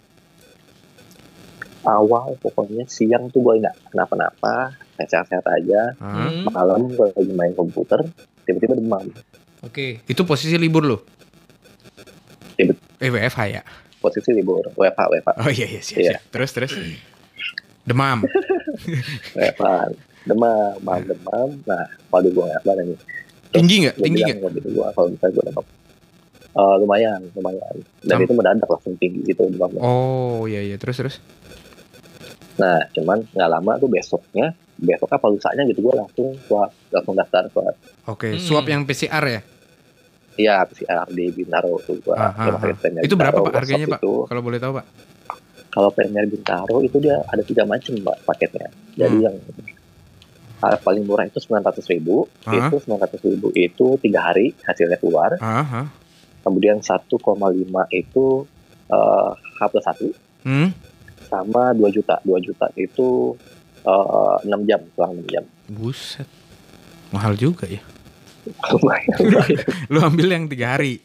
Awal 1.82 2.38
pokoknya 2.38 2.86
siang 2.86 3.26
tuh 3.28 3.42
gue 3.42 3.58
nggak 3.58 3.90
kenapa-napa, 3.90 4.70
sehat-sehat 4.96 5.42
aja. 5.44 5.98
Hmm. 5.98 6.46
Malam 6.46 6.86
gue 6.88 7.06
lagi 7.10 7.32
main 7.32 7.50
komputer, 7.52 8.06
tiba-tiba 8.42 8.78
demam. 8.78 9.02
Oke. 9.62 10.02
Itu 10.04 10.22
posisi 10.22 10.54
libur? 10.54 10.84
Iya, 12.54 12.64
bet- 12.68 12.82
Eh 12.98 13.08
WFH 13.08 13.40
ya? 13.48 13.62
Posisi 13.98 14.30
libur, 14.30 14.62
WFH, 14.72 15.00
WFH, 15.08 15.30
Oh 15.38 15.46
iya 15.48 15.66
iya 15.68 15.80
siap, 15.80 15.98
Iya. 15.98 16.10
siap. 16.12 16.22
Terus 16.28 16.50
terus. 16.52 16.72
Demam. 17.82 18.26
WFH. 19.36 19.66
Demam, 20.22 20.74
malam 20.80 21.02
demam. 21.04 21.48
Nah, 21.64 21.82
waduh 22.08 22.30
gue 22.30 22.44
nggak 22.44 22.62
badan 22.62 22.84
nih. 22.84 22.98
Tinggi 23.52 23.74
nggak? 23.80 23.94
Tinggi 23.96 24.20
nggak? 24.22 24.50
bini 24.50 24.68
gue 24.68 24.86
kalau 24.88 25.08
misalnya 25.08 25.32
gue 25.32 25.44
demam. 25.46 25.66
Eh, 26.52 26.74
lumayan, 26.78 27.20
lumayan. 27.32 27.74
Dan 28.00 28.12
Sam- 28.12 28.22
itu 28.22 28.32
mendadak 28.32 28.68
langsung 28.68 28.94
tinggi 28.96 29.20
gitu 29.24 29.46
demamnya. 29.48 29.80
Oh 29.80 30.44
iya 30.44 30.60
iya 30.60 30.76
terus 30.76 30.96
terus. 30.96 31.16
Nah, 32.54 32.86
cuman 32.92 33.24
nggak 33.24 33.50
lama 33.50 33.72
tuh 33.78 33.88
besoknya, 33.88 34.52
besoknya 34.82 35.16
apa 35.16 35.26
lusanya 35.28 35.62
gitu 35.64 35.80
gue 35.80 35.94
langsung 35.94 36.28
swab, 36.42 36.70
langsung 36.90 37.14
daftar 37.14 37.46
swab. 37.48 37.74
Oke, 38.04 38.34
Hmm. 38.34 38.42
swab 38.42 38.66
yang 38.66 38.82
PCR 38.82 39.24
ya? 39.24 39.40
Iya, 40.32 40.64
PCR 40.64 41.06
di 41.08 41.30
Bintaro 41.30 41.78
tuh 41.78 41.96
gue. 41.98 42.12
Ah, 42.12 42.32
ah, 42.32 42.56
ah. 42.56 43.00
Itu 43.00 43.14
berapa 43.14 43.38
Pak 43.38 43.52
harganya 43.54 43.86
Pak? 43.86 44.00
Itu, 44.00 44.26
Kalau 44.26 44.42
boleh 44.42 44.58
tahu 44.58 44.74
Pak? 44.74 44.86
kalau 45.72 45.88
Premier 45.88 46.26
Bintaro 46.26 46.80
itu 46.80 47.00
dia 47.00 47.16
ada 47.22 47.40
tiga 47.40 47.64
macam 47.64 47.96
Pak 47.96 48.16
paketnya. 48.26 48.68
Jadi 48.92 49.16
Hmm. 49.16 49.24
yang 49.24 49.36
hal 50.58 50.78
paling 50.78 51.02
murah 51.02 51.24
itu 51.24 51.38
sembilan 51.38 51.64
ratus 51.64 51.86
ribu, 51.88 52.28
Ah. 52.44 52.54
itu 52.60 52.76
sembilan 52.76 53.00
ratus 53.02 53.20
ribu 53.24 53.48
itu 53.52 53.86
tiga 53.98 54.20
hari 54.22 54.52
hasilnya 54.58 54.96
keluar. 54.96 55.34
Ah, 55.38 55.64
ah. 55.64 55.86
Kemudian 56.40 56.78
1,5 56.78 57.08
itu 57.88 58.44
eh, 58.84 59.30
H 59.32 59.60
plus 59.66 59.80
satu 59.80 60.08
Hmm? 60.42 60.68
sama 61.24 61.72
2 61.72 61.88
juta. 61.88 62.20
2 62.20 62.36
juta 62.38 62.68
itu 62.74 63.32
eh, 63.82 64.36
6 64.44 64.68
jam, 64.68 64.80
selang 64.92 65.12
6 65.16 65.26
jam. 65.28 65.44
Buset. 65.68 66.28
Mahal 67.10 67.34
juga 67.34 67.66
ya. 67.66 67.82
Lu 69.92 69.98
ambil 70.00 70.26
yang 70.28 70.44
tiga 70.46 70.74
hari. 70.74 70.98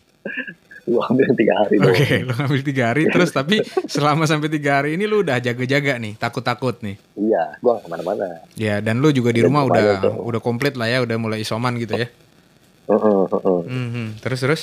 Lu 0.83 1.03
ambil 1.03 1.27
tiga 1.35 1.53
hari 1.57 1.75
Oke, 1.77 1.99
doang. 2.23 2.23
lu 2.23 2.33
ambil 2.39 2.61
tiga 2.63 2.83
hari 2.87 3.03
terus 3.13 3.29
tapi 3.29 3.59
selama 3.85 4.23
sampai 4.23 4.47
tiga 4.47 4.79
hari 4.79 4.95
ini 4.95 5.03
lu 5.03 5.19
udah 5.19 5.35
jaga-jaga 5.37 5.99
nih, 5.99 6.15
takut-takut 6.15 6.79
nih. 6.79 6.95
Iya, 7.13 7.59
gua 7.59 7.75
ke 7.77 7.91
mana-mana. 7.91 8.39
Ya, 8.55 8.79
dan 8.79 9.03
lu 9.03 9.11
juga 9.11 9.29
di 9.29 9.43
Dan 9.43 9.51
rumah 9.51 9.67
udah 9.67 9.83
tuh. 9.99 10.15
udah 10.15 10.39
komplit 10.39 10.79
lah 10.79 10.87
ya, 10.87 11.03
udah 11.03 11.19
mulai 11.19 11.43
isoman 11.43 11.75
gitu 11.75 11.91
ya. 11.93 12.07
Heeh, 12.87 13.21
heeh. 13.27 13.59
Mhm. 13.67 14.05
Terus 14.23 14.39
terus 14.39 14.61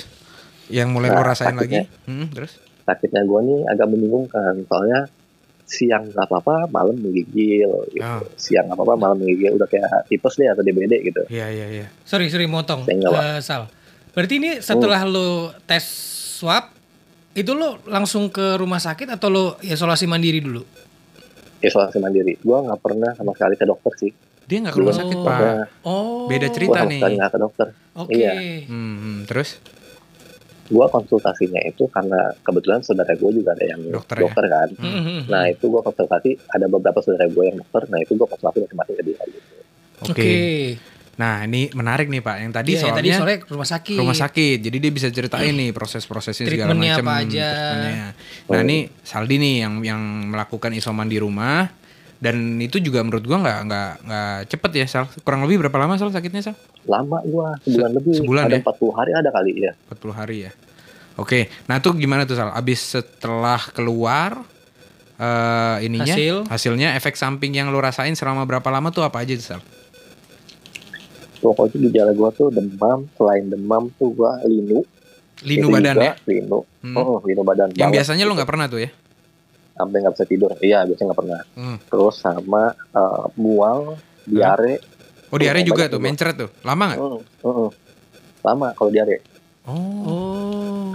yang 0.67 0.89
mulai 0.91 1.13
lu 1.13 1.21
Nah, 1.21 1.29
rasain 1.29 1.53
lagi? 1.53 1.85
sakitnya. 1.85 2.09
Hmm, 2.09 2.27
terus? 2.33 2.57
sakitnya 2.85 3.23
gue 3.23 3.41
nih 3.43 3.61
agak 3.67 3.87
membingungkan 3.87 4.55
soalnya 4.65 5.09
siang 5.65 6.05
nggak 6.07 6.25
apa-apa 6.25 6.69
malam 6.69 6.95
menggigil 6.95 7.67
gitu. 7.89 8.01
Ah. 8.01 8.21
siang 8.37 8.69
nggak 8.69 8.77
apa-apa 8.77 8.95
malam 8.95 9.17
menggigil 9.19 9.55
udah 9.55 9.65
kayak 9.65 9.89
tipes 10.07 10.35
deh 10.35 10.47
atau 10.47 10.61
DBD 10.61 10.93
gitu 11.03 11.25
Iya, 11.27 11.49
iya, 11.49 11.67
iya. 11.71 11.87
Sorry, 12.03 12.29
sorry 12.29 12.45
motong. 12.45 12.85
Eh, 12.85 13.01
Sal. 13.41 13.67
Berarti 14.11 14.35
ini 14.37 14.51
setelah 14.59 15.03
lo 15.03 15.29
tes 15.63 15.83
swab 16.35 16.69
itu 17.33 17.51
lo 17.51 17.83
langsung 17.85 18.29
ke 18.29 18.55
rumah 18.55 18.79
sakit 18.79 19.11
atau 19.11 19.27
lo 19.27 19.45
isolasi 19.59 20.05
mandiri 20.05 20.39
dulu? 20.39 20.63
isolasi 21.61 21.97
mandiri 21.97 22.37
gue 22.37 22.59
nggak 22.61 22.77
pernah 22.77 23.17
sama 23.17 23.33
sekali 23.33 23.57
ke 23.57 23.65
dokter 23.65 23.93
sih 23.97 24.13
Dia 24.45 24.61
nggak 24.61 24.71
ke 24.71 24.79
rumah 24.79 24.93
Oh. 24.93 25.01
sakit, 25.01 25.19
Pak. 25.19 25.41
Oh. 25.83 26.29
Beda 26.29 26.53
cerita 26.53 26.85
nih. 26.85 27.01
nggak 27.01 27.33
ke 27.33 27.39
dokter 27.41 27.67
Oke. 27.97 28.13
Iya. 28.13 28.33
Hmm, 28.69 28.95
hmm. 28.95 29.19
terus? 29.25 29.57
Gue 30.65 30.87
konsultasinya 30.87 31.61
itu 31.63 31.85
karena 31.87 32.17
kebetulan 32.41 32.81
saudara 32.81 33.13
gue 33.13 33.31
juga 33.33 33.53
ada 33.53 33.65
yang 33.67 33.81
Dokter 33.87 34.17
dokter, 34.19 34.45
ya? 34.45 34.51
kan 34.55 34.69
Hmm. 34.77 34.95
Mhm. 34.97 35.19
nah 35.29 35.45
itu 35.45 35.65
gue 35.67 35.81
konsultasi 35.81 36.31
ada 36.49 36.67
beberapa 36.67 36.99
saudara 36.99 37.27
gue 37.27 37.45
yang 37.45 37.57
dokter 37.59 37.83
nah 37.87 37.99
itu 37.99 38.13
gue 38.13 38.27
konsultasi 38.27 38.59
masing-masing 38.63 38.95
ke 38.95 39.05
dia 39.05 39.21
gitu 39.25 39.41
Oke. 40.03 40.11
Oke. 40.11 40.35
Nah, 41.15 41.47
ini 41.47 41.71
menarik 41.71 42.11
nih, 42.11 42.19
Pak. 42.19 42.37
Yang 42.41 42.53
tadi 42.53 42.71
Iya, 42.75 42.81
soalnya 42.81 42.99
tadi 42.99 43.09
soalnya 43.15 43.39
rumah 43.47 43.69
sakit. 43.69 43.97
rumah 43.97 44.19
sakit. 44.19 44.59
Jadi 44.59 44.77
dia 44.77 44.91
bisa 44.91 45.09
ceritain 45.09 45.55
nih 45.55 45.71
proses-prosesnya 45.71 46.43
segala 46.43 46.75
Treatmentnya 46.75 46.93
macam. 46.93 47.07
apa 47.07 47.15
aja. 47.23 47.49
Nah, 47.79 48.11
Oh. 48.51 48.59
ini 48.59 48.77
Saldi 49.01 49.37
nih 49.39 49.55
yang 49.63 49.75
yang 49.81 50.01
melakukan 50.27 50.75
isoman 50.75 51.07
di 51.07 51.17
rumah 51.17 51.71
dan 52.25 52.37
itu 52.57 52.81
juga 52.81 53.05
menurut 53.05 53.21
gua 53.23 53.39
nggak 53.39 53.59
nggak 53.63 53.91
nggak 54.03 54.35
cepet 54.49 54.71
ya 54.75 54.87
Sal. 54.87 55.05
Kurang 55.21 55.45
lebih 55.45 55.61
berapa 55.61 55.77
lama 55.77 55.95
Sal 55.95 56.09
sakitnya 56.09 56.41
Sal? 56.43 56.57
lama 56.85 57.21
gue 57.23 57.49
sebulan 57.63 57.91
Se- 57.91 57.95
lebih 57.95 58.13
sebulan 58.17 58.43
ada 58.47 58.57
ya? 58.57 58.63
40 58.65 58.93
hari 58.95 59.11
ada 59.13 59.29
kali 59.31 59.53
ya 59.59 59.73
40 59.91 60.13
hari 60.15 60.37
ya. 60.43 60.53
Oke. 61.15 61.47
Nah, 61.65 61.79
tuh 61.79 61.93
gimana 61.95 62.25
tuh 62.25 62.35
Sal? 62.35 62.49
Abis 62.51 62.81
setelah 62.91 63.61
keluar 63.69 64.41
eh 65.15 65.77
ininya 65.83 66.11
Hasil. 66.11 66.37
hasilnya 66.45 66.89
efek 66.95 67.15
samping 67.15 67.53
yang 67.53 67.69
lo 67.69 67.79
rasain 67.79 68.13
selama 68.13 68.43
berapa 68.43 68.67
lama 68.67 68.89
tuh 68.89 69.01
apa 69.01 69.21
aja 69.21 69.33
tuh 69.33 69.47
Sal? 69.49 69.63
pokoknya 71.37 71.77
gejala 71.85 72.13
gue 72.13 72.31
tuh 72.33 72.49
demam 72.49 73.05
selain 73.13 73.45
demam 73.47 73.93
tuh 73.93 74.11
gue 74.11 74.31
linu 74.49 74.81
Linu 75.43 75.67
Itu 75.67 75.75
badan 75.75 75.93
juga, 75.93 76.05
ya. 76.05 76.13
linu 76.25 76.59
Hmm. 76.81 76.97
oh 76.97 77.21
linu 77.21 77.43
badan 77.43 77.69
Yang 77.71 77.79
banget 77.79 77.95
biasanya 77.97 78.25
lo 78.25 78.33
nggak 78.33 78.49
pernah 78.49 78.67
tuh 78.67 78.81
ya? 78.81 78.91
Sampai 79.75 79.97
nggak 79.99 80.15
bisa 80.15 80.25
tidur 80.25 80.51
iya 80.59 80.83
biasanya 80.83 81.07
nggak 81.09 81.21
pernah 81.21 81.41
Hmm. 81.53 81.77
terus 81.85 82.15
sama 82.17 82.63
eh, 82.73 83.25
mual 83.37 83.99
diare 84.25 84.79
Oh, 85.27 85.37
diare 85.37 85.61
Oh, 85.61 85.67
juga 85.67 85.91
tuh, 85.91 85.99
mencret 85.99 86.37
tuh. 86.37 86.47
Lama 86.63 86.85
nggak? 86.87 87.01
Hmm, 87.01 87.19
hmm. 87.43 87.69
lama 88.41 88.69
kalau 88.73 88.89
diare 88.89 89.19
Oh. 89.65 90.95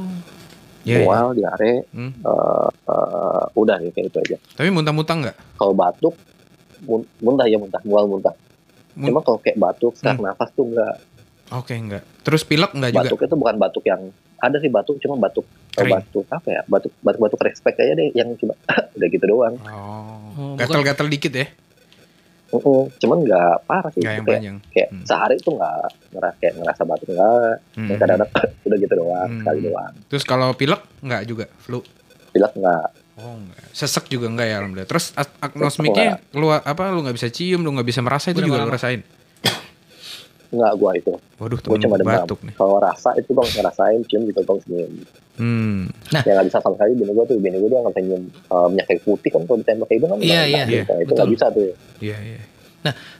Iya. 0.81 1.03
mual 1.03 1.35
diare 1.35 1.83
Hmm. 1.89 2.11
eh, 2.15 2.69
eh, 2.87 3.43
udah 3.53 3.77
ya 3.77 3.89
kayak 3.89 4.07
itu 4.07 4.17
aja 4.21 4.37
Tapi 4.55 4.69
muntah-muntah 4.69 5.15
nggak? 5.17 5.35
kalau 5.55 5.73
batuk 5.73 6.15
mun- 6.81 7.09
muntah 7.19 7.45
ya 7.45 7.57
muntah 7.57 7.83
mual 7.83 8.07
muntah 8.07 8.31
Mun- 8.95 9.11
cuma 9.11 9.19
kalau 9.19 9.37
kayak 9.37 9.57
batuk 9.57 9.93
sesak 9.93 10.15
Hmm. 10.15 10.25
nafas 10.25 10.49
tuh 10.51 10.65
enggak 10.65 10.95
Oke, 11.49 11.73
enggak. 11.73 12.05
Terus 12.21 12.45
pilek 12.45 12.71
enggak 12.71 12.93
juga? 12.93 13.09
batuk 13.09 13.19
itu 13.19 13.35
bukan 13.35 13.55
batuk 13.57 13.83
yang 13.83 14.01
ada 14.37 14.55
sih 14.55 14.69
batuk 14.69 14.95
cuma 14.99 15.17
batuk 15.19 15.43
Kering. 15.81 15.95
batuk 15.97 16.25
apa 16.27 16.47
ya 16.49 16.61
batuk 16.65 16.91
batuk 16.99 17.21
batuk 17.21 17.41
respect 17.41 17.77
aja 17.77 17.93
deh 17.93 18.09
yang 18.11 18.29
cuma 18.35 18.53
udah 18.95 19.07
gitu 19.07 19.25
doang 19.25 19.55
Oh. 19.61 20.19
Oh, 20.35 20.53
Gatal-gatal 20.55 21.07
dikit 21.07 21.33
ya? 21.33 21.47
Heeh, 22.49 22.81
cuman 22.97 23.17
nggak 23.21 23.53
parah 23.63 23.91
sih 23.91 24.01
Enggak 24.01 24.15
yang 24.15 24.25
kayak, 24.25 24.39
panjang. 24.39 24.57
kayak 24.69 24.89
Hmm. 24.89 25.05
sehari 25.05 25.35
tuh 25.37 25.53
nggak 25.53 25.75
ngerasa 26.09 26.35
kayak 26.39 26.53
ngerasa 26.57 26.81
batuk 26.83 27.07
enggak 27.09 27.55
Hmm. 27.71 27.87
Kadang-kadang 27.91 28.29
udah 28.65 28.77
gitu 28.79 28.93
doang 28.95 29.27
Hmm. 29.27 29.39
sekali 29.39 29.59
doang 29.61 29.93
Terus 30.07 30.23
kalau 30.23 30.47
pilek 30.53 30.81
enggak 30.99 31.21
juga? 31.23 31.45
Flu? 31.55 31.79
pilek 32.29 32.53
enggak 32.53 32.87
Oh, 33.15 33.35
enggak. 33.35 33.67
Sesek 33.69 34.07
juga 34.07 34.25
enggak 34.27 34.47
ya 34.47 34.55
alhamdulillah. 34.57 34.87
Terus 34.87 35.11
agnosmiknya 35.39 36.23
keluar 36.25 36.63
apa 36.63 36.87
lu 36.87 37.03
nggak 37.03 37.13
bisa 37.13 37.27
cium, 37.27 37.59
lu 37.59 37.75
nggak 37.75 37.83
bisa 37.85 37.99
merasa 37.99 38.31
itu 38.31 38.39
Berapa 38.39 38.47
juga 38.49 38.63
lu 38.63 38.71
rasain. 38.71 39.01
Enggak 40.49 40.73
gua 40.75 40.91
itu 40.93 41.13
Waduh, 41.35 41.57
gua 41.59 41.77
cuma 41.77 41.95
demam 41.95 42.15
batuk 42.15 42.39
nih. 42.41 42.53
kalau 42.53 42.77
rasa 42.77 43.13
itu 43.15 43.29
gua 43.29 43.45
ngerasain 43.45 44.01
cium 44.05 44.21
gitu 44.25 44.39
gua 44.41 44.57
senyum 44.59 44.91
Hmm. 45.39 45.87
yang 46.11 46.35
nggak 46.35 46.47
bisa 46.47 46.59
sama 46.59 46.75
sekali 46.75 46.91
bini 46.95 47.11
gua 47.11 47.23
tuh 47.23 47.37
bini 47.37 47.55
gua 47.55 47.69
dia 47.69 47.79
nggak 47.79 47.93
bisa 47.93 48.01
nyium 48.03 48.23
eh, 48.27 48.67
minyak 48.67 48.85
kayu 48.85 48.99
putih 49.01 49.29
kan 49.29 49.41
kalau 49.43 49.57
ditembak 49.57 49.85
kayak 49.85 49.97
itu 49.97 50.05
kan 50.05 50.17
Iya, 50.19 50.41
iya. 50.43 50.63
itu 50.97 51.11
nggak 51.11 51.29
bisa 51.29 51.45
tuh 51.49 51.71
Iya, 51.99 52.17
iya. 52.19 52.41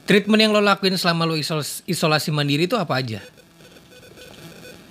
Treatment 0.03 0.39
yang 0.39 0.51
lo 0.51 0.59
lakuin 0.59 0.93
selama 0.93 1.23
lo 1.23 1.33
isolas- 1.33 1.83
isolasi 1.85 2.29
mandiri 2.29 2.63
itu 2.63 2.73
apa 2.73 2.95
aja? 2.95 3.19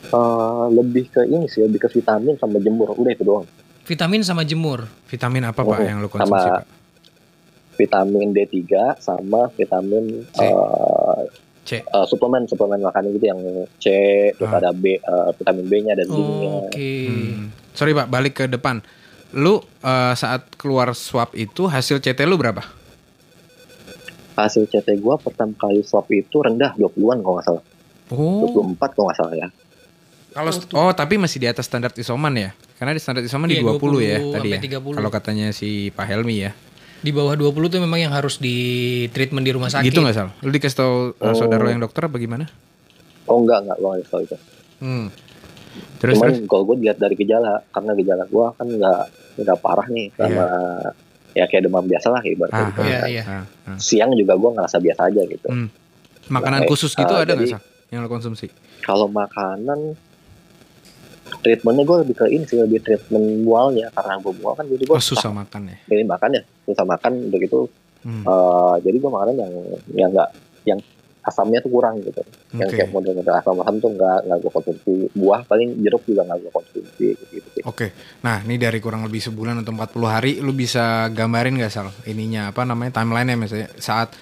Eh, 0.08 0.66
lebih 0.70 1.04
ke 1.06 1.20
ini 1.22 1.44
sih 1.46 1.60
lebih 1.60 1.80
ke 1.80 1.88
vitamin 1.90 2.32
sama 2.34 2.56
jemur 2.56 2.92
udah 2.92 3.10
itu 3.10 3.22
doang 3.22 3.44
Vitamin 3.82 4.20
sama 4.20 4.40
jemur. 4.42 4.84
Vitamin 5.04 5.42
apa 5.42 5.60
Pak 5.60 5.80
yang 5.80 5.98
lu 5.98 6.06
konsumsi, 6.06 6.28
sama- 6.30 6.60
Pak? 6.60 6.64
vitamin 7.74 8.28
D3 8.30 8.58
sama 8.98 9.48
vitamin 9.50 10.04
C. 10.28 10.42
eh, 10.42 10.97
C. 11.68 11.72
eh, 11.78 12.06
suplemen 12.06 12.44
suplemen 12.44 12.80
makanan 12.80 13.12
gitu 13.12 13.26
yang 13.26 13.40
C 13.76 13.86
terus 14.32 14.48
Ah. 14.48 14.56
ada 14.56 14.72
B 14.72 14.96
eh, 14.96 15.00
vitamin 15.34 15.66
B-nya 15.66 15.92
dan 15.92 16.06
zinc-nya 16.06 16.48
Oke. 16.64 16.92
Hmm. 17.04 17.52
Sorry 17.70 17.92
Pak, 17.92 18.08
balik 18.08 18.34
ke 18.34 18.44
depan. 18.46 18.80
Lu 19.30 19.60
eh, 19.78 20.14
saat 20.14 20.48
keluar 20.54 20.90
swab 20.92 21.30
itu 21.34 21.64
hasil 21.64 22.00
CT 22.00 22.24
lu 22.24 22.34
berapa? 22.34 22.64
hasil 24.34 24.64
CT 24.64 24.94
gua 24.96 25.18
pertama 25.18 25.50
kali 25.52 25.82
swab 25.82 26.06
itu 26.08 26.38
rendah 26.38 26.70
20-an 26.72 27.18
kalau 27.18 27.34
nggak 27.34 27.46
salah 27.46 27.64
Oh. 28.08 28.46
24 28.46 28.80
kalau 28.88 29.04
nggak 29.04 29.18
salah 29.18 29.34
ya 29.36 29.48
Kalau 30.28 30.48
oh, 30.78 30.92
tapi 30.92 31.18
masih 31.18 31.36
di 31.36 31.44
atas 31.44 31.66
standar 31.66 31.90
isoman 31.92 32.30
ya? 32.32 32.50
Karena 32.78 32.94
di 32.94 33.02
standar 33.02 33.20
isoman 33.20 33.50
di 33.50 33.58
Iya, 33.58 33.74
20, 33.74 33.98
ya 33.98 34.16
20 34.16 34.30
tadi 34.30 34.48
ya. 34.48 34.54
sampai 34.54 34.68
30. 34.70 34.94
Kalau 34.94 35.10
katanya 35.10 35.46
si 35.50 35.68
Pak 35.90 36.06
Helmi 36.06 36.36
ya. 36.38 36.52
Di 36.98 37.10
bawah 37.10 37.32
20 37.32 37.54
tuh 37.68 37.78
memang 37.78 38.00
yang 38.00 38.10
harus 38.10 38.36
di 38.36 38.56
treatment 39.08 39.42
di 39.42 39.52
rumah 39.52 39.68
sakit. 39.68 39.86
Gitu 39.86 39.98
nggak 39.98 40.12
Sal? 40.12 40.28
Lu 40.40 40.50
dikasih 40.50 40.76
tahu 40.76 40.94
uh, 41.14 41.24
Oh. 41.24 41.34
saudara 41.36 41.62
lo 41.62 41.70
yang 41.70 41.80
dokter 41.80 42.02
apa 42.02 42.16
gimana? 42.16 42.46
oh 43.24 43.38
enggak 43.38 43.60
enggak 43.60 43.76
gua 43.76 43.90
nggak 43.92 44.08
tahu 44.08 44.20
itu 44.22 44.36
Hmm. 44.78 45.06
Terus 45.98 46.16
cuman 46.16 46.28
terus. 46.32 46.48
kalau 46.48 46.64
gue 46.64 46.76
lihat 46.80 46.96
dari 46.96 47.12
gejala 47.14 47.60
karena 47.68 47.92
gejala 47.94 48.24
gua 48.26 48.46
kan 48.52 48.66
nggak 48.66 49.00
nggak 49.38 49.58
parah 49.58 49.84
nih 49.86 50.06
sama 50.10 50.44
ya 51.30 51.44
kayak 51.44 51.62
demam 51.62 51.84
biasa 51.84 52.08
lah 52.08 52.22
ibaratnya 52.24 52.56
Ah, 52.56 52.66
gitu. 52.66 52.80
Iya, 52.82 52.96
ah, 52.96 53.06
iya. 53.06 53.22
ah, 53.22 53.44
ah. 53.66 53.78
siang 53.78 54.10
juga 54.12 54.32
gua 54.34 54.50
ngerasa 54.54 54.76
biasa 54.78 55.00
aja 55.04 55.22
gitu 55.24 55.44
Hmm. 55.46 55.68
Makanan 56.26 56.60
Nah, 56.60 56.66
khusus 56.66 56.90
gitu 56.90 57.04
eh, 57.10 57.20
ada 57.20 57.28
nggak 57.28 57.36
jadi- 57.38 57.52
Sal? 57.52 57.62
Yang 57.86 58.00
lo 58.00 58.08
konsumsi? 58.10 58.46
kalau 58.80 59.06
makanan 59.06 59.92
treatmentnya 61.38 61.84
gue 61.84 61.96
lebih 62.02 62.14
ke 62.16 62.26
ini 62.26 62.42
sih 62.42 62.56
lebih 62.56 62.80
treatment 62.80 63.44
mualnya 63.44 63.92
karena 63.92 64.16
gue 64.16 64.32
mual 64.34 64.54
kan 64.54 64.64
jadi 64.64 64.82
gue 64.82 64.90
Oh, 64.90 65.02
susah 65.02 65.28
makan 65.30 65.68
ya. 65.68 65.76
pilih 65.84 66.06
makan 66.06 66.30
ya 66.32 66.42
susah 66.68 66.84
makan 66.84 67.32
udah 67.32 67.40
gitu 67.40 67.60
Hmm. 67.98 68.22
eh, 68.22 68.74
jadi 68.86 68.94
gue 68.94 69.10
makanan 69.10 69.34
yang 69.34 69.52
yang 69.90 70.08
enggak 70.14 70.30
yang 70.62 70.78
asamnya 71.18 71.58
tuh 71.58 71.68
kurang 71.68 71.98
gitu 71.98 72.22
yang 72.54 72.70
Oke. 72.70 72.78
kayak 72.78 72.94
model-model 72.94 73.34
asam-asam 73.42 73.74
tuh 73.82 73.90
nggak 73.90 74.18
nggak 74.22 74.38
gue 74.38 74.52
konsumsi 74.54 74.92
buah 75.18 75.42
paling 75.44 75.82
jeruk 75.82 76.06
juga 76.06 76.22
nggak 76.24 76.38
gue 76.40 76.52
konsumsi 76.54 77.06
gitu, 77.18 77.24
gitu. 77.42 77.48
Oke, 77.66 77.90
nah 78.22 78.38
ini 78.46 78.54
dari 78.54 78.78
kurang 78.78 79.02
lebih 79.02 79.18
sebulan 79.18 79.60
atau 79.60 79.74
40 79.74 80.08
hari, 80.08 80.32
lu 80.38 80.54
bisa 80.54 81.10
gambarin 81.10 81.58
gak 81.58 81.74
Sal? 81.74 81.90
Ininya 82.06 82.54
apa 82.54 82.62
namanya 82.62 83.02
timeline-nya 83.02 83.34
misalnya 83.34 83.68
saat 83.76 84.14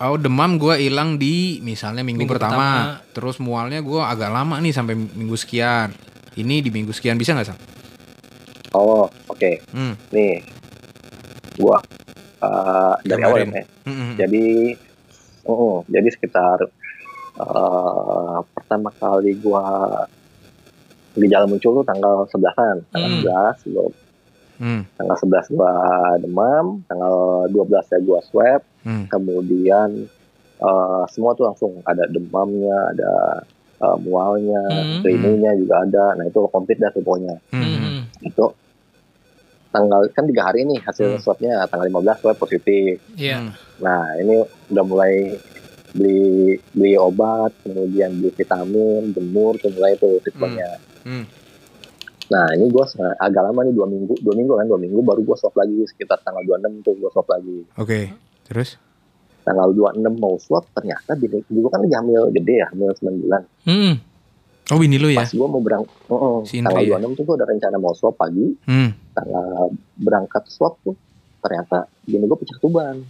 oh 0.00 0.16
demam 0.16 0.56
gua 0.56 0.80
hilang 0.80 1.20
di 1.20 1.60
misalnya 1.60 2.00
minggu, 2.00 2.24
Minggu 2.24 2.34
pertama, 2.34 2.98
terus 3.12 3.36
mualnya 3.36 3.84
gua 3.84 4.08
agak 4.10 4.32
lama 4.32 4.56
nih 4.58 4.72
sampai 4.72 4.96
minggu 4.96 5.36
sekian. 5.36 5.92
Ini 6.34 6.64
di 6.64 6.72
minggu 6.72 6.90
sekian 6.90 7.20
bisa 7.20 7.36
nggak 7.36 7.46
Sal? 7.46 7.58
oh 8.70 9.06
oke 9.26 9.50
Hmm. 9.74 9.94
nih 10.14 10.40
gue 11.60 11.76
eh, 12.40 12.94
dari 13.04 13.22
awal 13.22 13.38
ya 13.44 13.64
Hmm, 13.84 13.96
hmm, 13.96 14.12
jadi 14.16 14.46
oh, 15.44 15.84
jadi 15.88 16.08
sekitar 16.10 16.58
eh, 17.36 18.38
pertama 18.52 18.88
kali 18.96 19.32
gua 19.40 19.64
gejala 21.16 21.44
muncul 21.44 21.82
tuh 21.82 21.86
tanggal 21.86 22.22
11-an 22.28 22.76
tanggal. 22.88 23.56
11 23.58 23.72
gua, 23.74 23.84
Hmm, 24.60 24.84
tanggal 24.94 25.16
11 25.16 25.56
gua 25.56 25.72
demam 26.20 26.84
tanggal 26.84 27.48
12 27.48 27.92
ya 27.92 27.98
gua 28.04 28.20
swab 28.28 28.60
hmm. 28.84 29.08
kemudian 29.08 29.88
eh, 30.60 31.02
semua 31.08 31.32
tuh 31.32 31.48
langsung 31.48 31.80
ada 31.82 32.04
demamnya 32.06 32.92
ada 32.92 33.12
eh, 33.80 33.96
mualnya 34.04 34.60
Hmm. 35.00 35.56
juga 35.56 35.74
ada 35.80 36.04
nah 36.14 36.24
itu 36.28 36.44
komplit 36.52 36.76
dah 36.76 36.92
tuh 36.92 37.00
pokoknya. 37.00 37.40
Hmm. 37.50 38.04
itu 38.20 38.44
tanggal 39.70 40.02
kan 40.10 40.26
tiga 40.26 40.42
hari 40.44 40.62
nih 40.62 40.78
hasil 40.78 41.06
Hmm. 41.08 41.22
swabnya 41.22 41.62
tanggal 41.66 41.86
15 41.88 42.18
swab 42.18 42.36
positif 42.36 42.98
Iya. 43.14 43.38
Hmm. 43.40 43.52
Nah, 43.80 44.02
ini 44.16 44.34
udah 44.68 44.84
mulai 44.84 45.14
beli 45.90 46.20
beli 46.70 46.94
obat, 46.94 47.50
kemudian 47.60 48.14
beli 48.14 48.30
vitamin, 48.30 49.10
jemur, 49.10 49.56
tuh 49.56 49.70
mulai 49.70 49.96
tuh 49.96 50.20
treatmentnya. 50.20 50.78
Hmm. 51.02 51.24
Nah, 52.30 52.46
ini 52.52 52.66
gue 52.66 52.84
agak 53.16 53.42
lama 53.42 53.60
nih 53.64 53.74
dua 53.74 53.86
minggu, 53.86 54.14
dua 54.20 54.34
minggu 54.34 54.54
kan, 54.54 54.62
dua 54.64 54.78
minggu 54.78 55.02
baru 55.02 55.18
gue 55.20 55.34
swab 55.34 55.50
lagi 55.52 55.82
sekitar 55.84 56.22
tanggal 56.22 56.42
26 56.44 56.78
tuh 56.80 56.94
gue 56.94 57.10
swab 57.10 57.26
lagi. 57.26 57.58
Oke, 57.74 58.14
terus? 58.46 58.78
Tanggal 59.42 59.72
26 59.72 60.14
mau 60.14 60.38
swab, 60.38 60.62
ternyata 60.70 61.14
bini 61.14 61.42
gue 61.42 61.66
kan 61.66 61.82
lagi 61.82 61.94
hamil 61.96 62.30
gede 62.30 62.54
ya, 62.56 62.66
hamil 62.70 62.94
9 62.94 63.18
bulan. 63.18 63.42
Hmm. 63.66 63.94
Oh 64.70 64.80
ini 64.80 64.96
lu 64.96 65.08
ya? 65.08 65.20
Pas 65.20 65.30
gue 65.30 65.42
mau 65.44 65.58
berangkat, 65.58 65.90
Si 66.44 66.58
tanggal 66.58 66.80
ya? 66.80 66.96
26 66.96 67.12
tuh 67.12 67.24
gue 67.24 67.34
ada 67.34 67.46
rencana 67.46 67.76
mau 67.76 67.90
swab 67.90 68.14
pagi, 68.14 68.54
Hmm. 68.62 68.94
tanggal 69.12 69.68
berangkat 69.96 70.46
swab 70.46 70.78
tuh 70.80 70.94
ternyata 71.38 71.76
bini 72.02 72.22
gue 72.22 72.38
pecah 72.38 72.54
tuban. 72.56 73.02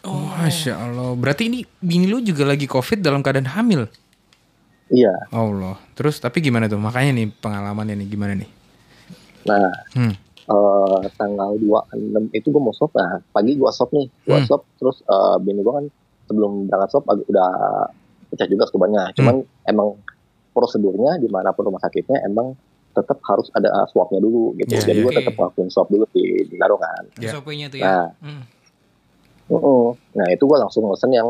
Oh. 0.00 0.30
Masya 0.32 0.78
Allah. 0.78 1.12
Berarti 1.12 1.46
ini 1.46 1.66
bini 1.76 2.06
lu 2.06 2.20
juga 2.20 2.44
lagi 2.44 2.64
covid 2.64 3.00
dalam 3.00 3.18
keadaan 3.18 3.50
hamil? 3.50 3.90
Iya, 4.88 5.26
Allah. 5.28 5.76
Terus 5.92 6.16
tapi 6.16 6.38
gimana 6.38 6.64
tuh? 6.64 6.78
Makanya 6.78 7.12
nih 7.14 7.26
pengalamannya 7.34 7.96
nih 7.96 8.08
gimana 8.08 8.34
nih? 8.34 8.50
nah 9.40 9.72
Hmm. 9.90 10.12
eh 10.44 11.02
tanggal 11.14 11.56
26 11.56 12.28
itu 12.32 12.46
gue 12.46 12.60
mau 12.60 12.68
swab 12.70 12.92
nah 12.92 13.16
pagi 13.30 13.52
gue 13.54 13.70
swab 13.70 13.88
nih 13.90 14.04
gue 14.20 14.34
Hmm. 14.34 14.44
swab 14.44 14.60
terus 14.76 15.00
eh, 15.02 15.36
bini 15.38 15.58
gue 15.58 15.72
kan 15.72 15.84
sebelum 16.26 16.68
berangkat 16.68 16.88
swab 16.90 17.04
ag- 17.06 17.24
udah 17.24 17.48
pecah 18.28 18.44
juga 18.44 18.64
sebanyak 18.66 19.08
cuman 19.14 19.40
emang 19.64 19.96
prosedurnya 20.50 21.16
di 21.16 21.28
mana 21.28 21.50
pun 21.50 21.66
rumah 21.66 21.78
sakitnya 21.78 22.24
emang 22.24 22.52
tetap 22.90 23.20
harus 23.22 23.46
ada 23.52 23.70
uh, 23.70 23.86
swabnya 23.86 24.18
dulu 24.18 24.56
gitu 24.56 24.74
Iya, 24.74 24.82
jadi 24.84 24.98
iya. 24.98 25.04
gue 25.06 25.12
tetap 25.14 25.34
ngelakuin 25.34 25.68
swab 25.68 25.86
dulu 25.86 26.04
di, 26.10 26.24
di 26.44 26.56
Ya. 27.18 27.30
SOP-nya 27.30 27.66
tuh 27.68 27.78
ya. 27.78 27.86
nah 27.86 28.06
Hmm. 28.18 28.42
uh-uh. 29.48 29.86
nah 30.12 30.26
itu 30.26 30.42
gue 30.42 30.58
langsung 30.58 30.84
ngesen 30.84 31.10
yang 31.10 31.28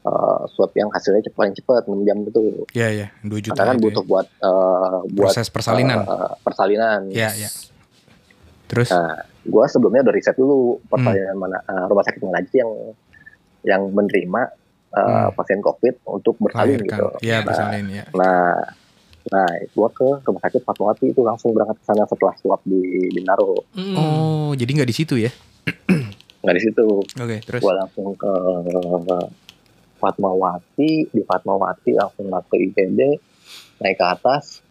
eh, 0.00 0.40
swab 0.48 0.70
yang 0.72 0.88
hasilnya 0.88 1.20
cepet 1.20 1.34
paling 1.34 1.52
cepet 1.52 1.84
6 1.84 2.06
jam 2.06 2.16
itu 2.22 2.42
Ya 2.70 2.88
ya, 2.88 3.06
2 3.20 3.28
juta 3.42 3.56
karena 3.56 3.66
kan 3.66 3.76
itu 3.76 3.82
ya. 3.82 3.86
butuh 3.90 4.04
buat 4.04 4.26
eh, 4.30 4.98
buat 5.10 5.28
proses 5.28 5.48
persalinan. 5.48 5.98
eh, 6.00 6.32
persalinan 6.40 7.00
Ya 7.10 7.34
ya. 7.34 7.50
Terus? 8.66 8.88
Nah, 8.88 9.16
gue 9.42 9.64
sebelumnya 9.66 10.00
udah 10.02 10.14
riset 10.14 10.32
dulu 10.34 10.78
persalinan 10.86 11.34
mana 11.34 11.58
eh, 11.58 11.84
rumah 11.84 12.04
sakit 12.04 12.20
mana 12.20 12.38
aja 12.38 12.52
yang 12.54 12.72
yang 13.64 13.82
menerima 13.90 14.42
eh, 14.90 15.00
Hmm. 15.00 15.30
pasien 15.32 15.60
COVID 15.60 15.94
untuk 16.06 16.34
bersalin 16.38 16.80
gitu. 16.80 16.96
melahirkan. 16.96 17.20
Ya, 17.20 17.36
Nah, 17.36 17.44
bersalin 17.44 17.86
ya. 17.88 18.04
Nah, 18.10 18.52
nah 19.28 19.46
gue 19.50 19.88
ke 19.90 20.06
rumah 20.22 20.40
sakit 20.40 20.62
Fatmawati 20.62 21.06
itu 21.08 21.20
langsung 21.20 21.52
berangkat 21.52 21.76
ke 21.76 21.84
sana 21.84 22.04
setelah 22.04 22.32
swab 22.34 22.60
di 22.62 22.80
Bintaro. 23.10 23.68
Hmm. 23.70 23.94
Oh, 23.94 24.50
jadi 24.52 24.70
nggak 24.72 24.88
di 24.88 24.96
situ 24.96 25.14
ya? 25.16 25.28
Nggak 26.38 26.54
di 26.54 26.62
situ, 26.64 26.86
Oke, 27.18 27.36
terus? 27.42 27.60
gue 27.60 27.72
langsung 27.74 28.14
ke 28.14 28.30
Fatmawati, 29.98 31.10
di 31.10 31.20
Fatmawati 31.20 31.90
langsung 31.92 32.30
naik 32.30 32.46
ke 32.46 32.56
IGD, 32.62 33.00
naik 33.78 33.98
ke 33.98 34.06
atas, 34.06 34.62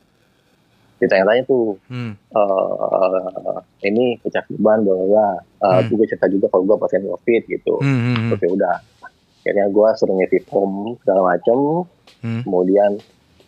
ditanya-tanya 0.97 1.43
tuh, 1.43 1.75
Hmm. 1.85 2.15
eh 2.15 3.59
ini 3.83 4.15
pecah 4.17 4.41
bla 4.49 4.79
bla. 4.79 5.29
Eh, 5.35 5.67
Hmm. 5.83 5.89
Gue 5.91 6.07
cerita 6.07 6.25
juga 6.25 6.47
kalau 6.47 6.63
gue 6.65 6.77
pasien 6.79 7.03
COVID 7.03 7.43
gitu. 7.45 7.75
Hmm, 7.77 7.99
hmm, 7.99 8.15
hmm. 8.15 8.29
terus 8.31 8.41
ya 8.41 8.49
udah 8.55 8.75
akhirnya 9.47 9.67
gue 9.69 9.87
suruh 9.95 10.15
ngisi 10.15 10.39
form 10.43 10.73
segala 10.99 11.21
macem 11.29 11.87
Hmm. 12.17 12.41
kemudian 12.41 12.91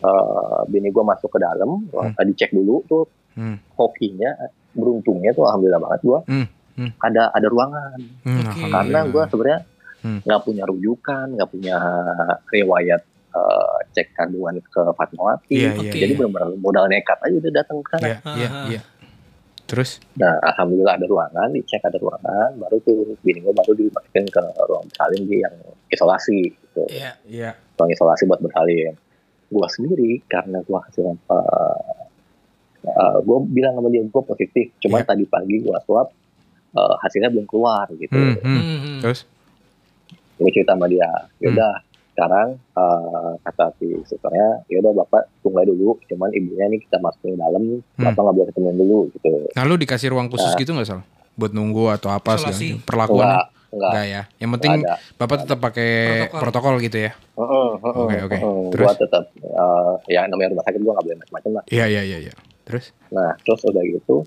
eh, 0.00 0.58
bini 0.66 0.88
gue 0.88 1.02
masuk 1.02 1.28
ke 1.28 1.38
dalam 1.38 1.84
Hmm. 1.86 2.10
uh, 2.10 2.24
dicek 2.24 2.50
dulu 2.50 2.80
tuh 2.84 3.04
Hmm. 3.30 3.60
hokinya 3.74 4.32
beruntungnya 4.70 5.30
tuh 5.30 5.44
alhamdulillah 5.44 5.76
banget 5.78 6.00
gue 6.02 6.18
Hmm. 6.24 6.46
Hmm. 6.72 6.90
ada 6.98 7.28
ada 7.28 7.46
ruangan 7.46 7.98
Hmm, 8.22 8.40
alhamdulillah. 8.40 8.70
karena 8.72 8.98
gue 9.06 9.22
sebenarnya 9.26 9.60
Hmm. 10.00 10.20
nggak 10.22 10.40
punya 10.40 10.64
rujukan 10.64 11.26
nggak 11.30 11.48
punya 11.48 11.76
riwayat 12.48 13.02
eh, 13.30 13.76
cek 13.90 14.10
kandungan 14.12 14.58
ke 14.58 14.82
Fatmawati 14.90 15.54
Iya, 15.54 15.70
iya, 15.76 15.92
jadi 15.92 16.08
iya. 16.08 16.18
benar-benar 16.18 16.50
modal 16.56 16.84
nekat 16.86 17.14
aja 17.20 17.34
udah 17.36 17.52
datang 17.54 17.78
ke 17.78 17.88
sana 17.92 18.02
Iya, 18.02 18.16
iya, 18.34 18.48
Ah, 18.48 18.56
ah. 18.56 18.66
iya. 18.66 18.80
Terus? 19.64 20.02
nah 20.16 20.34
alhamdulillah 20.42 20.98
ada 20.98 21.06
ruangan 21.06 21.48
dicek 21.52 21.78
ada 21.80 21.94
ruangan 21.94 22.58
baru 22.58 22.76
tuh 22.80 23.14
bini 23.20 23.38
gue 23.38 23.52
baru 23.52 23.70
dimasukin 23.72 24.26
ke 24.26 24.42
ruang 24.64 24.82
bersalin 24.84 25.22
di 25.24 25.36
yang 25.38 25.54
isolasi 25.90 26.54
gitu 26.54 26.82
Iya. 26.88 27.18
Iya. 27.26 27.50
ruang 27.74 27.90
isolasi 27.90 28.24
buat 28.24 28.38
bersalin. 28.38 28.94
Gua 29.50 29.66
sendiri 29.66 30.22
karena 30.24 30.62
gua 30.62 30.86
hasil 30.86 31.02
uh, 31.04 32.00
uh, 32.86 33.16
gue 33.20 33.38
bilang 33.50 33.74
sama 33.74 33.90
dia 33.90 34.00
gue 34.00 34.22
positif, 34.22 34.70
cuman 34.78 35.02
Iya. 35.02 35.08
tadi 35.10 35.24
pagi 35.26 35.56
gua 35.60 35.82
swab 35.82 36.08
uh, 36.72 36.94
hasilnya 37.02 37.28
belum 37.28 37.44
keluar 37.44 37.90
gitu. 37.98 38.14
Hmm, 38.14 38.38
hmm. 38.38 38.60
Hmm, 38.62 38.78
hmm. 38.80 38.98
Terus? 39.02 39.20
Gue 40.38 40.48
cerita 40.54 40.72
sama 40.72 40.88
dia, 40.88 41.10
yaudah 41.36 41.84
sekarang 42.10 42.48
uh, 42.72 43.32
kata 43.42 43.76
si 43.76 43.92
susternya, 44.04 44.64
yaudah 44.68 44.92
bapak 44.94 45.28
tunggu 45.40 45.60
aja 45.60 45.68
dulu, 45.68 46.00
cuman 46.04 46.32
ibunya 46.32 46.68
nih 46.68 46.80
kita 46.80 46.96
masukin 46.96 47.36
dalam, 47.36 47.80
Hmm. 47.80 48.04
bapak 48.08 48.20
nggak 48.20 48.36
boleh 48.36 48.48
ketemu 48.48 48.70
dulu 48.76 48.98
gitu. 49.12 49.32
Nah, 49.52 49.64
lu 49.64 49.74
dikasih 49.76 50.08
ruang 50.08 50.28
khusus 50.28 50.52
Nah. 50.52 50.58
gitu 50.58 50.70
nggak 50.72 50.88
Sal? 50.88 51.00
Buat 51.36 51.52
nunggu 51.52 51.92
atau 51.92 52.08
apa 52.08 52.36
sih? 52.52 52.80
Perlakuan? 52.80 53.48
Enggak, 53.70 53.90
enggak, 53.90 53.90
Enggak 53.90 54.06
ya. 54.06 54.22
Yang 54.36 54.50
penting 54.50 54.70
enggak 54.76 54.98
ada. 54.98 55.16
Bapak 55.16 55.36
tetap 55.40 55.58
pakai 55.60 55.90
Protokol. 56.28 56.40
protokol 56.42 56.74
gitu 56.82 56.98
ya. 57.00 57.12
Heeh, 57.14 57.68
heeh, 57.78 57.94
Oke, 57.96 58.16
oke. 58.20 58.38
Terus? 58.70 58.86
Gua 58.86 58.94
tetap 58.96 59.24
uh, 59.46 59.94
ya 60.06 60.20
namanya 60.26 60.48
rumah 60.50 60.64
sakit 60.64 60.80
gua 60.80 60.92
nggak 60.94 61.06
boleh 61.06 61.18
macam-macam 61.18 61.50
lah. 61.54 61.64
Iya, 61.68 61.84
iya, 61.86 62.02
iya, 62.02 62.18
iya. 62.20 62.34
Terus? 62.66 62.84
Nah, 63.10 63.30
terus 63.40 63.60
udah 63.62 63.82
gitu, 63.82 64.22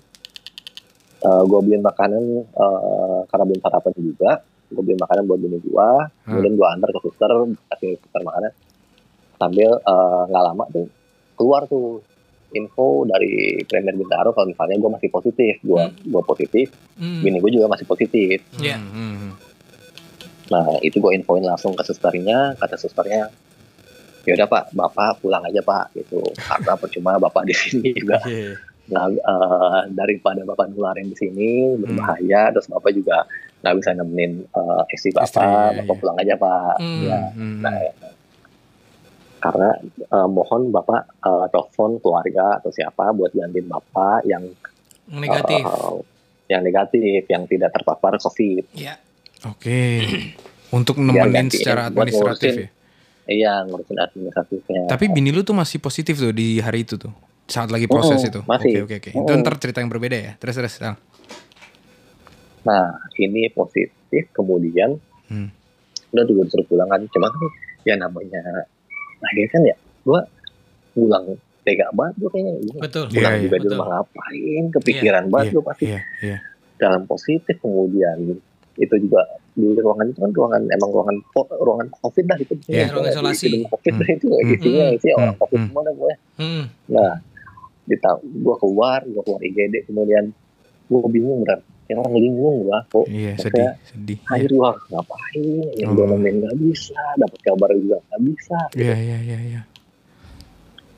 gue 1.24 1.60
beliin 1.60 1.80
makanan 1.80 2.20
eh, 2.44 3.20
karena 3.24 3.44
belum 3.44 3.60
sarapan 3.60 3.92
juga. 3.96 4.30
Gue 4.68 4.82
beliin 4.82 5.00
makanan 5.00 5.24
buat 5.24 5.40
bini 5.40 5.56
gue, 5.56 5.88
Hmm. 6.24 6.40
kemudian 6.40 6.54
gue 6.54 6.66
antar 6.68 6.88
ke 6.92 7.00
suster, 7.00 7.30
kasih 7.72 7.96
suster 8.00 8.20
makanan. 8.20 8.52
sambil 9.34 9.70
eh, 9.76 10.22
nggak 10.28 10.44
lama 10.44 10.64
tuh 10.70 10.86
keluar 11.34 11.64
tuh 11.66 12.04
info 12.54 13.04
dari 13.04 13.34
Premier 13.62 13.92
Bintaro 13.92 14.30
kalau 14.30 14.46
misalnya 14.46 14.78
gue 14.78 14.90
masih 14.92 15.08
positif, 15.08 15.54
gue 15.60 15.82
gue 16.04 16.22
positif, 16.24 16.66
Hmm. 16.94 17.20
bini 17.20 17.38
gue 17.38 17.52
juga 17.52 17.66
masih 17.66 17.84
positif. 17.84 18.38
Iya. 18.56 18.76
Hmm, 18.76 18.90
hmm, 18.90 19.14
hmm. 19.18 19.32
Nah 20.46 20.64
itu 20.80 20.96
gue 20.96 21.12
infoin 21.12 21.42
langsung 21.42 21.72
ke 21.72 21.82
susternya, 21.82 22.54
kata 22.54 22.76
susternya, 22.76 23.28
yaudah 24.24 24.46
pak, 24.46 24.70
bapak 24.70 25.18
pulang 25.18 25.42
aja 25.42 25.60
pak, 25.60 25.92
gitu. 25.94 26.20
Karena 26.38 26.72
percuma 26.74 27.16
bapak 27.16 27.44
di 27.44 27.54
sini 27.54 27.90
juga 27.92 28.20
Iya. 28.24 28.54
nggak 28.84 29.06
eh, 29.16 29.80
daripada 29.90 30.40
bapak 30.42 30.68
nularin 30.70 31.08
di 31.08 31.16
sini 31.16 31.48
berbahaya, 31.74 32.52
terus 32.52 32.68
bapak 32.68 32.92
juga 32.92 33.24
nggak 33.60 33.74
bisa 33.80 33.90
nemenin 33.92 34.32
eh, 34.44 34.82
istri 34.92 35.10
bapak, 35.10 35.24
Istri, 35.26 35.44
ya, 35.44 35.72
bapak 35.80 35.88
ya. 35.88 36.00
pulang 36.00 36.16
aja 36.18 36.34
pak. 36.36 36.74
Hmm. 36.78 37.00
Ya, 37.02 37.18
Hmm, 37.32 37.58
Nah, 37.60 37.74
karena 39.44 39.76
eh, 40.00 40.28
mohon 40.30 40.72
bapak 40.72 41.20
eh, 41.20 41.46
telepon 41.48 42.00
keluarga 42.00 42.56
atau 42.56 42.70
siapa 42.70 43.12
buat 43.12 43.28
gantiin 43.30 43.68
bapak 43.68 44.24
yang 44.24 44.48
Negatif. 45.06 45.60
eh, 45.60 45.96
yang 46.46 46.60
negatif, 46.60 47.22
yang 47.26 47.44
tidak 47.44 47.72
terpapar 47.72 48.16
COVID. 48.16 48.72
Ya. 48.72 48.96
Oke. 49.44 50.00
Untuk 50.70 50.96
nemenin 50.96 51.48
secara 51.48 51.88
administratif 51.88 52.24
ngurusin. 52.50 52.64
ya. 52.64 52.68
Iya, 53.24 53.54
ngurusin 53.64 53.96
administratifnya. 53.98 54.82
Tapi 54.86 55.04
bini 55.08 55.28
lu 55.28 55.40
tuh 55.40 55.52
masih 55.52 55.76
positif 55.78 56.16
tuh 56.16 56.32
di 56.32 56.60
hari 56.60 56.84
itu 56.84 56.96
tuh. 56.96 57.12
Saat 57.44 57.68
lagi 57.68 57.84
proses 57.84 58.16
Mm, 58.18 58.28
itu. 58.28 58.40
masih. 58.42 58.72
Oke 58.74 58.80
oke 58.82 58.94
oke. 58.98 59.10
Itu 59.14 59.30
Mm. 59.30 59.40
ntar 59.40 59.54
cerita 59.56 59.80
yang 59.80 59.88
berbeda 59.88 60.16
ya. 60.16 60.32
Terus 60.36 60.56
terus. 60.56 60.76
Nah, 62.64 62.84
ini 63.14 63.48
positif, 63.50 63.92
kemudian 64.30 64.96
Hmm. 65.26 65.48
udah 66.10 66.24
juga 66.24 66.40
disuruh 66.44 66.66
pulang 66.66 66.88
kan. 66.88 67.00
Cuma 67.06 67.28
kan 67.28 67.42
ya 67.82 67.94
namanya 67.94 68.40
lahir 69.24 69.46
kan 69.48 69.62
ya, 69.62 69.76
gua 70.02 70.20
pulang 70.92 71.24
tega 71.60 71.88
banget 71.90 72.14
gue 72.18 72.30
kayaknya. 72.30 72.54
Betul. 72.76 73.04
Iya, 73.08 73.16
pulang 73.16 73.32
iya. 73.32 73.42
juga 73.42 73.56
di 73.56 73.60
Betul. 73.62 73.72
rumah 73.72 73.88
ngapain, 73.90 74.64
kepikiran 74.70 75.24
banget 75.26 75.44
Iya, 75.44 75.54
gue 75.54 75.62
pasti 75.64 75.84
Iya 75.86 76.00
iya. 76.20 76.38
dalam 76.74 77.02
positif 77.04 77.56
kemudian 77.58 78.16
itu 78.74 78.94
juga 78.98 79.22
di 79.54 79.70
ruangan 79.72 80.06
itu 80.06 80.18
kan 80.18 80.30
ruangan 80.30 80.62
emang 80.68 80.90
ruangan 80.90 81.16
ruangan 81.56 81.88
covid 81.94 82.24
dah 82.26 82.36
itu 82.36 82.52
Iya, 82.66 82.90
ruangan 82.90 83.12
isolasi. 83.12 83.46
Gedung 83.48 83.64
covid 83.70 83.92
dah 83.96 84.08
itu 84.10 84.26
Hmm. 84.28 84.52
isinya 84.52 84.84
Hmm. 84.84 84.96
isinya 84.98 85.14
orang 85.16 85.28
Hmm. 85.30 85.40
covid 85.40 85.56
Hmm. 85.56 85.66
semua 85.66 85.82
dah 85.82 85.94
gue 85.94 86.12
Hmm. 86.36 86.64
nah 86.90 87.12
kita 87.84 88.10
gua 88.40 88.54
keluar 88.56 89.00
gua 89.06 89.22
keluar 89.22 89.40
IGD 89.40 89.74
kemudian 89.84 90.24
gua 90.86 91.00
bingung 91.06 91.38
benar 91.42 91.60
yang 91.86 91.98
orang 91.98 92.14
bingung 92.14 92.56
gua 92.62 92.78
kok 92.86 93.04
Iya 93.06 93.32
sedih 93.36 93.70
sedih. 93.84 94.18
akhir 94.26 94.50
gua 94.50 94.66
harus 94.70 94.84
ngapain 94.88 95.44
yang 95.74 95.88
Oh. 95.88 95.94
gua 95.94 96.06
nemenin 96.10 96.34
nggak 96.40 96.56
bisa 96.58 97.00
dapat 97.14 97.40
kabar 97.40 97.70
juga 97.72 97.98
nggak 98.02 98.22
bisa 98.24 98.58
Iya 98.72 98.94
iya 98.96 99.18
iya 99.20 99.38
iya. 99.44 99.62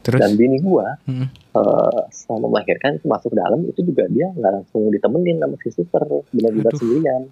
Terus. 0.01 0.21
dan 0.21 0.33
bini 0.33 0.59
gua 0.61 0.95
Mm. 1.05 1.27
eh, 1.53 2.01
selama 2.09 2.47
melahirkan 2.49 2.95
itu 2.95 3.07
masuk 3.07 3.29
ke 3.29 3.37
dalam 3.37 3.59
itu 3.65 3.81
juga 3.83 4.07
dia 4.07 4.31
nggak 4.31 4.53
langsung 4.55 4.87
ditemenin 4.89 5.37
sama 5.37 5.57
si 5.59 5.69
suster 5.73 6.03
benar-benar 6.31 6.73
sendirian 6.73 7.23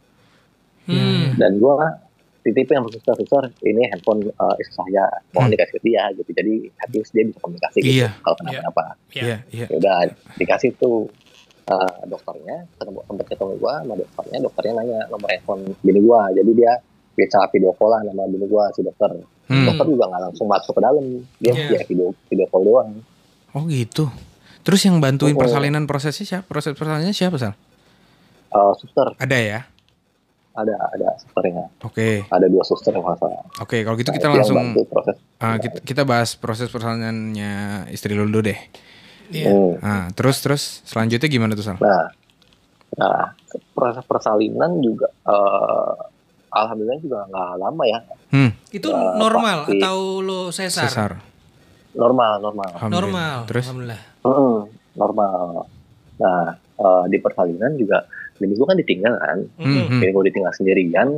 Hmm. 0.84 1.32
dan 1.34 1.56
gua 1.56 1.96
titipin 2.40 2.76
sama 2.76 2.90
suster 2.90 3.14
suster 3.16 3.44
ini 3.62 3.86
handphone 3.86 4.26
eh, 4.26 4.54
istri 4.58 4.74
saya 4.74 5.06
mohon 5.30 5.46
Hmm. 5.46 5.54
dikasih 5.54 5.72
ke 5.72 5.82
dia 5.82 6.02
gitu 6.12 6.30
jadi 6.30 6.54
at 6.76 6.90
least 6.90 7.10
dia 7.10 7.22
bisa 7.22 7.38
komunikasi 7.38 7.78
gitu 7.78 7.94
Iya 7.94 8.08
kalau 8.18 8.36
kenapa-napa 8.36 8.84
iya 9.12 9.38
iya. 9.48 9.64
ya 9.64 9.76
udah 9.76 9.96
dikasih 10.34 10.74
tuh 10.74 11.06
eh, 11.64 11.94
dokternya 12.04 12.56
ketemu 12.74 12.98
tempat 13.04 13.26
ketemu 13.26 13.52
gua 13.56 13.74
sama 13.78 13.94
dokternya 13.96 14.38
dokternya 14.40 14.72
nanya 14.74 14.98
nomor 15.08 15.28
handphone 15.28 15.62
bini 15.78 16.00
gua 16.00 16.28
jadi 16.30 16.50
dia 16.50 16.72
bisa 17.14 17.38
video 17.48 17.70
call 17.72 17.88
lah 17.88 18.00
nama 18.02 18.24
bini 18.24 18.44
gua 18.44 18.68
si 18.70 18.80
dokter 18.80 19.12
Hmm. 19.44 19.68
dokter 19.68 19.84
juga 19.86 20.08
nggak 20.08 20.22
langsung 20.24 20.48
masuk 20.48 20.72
ke 20.72 20.80
dalam 20.80 21.04
dia 21.36 21.52
Iya. 21.52 21.68
ya 21.70 21.80
video 21.84 22.16
video 22.24 22.46
call 22.48 22.64
doang 22.64 22.90
Oh 23.52 23.62
gitu. 23.64 24.08
Terus 24.60 24.80
yang 24.82 24.98
bantuin 24.98 25.30
Oh. 25.30 25.38
persalinan 25.38 25.84
prosesnya 25.84 26.24
siapa? 26.24 26.48
Proses 26.48 26.72
persalinannya 26.72 27.12
siapa 27.12 27.36
sal? 27.36 27.52
Eh, 28.48 28.72
suster 28.74 29.12
Ada 29.14 29.36
ya. 29.36 29.60
ada 30.54 30.74
ada 30.88 31.08
susternya 31.18 31.66
Oke 31.82 32.24
ada 32.24 32.46
dua 32.46 32.62
suster 32.62 32.90
yang 32.90 33.02
masalah 33.02 33.42
oke 33.58 33.74
kalau 33.76 33.98
gitu 33.98 34.08
Nah, 34.08 34.16
kita 34.16 34.26
langsung 34.28 34.56
proses 34.86 35.16
ah, 35.36 35.58
kita, 35.58 35.78
kita 35.82 36.02
bahas 36.02 36.34
proses 36.34 36.70
persalinannya 36.70 37.52
istri 37.90 38.14
lu 38.14 38.24
dulu 38.24 38.38
deh. 38.44 38.58
Iya. 39.26 39.48
Hmm. 39.48 39.72
Nah 39.78 40.02
terus 40.10 40.36
terus 40.38 40.62
selanjutnya 40.82 41.26
gimana 41.26 41.52
tuh 41.52 41.64
sal? 41.64 41.76
Nah, 41.78 42.12
nah 42.94 43.32
proses 43.72 44.04
persalinan 44.04 44.78
juga 44.78 45.08
eh, 45.08 45.92
alhamdulillah 46.50 46.98
juga 46.98 47.18
nggak 47.26 47.50
lama 47.58 47.84
ya, 47.84 48.00
Hmm. 48.28 48.50
Itu 48.68 48.90
Ya, 48.90 49.14
normal 49.14 49.58
pasti. 49.64 49.78
atau 49.78 49.98
lo 50.18 50.40
sesar? 50.50 50.86
Sesar. 50.86 51.12
normal 51.94 52.42
normal, 52.42 52.68
Alhamdulillah. 52.72 52.98
Normal. 53.00 53.36
Terus 53.46 53.64
Alhamdulillah. 53.64 54.02
Mm, 54.20 54.58
normal. 54.94 55.40
Nah 56.16 56.42
eh, 56.74 57.04
di 57.06 57.18
persalinan 57.18 57.72
juga 57.74 58.02
bini 58.34 58.52
gue 58.52 58.66
kan 58.66 58.74
ditinggal 58.74 59.14
kan, 59.14 59.38
Hmm, 59.56 59.86
hmm. 59.86 60.00
bini 60.00 60.10
gue 60.10 60.24
ditinggal 60.26 60.52
sendirian. 60.52 61.08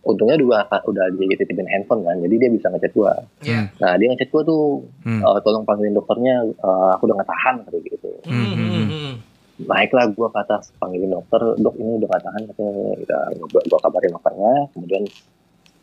Untungnya 0.00 0.40
juga 0.40 0.64
udah 0.64 1.12
dititipin 1.12 1.68
handphone 1.68 2.08
kan, 2.08 2.16
jadi 2.24 2.34
dia 2.40 2.50
bisa 2.50 2.72
ngechat 2.72 2.92
gue. 2.96 3.12
Iya. 3.44 3.68
Nah 3.84 3.92
dia 4.00 4.06
ngechat 4.08 4.32
gue 4.32 4.42
tuh, 4.48 4.80
Hmm. 5.04 5.20
eh, 5.20 5.40
tolong 5.44 5.68
panggilin 5.68 5.92
dokternya, 5.92 6.40
eh, 6.48 6.90
aku 6.96 7.04
udah 7.04 7.16
nggak 7.20 7.30
tahan 7.30 7.54
kayak 7.68 7.82
gitu. 7.84 8.10
Hmm, 8.24 8.32
Hmm, 8.32 8.48
hmm, 8.56 8.70
hmm. 8.70 8.88
hmm. 8.88 9.14
naiklah 9.60 10.08
gue 10.08 10.24
ke 10.24 10.38
atas 10.40 10.72
panggilin 10.80 11.12
dokter 11.12 11.36
dok 11.60 11.76
ini 11.76 12.00
udah 12.00 12.08
gak 12.08 12.24
tahan 12.24 12.42
katanya 12.48 12.96
kita 12.96 13.18
gue 13.44 13.78
kabarin 13.84 14.12
dokternya 14.16 14.52
kemudian 14.72 15.02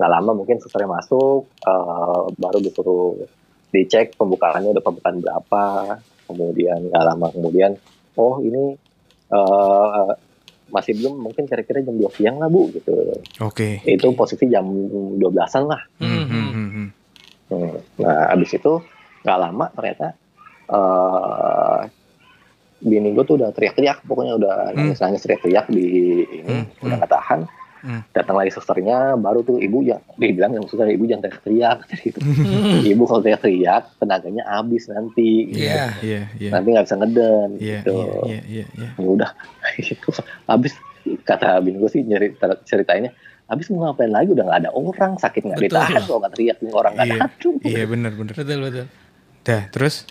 nggak 0.02 0.12
lama 0.18 0.32
mungkin 0.34 0.58
susternya 0.58 0.90
masuk 0.90 1.46
eh, 1.62 2.22
baru 2.42 2.58
disuruh 2.58 3.22
dicek 3.70 4.18
pembukaannya 4.18 4.74
udah 4.74 4.82
pembukaan 4.82 5.22
berapa 5.22 5.66
kemudian 6.26 6.90
nggak 6.90 7.06
lama 7.06 7.30
kemudian 7.30 7.78
oh 8.18 8.42
ini 8.42 8.74
eh, 9.30 10.10
masih 10.68 10.94
belum 11.00 11.24
mungkin 11.24 11.48
kira-kira 11.48 11.80
jam 11.80 11.96
2 11.96 12.12
siang 12.12 12.38
lah 12.38 12.52
bu 12.52 12.68
gitu. 12.76 12.92
Oke. 13.40 13.80
itu 13.84 14.08
posisi 14.14 14.46
jam 14.48 14.68
12an 15.16 15.64
lah. 15.66 15.82
Hmm, 16.00 16.26
Hmm, 16.28 16.70
hmm, 17.48 17.76
nah 18.04 18.36
abis 18.36 18.60
itu 18.60 18.74
nggak 19.24 19.40
lama 19.40 19.66
ternyata 19.72 20.08
eh 20.68 21.82
bini 22.78 23.10
gue 23.16 23.24
tuh 23.26 23.42
udah 23.42 23.50
teriak-teriak 23.56 24.06
pokoknya 24.06 24.38
udah 24.38 24.56
nangis-nangis 24.78 25.24
teriak-teriak 25.26 25.66
di 25.72 25.86
ini 26.30 26.46
Hmm, 26.46 26.66
udah 26.86 26.96
nggak 27.02 27.10
tahan 27.12 27.40
Hmm. 27.88 28.04
datang 28.12 28.36
lagi 28.36 28.52
susternya 28.52 29.16
baru 29.16 29.40
tuh 29.42 29.58
ibu 29.58 29.80
ya 29.80 29.96
dia 30.14 30.36
bilang 30.36 30.52
yang 30.52 30.68
suster 30.68 30.84
ibu 30.86 31.08
jangan 31.08 31.24
teriak-teriak 31.24 31.78
gitu. 32.04 32.20
Hmm. 32.20 32.84
ibu 32.84 33.04
kalau 33.04 33.24
teriak-teriak 33.24 33.96
tenaganya 33.96 34.44
habis 34.44 34.86
nanti 34.86 35.48
Iya. 35.48 35.96
Iya 36.04 36.22
iya. 36.36 36.50
nanti 36.52 36.68
nggak 36.70 36.84
bisa 36.84 36.96
ngeden 36.98 37.50
Iya 37.56 37.80
gitu 37.80 37.96
iya 38.28 38.40
iya 38.44 38.66
iya. 38.76 38.90
ya 38.94 39.08
udah 39.08 39.32
itu 39.80 40.10
habis 40.44 40.76
kata 41.24 41.64
bini 41.64 41.80
gue 41.80 41.88
sih 41.88 42.04
nyeri 42.04 42.36
ceritainnya 42.62 43.16
habis 43.48 43.72
mau 43.72 43.88
ngapain 43.88 44.12
lagi 44.12 44.36
udah 44.36 44.44
nggak 44.44 44.60
ada 44.62 44.72
orang 44.76 45.16
sakit 45.16 45.48
nggak 45.48 45.60
ditahan 45.64 46.04
kalau 46.04 46.20
nggak 46.20 46.36
teriak 46.36 46.58
orang 46.68 46.92
nggak 46.94 47.08
Iya. 47.08 47.26
tuh 47.40 47.56
Iya 47.64 47.84
benar 47.88 48.12
benar. 48.12 48.36
Betul 48.36 48.60
betul. 48.60 48.86
Dah 49.42 49.64
terus 49.72 50.04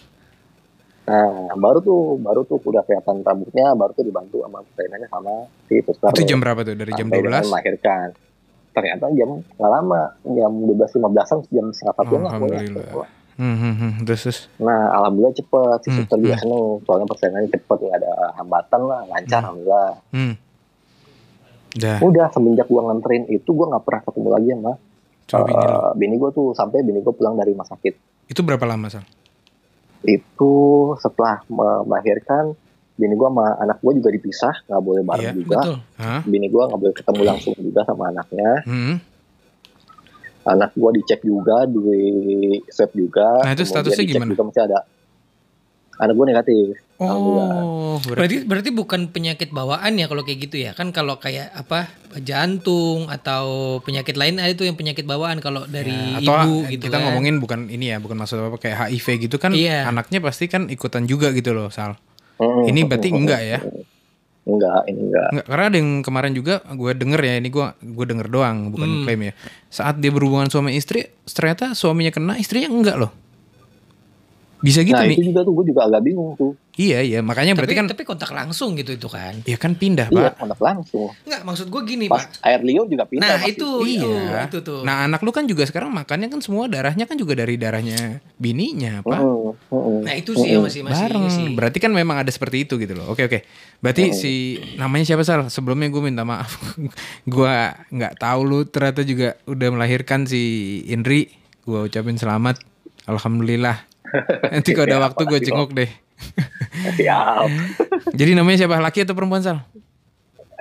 Nah, 1.07 1.55
baru 1.55 1.79
tuh, 1.79 2.19
baru 2.19 2.43
tuh 2.43 2.59
udah 2.61 2.83
kelihatan 2.83 3.23
rambutnya, 3.23 3.71
baru 3.79 3.95
tuh 3.95 4.03
dibantu 4.03 4.43
sama 4.43 4.59
trainanya 4.75 5.07
sama 5.07 5.47
si 5.71 5.79
suster. 5.87 6.11
itu 6.11 6.27
jam 6.27 6.43
berapa 6.43 6.67
tuh 6.67 6.75
dari 6.75 6.93
jam 6.99 7.07
Sampai 7.07 7.23
dengan 7.23 7.43
12? 7.47 7.51
melahirkan. 7.55 8.07
Ternyata 8.75 9.05
jam 9.15 9.31
nggak 9.39 9.71
lama, 9.71 10.03
jam 10.27 10.51
12 10.53 10.99
15-an, 10.99 11.39
jam 11.49 11.67
setengah 11.71 11.95
satuan 11.95 12.21
lah. 12.21 12.31
Alhamdulillah. 12.35 13.09
Hmm, 13.37 13.57
hmm, 13.57 13.75
hmm. 13.77 13.93
Terus 14.03 14.21
terus. 14.25 14.39
Nah, 14.59 14.81
alhamdulillah 14.93 15.37
cepet, 15.37 15.79
si 15.85 15.89
Hmm, 15.89 15.97
suster 16.03 16.19
juga 16.19 16.35
hmm. 16.35 16.43
seneng, 16.43 16.65
soalnya 16.83 17.07
persaingannya 17.07 17.51
cepet, 17.53 17.79
nggak 17.79 17.97
ada 18.01 18.13
hambatan 18.35 18.81
lah, 18.83 19.01
lancar 19.07 19.39
Hmm. 19.39 19.47
alhamdulillah. 19.47 19.91
Hmm. 20.11 20.35
Dah. 21.77 21.99
Udah 22.01 22.27
semenjak 22.33 22.67
gua 22.67 22.83
nganterin 22.89 23.29
itu, 23.29 23.51
gua 23.53 23.67
nggak 23.71 23.85
pernah 23.85 24.03
ketemu 24.03 24.29
lagi 24.33 24.49
sama 24.51 24.73
Coba 25.27 25.43
bini 25.45 25.59
eh, 25.61 25.91
bini 25.95 26.15
gua 26.17 26.31
tuh, 26.31 26.47
sampai 26.51 26.81
bini 26.81 26.99
gua 26.99 27.13
pulang 27.13 27.35
dari 27.35 27.53
rumah 27.53 27.67
sakit. 27.67 27.95
Itu 28.27 28.41
berapa 28.41 28.65
lama 28.65 28.89
sal? 28.89 29.05
Itu 30.03 30.53
setelah 30.99 31.41
melahirkan, 31.47 32.53
bini 32.93 33.15
gua 33.15 33.29
sama 33.29 33.47
anak 33.59 33.79
gua 33.79 33.93
juga 33.93 34.09
dipisah, 34.09 34.55
nggak 34.65 34.83
boleh 34.83 35.03
bareng 35.03 35.27
Iya, 35.27 35.37
juga. 35.37 35.59
Betul. 35.63 35.77
Hah? 35.97 36.21
bini 36.23 36.47
gua 36.49 36.63
nggak 36.67 36.81
boleh 36.81 36.95
ketemu 36.95 37.23
langsung 37.23 37.55
juga 37.57 37.81
sama 37.85 38.05
anaknya 38.09 38.51
Hmm. 38.65 38.95
anak 40.47 40.71
gua 40.73 40.91
dicek 40.91 41.21
juga 41.21 41.67
di 41.67 41.83
swab 42.69 42.91
juga 42.93 43.43
Nah, 43.43 43.53
itu 43.53 43.65
statusnya 43.65 44.05
gimana? 44.07 44.31
juga 44.31 44.43
masih 44.45 44.63
ada 44.65 44.79
anak 45.97 46.13
gua 46.13 46.27
negatif. 46.27 46.77
Oh, 46.97 48.01
berarti 48.03 48.43
Berarti 48.43 48.71
bukan 48.71 49.09
penyakit 49.09 49.51
bawaan 49.51 49.95
ya 49.95 50.07
kalau 50.07 50.23
kayak 50.23 50.39
gitu 50.43 50.57
ya 50.59 50.73
kan 50.73 50.89
kalau 50.91 51.17
kayak 51.17 51.53
apa 51.53 51.93
jantung 52.19 53.07
atau 53.07 53.45
penyakit 53.81 54.15
lain 54.15 54.37
ada 54.37 54.53
tuh 54.53 54.65
yang 54.65 54.75
penyakit 54.75 55.05
bawaan 55.05 55.39
kalau 55.39 55.65
dari 55.65 55.93
Ya, 55.93 56.25
atau 56.25 56.33
ibu 56.43 56.55
gitu 56.71 56.83
kita 56.83 56.97
kan. 56.97 57.05
ngomongin 57.07 57.37
bukan 57.37 57.61
ini 57.69 57.91
ya, 57.91 57.97
bukan 57.97 58.17
maksud 58.17 58.41
apa 58.43 58.57
kayak 58.57 58.77
HIV 58.91 59.07
gitu 59.23 59.37
kan 59.37 59.53
Iya. 59.53 59.85
anaknya 59.87 60.21
pasti 60.21 60.47
kan 60.47 60.67
ikutan 60.67 61.05
juga 61.05 61.31
gitu 61.31 61.53
loh, 61.53 61.69
Sal. 61.69 62.01
Mm, 62.37 62.63
Ini 62.67 62.81
berarti 62.85 63.09
mm, 63.09 63.17
enggak 63.17 63.41
ya? 63.43 63.59
mm. 63.59 63.85
enggak 64.47 64.81
ini 64.87 65.01
enggak 65.03 65.29
Enggak, 65.33 65.47
karena 65.49 65.65
ada 65.67 65.77
yang 65.77 65.91
kemarin 66.01 66.33
juga 66.33 66.55
gue 66.63 66.93
denger 66.95 67.21
ya, 67.21 67.35
ini 67.37 67.49
gue 67.51 67.67
gue 67.83 68.07
denger 68.07 68.29
doang, 68.31 68.71
bukan 68.71 68.89
Hmm. 68.89 69.03
klaim 69.03 69.21
ya. 69.23 69.33
Saat 69.69 69.99
dia 69.99 70.09
berhubungan 70.09 70.47
suami 70.47 70.73
istri, 70.73 71.03
ternyata 71.25 71.73
suaminya 71.73 72.09
kena, 72.09 72.35
istrinya 72.37 72.71
enggak 72.71 72.97
loh. 72.97 73.11
Bisa 74.67 74.83
gitu 74.83 74.93
nah 74.93 75.07
nih. 75.07 75.15
itu 75.15 75.31
juga 75.31 75.47
tuh 75.47 75.55
gue 75.55 75.65
juga 75.71 75.87
agak 75.87 76.03
bingung 76.03 76.35
tuh. 76.35 76.59
Iya 76.77 77.01
iya, 77.01 77.19
makanya 77.23 77.55
tapi, 77.55 77.59
berarti 77.63 77.75
kan 77.75 77.87
tapi 77.89 78.03
kontak 78.05 78.31
langsung 78.31 78.75
gitu 78.75 78.93
itu 78.93 79.09
kan. 79.09 79.33
ya 79.47 79.57
kan 79.57 79.73
pindah, 79.73 80.11
Iya, 80.11 80.29
Pak. 80.29 80.33
kontak 80.37 80.61
langsung. 80.61 81.09
Enggak, 81.25 81.41
maksud 81.41 81.67
gue 81.67 81.83
gini, 81.87 82.05
Pas 82.05 82.21
Pak. 82.21 82.45
air 82.45 82.61
liur 82.61 82.85
juga 82.85 83.09
pindah. 83.09 83.25
Nah, 83.25 83.37
pasti. 83.41 83.57
itu 83.57 83.69
itu 83.87 84.11
Iya. 84.13 84.45
itu 84.45 84.59
tuh. 84.61 84.85
Nah, 84.85 85.09
anak 85.09 85.23
lu 85.23 85.31
kan 85.31 85.47
juga 85.47 85.65
sekarang 85.65 85.89
makannya 85.89 86.29
kan 86.29 86.43
semua 86.43 86.67
darahnya 86.67 87.07
kan 87.07 87.17
juga 87.17 87.33
dari 87.33 87.57
darahnya 87.57 88.21
bininya, 88.37 89.01
Pak. 89.01 89.17
Mm, 89.17 89.51
mm, 89.73 89.99
Nah, 90.05 90.15
itu 90.15 90.37
sih 90.37 90.53
yang 90.53 90.61
masih 90.61 90.85
masih 90.85 91.07
Bareng. 91.09 91.25
sih. 91.31 91.47
Berarti 91.49 91.79
kan 91.79 91.93
memang 91.93 92.21
ada 92.21 92.29
seperti 92.29 92.69
itu 92.69 92.77
gitu 92.77 92.93
loh. 92.93 93.09
Oke 93.09 93.25
oke. 93.25 93.41
Berarti 93.79 94.13
si 94.13 94.33
namanya 94.75 95.07
siapa 95.07 95.25
Sal? 95.25 95.49
Sebelumnya 95.49 95.89
gue 95.89 96.03
minta 96.03 96.27
maaf. 96.27 96.61
gua 97.25 97.73
nggak 97.89 98.21
tahu 98.21 98.41
lu 98.43 98.61
ternyata 98.65 99.01
juga 99.01 99.39
udah 99.47 99.69
melahirkan 99.71 100.29
si 100.29 100.43
Indri. 100.87 101.33
Gua 101.63 101.85
ucapin 101.85 102.15
selamat. 102.15 102.61
Alhamdulillah. 103.07 103.96
Nanti 104.53 104.71
kalau 104.73 104.87
ada 104.87 104.99
waktu 105.11 105.23
gue 105.27 105.39
jenguk 105.43 105.71
deh. 105.75 105.91
Siap. 106.99 107.49
Jadi 108.13 108.31
namanya 108.33 108.65
siapa? 108.65 108.81
Laki 108.81 109.05
atau 109.05 109.15
perempuan 109.17 109.43
Sal? 109.45 109.59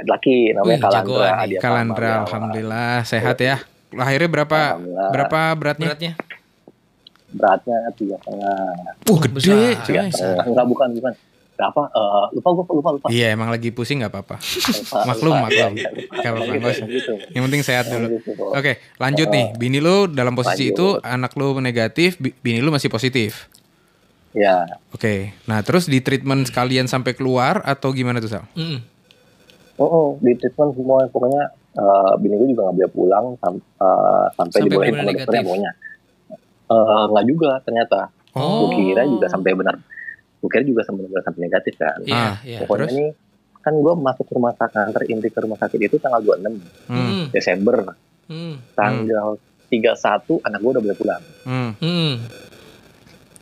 Laki 0.03 0.51
namanya 0.51 0.76
Wih, 0.76 0.80
Kalandra. 0.84 0.99
jagoan 0.99 1.34
nih. 1.47 1.59
Kalandra. 1.63 2.11
Alhamdulillah 2.27 2.91
sehat 3.07 3.38
ya. 3.39 3.63
Lahirnya 3.95 4.27
berapa? 4.27 4.59
Berapa 5.11 5.39
beratnya? 5.55 5.88
Beratnya. 5.95 6.13
Beratnya 7.35 7.77
tiga 7.95 8.15
setengah. 8.19 8.59
Uh 9.07 9.17
gede. 9.23 9.59
Tiga 9.88 10.01
setengah. 10.11 10.45
Enggak 10.47 10.65
bukan 10.67 10.89
bukan. 10.99 11.11
Berapa? 11.56 11.82
Eh, 11.88 12.26
lupa 12.36 12.48
gue 12.52 12.64
lupa 12.76 12.90
lupa. 12.91 13.07
Iya 13.07 13.32
emang 13.32 13.48
lagi 13.48 13.72
pusing 13.72 14.03
nggak 14.03 14.11
apa-apa. 14.11 14.36
Maklum 15.07 15.40
lupa. 15.40 15.45
maklum. 15.48 15.72
Iya, 15.72 15.88
iya, 15.88 15.90
lupa. 15.90 16.14
Gak 16.14 16.32
apa-apa. 16.32 16.44
Gitu, 16.44 16.60
nggak 16.60 16.73
usah. 16.76 16.88
gitu. 16.91 17.14
Yang 17.32 17.44
penting 17.48 17.61
sehat 17.64 17.86
dulu. 17.88 18.07
Gitu. 18.11 18.32
Oke, 18.36 18.72
lanjut 18.99 19.27
nih. 19.32 19.45
Bini 19.56 19.80
lu 19.80 20.11
dalam 20.11 20.36
posisi 20.36 20.68
Lanjut. 20.68 20.76
itu 20.76 20.88
anak 21.02 21.32
lu 21.34 21.48
negatif, 21.60 22.19
bi- 22.19 22.36
bini 22.36 22.60
lu 22.60 22.69
masih 22.69 22.91
positif. 22.91 23.48
Ya, 24.36 24.68
Oke. 24.91 25.32
Nah, 25.48 25.64
terus 25.64 25.88
di 25.88 26.03
treatment 26.03 26.44
sekalian 26.44 26.91
sampai 26.91 27.15
keluar 27.15 27.64
atau 27.64 27.95
gimana 27.95 28.19
tuh, 28.19 28.27
Sal? 28.27 28.44
Mm. 28.52 28.84
oh, 29.76 29.88
oh, 29.88 30.07
di 30.19 30.36
treatment 30.36 30.76
semua 30.76 31.07
pokoknya 31.07 31.44
eh, 31.72 32.14
bini 32.19 32.36
gue 32.36 32.48
juga 32.52 32.68
nggak 32.68 32.76
boleh 32.76 32.91
pulang 32.91 33.26
sam- 33.40 33.60
eh, 33.60 34.26
sampai, 34.36 34.60
Sampai 34.60 34.68
dibolehin 34.68 34.91
sama 34.91 35.07
dokternya 35.10 35.44
pokoknya. 35.44 35.72
Eh, 36.68 37.03
nggak 37.07 37.26
juga 37.26 37.49
ternyata. 37.64 37.99
Oh. 38.36 38.68
Gue 38.68 38.84
kira 38.84 39.07
juga 39.07 39.32
sampai 39.32 39.56
benar. 39.56 39.80
Gue 40.45 40.51
kira 40.51 40.61
juga 40.63 40.85
benar 40.85 41.26
sampai 41.26 41.41
negatif 41.41 41.73
kan. 41.76 41.97
Iya, 41.99 42.13
Ah, 42.13 42.35
iya. 42.39 42.57
Pokoknya 42.61 42.85
terus? 42.85 42.93
ini 42.93 43.05
kan 43.57 43.73
gue 43.73 43.93
masuk 43.97 44.30
rumah 44.30 44.53
sakit 44.53 44.77
antar 44.80 45.01
inti 45.03 45.26
ke 45.26 45.39
rumah 45.41 45.57
sakit 45.57 45.80
itu 45.81 45.97
tanggal 45.97 46.22
26 46.22 46.53
Hmm. 46.85 47.01
Mm. 47.01 47.23
Desember. 47.34 47.77
Mm. 48.27 48.55
Tanggal 48.72 49.27
31 49.65 49.97
anak 50.39 50.59
gue 50.59 50.72
udah 50.72 50.84
boleh 50.84 50.93
pulang. 50.95 51.23
Hmm. 51.41 51.72
Mm. 51.76 52.13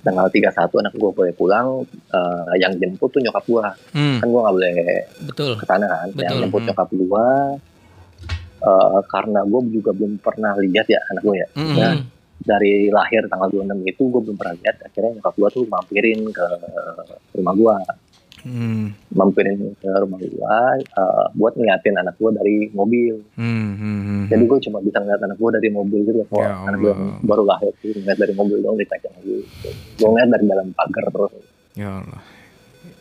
Tanggal 0.02 0.28
31 0.30 0.48
anak 0.80 0.94
gue 0.94 1.12
boleh 1.12 1.34
pulang. 1.34 1.68
eh, 2.10 2.54
yang 2.58 2.72
jemput 2.78 3.10
tuh 3.10 3.20
nyokap 3.20 3.44
gue. 3.46 3.66
Hmm. 3.92 4.18
Kan 4.18 4.28
gue 4.30 4.42
nggak 4.42 4.56
boleh 4.56 4.72
Betul. 5.26 5.52
ke 5.54 5.66
sana 5.66 5.86
kan. 5.86 6.08
Yang 6.10 6.16
Betul. 6.16 6.40
jemput 6.40 6.60
Hmm. 6.62 6.68
nyokap 6.70 6.90
gue. 6.90 7.28
eh, 8.64 9.02
karena 9.06 9.40
gue 9.44 9.60
juga 9.74 9.92
belum 9.92 10.14
pernah 10.18 10.56
lihat 10.58 10.88
ya 10.88 11.04
anak 11.06 11.20
gue 11.22 11.36
ya. 11.36 11.48
Hmm. 11.54 11.76
Nah, 11.76 11.94
Mm. 11.94 12.04
Dari 12.42 12.90
lahir 12.90 13.30
tanggal 13.30 13.50
26 13.52 13.86
itu 13.86 14.02
gue 14.10 14.22
belum 14.26 14.38
pernah 14.38 14.56
lihat. 14.60 14.76
Akhirnya 14.84 15.20
nyokap 15.20 15.34
gue 15.38 15.50
tuh 15.54 15.64
mampirin 15.70 16.20
ke 16.34 16.48
rumah 17.38 17.54
gue. 17.54 17.76
Hmm. 18.44 18.92
Mampirin 19.16 19.72
ke 19.80 19.90
rumah 20.04 20.20
gue 20.20 20.32
eh, 20.84 21.26
buat 21.38 21.54
ngeliatin 21.56 21.96
anak 21.96 22.16
gue 22.20 22.32
dari 22.36 22.56
mobil. 22.76 23.16
Hmm. 23.40 23.70
Hmm. 23.80 24.00
Hmm. 24.04 24.24
Jadi 24.28 24.44
gue 24.44 24.60
cuma 24.70 24.78
bisa 24.84 24.98
ngeliat 25.00 25.22
anak 25.24 25.38
gue 25.40 25.50
dari 25.56 25.70
mobil 25.72 26.00
gitu 26.04 26.20
loh. 26.20 26.28
Ya 26.36 26.52
anak 26.68 26.80
gue 26.84 26.94
baru 27.24 27.44
lahir 27.48 27.72
tuh 27.80 27.96
ngeliat 27.96 28.20
dari 28.20 28.34
mobil 28.36 28.58
dong 28.60 28.76
dicek 28.76 29.08
mobil. 29.22 29.46
Gue 30.00 30.08
ngeliat 30.12 30.30
dari 30.36 30.46
dalam 30.50 30.68
pagar 30.76 31.06
terus. 31.08 31.34
Ya 31.74 31.90
Allah. 32.04 32.22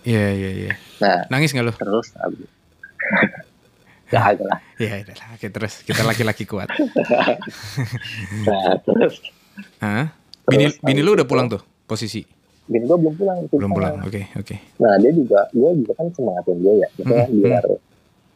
Iya, 0.02 0.26
iya, 0.34 0.50
iya. 0.54 0.74
Nah 1.02 1.26
Nangis 1.30 1.50
nggak 1.54 1.66
lu? 1.66 1.74
terus 1.74 2.14
abis. 2.18 2.61
Ya 4.12 4.20
agak 4.22 4.44
lah. 4.44 4.58
Iya, 4.76 4.94
iya 5.00 5.04
lah. 5.10 5.28
Oke, 5.32 5.46
terus 5.48 5.72
kita 5.80 6.02
laki-laki 6.02 6.44
kuat. 6.44 6.68
Nah 8.42 8.76
terus 8.82 9.14
Hah? 9.78 10.06
Bini, 10.44 10.64
Terus 10.66 10.76
bini 10.80 11.00
lu 11.00 11.12
udah 11.12 11.24
pulang 11.24 11.46
tuh 11.46 11.60
posisi? 11.82 12.22
bini 12.64 12.84
gue 12.84 12.94
belum 12.94 13.14
pulang. 13.14 13.38
Belum 13.48 13.68
sana. 13.68 13.76
pulang. 13.76 13.94
Oke, 14.02 14.22
oke. 14.34 14.56
Nah 14.78 14.94
dia 14.96 15.10
juga 15.10 15.40
gue 15.50 15.70
juga 15.76 15.92
kan 15.94 16.06
semangatin 16.10 16.56
dia 16.58 16.72
ya. 16.78 16.88
Maksudnya 16.94 17.26
Hmm, 17.26 17.36
biar 17.38 17.64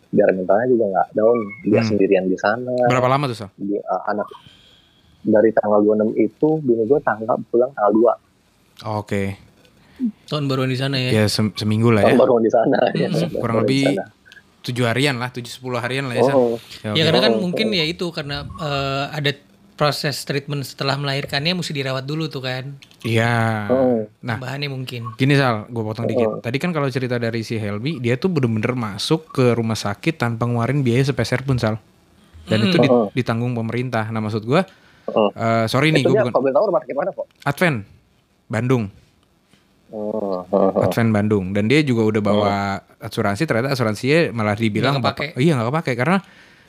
biar 0.08 0.28
mentalnya 0.32 0.66
juga 0.68 0.84
nggak 0.88 1.08
down. 1.12 1.38
Dia 1.62 1.80
Hmm. 1.80 1.88
sendirian 1.88 2.24
di 2.26 2.36
sana. 2.36 2.74
Berapa 2.84 3.06
lama 3.06 3.24
tuh, 3.26 3.36
Sal? 3.36 3.50
Dia, 3.56 3.80
uh, 3.82 4.02
anak 4.06 4.28
dari 5.22 5.50
tanggal 5.52 5.80
26 5.82 6.14
itu 6.16 6.48
bini 6.60 6.82
gue 6.84 7.00
tanggal 7.00 7.36
pulang 7.44 7.70
tanggal 7.72 7.92
2 7.92 8.12
Oke. 8.94 9.22
Tahun 10.26 10.44
baruan 10.44 10.68
di 10.68 10.76
sana 10.76 11.00
ya. 11.00 11.10
Ya 11.10 11.24
sem- 11.26 11.50
seminggu 11.52 11.88
lah 11.88 12.04
tahun 12.04 12.12
ya. 12.12 12.20
baru 12.20 12.34
di 12.38 12.50
sana 12.50 12.76
ya, 12.92 13.08
Hmm, 13.08 13.16
baru 13.26 13.40
kurang 13.40 13.56
lebih. 13.64 13.84
Tujuh 14.66 14.84
harian 14.84 15.14
lah, 15.14 15.30
tujuh 15.30 15.46
sepuluh 15.48 15.78
harian 15.78 16.10
lah 16.10 16.14
ya, 16.14 16.26
oh, 16.28 16.58
Ya, 16.82 16.90
Ya 16.92 17.02
karena 17.06 17.20
kan 17.22 17.32
Oh, 17.32 17.40
mungkin 17.40 17.70
oh. 17.70 17.78
ya 17.78 17.84
itu 17.84 18.06
karena 18.10 18.42
eh, 18.42 19.04
ada 19.12 19.30
proses 19.72 20.24
treatment 20.24 20.64
setelah 20.64 20.96
melahirkannya 20.96 21.52
mesti 21.52 21.70
dirawat 21.70 22.02
dulu 22.02 22.26
tuh 22.26 22.40
kan. 22.40 22.74
Iya. 23.00 23.68
oh. 23.68 24.08
Nah, 24.20 24.36
Bahannya 24.36 24.66
mungkin. 24.66 25.12
Gini 25.14 25.36
Sal, 25.36 25.68
gue 25.68 25.82
potong 25.84 26.04
dikit. 26.04 26.26
Oh. 26.26 26.40
Tadi 26.40 26.56
kan 26.56 26.72
kalau 26.72 26.88
cerita 26.88 27.14
dari 27.16 27.44
si 27.44 27.54
Helmi, 27.54 28.00
dia 28.00 28.16
tuh 28.16 28.26
bener-bener 28.26 28.72
masuk 28.72 29.30
ke 29.30 29.52
rumah 29.52 29.76
sakit 29.76 30.16
tanpa 30.16 30.44
ngeluarin 30.44 30.80
biaya 30.80 31.04
sepeser 31.04 31.44
pun 31.44 31.56
Sal. 31.56 31.76
Dan 32.42 32.58
Hmm. 32.58 32.66
itu 32.66 32.76
di- 32.78 32.88
Oh. 32.88 33.12
ditanggung 33.12 33.52
pemerintah. 33.52 34.08
Nah 34.08 34.18
maksud 34.18 34.42
gue, 34.42 34.64
Oh. 35.06 35.28
eh, 35.30 35.66
sorry 35.66 35.92
nih, 35.92 36.02
itu 36.02 36.08
gue 36.08 36.14
dia 36.14 36.24
bukan 36.24 36.34
kalau 36.34 36.50
tahu 36.50 36.64
rumah 36.66 36.80
sakit 36.82 36.94
mana 36.96 37.10
kok 37.12 37.26
Advent, 37.44 37.78
Bandung, 38.48 38.84
oh, 39.96 40.44
oh, 40.44 40.70
oh. 40.76 40.84
Advent 40.84 41.10
Bandung. 41.10 41.56
Dan 41.56 41.66
dia 41.66 41.80
juga 41.80 42.04
udah 42.04 42.20
bawa 42.20 42.54
asuransi. 43.00 43.48
Ternyata 43.48 43.72
asuransinya 43.72 44.36
malah 44.36 44.52
dibilang 44.52 45.00
Nggak 45.00 45.16
kepake. 45.16 45.40
iya 45.40 45.56
nggak 45.56 45.68
kepake 45.72 45.92
karena 45.96 46.18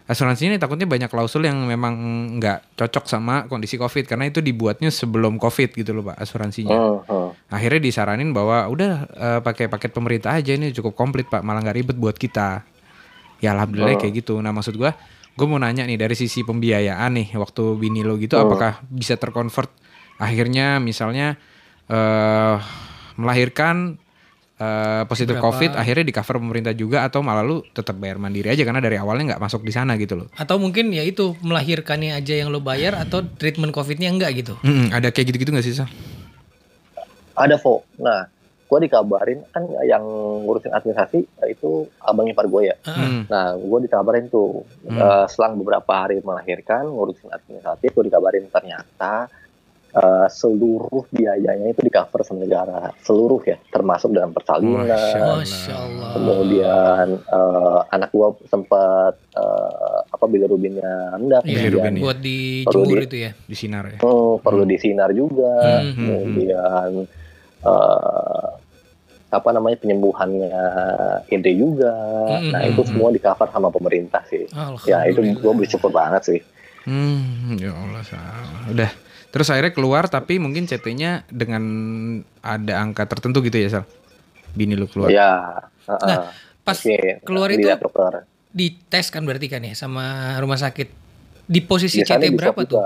asuransinya 0.07 0.55
ini 0.55 0.59
takutnya 0.59 0.87
banyak 0.87 1.11
klausul 1.11 1.43
yang 1.43 1.59
memang 1.67 1.93
nggak 2.39 2.79
cocok 2.79 3.05
sama 3.05 3.43
kondisi 3.45 3.75
COVID 3.75 4.07
karena 4.07 4.31
itu 4.31 4.39
dibuatnya 4.39 4.87
sebelum 4.87 5.35
COVID 5.35 5.75
gitu 5.75 5.91
loh 5.91 6.07
pak 6.07 6.23
asuransinya. 6.23 6.71
Oh, 6.71 7.03
oh. 7.11 7.29
akhirnya 7.51 7.83
disaranin 7.83 8.31
bahwa 8.31 8.71
udah 8.71 8.91
eh, 9.11 9.39
pakai 9.43 9.67
paket 9.67 9.91
pemerintah 9.91 10.31
aja 10.31 10.55
ini 10.55 10.71
cukup 10.71 10.95
komplit 10.95 11.27
pak 11.27 11.43
malah 11.43 11.59
nggak 11.59 11.75
ribet 11.75 11.97
buat 11.99 12.15
kita 12.15 12.63
ya 13.43 13.51
alhamdulillah 13.51 13.93
Oh. 13.93 14.01
kayak 14.01 14.13
gitu 14.15 14.39
nah 14.39 14.55
maksud 14.55 14.79
gua 14.79 14.95
gue 15.37 15.45
mau 15.45 15.59
nanya 15.59 15.85
nih 15.85 15.99
dari 15.99 16.15
sisi 16.15 16.41
pembiayaan 16.41 17.11
nih 17.13 17.27
waktu 17.35 17.75
bini 17.75 18.01
lo 18.01 18.15
gitu 18.15 18.39
Oh. 18.39 18.47
apakah 18.47 18.79
bisa 18.87 19.19
terkonvert 19.19 19.69
akhirnya 20.17 20.79
misalnya 20.79 21.35
eh 21.85 22.55
melahirkan 23.17 23.97
eh, 24.55 25.03
positif 25.05 25.35
Berapa? 25.35 25.45
covid 25.47 25.71
akhirnya 25.73 26.01
di 26.01 26.11
cover 26.11 26.37
pemerintah 26.37 26.73
juga 26.73 27.03
atau 27.03 27.19
malah 27.19 27.41
lu 27.41 27.61
tetap 27.67 27.93
bayar 27.95 28.17
mandiri 28.17 28.47
aja 28.47 28.61
karena 28.61 28.79
dari 28.79 28.95
awalnya 28.95 29.33
nggak 29.33 29.43
masuk 29.43 29.61
di 29.61 29.69
sana 29.69 29.93
gitu 29.95 30.15
loh 30.15 30.27
Atau 30.33 30.57
mungkin 30.57 30.89
ya 30.89 31.01
itu 31.01 31.37
melahirkannya 31.39 32.13
aja 32.13 32.33
yang 32.35 32.49
lo 32.49 32.57
bayar 32.59 32.95
atau 32.95 33.21
treatment 33.21 33.69
covidnya 33.69 34.07
enggak 34.07 34.33
gitu. 34.35 34.53
Mm-mm, 34.59 34.89
ada 34.91 35.09
kayak 35.09 35.29
gitu-gitu 35.29 35.51
nggak 35.51 35.61
sih 35.61 35.75
Sal? 35.75 35.85
ada 37.35 37.53
Vo 37.55 37.85
nah 37.97 38.25
gue 38.67 38.79
dikabarin 38.81 39.39
kan 39.47 39.63
yang 39.81 40.03
ngurusin 40.43 40.73
administrasi 40.73 41.23
itu 41.47 41.69
abang 42.01 42.25
ipar 42.25 42.43
gue 42.45 42.61
ya 42.65 42.75
Hmm. 42.83 43.23
nah 43.27 43.53
gue 43.53 43.79
dikabarin 43.79 44.27
tuh 44.27 44.65
Hmm. 44.83 44.97
eh, 44.97 45.25
selang 45.27 45.55
beberapa 45.55 45.87
hari 45.87 46.19
melahirkan 46.19 46.83
ngurusin 46.83 47.29
administratif 47.29 47.93
gue 47.93 48.03
dikabarin 48.03 48.49
ternyata 48.49 49.29
eh, 49.97 50.27
seluruh 50.29 51.09
biayanya 51.09 51.73
itu 51.73 51.81
di 51.81 51.89
cover 51.89 52.21
sama 52.21 52.45
negara 52.45 52.93
seluruh 53.01 53.41
ya 53.43 53.57
termasuk 53.67 54.13
dalam 54.13 54.29
persalinan 54.29 54.85
Masya 54.85 55.73
Allah. 55.73 56.09
Kemudian 56.13 57.07
eh, 57.17 57.79
anak 57.89 58.09
gua 58.11 58.37
sempat 58.45 59.17
eh, 59.33 59.99
apa 60.07 60.25
bilirubinnya 60.25 61.17
rendah 61.17 61.41
Iya, 61.41 61.67
kemudian 61.67 61.93
ya. 61.93 62.01
buat 62.01 62.17
dijemur 62.19 62.97
itu 63.01 63.17
ya. 63.19 63.31
di 63.33 63.55
sinar 63.55 63.83
ya 63.89 63.99
oh, 64.01 64.37
perlu 64.37 64.63
disinar 64.63 65.09
juga 65.11 65.81
Hmm. 65.81 65.93
kemudian 65.93 66.89
eh, 67.63 68.49
apa 69.27 69.49
namanya 69.51 69.75
penyembuhannya 69.77 70.55
Indri 71.27 71.59
juga 71.59 71.91
Hmm, 72.39 72.55
nah 72.55 72.61
hmm, 72.63 72.71
itu 72.71 72.81
hmm. 72.81 72.89
semua 72.89 73.09
di 73.11 73.19
cover 73.19 73.47
sama 73.49 73.67
pemerintah 73.67 74.23
sih 74.25 74.47
ya 74.85 75.03
itu 75.03 75.19
gua 75.37 75.51
bersyukur 75.53 75.91
banget 75.91 76.23
sih 76.23 76.41
Hmm, 76.87 77.59
ya 77.59 77.75
Allah 77.75 77.99
salah. 77.99 78.63
Udah. 78.71 78.87
Terus 79.27 79.47
akhirnya 79.47 79.71
keluar 79.71 80.07
tapi 80.07 80.37
mungkin 80.37 80.65
CT-nya 80.65 81.27
dengan 81.27 81.63
ada 82.39 82.73
angka 82.77 83.03
tertentu 83.05 83.41
gitu 83.41 83.55
ya, 83.55 83.69
Sal? 83.69 83.85
Bini 84.51 84.73
lu 84.73 84.87
keluar. 84.87 85.09
ya 85.09 85.61
heeh. 85.85 86.07
Nah, 86.07 86.31
Pas 86.61 86.75
Oke, 86.77 87.23
keluar 87.23 87.47
itu 87.49 87.63
dokter. 87.63 88.27
dites 88.49 89.07
kan 89.07 89.23
berarti 89.23 89.47
kan 89.47 89.61
ya 89.61 89.71
sama 89.71 90.03
rumah 90.37 90.55
sakit. 90.55 90.91
Di 91.43 91.59
posisi 91.61 92.03
CT 92.03 92.27
berapa 92.29 92.59
tuh? 92.61 92.83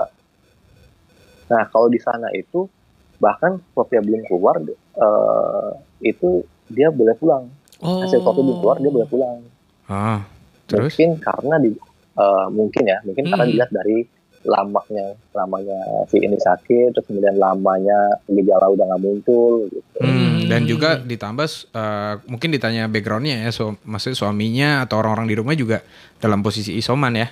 Nah, 1.48 1.66
kalau 1.66 1.86
di 1.86 1.98
sana 1.98 2.30
itu 2.30 2.70
bahkan 3.18 3.58
swabnya 3.72 3.98
belum 4.00 4.22
keluar, 4.24 4.62
eh, 4.62 5.70
itu 6.00 6.42
dia 6.68 6.88
boleh 6.88 7.14
pulang. 7.14 7.50
Oh. 7.78 8.00
Hasil 8.00 8.22
swabnya 8.22 8.44
belum 8.44 8.58
keluar, 8.60 8.76
dia 8.78 8.90
boleh 8.92 9.08
pulang. 9.08 9.36
Ah, 9.84 10.22
terus? 10.64 10.94
Mungkin 10.94 11.18
karena 11.18 11.54
di 11.58 11.70
eh, 12.12 12.46
mungkin 12.48 12.82
ya, 12.84 12.98
mungkin 13.02 13.24
karena 13.26 13.42
Hmm. 13.42 13.50
dilihat 13.50 13.70
dari 13.72 13.98
lamanya 14.42 15.06
lamanya 15.30 15.78
si 16.10 16.18
ini 16.18 16.34
sakit 16.34 16.92
terus 16.92 17.06
kemudian 17.06 17.38
lamanya 17.38 18.18
gejala 18.26 18.66
udah 18.68 18.84
nggak 18.84 19.02
muncul 19.02 19.70
gitu 19.70 19.98
Hmm, 20.02 20.50
dan 20.50 20.66
Hmm. 20.66 20.70
juga 20.70 20.98
ditambah 20.98 21.46
eh, 21.70 22.14
mungkin 22.26 22.50
ditanya 22.50 22.90
backgroundnya 22.90 23.46
ya, 23.46 23.50
so, 23.50 23.78
maksudnya 23.82 24.18
suaminya 24.18 24.82
atau 24.82 24.98
orang-orang 24.98 25.30
di 25.30 25.36
rumah 25.36 25.54
juga 25.54 25.78
dalam 26.18 26.42
posisi 26.42 26.74
isoman 26.74 27.14
ya. 27.14 27.28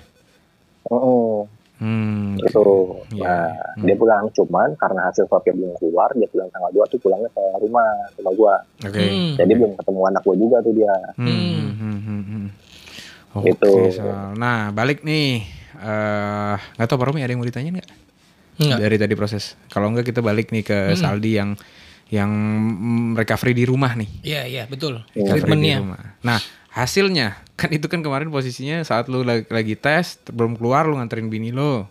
Heeh, 0.87 1.39
Hmm, 1.81 2.37
itu 2.37 2.61
Iya. 3.17 3.25
nah 3.25 3.49
Hmm. 3.73 3.89
dia 3.89 3.97
pulang 3.97 4.29
cuman 4.31 4.77
karena 4.77 5.09
hasil 5.09 5.25
swabnya 5.25 5.57
belum 5.57 5.73
keluar 5.81 6.13
dia 6.13 6.29
pulang 6.29 6.53
tanggal 6.53 6.69
2 6.71 6.85
tuh 6.87 7.01
pulangnya 7.01 7.33
ke 7.33 7.41
rumah 7.57 7.89
rumah 8.21 8.33
gua 8.37 8.55
Oke. 8.85 9.01
Hmm. 9.01 9.35
jadi 9.41 9.53
belum 9.57 9.73
ketemu 9.81 10.01
anak 10.05 10.21
gua 10.21 10.37
juga 10.37 10.57
tuh 10.61 10.77
dia 10.77 10.93
Hmm, 11.17 11.25
hmm, 11.25 11.73
hmm, 11.73 11.99
hmm, 12.05 12.23
hmm. 12.23 12.47
Oke, 13.33 13.47
Gitu. 13.49 13.73
Sal. 13.97 14.37
Nah, 14.37 14.69
balik 14.71 15.01
nih. 15.01 15.41
Eh 15.81 16.57
nggak 16.77 16.87
tahu 16.87 16.97
Pak 16.97 17.07
Romi 17.07 17.21
ada 17.21 17.29
yang 17.29 17.41
mau 17.41 17.49
ditanya 17.49 17.71
nggak? 17.75 17.89
Enggak. 18.61 18.79
Dari 18.79 18.97
tadi 18.97 19.15
proses. 19.15 19.57
Kalau 19.67 19.89
enggak 19.89 20.07
kita 20.07 20.21
balik 20.21 20.49
nih 20.49 20.63
ke 20.63 20.79
Hmm. 20.89 20.99
Saldi 20.99 21.35
yang 21.35 21.57
yang 22.09 22.31
recovery 23.15 23.55
di 23.55 23.65
rumah 23.65 23.95
nih. 23.95 24.11
Iya, 24.21 24.43
iya, 24.45 24.63
betul. 24.67 25.01
Iya. 25.11 25.31
Recovery 25.31 25.31
di 25.31 25.41
Treatmentnya. 25.41 25.77
rumah. 25.79 26.01
Nah, 26.21 26.39
hasilnya 26.71 27.27
kan 27.61 27.71
itu 27.71 27.87
kan 27.87 28.01
kemarin 28.01 28.29
posisinya 28.29 28.83
saat 28.83 29.07
lu 29.07 29.23
lagi, 29.23 29.47
lagi 29.47 29.75
tes 29.75 30.19
belum 30.27 30.55
keluar 30.55 30.85
lu 30.85 30.97
nganterin 30.97 31.27
bini 31.27 31.51
lo. 31.51 31.89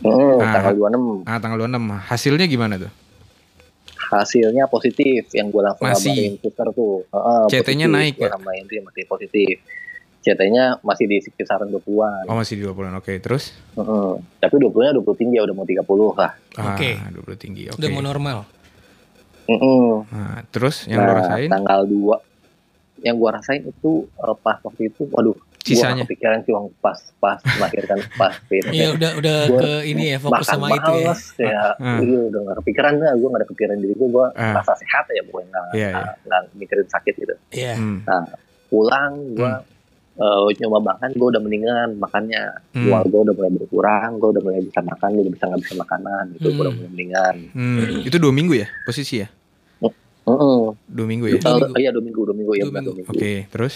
Heeh, 0.00 0.32
Nah. 0.34 0.52
tanggal 0.54 0.74
26 0.74 1.28
Ah, 1.28 1.36
tanggal 1.36 1.58
26. 1.60 2.00
Hasilnya 2.02 2.46
gimana 2.46 2.76
tuh? 2.78 2.92
hasilnya 4.02 4.66
positif 4.66 5.30
yang 5.30 5.48
gue 5.48 5.62
langsung 5.62 5.86
Masih. 5.86 6.10
ngabarin 6.10 6.34
suster 6.42 6.66
tuh 6.72 7.06
Heeh, 7.06 7.42
CT-nya 7.46 7.86
naik 7.86 8.18
Gua 8.18 8.26
ya? 8.26 8.30
sama 8.34 8.50
Indri 8.52 8.82
masih 8.82 9.06
positif 9.06 9.62
CT-nya 10.20 10.78
masih 10.80 11.04
di 11.06 11.16
kisaran 11.26 11.68
20-an 11.68 12.24
Oh, 12.24 12.36
masih 12.36 12.54
di 12.54 12.62
20-an. 12.62 12.92
Oke, 12.94 13.16
terus? 13.18 13.56
Heeh. 13.72 14.10
tapi 14.36 14.54
20-nya 14.54 14.92
20 14.94 15.16
tinggi 15.16 15.34
ya 15.34 15.42
udah 15.42 15.54
mau 15.54 15.64
30 15.64 15.80
lah 16.12 16.32
Ah, 16.54 16.74
Oke. 16.74 16.90
20 17.10 17.36
tinggi. 17.36 17.62
Oke. 17.66 17.76
Udah 17.76 17.88
mau 17.90 18.02
normal. 18.02 18.38
Heeh. 19.46 19.92
Nah, 20.06 20.40
terus 20.48 20.84
yang 20.84 21.00
lo 21.00 21.08
nah 21.08 21.16
rasain? 21.18 21.48
tanggal 21.48 21.80
2 21.82 22.20
yang 23.00 23.16
gua 23.16 23.30
rasain 23.34 23.64
itu 23.64 23.90
eh, 24.06 24.36
pas 24.38 24.60
waktu 24.60 24.82
itu 24.86 25.08
waduh 25.08 25.32
Sisanya? 25.58 25.92
gua 25.94 26.04
kepikiran 26.04 26.38
sih 26.40 26.52
pas 26.78 26.98
pas 27.16 27.38
melahirkan 27.48 27.98
pas 28.20 28.34
virus 28.44 28.70
Iya, 28.70 28.92
udah 28.92 29.10
udah 29.16 29.36
Gua 29.46 29.58
ke 29.58 29.72
ini 29.86 30.04
ya 30.06 30.18
fokus 30.18 30.46
sama 30.46 30.68
itu 30.68 30.76
ya. 30.94 31.04
males 31.06 31.22
kayak 31.32 31.70
Ah. 31.76 31.98
iya, 31.98 32.18
udah 32.22 32.40
gak 32.42 32.56
kepikiran 32.60 32.92
gue 32.94 33.08
gue 33.10 33.26
gak 33.26 33.40
ada 33.40 33.46
kepikiran 33.46 33.76
diri 33.78 33.94
gue 33.94 34.08
gue 34.10 34.26
Ah. 34.30 34.52
rasa 34.54 34.72
sehat 34.76 35.04
ya 35.08 35.22
pokoknya 35.22 35.48
nggak 35.50 35.64
nggak- 35.90 36.14
nggak 36.22 36.40
mikirin 36.54 36.86
sakit 36.86 37.14
gitu 37.16 37.34
Iya. 37.50 37.74
Hmm. 37.74 37.98
pulang 38.68 39.12
gue 40.20 40.52
nyoba 40.58 40.78
makan 40.86 41.08
gue 41.10 41.26
udah 41.26 41.40
mendingan 41.40 41.88
makannya 41.96 42.42
Hmm. 42.70 42.84
keluar 42.84 43.02
gue 43.02 43.20
udah 43.22 43.34
mulai 43.34 43.50
berkurang 43.52 44.10
gue 44.16 44.28
udah 44.30 44.42
mulai 44.42 44.60
bisa 44.60 44.80
makan 44.80 45.08
gue 45.10 45.22
udah 45.22 45.32
bisa 45.32 45.44
nggak 45.46 45.60
bisa 45.60 45.74
makanan 45.76 46.24
gitu 46.34 46.46
gue 46.46 46.60
udah 46.60 46.66
Hmm. 46.66 46.76
mulai 46.76 46.90
mendingan 46.90 47.34
Hmm, 47.50 47.78
itu 48.02 48.16
dua 48.16 48.30
minggu 48.30 48.54
ya 48.54 48.68
posisi 48.82 49.14
ya? 49.18 49.28
Heeh. 50.22 50.62
Dua 50.86 51.06
minggu 51.06 51.26
ya? 51.26 51.32
Dua 51.38 51.56
minggu. 51.58 51.74
iya 51.76 51.90
dua 51.90 52.02
minggu 52.02 52.20
dua 52.22 52.36
minggu 52.36 52.52
ya 52.54 52.62
Dua 52.62 52.72
minggu. 52.74 52.86
dua 52.86 52.96
minggu. 53.00 53.10
Oke, 53.10 53.32
terus? 53.48 53.74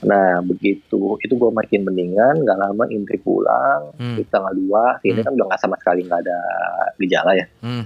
Nah 0.00 0.38
begitu 0.40 1.00
itu 1.18 1.34
gue 1.34 1.50
makin 1.50 1.82
mendingan 1.82 2.38
nggak 2.38 2.54
lama 2.56 2.86
Indri 2.86 3.18
pulang 3.18 3.90
Hmm. 3.94 4.14
di 4.14 4.22
tanggal 4.24 4.54
2 4.54 5.02
sini 5.02 5.16
Hmm. 5.16 5.26
kan 5.26 5.32
udah 5.34 5.46
nggak 5.48 5.60
sama 5.60 5.74
sekali 5.76 6.06
nggak 6.06 6.22
ada 6.22 6.38
gejala 6.96 7.34
ya 7.34 7.46
Hmm. 7.58 7.82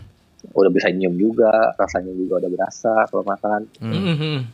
udah 0.53 0.71
bisa 0.71 0.93
nyium 0.93 1.17
juga 1.17 1.49
rasanya 1.73 2.13
juga 2.13 2.37
udah 2.37 2.51
berasa 2.51 2.93
kalau 3.07 3.25
makan 3.25 3.61
Hmm. 3.81 4.45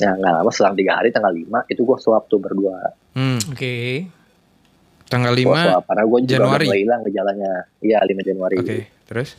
Ya 0.00 0.10
nggak 0.12 0.32
lama 0.34 0.50
selang 0.50 0.74
tiga 0.74 0.92
hari 0.94 1.08
tanggal 1.08 1.30
5 1.30 1.44
itu 1.68 1.80
gue 1.80 1.98
swab 1.98 2.24
tuh 2.26 2.38
berdua 2.38 2.96
Hmm. 3.10 3.36
Oke. 3.48 4.06
Tanggal 5.04 5.32
gue 5.32 5.44
5 5.44 5.66
swab 5.66 5.82
karena 5.84 6.02
gue 6.04 6.18
juga 6.20 6.30
Januari. 6.32 6.54
udah 6.56 6.68
mulai 6.68 6.80
hilang 6.80 7.00
gejalanya 7.02 7.52
iya 7.80 7.98
5 8.00 8.14
Januari 8.22 8.56
Oke, 8.56 8.76
terus? 9.04 9.30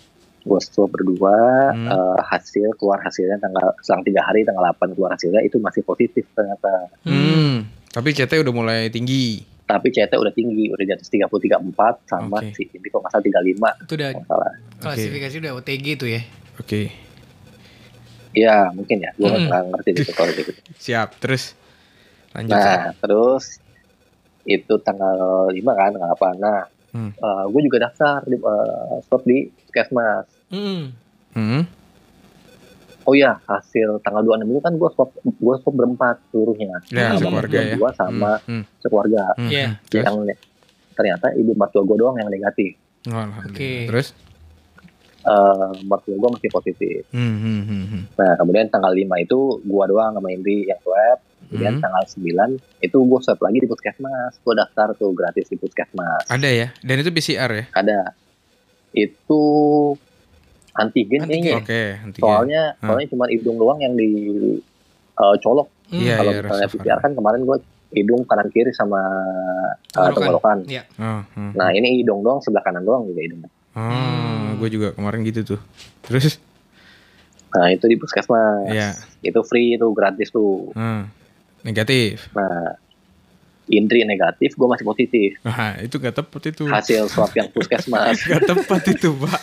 gue 0.41 0.59
swab 0.59 0.89
berdua 0.89 1.37
Hmm. 1.69 1.87
eh, 1.87 2.19
hasil 2.27 2.73
keluar 2.75 2.99
hasilnya 2.99 3.37
tanggal 3.37 3.71
selang 3.79 4.01
tiga 4.01 4.21
hari 4.21 4.41
tanggal 4.41 4.65
8 4.67 4.91
keluar 4.91 5.11
hasilnya 5.11 5.41
itu 5.41 5.57
masih 5.57 5.81
positif 5.81 6.25
ternyata 6.31 6.89
Hmm. 7.01 7.13
Hmm. 7.13 7.55
Tapi 7.89 8.09
CT 8.09 8.39
udah 8.39 8.51
mulai 8.51 8.87
tinggi. 8.87 9.47
tapi 9.63 9.87
CT 9.87 10.11
udah 10.13 10.31
tinggi 10.31 10.67
udah 10.67 10.83
di 10.83 10.91
atas 10.91 11.07
33 11.07 11.31
4 11.55 11.71
sama 12.03 12.37
Oke. 12.37 12.51
si 12.51 12.67
ini 12.69 12.83
kok 12.85 12.99
nggak 12.99 13.07
salah 13.09 13.23
35 13.23 13.71
Itu 13.81 13.93
udah 13.93 14.09
nggak 14.11 14.27
salah 14.27 14.51
klasifikasi 14.81 15.35
udah 15.39 15.51
OTG 15.55 15.85
tuh 15.95 16.09
ya. 16.09 16.21
Oke, 16.57 16.91
Iya 18.31 18.71
mungkin 18.71 18.97
ya 18.99 19.11
gue 19.13 19.27
Hmm. 19.27 19.45
nggak 19.45 19.61
ngerti 19.69 19.89
deh 19.93 20.05
kalau 20.11 20.31
gitu 20.31 20.51
siap. 20.85 21.15
Terus 21.17 21.53
lanjut. 22.31 22.51
Nah 22.51 22.95
terus 22.97 23.59
itu 24.41 24.73
tanggal 24.79 25.17
5 25.47 25.55
kan 25.71 25.89
tanggal 25.91 26.11
apa 26.11 26.29
nah 26.35 26.61
Hmm. 26.91 27.15
gue 27.47 27.61
juga 27.63 27.87
daftar 27.87 28.19
di 28.25 28.35
eh, 28.35 28.95
swab 29.01 29.23
di 29.23 29.37
puskesmas 29.47 30.27
Hmm. 30.47 30.91
Hmm. 31.31 31.63
Oh 33.01 33.15
iya, 33.15 33.39
hasil 33.41 33.97
tanggal 33.99 34.21
26 34.21 34.45
itu 34.45 34.61
kan 34.61 34.73
gue 34.75 34.89
swab, 34.91 35.09
gue 35.17 35.55
swab 35.57 35.73
berempat 35.73 36.21
seluruhnya. 36.29 36.83
Ya, 36.87 37.09
Sama 37.09 37.17
sekeluarga 37.17 37.59
ya. 37.59 37.73
Gua 37.73 37.89
sama 37.91 38.31
Hmm. 38.43 38.63
sekeluarga. 38.77 39.23
Hmm. 39.33 39.49
Iya. 39.49 39.65
hmm. 39.71 39.87
Terus? 39.87 40.03
Yang 40.03 40.17
ternyata 40.91 41.25
ibu 41.33 41.51
mertua 41.55 41.81
gue 41.81 41.97
doang 41.97 42.15
yang 42.15 42.27
negatif. 42.27 42.75
Oh. 43.07 43.25
Oke. 43.41 43.87
Terus? 43.87 44.07
Eh 45.21 45.69
mertua 45.83 46.15
gue 46.15 46.29
masih 46.31 46.49
positif. 46.49 46.99
Hmm, 47.09 47.37
hmm, 47.37 47.61
hmm, 47.61 47.83
hmm. 47.85 48.03
Nah, 48.15 48.33
kemudian 48.35 48.65
tanggal 48.67 48.89
5 48.89 49.05
itu 49.19 49.39
gue 49.59 49.83
doang 49.87 50.11
sama 50.11 50.27
Indri 50.27 50.65
yang 50.65 50.79
swab. 50.79 51.21
Kemudian 51.43 51.73
Hmm. 51.73 51.83
tanggal 51.83 52.03
9 52.07 52.49
itu 52.79 52.97
gue 52.97 53.19
swab 53.19 53.39
lagi 53.39 53.57
di 53.57 53.67
puskesmas. 53.67 54.33
Gue 54.37 54.53
daftar 54.53 54.93
tuh 54.93 55.11
gratis 55.11 55.45
di 55.45 55.55
puskesmas. 55.55 56.25
Ada 56.25 56.49
ya? 56.49 56.67
Dan 56.79 56.95
itu 56.99 57.09
PCR 57.09 57.51
ya? 57.51 57.65
Ada. 57.71 57.99
Itu 58.91 59.41
antigen, 60.73 61.21
Antigen. 61.21 61.59
Oke, 61.59 61.83
antigen. 62.01 62.23
Soalnya, 62.23 62.61
Ah. 62.77 62.87
soalnya 62.87 63.07
cuma 63.07 63.25
hidung 63.27 63.55
doang 63.55 63.77
yang 63.77 63.93
di 63.93 64.09
eh, 65.13 65.35
colok. 65.37 65.69
Hmm. 65.87 66.01
Iya, 66.01 66.13
kalau 66.17 66.31
iya, 66.31 66.41
misalnya 66.41 66.69
PCR 66.71 66.99
kan 66.99 67.11
kemarin 67.13 67.41
gue 67.43 67.57
hidung 67.91 68.23
kanan 68.23 68.47
kiri 68.47 68.71
sama 68.71 68.97
uh, 68.97 70.07
Tenggorokan. 70.07 70.15
tenggorokan. 70.15 70.57
Iya. 70.65 70.83
Oh, 70.97 71.21
hmm. 71.29 71.51
Nah 71.53 71.69
ini 71.69 71.99
hidung 71.99 72.23
doang 72.23 72.39
sebelah 72.39 72.63
kanan 72.63 72.81
doang 72.81 73.03
juga 73.05 73.21
hidung. 73.21 73.43
Oh, 73.43 73.51
Hmm. 73.71 74.40
Gue 74.61 74.69
juga 74.69 74.93
kemarin 74.93 75.25
gitu 75.25 75.57
tuh. 75.57 75.61
Terus? 76.05 76.37
Nah 77.51 77.73
itu 77.73 77.89
di 77.89 77.97
puskesmas. 77.97 78.69
Iya. 78.69 78.93
Itu 79.25 79.41
free 79.41 79.75
itu 79.75 79.89
gratis 79.97 80.29
tuh. 80.29 80.69
Hmm. 80.77 81.09
Negatif. 81.65 82.29
Nah 82.37 82.77
Indri 83.71 84.03
negatif, 84.03 84.59
gue 84.59 84.67
masih 84.67 84.83
positif. 84.83 85.29
Nah, 85.47 85.79
itu 85.79 85.95
gak 85.95 86.11
tepat 86.11 86.51
itu. 86.51 86.67
Hasil 86.67 87.07
swab 87.07 87.31
yang 87.31 87.47
puskesmas. 87.55 88.19
Gak 88.27 88.43
tepat 88.43 88.83
itu, 88.91 89.15
Pak. 89.15 89.41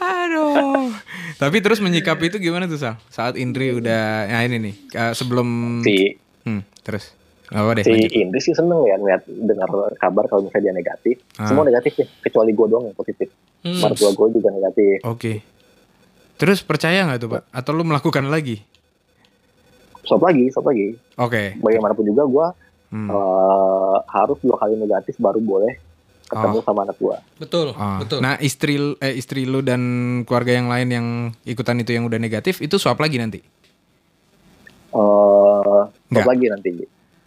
Aduh. 0.00 0.88
Tapi 1.36 1.60
terus 1.60 1.84
menyikapi 1.84 2.32
itu 2.32 2.40
gimana 2.40 2.64
tuh, 2.64 2.80
Sal? 2.80 2.96
Saat 3.12 3.36
Indri 3.36 3.76
udah 3.76 4.24
nah 4.24 4.40
ini 4.40 4.56
nih, 4.56 4.74
eh, 4.96 5.12
sebelum 5.12 5.80
si 5.84 6.16
hmm, 6.48 6.64
terus. 6.80 7.12
Apa 7.52 7.70
deh, 7.74 7.82
si 7.82 7.92
lanjut. 7.92 8.12
Indri 8.14 8.40
sih 8.40 8.52
seneng 8.52 8.80
ya 8.82 8.96
ngeliat 8.96 9.22
dengar 9.28 9.68
kabar 9.94 10.24
kalau 10.24 10.42
misalnya 10.42 10.64
dia 10.64 10.74
negatif. 10.74 11.16
Ah. 11.36 11.44
Semua 11.44 11.62
negatif 11.62 11.92
ya, 11.94 12.06
kecuali 12.20 12.50
gue 12.50 12.66
doang 12.66 12.84
yang 12.86 12.96
positif. 12.96 13.28
Hmm. 13.60 13.76
Mertua 13.78 14.10
gue 14.10 14.26
juga 14.32 14.48
negatif. 14.50 14.96
Oke. 15.04 15.32
Terus 16.34 16.58
percaya 16.60 17.04
nggak 17.04 17.18
tuh, 17.18 17.30
Pak? 17.30 17.42
Atau 17.50 17.70
lu 17.70 17.84
melakukan 17.84 18.24
lagi? 18.26 18.64
Swab 20.02 20.24
lagi, 20.24 20.48
swab 20.48 20.66
lagi. 20.66 20.96
Oke. 21.14 21.54
Bagaimanapun 21.56 22.04
juga 22.04 22.24
gue 22.24 22.46
Hmm. 22.90 23.08
eh, 23.08 23.96
harus 24.06 24.36
dua 24.38 24.56
kali 24.58 24.76
negatif 24.76 25.16
baru 25.16 25.40
boleh 25.40 25.80
ketemu 26.24 26.56
Oh. 26.56 26.62
sama 26.62 26.82
anak 26.82 26.96
gue. 26.98 27.16
Betul, 27.38 27.72
Ah, 27.72 27.96
betul. 27.98 28.20
Nah, 28.20 28.36
istri 28.38 28.76
eh, 28.98 29.14
istri 29.14 29.44
lu 29.44 29.60
dan 29.60 29.80
keluarga 30.22 30.52
yang 30.52 30.66
lain 30.66 30.88
yang 30.90 31.06
ikutan 31.42 31.76
itu 31.78 31.90
yang 31.90 32.04
udah 32.04 32.16
negatif 32.16 32.58
itu 32.58 32.76
swab 32.76 32.96
lagi 32.96 33.16
nanti. 33.16 33.40
eh 34.90 35.80
Nggak. 36.06 36.12
swab 36.14 36.28
lagi 36.28 36.46
nanti. 36.48 36.70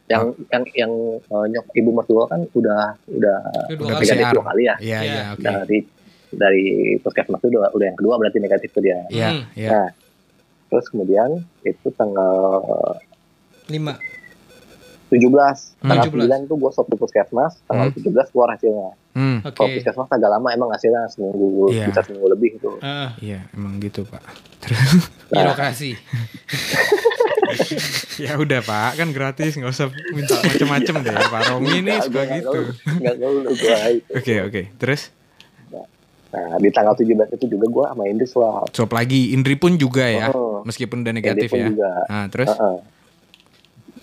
Yang 0.06 0.24
yang 0.46 0.64
yang 0.76 0.94
eh, 1.18 1.46
nyok 1.50 1.66
ibu 1.74 1.90
mertua 1.92 2.24
kan 2.26 2.46
udah 2.48 2.82
udah 3.08 3.40
Udah 3.66 3.74
dua 3.74 3.86
Udah 3.86 3.96
kali. 3.96 4.06
negatif 4.08 4.28
dua 4.32 4.46
kali 4.46 4.62
ya. 4.64 4.76
Iya, 4.78 5.00
Iya. 5.00 5.02
iya, 5.02 5.24
oke. 5.32 5.42
Dari 5.42 5.80
dari 6.30 6.66
puskesmas 7.00 7.40
itu 7.40 7.48
udah, 7.50 7.72
udah 7.72 7.86
yang 7.86 7.96
kedua 7.96 8.14
berarti 8.16 8.38
negatif 8.38 8.70
tuh 8.70 8.82
dia. 8.82 9.02
Iya, 9.08 9.30
iya. 9.56 9.70
Nah, 9.72 9.88
terus 10.68 10.86
kemudian 10.88 11.30
itu 11.62 11.88
tanggal 11.92 12.36
Lima. 13.66 13.98
17, 15.08 15.78
Hmm. 15.80 15.88
tanggal 15.88 16.06
17. 16.08 16.28
9 16.28 16.46
tuh 16.46 16.58
gue 16.60 16.72
swab 16.72 16.86
di 16.86 16.98
puskesmas, 16.98 17.62
tanggal 17.64 17.88
Hmm. 17.88 17.96
17 17.96 18.28
keluar 18.28 18.50
hasilnya. 18.52 18.90
Hmm. 19.12 19.38
Oke. 19.40 19.54
Kalau 19.54 19.70
puskesmas 19.72 20.10
agak 20.12 20.30
lama 20.32 20.50
emang 20.50 20.70
hasilnya 20.70 21.08
seminggu, 21.08 21.70
Iya. 21.70 21.88
bisa 21.88 22.02
seminggu 22.04 22.28
lebih 22.28 22.58
gitu. 22.58 22.78
Ah, 22.80 23.14
Iya, 23.18 23.46
emang 23.52 23.78
gitu, 23.80 24.02
Pak. 24.04 24.22
Nah, 25.32 25.46
birokrasi. 25.46 25.94
ya 28.26 28.36
udah, 28.36 28.60
Pak, 28.60 28.92
kan 28.96 29.08
gratis, 29.10 29.54
nggak 29.54 29.70
usah 29.70 29.88
minta 30.12 30.36
macem-macem 30.38 30.96
deh. 31.02 31.16
Pak 31.16 31.42
Romi 31.50 31.80
ini 31.80 31.94
suka 32.00 32.22
gitu. 32.32 32.60
Oke, 34.12 34.36
oke. 34.42 34.62
Terus 34.76 35.12
Nah, 36.28 36.60
di 36.60 36.68
tanggal 36.68 36.92
17 36.92 37.32
itu 37.32 37.46
juga 37.48 37.64
gue 37.66 37.86
sama 37.88 38.04
Indri 38.06 38.28
swab. 38.28 38.68
swab 38.70 38.92
lagi. 38.92 39.32
Indri 39.32 39.56
pun 39.56 39.80
juga 39.80 40.04
ya, 40.04 40.28
Oh. 40.30 40.68
meskipun 40.68 41.00
udah 41.00 41.16
negatif 41.16 41.48
ya. 41.50 41.72
juga. 41.72 41.92
Nah, 42.12 42.28
terus 42.28 42.52
Heeh. 42.52 42.76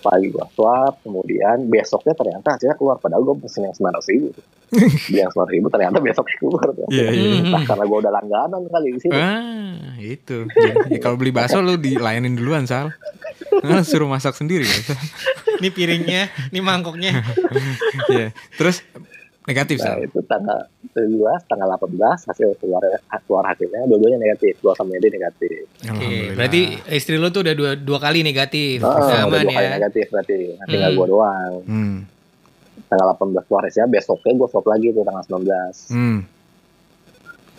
Pagi 0.03 0.27
gue 0.27 0.45
swab 0.51 0.99
kemudian 0.99 1.71
besoknya 1.71 2.13
ternyata 2.13 2.59
hasilnya 2.59 2.75
keluar 2.75 2.99
padahal 2.99 3.23
gue 3.23 3.35
pesen 3.47 3.63
yang 3.63 3.75
sembilan 3.75 3.93
ratus 3.95 4.09
ribu 4.11 4.29
Beli 4.73 5.17
yang 5.21 5.29
sembilan 5.29 5.49
ribu 5.53 5.67
ternyata 5.69 5.97
besoknya 6.01 6.35
keluar 6.41 6.67
tuh. 6.73 6.89
Iya, 6.89 7.09
iya. 7.13 7.39
nah 7.45 7.61
karena 7.61 7.85
gue 7.85 7.97
udah 8.01 8.11
langganan 8.13 8.61
kali 8.65 8.89
di 8.97 8.99
sini 9.05 9.13
Ah, 9.13 9.93
itu. 10.01 10.49
Ya, 10.49 10.73
ya 10.89 10.97
kalau 10.97 11.13
beli 11.13 11.29
bakso 11.29 11.61
lu 11.61 11.77
dilayanin 11.77 12.33
duluan, 12.33 12.65
Sal. 12.65 12.89
Nah, 13.61 13.85
suruh 13.85 14.09
masak 14.09 14.33
sendiri 14.33 14.65
ya. 14.65 14.97
Ini 15.61 15.69
piringnya, 15.69 16.21
ini 16.49 16.59
mangkoknya. 16.65 17.21
Iya. 18.09 18.33
Terus 18.57 18.81
negatif, 19.43 19.75
nah 19.77 19.93
Sal. 19.93 20.03
itu 20.03 20.19
tanggal 20.23 20.59
17 20.89 21.19
tanggal 21.45 21.67
18 21.73 21.99
hasil 22.25 22.47
keluar 22.57 22.81
keluar 23.21 23.43
hasilnya 23.45 23.83
dua-duanya 23.85 24.19
negatif 24.21 24.55
dua 24.57 24.71
sama 24.73 24.93
Edi 24.93 25.09
negatif 25.09 25.67
Oke, 25.85 26.31
berarti 26.31 26.61
istri 26.89 27.15
lo 27.15 27.27
tuh 27.27 27.41
udah 27.41 27.51
dua, 27.53 27.71
dua 27.75 27.99
kali 27.99 28.21
negatif. 28.21 28.79
Ah, 28.79 28.95
udah 28.95 29.19
Aman 29.25 29.43
dua 29.43 29.51
kali 29.53 29.65
ya. 29.65 29.71
negatif 29.77 30.05
berarti 30.07 30.35
nah, 30.53 30.65
tinggal 30.65 30.89
Hmm. 30.89 30.97
gue 30.97 31.07
doang 31.09 31.53
Hmm. 31.63 31.95
tanggal 32.85 33.07
18 33.11 33.43
keluar 33.43 33.63
hasilnya 33.63 33.89
besoknya 33.89 34.31
gue 34.33 34.47
swab 34.47 34.65
lagi 34.65 34.87
tuh 34.89 35.03
tanggal 35.03 35.23
19 35.25 35.75
Hmm. 35.89 36.19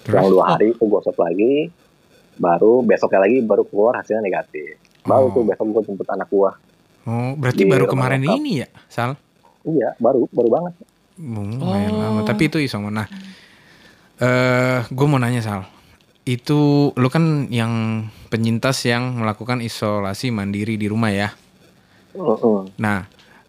Terus? 0.02 0.24
dua 0.26 0.44
hari 0.50 0.66
itu 0.70 0.82
gue 0.82 1.00
swab 1.02 1.18
lagi 1.18 1.54
baru 2.36 2.72
besoknya 2.80 3.20
lagi 3.20 3.38
baru 3.40 3.62
keluar 3.64 3.92
hasilnya 3.96 4.22
negatif 4.22 4.76
baru 5.02 5.26
Oh. 5.26 5.32
tuh 5.32 5.42
besok 5.44 5.66
gue 5.70 5.82
jemput 5.84 6.08
anak 6.08 6.28
gue 6.28 6.52
Oh, 7.04 7.32
berarti 7.34 7.60
Di 7.60 7.68
baru 7.68 7.84
kemarin 7.84 8.16
lengkap. 8.18 8.38
ini 8.38 8.52
ya, 8.58 8.68
Sal? 8.86 9.12
iya 9.62 9.92
baru 9.98 10.24
baru 10.26 10.48
banget 10.50 10.72
lumayan 11.18 11.94
Oh. 11.94 12.00
lama. 12.00 12.20
Tapi 12.26 12.50
itu 12.50 12.58
isoman. 12.58 13.04
Nah, 13.04 13.08
eh 14.18 14.80
gue 14.86 15.06
mau 15.06 15.18
nanya 15.18 15.42
Sal. 15.42 15.62
Itu 16.24 16.90
lu 16.96 17.08
kan 17.12 17.46
yang 17.52 18.06
penyintas 18.32 18.82
yang 18.88 19.20
melakukan 19.20 19.60
isolasi 19.60 20.32
mandiri 20.32 20.80
di 20.80 20.88
rumah 20.88 21.12
ya. 21.12 21.28
Heeh. 22.16 22.58
Nah, 22.80 23.04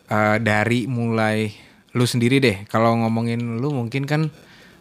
eh, 0.09 0.37
dari 0.43 0.85
mulai 0.85 1.49
lu 1.95 2.03
sendiri 2.03 2.43
deh. 2.43 2.67
Kalau 2.67 2.91
ngomongin 2.99 3.63
lu 3.63 3.71
mungkin 3.71 4.03
kan 4.03 4.27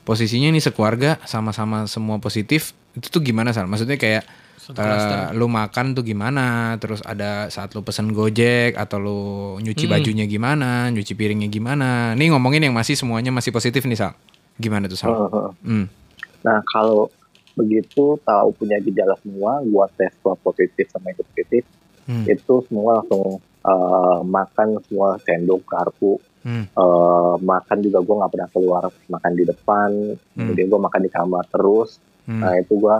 posisinya 0.03 0.51
ini 0.51 0.59
sekeluarga 0.59 1.23
sama-sama 1.25 1.87
semua 1.87 2.19
positif. 2.19 2.75
Itu 2.99 3.09
tuh 3.09 3.23
gimana 3.23 3.55
Sal? 3.55 3.71
Maksudnya 3.71 3.97
kayak 3.97 4.27
Eh, 4.67 5.27
lu 5.33 5.45
makan 5.45 5.93
tuh 5.93 6.01
gimana? 6.01 6.45
Terus 6.75 7.03
ada 7.03 7.47
saat 7.47 7.73
lu 7.73 7.81
pesen 7.81 8.11
Gojek 8.11 8.73
atau 8.75 8.97
lu 8.97 9.21
nyuci 9.59 9.85
Hmm. 9.85 9.93
bajunya 9.93 10.25
gimana, 10.25 10.89
nyuci 10.89 11.13
piringnya 11.13 11.49
gimana? 11.49 11.89
Nih 12.13 12.29
ngomongin 12.29 12.63
yang 12.63 12.73
masih 12.73 12.95
semuanya 12.95 13.29
masih 13.29 13.51
positif 13.51 13.83
nih 13.83 13.99
Sal. 13.99 14.13
Gimana 14.55 14.87
tuh 14.87 14.97
Sal? 14.97 15.13
Heeh. 15.13 15.49
Hmm. 15.63 15.87
nah 16.41 16.61
kalau 16.67 17.09
begitu 17.55 18.21
tahu 18.21 18.53
punya 18.55 18.77
gejala 18.79 19.17
semua 19.17 19.61
gue 19.61 19.85
tes 19.95 20.13
swab 20.19 20.37
positif 20.39 20.85
sama 20.89 21.09
itu 21.09 21.25
positif 21.25 21.65
Hmm. 22.05 22.25
itu 22.27 22.55
semua 22.65 23.01
langsung 23.01 23.41
eh, 23.63 24.19
makan 24.23 24.77
semua 24.83 25.17
sendok 25.19 25.65
garpu 25.65 26.21
Hmm. 26.41 26.69
Eh, 26.69 27.35
makan 27.41 27.79
juga 27.81 27.99
gue 27.99 28.15
nggak 28.15 28.29
pernah 28.31 28.49
keluar 28.51 28.85
makan 29.09 29.33
di 29.33 29.45
depan 29.45 29.89
kemudian 30.35 30.67
gue 30.67 30.77
makan 30.79 31.01
di 31.01 31.11
kamar 31.11 31.45
terus 31.47 31.97
Hmm. 32.25 32.41
nah 32.41 32.53
itu 32.55 32.73
gue 32.75 32.97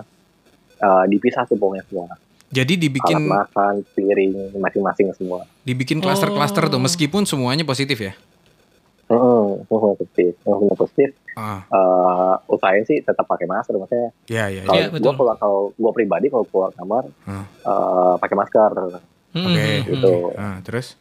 eh, 0.85 1.05
dipisah 1.09 1.45
tuh 1.45 1.57
pokoknya 1.57 1.85
semua 1.85 2.13
Jadi 2.51 2.73
alat 2.73 2.83
dibikin 2.85 3.19
makan 3.25 3.75
piring 3.91 4.33
masing-masing 4.55 5.09
semua 5.13 5.43
dibikin 5.61 5.99
klaster-klaster 5.99 6.69
tuh 6.69 6.77
Oh. 6.77 6.83
meskipun 6.83 7.25
semuanya 7.25 7.65
positif 7.65 7.99
ya. 7.99 8.13
Heeh, 9.05 9.45
semua 9.61 9.93
positif 9.93 10.33
semua 10.39 10.75
positif 10.75 11.11
Ah, 11.35 11.67
Eh, 11.67 12.35
usahain 12.49 12.85
sih 12.85 13.01
tetap 13.01 13.25
pakai 13.25 13.45
masker 13.45 13.75
maksudnya 13.75 14.15
ya 14.25 14.47
ya. 14.49 14.63
kalau 14.63 14.79
ya. 14.79 14.87
Iya, 14.87 14.95
gue 14.95 15.13
keluar 15.13 15.37
kalau 15.37 15.61
gue 15.75 15.93
pribadi 15.93 16.27
kalau 16.29 16.47
keluar 16.47 16.71
kamar 16.71 17.05
Hmm. 17.23 17.43
eh, 17.43 18.15
pakai 18.17 18.37
masker 18.37 18.71
Oke. 18.71 19.03
hmm, 19.35 19.83
gitu 19.85 20.15
Ah, 20.33 20.63
terus 20.63 20.95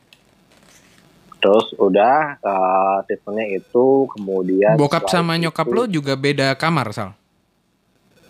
terus 1.37 1.69
udah 1.77 2.39
eh, 2.39 2.97
treatmentnya 3.05 3.45
itu 3.53 3.85
kemudian 4.09 4.73
bokap 4.73 5.05
sama 5.05 5.35
itu- 5.35 5.45
nyokap 5.45 5.67
lo 5.67 5.83
juga 5.85 6.15
beda 6.15 6.55
kamar, 6.55 6.89
Sal. 6.89 7.13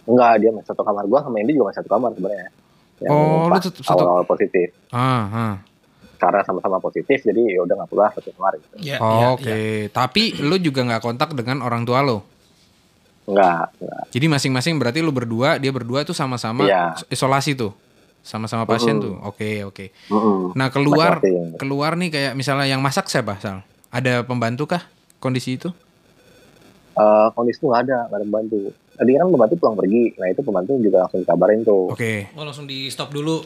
Enggak 0.05 0.33
dia 0.37 0.49
masih 0.49 0.67
satu 0.67 0.81
kamar 0.81 1.03
gua 1.05 1.19
sama 1.21 1.37
Indi 1.37 1.51
juga 1.51 1.69
masih 1.69 1.79
satu 1.79 1.91
kamar 1.91 2.09
sebenarnya 2.11 2.49
Yang 2.95 3.11
Oh, 3.11 3.45
lu 3.45 3.57
tetep 3.57 3.73
satu- 3.81 3.99
awal-awal 3.99 4.25
positif 4.25 4.67
Ah, 4.89 5.23
ah. 5.27 5.55
karena 6.15 6.39
sama-sama 6.41 6.77
positif 6.77 7.19
jadi 7.19 7.41
ya 7.49 7.59
udah 7.61 7.75
nggak 7.75 7.89
perlu 7.89 7.99
lah 7.99 8.11
satu 8.11 8.29
kamar 8.31 8.51
gitu 8.55 8.75
Ya, 8.79 8.97
Oh, 8.97 9.11
ya, 9.11 9.27
Oke, 9.33 9.43
ya. 9.43 9.57
tapi 9.89 10.23
lu 10.37 10.55
juga 10.57 10.81
nggak 10.81 11.01
kontak 11.01 11.29
dengan 11.31 11.59
orang 11.59 11.83
tua 11.83 11.99
lo. 11.99 12.23
enggak 13.23 13.71
enggak 13.77 14.03
Jadi 14.09 14.25
masing-masing 14.29 14.75
berarti 14.75 14.99
lu 14.99 15.09
berdua, 15.09 15.55
dia 15.55 15.69
berdua 15.69 16.03
tuh 16.03 16.11
sama-sama 16.11 16.63
Iya. 16.63 16.95
isolasi 17.07 17.53
tuh. 17.53 17.71
Sama-sama 18.21 18.63
pasien 18.65 18.95
Mm. 18.95 19.01
tuh. 19.01 19.15
Oke, 19.21 19.63
oke. 19.63 19.91
Mm-mm. 20.07 20.51
Nah, 20.53 20.67
keluar 20.69 21.19
keluar 21.53 21.91
nih 21.93 22.07
kayak 22.09 22.33
misalnya 22.33 22.63
yang 22.65 22.79
masak 22.79 23.07
siapa, 23.07 23.35
Sal? 23.37 23.63
Ada 23.89 24.23
pembantu 24.23 24.63
kah 24.65 24.83
kondisi 25.17 25.55
itu? 25.55 25.71
Eh, 26.93 27.27
kondisi 27.31 27.57
itu 27.57 27.65
nggak 27.65 27.83
ada 27.83 27.97
nggak 28.05 28.15
ada 28.15 28.25
pembantu 28.27 28.59
tadi 28.93 29.11
kan 29.11 29.25
pembantu 29.25 29.53
pulang 29.57 29.75
pergi 29.75 30.03
nah 30.13 30.27
itu 30.29 30.41
pembantu 30.41 30.71
juga 30.77 30.97
langsung 31.01 31.19
dikabarin 31.19 31.61
tuh 31.61 31.89
Oke. 31.89 32.29
Oh 32.31 32.43
langsung 32.43 32.65
di 32.65 32.85
stop 32.85 33.09
dulu. 33.09 33.41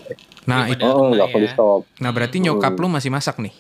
Nah, 0.46 0.68
itu 0.68 0.84
oh 0.84 1.08
nggak 1.10 1.32
perlu 1.32 1.44
ya. 1.44 1.54
stop 1.54 1.82
nah 1.98 2.12
berarti 2.12 2.38
nyokap 2.38 2.76
lu 2.76 2.88
masih 2.88 3.08
masak 3.08 3.40
nih. 3.40 3.56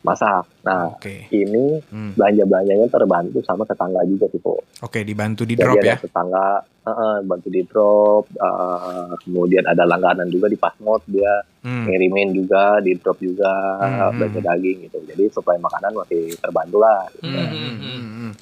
masak 0.00 0.44
nah 0.60 0.92
Oke. 0.92 1.26
ini 1.28 1.80
Hmm. 1.88 2.12
belanja 2.12 2.44
belanjanya 2.44 2.86
terbantu 2.86 3.40
sama 3.40 3.64
tetangga 3.64 4.04
juga 4.04 4.28
tuh 4.30 4.60
Oke, 4.78 5.00
dibantu 5.00 5.42
di 5.42 5.56
Jadi 5.56 5.64
drop 5.64 5.76
ada 5.76 5.88
ya. 5.88 5.96
tetangga 5.96 6.44
eh, 6.60 6.90
eh, 6.92 7.16
bantu 7.24 7.48
di 7.48 7.62
drop 7.64 8.24
eh, 8.30 9.12
kemudian 9.18 9.64
ada 9.64 9.82
langganan 9.82 10.28
juga 10.28 10.46
di 10.46 10.54
Pasmod 10.54 11.02
dia 11.08 11.42
Hmm. 11.64 11.88
ngirimin 11.88 12.36
juga 12.36 12.76
di 12.78 12.92
drop 12.94 13.16
juga 13.18 13.48
Hmm, 13.80 14.14
belanja 14.14 14.38
hmm. 14.38 14.46
daging 14.46 14.78
gitu 14.84 14.98
jadi 15.02 15.24
suplai 15.32 15.56
makanan 15.58 15.96
masih 15.96 16.36
terbantu 16.36 16.76
lah 16.78 17.08
gitu. 17.10 17.24
Hmm, 17.26 17.48
Hmm, 17.48 17.74
hmm, 18.12 18.32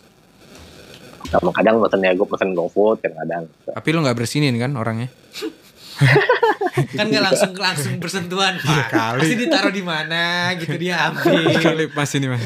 hmm, 1.22 1.30
hmm. 1.30 1.38
hmm. 1.38 1.46
Nah, 1.46 1.54
kadang 1.54 1.74
pesen 1.78 2.00
ya 2.02 2.12
gue 2.18 2.26
pesen 2.26 2.50
GoFood 2.58 2.96
kadang-kadang 3.00 3.42
Tapi 3.70 3.88
lu 3.94 3.98
nggak 4.02 4.18
bersinin 4.18 4.54
kan 4.58 4.74
orangnya? 4.74 5.08
Kan 6.72 7.12
nggak 7.12 7.24
langsung 7.24 7.52
langsung 7.52 8.00
bersentuhan, 8.00 8.56
Pak. 8.56 8.88
kali. 8.88 9.20
Pasti 9.20 9.36
ditaruh 9.36 9.72
di 9.72 9.84
mana 9.84 10.52
gitu 10.56 10.72
dia 10.80 11.12
ambil. 11.12 11.52
Kali 11.68 11.84
pas 11.92 12.08
ini 12.16 12.26
mas. 12.32 12.44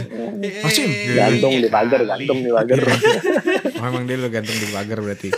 Mas, 0.66 0.76
Im. 0.82 0.90
gantung 1.14 1.52
iya 1.54 1.60
di 1.62 1.70
pagar 1.70 2.00
kali. 2.02 2.26
gantung 2.26 2.40
di 2.42 2.50
pagar 2.50 2.78
Oh, 3.78 3.86
emang 3.86 4.04
dia 4.04 4.16
lu 4.18 4.28
gantung 4.28 4.58
di 4.58 4.68
pagar 4.74 4.98
berarti. 4.98 5.30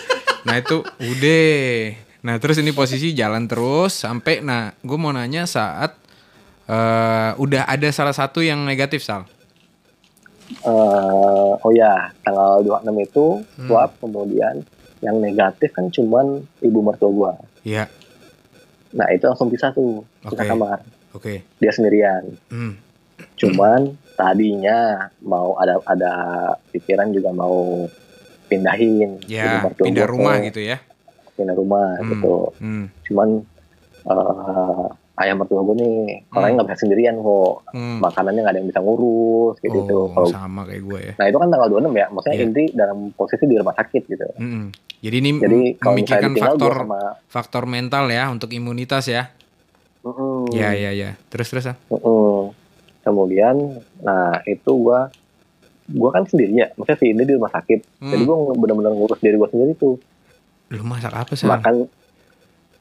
Nah 0.49 0.55
itu 0.57 0.81
udah. 1.05 1.53
Nah 2.25 2.35
terus 2.41 2.57
ini 2.65 2.73
posisi 2.73 3.13
jalan 3.13 3.45
terus 3.45 3.93
sampai. 3.93 4.41
Nah 4.41 4.73
gue 4.81 4.99
mau 4.99 5.13
nanya 5.13 5.45
saat 5.45 5.93
eh 6.69 7.33
udah 7.37 7.69
ada 7.69 7.89
salah 7.93 8.17
satu 8.17 8.41
yang 8.41 8.65
negatif 8.65 9.05
sal. 9.05 9.29
Eh, 10.51 11.53
oh 11.55 11.71
ya 11.71 11.93
tanggal 12.19 12.61
26 12.63 12.81
itu 13.03 13.27
Hmm. 13.55 13.69
swab 13.69 13.91
kemudian 13.99 14.65
yang 14.99 15.17
negatif 15.19 15.71
kan 15.71 15.87
cuman 15.87 16.27
ibu 16.59 16.81
mertua 16.81 17.11
gua 17.11 17.33
Iya. 17.63 17.85
nah 18.91 19.07
itu 19.09 19.23
langsung 19.23 19.47
pisah 19.47 19.71
tuh 19.71 20.01
pisah 20.23 20.33
Oke. 20.35 20.49
kamar 20.49 20.79
Oke. 21.13 21.33
dia 21.55 21.69
sendirian 21.69 22.25
Hmm. 22.49 22.81
cuman 23.37 23.93
tadinya 24.15 24.79
mau 25.21 25.53
ada 25.55 25.79
ada 25.85 26.13
pikiran 26.71 27.13
juga 27.13 27.29
mau 27.31 27.85
pindahin 28.47 29.21
Ya 29.23 29.45
ibu 29.45 29.69
mertua 29.69 29.85
pindah 29.85 30.03
gua 30.03 30.11
rumah 30.11 30.35
ke- 30.35 30.45
gitu 30.49 30.61
ya. 30.65 30.79
pindah 31.35 31.55
rumah 31.55 31.89
Hmm. 31.95 32.09
gitu 32.11 32.37
Hmm. 32.57 32.85
cuman 33.05 33.29
eh, 34.01 34.87
ayah 35.19 35.35
mertua 35.35 35.61
gue 35.61 35.77
nih 35.77 35.99
orangnya 36.31 36.55
nggak 36.57 36.69
bisa 36.69 36.81
sendirian 36.81 37.17
kok 37.17 37.55
Hmm. 37.69 37.99
makanannya 37.99 38.41
nggak 38.41 38.53
ada 38.53 38.61
yang 38.61 38.69
bisa 38.69 38.81
ngurus 38.81 39.55
gitu 39.59 39.79
Oh 39.85 40.09
Kalau- 40.09 40.31
sama 40.31 40.63
kayak 40.63 40.83
gue 40.83 41.01
ya. 41.01 41.13
nah 41.15 41.27
itu 41.27 41.37
kan 41.37 41.49
tanggal 41.49 41.69
26 41.69 41.93
ya 41.93 42.07
maksudnya 42.09 42.37
Iya. 42.37 42.45
inti 42.45 42.65
dalam 42.73 42.99
posisi 43.13 43.45
di 43.45 43.55
rumah 43.55 43.75
sakit 43.75 44.03
gitu 44.07 44.25
Mm-mm. 44.37 44.65
Jadi 44.99 45.17
ini 45.17 45.31
jadi 45.37 45.61
memikirkan 45.81 46.33
faktor 46.35 46.73
sama 46.77 47.01
faktor 47.25 47.65
mental 47.65 48.05
ya 48.09 48.27
untuk 48.27 48.51
imunitas 48.51 49.07
ya. 49.07 49.31
Mm-mm. 50.01 50.51
Ya 50.51 50.71
ya 50.73 50.91
ya. 50.91 51.15
Terus 51.29 51.47
terus 51.49 51.67
ah. 51.67 51.77
Mm-mm. 51.89 52.51
kemudian 53.01 53.57
nah 53.99 54.43
itu 54.45 54.69
gue 54.71 55.01
gue 55.89 56.11
kan 56.11 56.21
sendiri 56.23 56.53
ya 56.55 56.69
maksudnya 56.73 56.99
si 56.99 57.07
Indi 57.09 57.25
di 57.25 57.33
rumah 57.33 57.49
sakit 57.49 57.81
Hmm. 57.97 58.11
jadi 58.11 58.23
gue 58.23 58.37
benar-benar 58.55 58.93
ngurus 58.93 59.17
diri 59.19 59.35
gue 59.35 59.49
sendiri 59.49 59.73
tuh 59.75 59.97
Lu 60.69 60.85
masak 60.85 61.17
apa 61.17 61.33
sih? 61.33 61.47
makan 61.47 61.89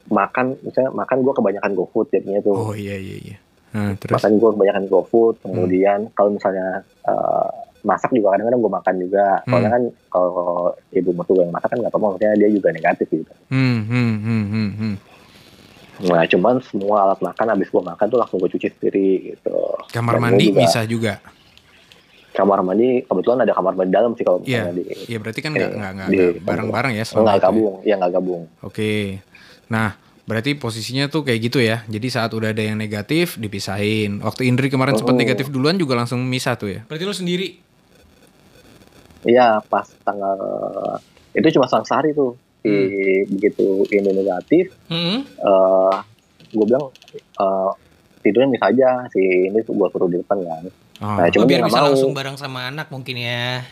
makan 0.08 0.56
misalnya 0.60 0.90
makan 0.90 1.18
gue 1.18 1.32
kebanyakan 1.32 1.70
GoFood 1.72 2.06
jadinya 2.10 2.40
tuh 2.40 2.56
Oh 2.56 2.72
iya 2.72 2.94
iya 2.94 3.16
iya. 3.22 3.36
Nah, 3.68 3.92
terus 3.94 4.16
makan 4.16 4.32
gue 4.34 4.50
kebanyakan 4.50 4.84
GoFood 4.86 5.34
kemudian 5.40 5.98
kalau 6.12 6.30
misalnya 6.30 6.66
eh, 7.02 7.48
masak 7.80 8.10
juga 8.10 8.32
kadang-kadang 8.32 8.58
gue 8.58 8.72
makan 8.74 8.94
juga 8.98 9.24
soalnya 9.44 9.68
Hmm. 9.68 9.76
kan 9.76 9.82
kalau 10.08 10.34
ibu 10.90 11.10
mertua 11.12 11.40
yang 11.40 11.52
masak 11.52 11.68
kan 11.68 11.78
nggak 11.78 11.90
apa-apa 11.90 12.06
maksudnya 12.10 12.32
dia 12.36 12.48
juga 12.50 12.68
negatif 12.70 13.06
gitu 13.08 13.32
hmm 13.48 13.78
hmm 13.82 14.14
hmm 14.18 14.44
hmm. 14.46 14.70
hmm. 14.74 14.94
nah 16.00 16.22
cuman 16.24 16.54
semua 16.60 16.96
alat 17.04 17.20
makan 17.20 17.46
habis 17.48 17.68
gue 17.68 17.82
makan 17.82 18.04
tuh 18.04 18.18
langsung 18.18 18.38
gue 18.38 18.50
cuci 18.50 18.68
sendiri 18.68 19.08
gitu 19.30 19.56
Kamar 19.88 20.16
Dan 20.16 20.22
mandi 20.24 20.44
juga- 20.48 20.60
bisa 20.60 20.80
juga. 20.84 21.14
kamar 22.30 22.62
mandi 22.62 23.02
kebetulan 23.02 23.42
ada 23.42 23.50
kamar 23.50 23.74
mandi 23.74 23.90
dalam 23.90 24.12
sih 24.12 24.22
kalau 24.22 24.38
Iya. 24.40 24.62
misalnya 24.64 24.72
di 24.72 24.82
Iya 25.06 25.18
berarti 25.18 25.40
kan 25.40 25.50
nggak 25.52 25.70
nggak 25.74 25.90
nggak 25.92 26.08
bareng-bareng 26.40 26.92
ya 26.94 27.04
nggak 27.04 27.34
ya. 27.34 27.42
gabung 27.42 27.74
ya 27.82 27.94
nggak 27.96 28.12
gabung 28.12 28.42
Oke. 28.60 29.18
Nah 29.68 29.96
Berarti 30.28 30.52
posisinya 30.52 31.08
tuh 31.08 31.24
kayak 31.24 31.40
gitu 31.40 31.56
ya. 31.56 31.88
Jadi 31.88 32.12
saat 32.12 32.36
udah 32.36 32.52
ada 32.52 32.60
yang 32.60 32.76
negatif 32.76 33.40
dipisahin. 33.40 34.20
Waktu 34.20 34.44
Indri 34.44 34.68
kemarin 34.68 34.92
sempat 34.92 35.16
Oh. 35.16 35.16
negatif 35.16 35.48
duluan 35.48 35.80
juga 35.80 35.96
langsung 35.96 36.20
misah 36.20 36.52
tuh 36.52 36.68
ya. 36.68 36.80
Berarti 36.84 37.08
lu 37.08 37.16
sendiri. 37.16 37.56
Iya 39.24 39.64
pas 39.64 39.88
tanggal 40.04 40.36
itu 41.32 41.48
cuma 41.50 41.64
selang 41.64 41.88
sehari 41.88 42.12
tuh. 42.12 42.36
Di, 42.60 43.24
Begitu 43.24 43.88
ini 43.88 44.10
negatif, 44.12 44.68
Hmm. 44.86 45.24
eh 45.24 45.96
gue 46.50 46.64
bilang 46.66 46.92
eh 47.14 47.70
tidurnya 48.20 48.52
bisa 48.52 48.68
aja 48.68 48.88
si 49.08 49.22
ini 49.48 49.58
tuh 49.62 49.72
gue 49.74 49.88
suruh 49.88 50.12
di 50.12 50.20
depan 50.20 50.36
kan. 50.42 50.64
Oh. 50.98 51.08
Nah, 51.08 51.24
Oh, 51.24 51.30
Cuma 51.30 51.44
biar 51.46 51.64
bisa 51.64 51.78
mau. 51.78 51.86
langsung 51.88 52.12
bareng 52.12 52.36
sama 52.36 52.68
anak 52.68 52.92
mungkin 52.92 53.16
ya. 53.16 53.64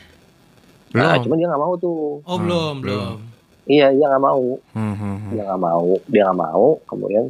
Nah, 0.88 1.20
Belum. 1.20 1.20
cuma 1.20 1.34
dia 1.36 1.46
nggak 1.46 1.60
mau 1.60 1.74
tuh. 1.76 2.22
Oh, 2.22 2.32
Hmm, 2.32 2.42
belum, 2.42 2.74
belum. 2.80 3.12
belum. 3.20 3.35
Iya, 3.66 3.90
dia 3.92 4.06
nggak 4.06 4.24
mau. 4.24 4.46
Hmm, 4.72 4.94
hmm, 4.94 5.16
hmm. 5.18 5.30
Dia 5.34 5.42
nggak 5.50 5.62
mau. 5.62 5.90
Dia 6.06 6.22
nggak 6.30 6.40
mau. 6.40 6.66
Kemudian 6.86 7.24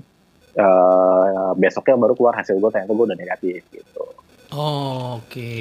eh 0.56 1.50
besoknya 1.60 1.96
baru 2.00 2.16
keluar 2.16 2.34
hasil 2.40 2.56
gue 2.56 2.70
ternyata 2.72 2.92
gue 2.92 3.06
udah 3.12 3.18
negatif 3.18 3.60
gitu. 3.72 4.04
Oh, 4.56 5.20
oke. 5.20 5.52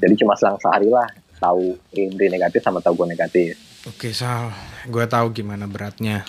Jadi 0.00 0.14
cuma 0.20 0.36
selang 0.36 0.60
sehari 0.60 0.92
lah 0.92 1.08
tahu 1.40 1.76
Indri 1.92 2.32
negatif 2.32 2.64
sama 2.64 2.80
tahu 2.80 3.04
gue 3.04 3.12
negatif. 3.12 3.56
Oke 3.84 4.16
Sal, 4.16 4.48
gue 4.88 5.04
tahu 5.04 5.28
gimana 5.36 5.68
beratnya. 5.68 6.24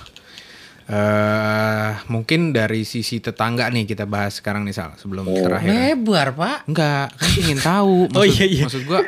Eh 0.85 1.91
mungkin 2.07 2.53
dari 2.53 2.85
sisi 2.85 3.17
tetangga 3.17 3.65
nih 3.67 3.83
kita 3.83 4.05
bahas 4.05 4.37
sekarang 4.37 4.61
nih 4.61 4.71
Sal 4.71 4.93
sebelum 4.95 5.25
Oh. 5.25 5.33
terakhir. 5.35 5.65
Lebar, 5.67 6.27
Pak. 6.31 6.57
Enggak, 6.65 7.09
kan 7.11 7.29
ingin 7.35 7.57
tahu. 7.57 8.05
Oh, 8.13 8.21
Maksud, 8.21 8.37
iya, 8.37 8.45
iya. 8.45 8.63
Maksud 8.63 8.83
gue 8.83 8.99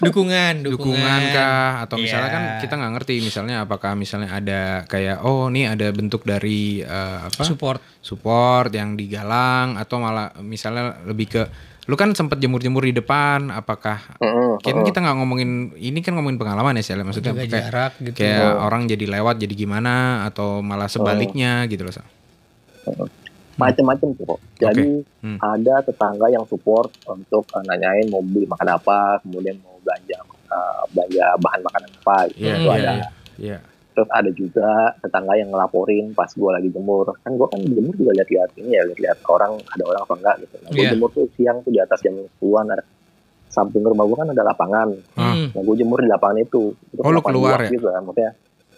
Dukungan, 0.00 0.02
dukungan. 0.02 0.64
dukungan 0.66 1.20
kah 1.30 1.86
atau 1.86 1.96
misalnya 1.96 2.26
Iya. 2.26 2.34
kan 2.34 2.42
kita 2.60 2.74
nggak 2.74 2.92
ngerti 2.92 3.14
misalnya 3.20 3.56
apakah 3.62 3.92
misalnya 3.94 4.28
ada 4.32 4.60
kayak 4.84 5.22
oh 5.22 5.46
nih 5.46 5.70
ada 5.70 5.86
bentuk 5.90 6.22
dari 6.22 6.82
eh, 6.82 7.18
apa 7.22 7.42
support. 7.42 7.78
support 7.98 8.70
yang 8.70 8.94
digalang 8.94 9.78
atau 9.78 9.96
malah 9.96 10.34
misalnya 10.38 10.98
lebih 11.04 11.30
ke 11.30 11.42
lu 11.82 11.94
kan 11.94 12.14
sempet 12.14 12.38
jemur-jemur 12.38 12.78
di 12.80 12.94
depan 12.94 13.50
apakah 13.50 13.98
Heeh, 14.16 14.54
kan 14.60 14.70
heeh. 14.72 14.86
kita 14.86 15.02
nggak 15.02 15.16
ngomongin 15.18 15.50
ini 15.74 15.98
kan 15.98 16.14
ngomongin 16.14 16.38
pengalaman 16.38 16.78
ya 16.78 16.84
Sal 16.84 17.02
maksudnya 17.02 17.34
Jaga 17.34 17.42
kayak, 17.42 17.50
jarak 17.50 17.92
gitu. 18.00 18.16
kayak 18.16 18.38
Oh. 18.38 18.66
orang 18.66 18.86
jadi 18.86 19.04
lewat 19.10 19.36
jadi 19.36 19.54
gimana 19.56 19.94
atau 20.24 20.60
malah 20.60 20.86
sebaliknya 20.86 21.66
gitu 21.66 21.82
loh 21.82 21.90
Sal. 21.90 22.06
macem-macem 23.52 24.16
tuh 24.16 24.24
kok. 24.26 24.40
Jadi 24.58 25.04
Hmm. 25.20 25.38
ada 25.38 25.84
tetangga 25.84 26.26
yang 26.26 26.42
support 26.44 26.90
untuk 27.04 27.46
eh, 27.52 27.62
nanyain 27.62 28.08
mau 28.08 28.18
beli 28.18 28.42
makan 28.42 28.68
apa, 28.72 29.20
kemudian 29.20 29.54
mau 29.60 29.76
belanja 29.78 30.18
eh, 30.24 30.80
belanja 30.90 31.24
bahan 31.38 31.60
makanan 31.62 31.90
apa 31.96 32.16
gitu. 32.28 32.42
Iya 32.42 32.52
itu 32.52 32.62
iya 32.64 32.72
ada. 32.72 32.92
iya. 32.92 33.08
Iya. 33.38 33.58
Terus 33.92 34.08
ada 34.08 34.30
juga 34.32 34.68
tetangga 34.98 35.36
yang 35.36 35.48
ngelaporin 35.48 36.12
pas 36.12 36.28
gue 36.28 36.50
lagi 36.50 36.68
jemur. 36.68 37.12
Kan 37.20 37.36
gue 37.36 37.46
kan 37.46 37.60
jemur 37.60 37.92
juga 37.92 38.12
lihat-lihat 38.16 38.50
ini 38.56 38.70
ya, 38.72 38.82
lihat-lihat 38.88 39.18
orang 39.26 39.52
ada 39.60 39.82
orang 39.84 40.00
apa 40.00 40.14
enggak 40.16 40.34
gitu. 40.40 40.54
Nah, 40.58 40.70
gue 40.70 40.80
Iya. 40.80 40.90
jemur 40.96 41.10
tuh 41.12 41.26
siang 41.32 41.56
tuh 41.60 41.70
di 41.70 41.80
atas 41.80 41.98
jam 42.00 42.14
10-an 42.16 42.66
ada 42.68 42.84
samping 43.46 43.84
rumah 43.84 44.08
gue 44.08 44.16
kan 44.16 44.28
ada 44.28 44.42
lapangan. 44.42 44.88
Hmm. 45.12 45.52
Nah, 45.52 45.62
gue 45.62 45.76
jemur 45.76 46.00
di 46.00 46.08
lapangan 46.08 46.40
itu. 46.40 46.72
itu 46.88 47.00
Oh, 47.00 47.12
lu 47.12 47.20
keluar 47.20 47.60
ya? 47.60 47.68
Gitu 47.68 47.84
kan, 47.84 48.00
maksudnya. 48.00 48.32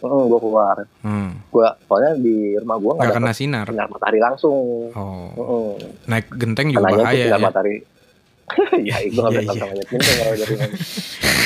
gue 0.04 0.40
keluar. 0.42 0.76
Hmm. 1.00 1.30
Gua 1.48 1.72
soalnya 1.86 2.12
di 2.18 2.58
rumah 2.60 2.76
gue 2.76 2.92
nggak 2.92 3.14
kena 3.14 3.32
sinar. 3.32 3.64
sinar 3.64 3.88
matahari 3.88 4.20
langsung. 4.20 4.90
Oh. 4.92 5.30
Heeh. 5.32 5.70
Naik 6.10 6.26
genteng 6.34 6.68
juga 6.68 6.84
Kananya 6.84 6.98
tuh 6.98 7.06
bahaya 7.06 7.24
ya. 7.24 7.38
matahari. 7.40 7.74
ya, 8.88 8.96
itu 9.00 9.16
nggak 9.16 9.30
Iya, 9.30 9.40
bisa 9.40 9.52
iya. 9.52 9.60
sama 9.60 9.72
aja. 9.72 9.82
Penting 9.84 10.14
kalau 10.14 10.34
dari 10.36 10.54
mana. 10.56 10.76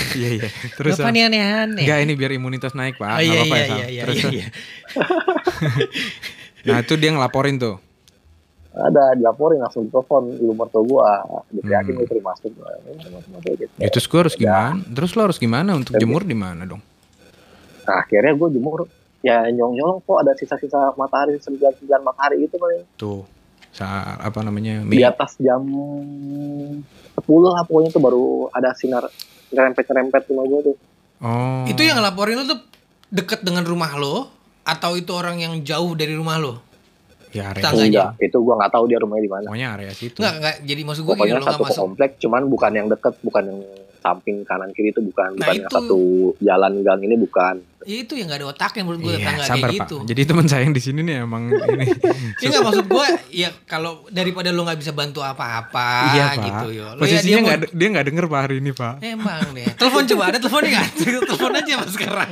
Iya 0.09 0.29
iya. 0.35 0.49
Terus 0.73 0.97
Sal? 0.97 1.13
nih 1.13 1.23
aneh-aneh. 1.23 1.85
Enggak 1.85 1.99
ini 2.01 2.13
biar 2.15 2.33
imunitas 2.33 2.73
naik 2.73 2.97
pak. 2.97 3.07
Oh, 3.07 3.13
Nggak 3.13 3.23
iya, 3.23 3.39
apa-apa 3.39 3.55
iya, 3.55 3.61
ya, 3.61 3.69
iya, 3.69 3.87
iya, 3.89 4.03
Terus, 4.09 4.17
iya, 4.19 4.31
iya. 4.33 4.47
Nah 6.67 6.81
itu 6.81 6.93
dia 6.97 7.11
ngelaporin 7.13 7.57
tuh. 7.57 7.77
Ada 8.73 9.15
dilaporin 9.15 9.59
langsung 9.59 9.85
di 9.85 9.91
telepon 9.91 10.33
ibu 10.33 10.53
mertua 10.53 10.81
gue. 10.81 11.03
Diteriakin 11.53 11.93
Hmm. 11.93 12.05
gue 12.05 12.21
masuk. 12.21 12.51
Nah, 12.55 13.41
gitu. 13.43 13.65
Ya, 13.77 13.89
terus 13.89 14.07
gue 14.07 14.19
harus 14.19 14.35
Ya. 14.35 14.39
gimana? 14.41 14.71
Terus 14.89 15.11
lo 15.13 15.21
harus 15.23 15.37
gimana 15.37 15.71
untuk 15.75 15.93
Jadi- 15.93 16.03
jemur 16.03 16.23
di 16.23 16.33
mana 16.33 16.65
dong? 16.65 16.81
Nah, 17.85 17.95
akhirnya 17.99 18.33
gue 18.33 18.49
jemur 18.51 18.87
ya 19.19 19.45
nyong-nyong 19.45 20.01
kok 20.01 20.19
ada 20.19 20.33
sisa-sisa 20.33 20.95
matahari 20.95 21.37
sembilan-sembilan 21.37 22.01
matahari 22.01 22.41
itu 22.41 22.55
paling 22.55 22.81
Tuh. 22.95 23.21
Sa 23.73 24.17
apa 24.19 24.41
namanya? 24.43 24.83
di 24.87 25.05
atas 25.05 25.37
jam 25.39 25.63
10 25.63 27.21
lah 27.25 27.63
pokoknya 27.69 27.91
tuh 27.93 28.03
baru 28.03 28.27
ada 28.51 28.73
sinar 28.75 29.07
nyerempet-nyerempet 29.53 30.23
rumah 30.33 30.47
gue 30.47 30.61
tuh 30.73 30.77
Oh. 31.19 31.67
Itu 31.67 31.83
yang 31.83 31.99
ngelaporin 31.99 32.39
lu 32.39 32.47
tuh 32.47 32.63
deket 33.11 33.43
dengan 33.43 33.67
rumah 33.67 33.91
lo 33.99 34.31
atau 34.63 34.95
itu 34.95 35.11
orang 35.11 35.43
yang 35.43 35.55
jauh 35.67 35.99
dari 35.99 36.15
rumah 36.15 36.39
lo? 36.39 36.63
ya 37.29 37.53
area. 37.53 37.61
Tangganya. 37.61 37.89
enggak 38.17 38.25
itu 38.25 38.39
gue 38.41 38.55
nggak 38.57 38.73
tahu 38.73 38.85
dia 38.89 38.99
rumahnya 39.05 39.25
di 39.25 39.33
mana 39.33 39.47
Pokoknya 39.53 39.69
area 39.77 39.93
situ. 39.93 40.19
Enggak, 40.21 40.35
enggak. 40.41 40.57
Jadi 40.65 40.81
maksud 40.81 41.03
gue 41.05 41.09
gini 41.13 41.21
pokoknya 41.21 41.35
lo 41.35 41.41
enggak 41.43 41.53
satu 41.53 41.65
masuk. 41.65 41.81
komplek 41.85 42.11
cuman 42.23 42.43
bukan 42.49 42.73
yang 42.73 42.87
deket 42.89 43.15
bukan 43.21 43.43
yang 43.45 43.59
samping 44.09 44.41
kanan 44.43 44.73
kiri 44.73 44.89
itu 44.89 45.01
bukan 45.03 45.31
Nah, 45.31 45.45
bukan 45.45 45.55
itu- 45.59 45.69
satu 45.71 46.01
jalan 46.41 46.73
gang 46.81 47.01
ini 47.01 47.17
bukan 47.17 47.57
Ya, 47.81 48.05
itu 48.05 48.13
yang 48.13 48.29
enggak 48.29 48.43
ada 48.43 48.49
otaknya 48.51 48.83
menurut 48.83 49.01
gue 49.01 49.11
Iya, 49.11 49.21
tetangga 49.23 49.45
sabar 49.47 49.55
kayak 49.65 49.65
pak. 49.73 49.73
gitu. 49.81 49.97
Jadi 50.05 50.23
teman 50.27 50.47
saya 50.47 50.61
yang 50.61 50.75
di 50.77 50.83
sini 50.83 51.01
nih 51.01 51.17
emang 51.23 51.43
ini. 51.73 51.87
Ya 52.37 52.47
enggak 52.47 52.63
maksud 52.63 52.85
gue 52.87 53.07
ya 53.33 53.49
kalau 53.65 53.93
daripada 54.09 54.49
lo 54.51 54.61
nggak 54.63 54.77
bisa 54.77 54.93
bantu 54.93 55.21
apa-apa 55.23 55.89
iya 56.11 56.27
pak. 56.29 56.43
gitu 56.43 56.67
yo. 56.75 56.87
Lo 56.91 57.01
ya 57.01 57.01
Posisinya 57.01 57.25
dia 57.25 57.33
mau 57.35 57.47
nggak 57.47 57.59
ada- 57.59 57.73
dia 57.73 57.89
nggak 57.89 58.07
denger 58.07 58.25
pak 58.27 58.41
hari 58.43 58.57
ini 58.59 58.71
pak. 58.73 58.95
Emang 59.01 59.41
deh. 59.51 59.67
Telepon 59.73 60.03
coba 60.07 60.23
ada 60.27 60.39
teleponnya 60.39 60.71
nggak? 60.71 60.89
Telepon 61.31 61.53
aja 61.55 61.73
mas 61.75 61.91
sekarang. 61.91 62.29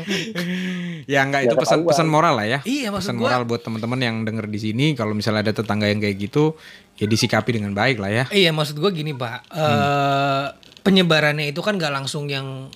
Ya 1.06 1.20
nggak 1.22 1.40
Ya, 1.40 1.46
itu 1.46 1.54
pesan 1.56 1.78
ketahuan. 1.78 1.88
pesan 1.88 2.06
moral 2.10 2.34
lah 2.34 2.46
ya. 2.46 2.58
Iya 2.62 2.88
maksud 2.90 3.06
Pesan 3.06 3.16
gue. 3.16 3.24
moral 3.24 3.42
buat 3.44 3.60
teman-teman 3.62 3.98
yang 3.98 4.16
denger 4.24 4.46
di 4.46 4.58
sini. 4.60 4.86
Kalau 4.92 5.12
misalnya 5.12 5.40
ada 5.42 5.54
tetangga 5.54 5.86
yang 5.86 5.98
kayak 5.98 6.16
gitu, 6.20 6.52
ya 6.94 7.06
disikapi 7.06 7.54
dengan 7.54 7.72
baik 7.72 7.96
lah 7.96 8.10
ya. 8.10 8.24
Iya 8.28 8.50
maksud 8.50 8.76
gue 8.76 8.90
gini 8.92 9.14
pak. 9.14 9.46
Eh 9.48 10.44
penyebarannya 10.86 11.50
itu 11.50 11.58
kan 11.60 11.74
nggak 11.74 11.90
langsung 11.90 12.30
yang 12.30 12.70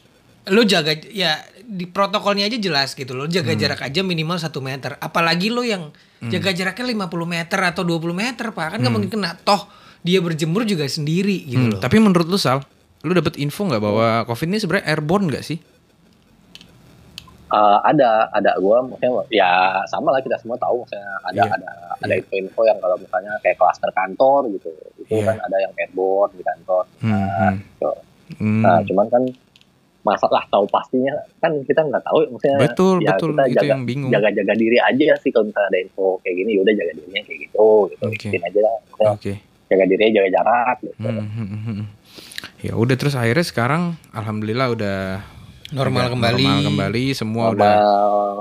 lo 0.50 0.62
jaga 0.66 0.98
ya 1.06 1.38
di 1.62 1.86
protokolnya 1.86 2.50
aja 2.50 2.58
jelas 2.58 2.98
gitu 2.98 3.14
lo 3.14 3.30
jaga 3.30 3.54
jarak 3.54 3.86
aja 3.86 4.02
minimal 4.02 4.36
satu 4.36 4.58
meter. 4.58 4.98
Apalagi 4.98 5.48
lo 5.48 5.62
yang 5.62 5.94
jaga 6.20 6.50
jaraknya 6.50 7.06
50 7.06 7.06
meter 7.24 7.58
atau 7.62 7.86
20 7.86 8.10
meter 8.10 8.50
pak. 8.50 8.66
Kan 8.74 8.78
nggak 8.82 8.90
mungkin 8.92 9.10
kena. 9.14 9.38
Toh 9.38 9.70
dia 10.02 10.18
berjemur 10.18 10.66
juga 10.66 10.88
sendiri 10.88 11.44
gitu 11.46 11.60
Hmm, 11.60 11.72
loh. 11.76 11.80
Tapi 11.80 11.96
menurut 12.00 12.26
lu 12.26 12.40
Sal, 12.40 12.64
lu 13.04 13.12
dapet 13.12 13.36
info 13.38 13.68
nggak 13.68 13.78
bahwa 13.78 14.06
COVID 14.26 14.48
ini 14.48 14.58
sebenarnya 14.58 14.86
airborne 14.90 15.28
nggak 15.30 15.44
sih? 15.44 15.60
Eh, 17.50 17.78
ada 17.84 18.30
ada 18.30 18.54
gue 18.54 18.76
maksudnya 18.86 19.10
ya 19.26 19.50
sama 19.84 20.14
lah 20.14 20.22
kita 20.22 20.38
semua 20.38 20.54
tahu 20.54 20.86
maksudnya 20.86 21.02
ada 21.24 21.42
Iya. 21.42 21.50
ada 21.50 21.70
ada 21.98 22.14
info 22.30 22.62
yang 22.62 22.78
kalau 22.78 22.94
misalnya 22.94 23.34
kayak 23.42 23.58
klaster 23.58 23.90
kantor 23.90 24.46
gitu 24.54 24.70
itu 24.96 25.18
Iya. 25.18 25.26
kan 25.26 25.36
ada 25.42 25.56
yang 25.58 25.72
airborne 25.74 26.30
di 26.32 26.42
kantor 26.42 26.86
Hmm, 27.02 27.10
hmm. 27.10 27.52
gitu. 27.74 27.90
Hmm. 28.38 28.62
Nah, 28.62 28.78
cuman 28.84 29.06
kan 29.08 29.22
masalah 30.00 30.46
tahu 30.46 30.64
pastinya 30.64 31.10
kan 31.36 31.58
kita 31.60 31.82
nggak 31.82 32.00
tahu 32.00 32.22
maksudnya 32.30 32.56
betul 32.56 32.96
ya 32.98 33.12
betul 33.12 33.30
kita 33.34 33.44
jaga 33.52 33.66
yang 33.66 33.82
bingung. 33.82 34.08
jaga-jaga 34.08 34.54
diri 34.54 34.78
aja 34.78 35.12
sih 35.18 35.28
kalau 35.28 35.44
misalnya 35.44 35.68
ada 35.68 35.80
info 35.82 36.06
kayak 36.22 36.34
gini 36.36 36.50
yaudah 36.54 36.72
jaga 36.72 36.92
dirinya 36.94 37.20
kayak 37.20 37.38
gitu 37.42 37.68
gitu 37.90 38.04
Oke. 38.06 38.14
ikutin 38.16 38.42
aja 38.46 38.60
lah 38.62 38.74
Maksudnya 38.80 39.10
Oke. 39.12 39.32
jaga 39.66 39.84
diri 39.84 40.04
jaga 40.08 40.28
jarak 40.32 40.76
gitu 40.80 40.94
hmm, 41.02 41.28
hmm, 41.28 41.60
hmm. 41.66 41.84
Ya 42.60 42.72
udah 42.74 42.94
terus 42.94 43.12
akhirnya 43.12 43.42
sekarang 43.42 43.82
alhamdulillah 44.12 44.68
udah 44.70 44.98
normal 45.70 46.02
agak 46.04 46.12
kembali 46.14 46.44
Normal 46.44 46.66
kembali, 46.66 47.04
semua 47.12 47.44
Normal, 47.48 47.56
udah 47.56 47.74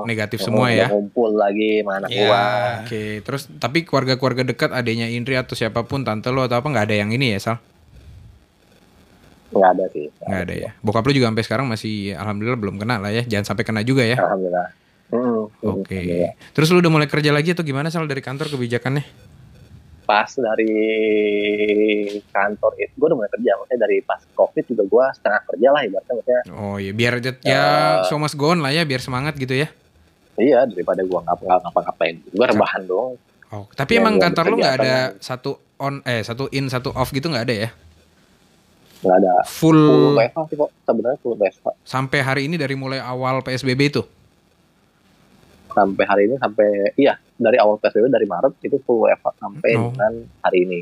negatif 0.03 0.39
semua 0.41 0.65
udah 0.65 0.76
ya. 0.76 0.88
ngumpul 0.89 1.30
lagi 1.34 1.69
sama 1.80 1.91
anak 1.97 2.10
Ya. 2.10 2.18
gua 2.19 2.41
Oke, 2.81 3.03
terus 3.22 3.41
tapi 3.56 3.77
keluarga-keluarga 3.84 4.43
dekat 4.43 4.69
adanya 4.72 5.06
Indri 5.06 5.35
atau 5.35 5.53
siapa 5.53 5.85
pun 5.85 6.01
tante 6.01 6.30
lo 6.30 6.41
atau 6.41 6.57
apa 6.57 6.65
nggak 6.65 6.85
ada 6.89 6.95
yang 6.97 7.10
ini 7.10 7.34
ya 7.34 7.39
Sal? 7.39 7.57
nggak 9.49 9.69
ada 9.73 9.85
sih 9.89 10.06
Nggak 10.22 10.41
ada 10.45 10.53
ya. 10.53 10.69
Bokap 10.80 11.01
lu 11.03 11.11
juga 11.11 11.26
sampai 11.26 11.41
sekarang 11.41 11.65
masih 11.65 12.14
alhamdulillah 12.14 12.60
belum 12.60 12.76
kena 12.77 13.01
lah 13.01 13.10
ya. 13.10 13.26
Jangan 13.26 13.45
sampai 13.49 13.64
kena 13.65 13.81
juga 13.81 14.06
ya. 14.06 14.18
alhamdulillah 14.18 14.68
Hmm, 15.10 15.49
hmm, 15.49 15.81
Oke. 15.81 15.97
alhamdulillah. 15.97 16.34
Terus 16.53 16.68
lu 16.69 16.77
udah 16.81 16.91
mulai 16.93 17.10
kerja 17.10 17.34
lagi 17.34 17.57
atau 17.57 17.65
gimana 17.65 17.89
Sal 17.89 18.06
dari 18.06 18.22
kantor 18.22 18.53
kebijakannya? 18.53 19.28
Pas 20.10 20.26
dari 20.26 20.73
kantor 22.27 22.72
itu 22.76 22.94
gue 22.94 23.06
udah 23.06 23.14
mulai 23.15 23.30
kerja 23.30 23.52
maksudnya 23.53 23.80
dari 23.80 23.98
pas 24.02 24.22
covid 24.31 24.64
juga 24.65 24.84
gue 24.84 25.06
setengah 25.14 25.41
kerja 25.45 25.68
lah 25.69 25.81
ibaratnya 25.84 26.14
maksudnya 26.15 26.41
Oh 26.52 26.76
iya, 26.76 26.91
biar 26.91 27.14
ya 27.22 27.30
Eh. 27.45 27.95
show 28.03 28.18
must 28.18 28.34
go 28.34 28.49
on 28.49 28.60
lah 28.60 28.72
ya, 28.72 28.81
biar 28.84 28.98
semangat 28.98 29.38
gitu 29.38 29.53
ya. 29.53 29.69
iya 30.34 30.65
daripada 30.65 31.03
gue 31.03 31.19
ngapa 31.19 31.38
nggak 31.38 31.60
ngapa-ngapain 31.61 32.15
gue 32.26 32.45
rebahan 32.48 32.84
dong 32.84 33.14
Oh, 33.49 33.65
tapi 33.72 33.98
Ya, 33.98 33.99
emang 33.99 34.18
kantor 34.18 34.45
lu 34.45 34.56
nggak 34.57 34.76
ada 34.76 34.94
berkegiatan 35.10 35.22
satu 35.22 35.52
on 35.77 35.94
eh 36.03 36.22
satu 36.22 36.49
in 36.49 36.65
satu 36.68 36.90
off 36.91 37.10
gitu 37.10 37.27
nggak 37.27 37.45
ada 37.45 37.56
ya? 37.60 37.69
nggak 38.99 39.15
ada 39.15 39.34
Full, 39.44 39.80
full 39.80 40.14
WFH 40.15 40.40
sih 40.45 40.56
kok 40.56 40.69
sebenarnya 40.84 41.18
full 41.18 41.34
WFH 41.34 41.65
sampai 41.81 42.19
hari 42.19 42.41
ini 42.45 42.57
dari 42.57 42.73
mulai 42.73 42.98
awal 42.98 43.41
PSBB 43.41 43.81
itu. 43.90 44.02
Sampai 45.70 46.04
hari 46.04 46.22
ini 46.26 46.36
sampai 46.36 46.68
iya 46.96 47.14
dari 47.32 47.56
awal 47.56 47.78
PSBB 47.78 48.08
dari 48.08 48.26
Maret 48.26 48.58
itu 48.60 48.78
full 48.80 49.04
WFH 49.04 49.28
sampai 49.36 49.72
Oh. 49.74 49.90
dengan 49.90 50.14
hari 50.40 50.60
ini 50.64 50.80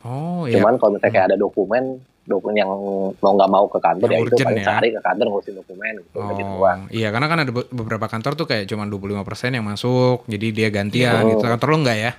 Oh 0.00 0.44
iya. 0.44 0.56
cuman 0.56 0.76
kalau 0.76 0.94
misalnya 0.94 1.12
kayak 1.12 1.26
ada 1.26 1.36
dokumen 1.36 1.98
dokumen 2.22 2.54
yang 2.54 2.68
mau 3.16 3.32
nggak 3.32 3.48
mau 3.48 3.64
ke 3.66 3.78
kantor 3.78 4.04
Yang 4.06 4.14
ya 4.14 4.26
itu 4.28 4.36
paling 4.38 4.58
ya. 4.58 4.66
sehari 4.68 4.88
ke 4.90 5.00
kantor 5.00 5.24
ngurusin 5.26 5.54
dokumen 5.56 5.92
gitu 5.98 6.16
gitu 6.20 6.42
doang. 6.46 6.80
Oh, 6.82 6.92
iya 6.92 7.08
karena 7.08 7.26
kan 7.26 7.38
ada 7.40 7.50
be- 7.50 7.70
beberapa 7.70 8.06
kantor 8.06 8.32
tuh 8.34 8.46
kayak 8.46 8.64
cuma 8.66 8.84
25% 8.84 9.24
yang 9.50 9.64
masuk, 9.64 10.22
jadi 10.24 10.46
dia 10.50 10.68
gantian 10.68 11.18
Iya. 11.18 11.30
gitu. 11.30 11.40
Kantor 11.42 11.66
lo 11.66 11.76
enggak 11.80 11.98
ya? 11.98 12.12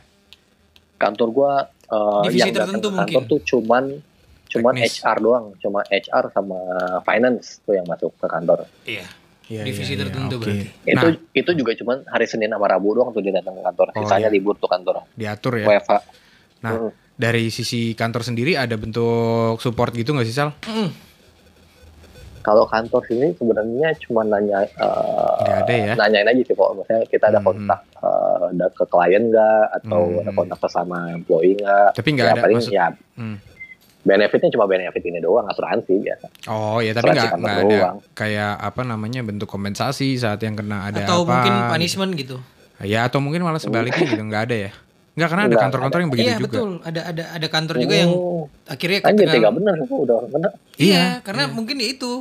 Kantor 0.98 1.28
gua 1.30 1.52
Divisi 2.22 2.38
yang 2.40 2.52
datang 2.52 2.70
ke 2.76 2.84
kantor 2.84 2.92
mungkin. 3.00 3.22
tuh 3.28 3.40
cuman 3.48 3.84
cuman 4.48 4.74
Teknis. 4.76 4.98
HR 5.00 5.18
doang, 5.20 5.46
cuma 5.56 5.80
HR 5.86 6.24
sama 6.28 6.60
finance 7.02 7.62
tuh 7.62 7.74
yang 7.74 7.86
masuk 7.86 8.10
ke 8.16 8.26
kantor. 8.26 8.66
Iya. 8.84 9.06
Iya, 9.50 9.66
Divisi 9.66 9.82
iya, 9.84 9.90
iya, 9.92 10.02
tertentu 10.06 10.36
oke. 10.36 10.46
berarti. 10.46 10.66
Itu 10.86 10.94
Nah, 10.96 11.14
itu 11.34 11.52
juga 11.54 11.72
cuman 11.74 11.98
hari 12.06 12.26
Senin 12.26 12.48
sama 12.48 12.66
Rabu 12.66 12.94
doang 12.94 13.10
tuh 13.10 13.20
dia 13.20 13.34
datang 13.34 13.52
ke 13.52 13.64
kantor. 13.64 13.88
Oh, 13.90 13.94
Sisanya 14.00 14.22
iya. 14.24 14.32
libur 14.32 14.54
tuh 14.56 14.68
kantor. 14.68 15.02
diatur 15.12 15.54
ya. 15.56 15.66
WFH. 15.68 15.94
Nah, 16.60 16.72
Hmm. 16.78 16.92
dari 17.16 17.50
sisi 17.50 17.92
kantor 17.92 18.22
sendiri 18.22 18.54
ada 18.54 18.76
bentuk 18.76 19.58
support 19.58 19.90
gitu 19.92 20.12
nggak 20.12 20.24
sih 20.24 20.32
Sal? 20.32 20.54
Mm. 20.62 20.90
Kalau 22.40 22.64
kantor 22.66 23.04
sini 23.04 23.34
sebenarnya 23.34 23.92
cuma 24.00 24.24
nanya 24.24 24.64
eh, 24.64 25.40
Nggak 25.40 25.58
ada 25.60 25.74
ya? 25.76 25.94
nanyain 25.98 26.24
aja 26.26 26.42
sih 26.42 26.54
kok 26.54 26.72
misalnya 26.72 27.04
kita 27.06 27.26
ada 27.28 27.40
Hmm. 27.40 27.48
kontak 27.50 27.80
eh, 27.98 28.38
ada 28.50 28.66
ke 28.70 28.84
klien 28.86 29.24
nggak 29.26 29.64
atau 29.76 30.02
Hmm. 30.06 30.22
ada 30.22 30.32
kontak 30.32 30.60
sama 30.64 30.98
employee 31.12 31.58
nggak 31.58 31.90
Tapi 31.92 32.10
nggak 32.12 32.24
ya 32.24 32.32
ada 32.32 32.42
paling 32.42 32.58
maksud. 32.58 32.72
ya 32.72 32.88
Hmm. 33.16 33.36
Benefitnya 34.00 34.48
cuma 34.50 34.64
benefit 34.64 35.02
ini 35.02 35.20
doang 35.20 35.44
asuransi 35.46 36.00
biasa 36.00 36.26
Oh 36.48 36.80
ya 36.80 36.92
tapi 36.92 37.12
nggak 37.12 37.36
ada 37.36 37.62
doang. 37.62 37.98
kayak 38.14 38.54
apa 38.56 38.82
namanya 38.82 39.20
bentuk 39.22 39.46
kompensasi 39.46 40.16
saat 40.16 40.40
yang 40.40 40.56
kena 40.56 40.88
ada 40.88 41.04
Atau 41.04 41.24
apa? 41.24 41.32
mungkin 41.34 41.52
gitu. 41.54 41.70
punishment 41.70 42.12
gitu. 42.16 42.38
Ya 42.80 43.04
atau 43.04 43.20
mungkin 43.20 43.42
malah 43.42 43.60
sebaliknya 43.60 44.00
gitu 44.02 44.24
nggak 44.24 44.44
ada 44.46 44.56
ya? 44.58 44.72
Nggak 45.12 45.28
karena 45.28 45.44
ada 45.46 45.58
kantor-kantor 45.60 46.00
yang 46.00 46.10
begitu 46.10 46.26
iya 46.26 46.36
juga. 46.38 46.48
betul. 46.48 46.70
Ada 46.80 47.02
ada 47.06 47.24
ada 47.34 47.48
kantor 47.50 47.76
juga 47.78 47.96
yang 47.98 48.12
Oh, 48.14 48.44
akhirnya 48.66 49.00
anjir 49.04 49.20
ketika- 49.22 49.36
tiga 49.36 49.50
bener 49.52 49.76
udah 49.84 50.18
bener 50.26 50.52
Iya, 50.74 50.80
Iya, 50.80 51.04
karena 51.20 51.44
mungkin 51.50 51.76
ya 51.76 51.88
itu 51.90 52.12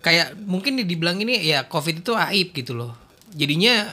kayak 0.00 0.26
mungkin 0.40 0.72
dibilang 0.78 1.16
ini 1.18 1.36
ya 1.42 1.64
covid 1.64 2.00
itu 2.00 2.16
aib 2.16 2.48
gitu 2.52 2.72
loh. 2.72 2.96
Jadinya 3.30 3.92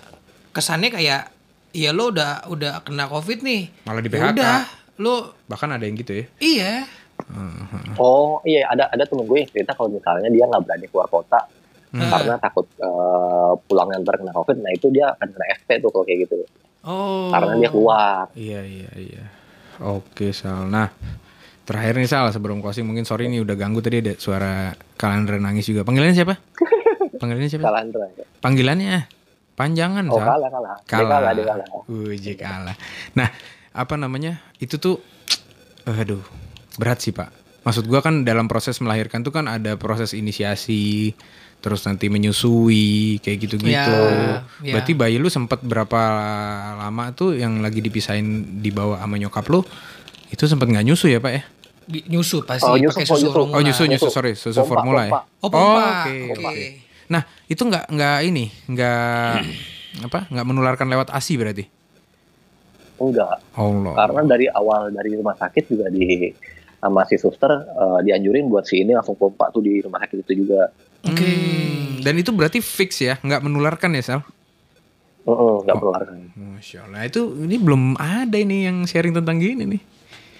kesannya 0.49 0.89
kayak 0.89 1.27
ya 1.71 1.91
lo 1.91 2.07
udah 2.07 2.47
udah 2.47 2.83
kena 2.83 3.05
covid 3.05 3.39
nih. 3.41 3.67
Malah 3.83 3.99
di 3.99 4.07
Ya 4.07 4.15
PHK. 4.17 4.31
Udah, 4.31 4.59
lo 4.97 5.15
Bahkan 5.45 5.69
ada 5.71 5.83
yang 5.83 5.95
gitu 5.97 6.13
ya. 6.13 6.25
iya. 6.39 6.73
Oh 7.97 8.39
iya 8.43 8.67
ada 8.67 8.87
ada 8.87 9.03
temen 9.03 9.23
gue 9.23 9.37
yang 9.37 9.49
cerita 9.49 9.71
kalau 9.71 9.89
misalnya 9.89 10.27
dia 10.27 10.43
nggak 10.43 10.61
berani 10.61 10.87
keluar 10.87 11.07
kota 11.07 11.41
Hmm. 11.91 12.07
karena 12.07 12.39
takut 12.39 12.63
eh, 12.73 12.87
pulangnya 13.67 13.99
ntar 13.99 14.15
kena 14.15 14.31
covid 14.31 14.55
nah 14.57 14.71
itu 14.71 14.87
dia 14.87 15.11
akan 15.11 15.27
kena 15.27 15.45
FP 15.59 15.69
tuh 15.77 15.91
kalau 15.91 16.05
kayak 16.05 16.23
gitu 16.23 16.39
Oh. 16.81 17.27
karena 17.29 17.51
dia 17.57 17.67
keluar 17.67 18.31
Iya 18.31 18.61
iya 18.63 18.89
iya. 18.95 19.23
Oke 19.77 20.31
Sal. 20.31 20.65
Nah 20.65 20.87
terakhir 21.61 21.93
nih 21.93 22.07
Sal 22.07 22.31
sebelum 22.31 22.57
closing 22.57 22.87
mungkin 22.87 23.03
sorry 23.03 23.27
nih 23.27 23.43
udah 23.43 23.53
ganggu 23.53 23.83
tadi 23.83 23.99
ada 23.99 24.15
suara 24.15 24.71
Kalandra 24.95 25.35
nangis 25.35 25.67
juga. 25.67 25.83
Panggilannya 25.83 26.15
siapa? 26.15 26.39
Panggilannya 27.19 27.49
siapa? 27.49 27.65
Kalandra 27.65 28.05
Panggilannya 28.39 28.95
panjangan 29.51 30.05
oh 30.07 30.15
Sal. 30.15 30.27
kalah 30.31 30.49
kalah 30.49 30.75
dia 30.79 31.03
kalah 31.03 31.31
dia 31.35 31.45
kalah 31.45 31.67
Uji 31.85 32.33
kalah. 32.33 32.75
Nah, 33.13 33.27
apa 33.69 33.93
namanya? 33.93 34.39
Itu 34.57 34.79
tuh 34.79 34.95
aduh, 35.91 36.23
berat 36.81 36.97
sih, 36.99 37.13
Pak. 37.13 37.29
Maksud 37.61 37.85
gua 37.85 38.01
kan 38.01 38.25
dalam 38.25 38.49
proses 38.49 38.81
melahirkan 38.81 39.21
tuh 39.21 39.29
kan 39.29 39.45
ada 39.45 39.77
proses 39.77 40.11
inisiasi, 40.11 41.13
terus 41.61 41.85
nanti 41.85 42.09
menyusui 42.09 43.21
kayak 43.21 43.37
gitu-gitu. 43.39 43.69
Ya, 43.69 44.41
ya. 44.59 44.73
Berarti 44.73 44.97
bayi 44.97 45.15
lu 45.15 45.29
sempat 45.29 45.61
berapa 45.61 46.01
lama 46.79 47.13
tuh 47.13 47.37
yang 47.37 47.61
lagi 47.61 47.77
dipisahin 47.79 48.25
di 48.59 48.73
bawah 48.73 48.97
sama 48.97 49.15
nyokap 49.15 49.45
lu? 49.45 49.61
Itu 50.27 50.49
sempat 50.49 50.65
nggak 50.67 50.81
nyusu 50.83 51.05
ya, 51.07 51.21
Pak 51.21 51.31
ya? 51.31 51.43
Nyusu 52.07 52.41
pasti 52.41 52.65
Oh, 52.65 52.73
nyusu, 52.75 52.97
pakai 52.97 53.05
oh, 53.05 53.09
susu 53.11 53.21
nyusu. 53.21 53.35
formula. 53.35 53.53
Oh, 53.53 53.61
nyusu 53.61 53.83
nyusu 53.85 54.05
Nyusu. 54.07 54.09
sorry, 54.09 54.33
susu 54.33 54.57
Pompa, 54.57 54.69
formula 54.71 55.01
ya. 55.03 55.11
pompa. 55.11 55.21
Oh, 55.37 55.49
pompa. 55.51 55.85
oke, 56.01 56.15
Oke. 56.31 56.41
oke. 56.41 56.65
Nah, 57.07 57.21
itu 57.45 57.61
nggak 57.61 57.85
nggak 57.89 58.17
ini, 58.23 58.45
nggak 58.65 59.33
apa? 60.07 60.19
nggak 60.27 60.45
menularkan 60.47 60.87
lewat 60.87 61.11
ASI 61.11 61.35
berarti? 61.35 61.65
enggak 62.97 63.33
Allah. 63.51 63.93
karena 63.97 64.21
dari 64.29 64.45
awal 64.47 64.93
dari 64.93 65.09
rumah 65.11 65.33
sakit 65.33 65.63
juga 65.67 65.89
di 65.89 66.29
sama 66.81 67.05
si 67.05 67.15
suster 67.15 67.51
eh, 67.53 67.99
dianjurin 68.03 68.45
buat 68.45 68.65
si 68.65 68.81
ini 68.81 68.91
langsung 68.91 69.13
pompa 69.13 69.47
tuh 69.47 69.61
di 69.61 69.79
rumah 69.79 70.01
sakit 70.01 70.17
itu 70.21 70.41
juga 70.41 70.73
Oke. 71.01 71.21
Hmm, 71.23 71.97
dan 71.99 72.13
itu 72.15 72.29
berarti 72.29 72.57
fix 72.57 72.97
ya, 72.99 73.17
nggak 73.17 73.41
menularkan 73.41 73.89
ya 73.91 74.03
Sal? 74.03 74.21
Heeh, 75.21 75.55
nggak 75.61 75.75
Oh. 75.75 75.79
menularkan 75.79 76.17
Masya 76.35 76.79
Allah, 76.83 77.05
itu 77.05 77.21
ini 77.39 77.55
belum 77.55 77.93
ada 77.95 78.35
ini 78.35 78.65
yang 78.65 78.83
sharing 78.83 79.09
tentang 79.11 79.37
gini 79.37 79.65
nih. 79.67 79.81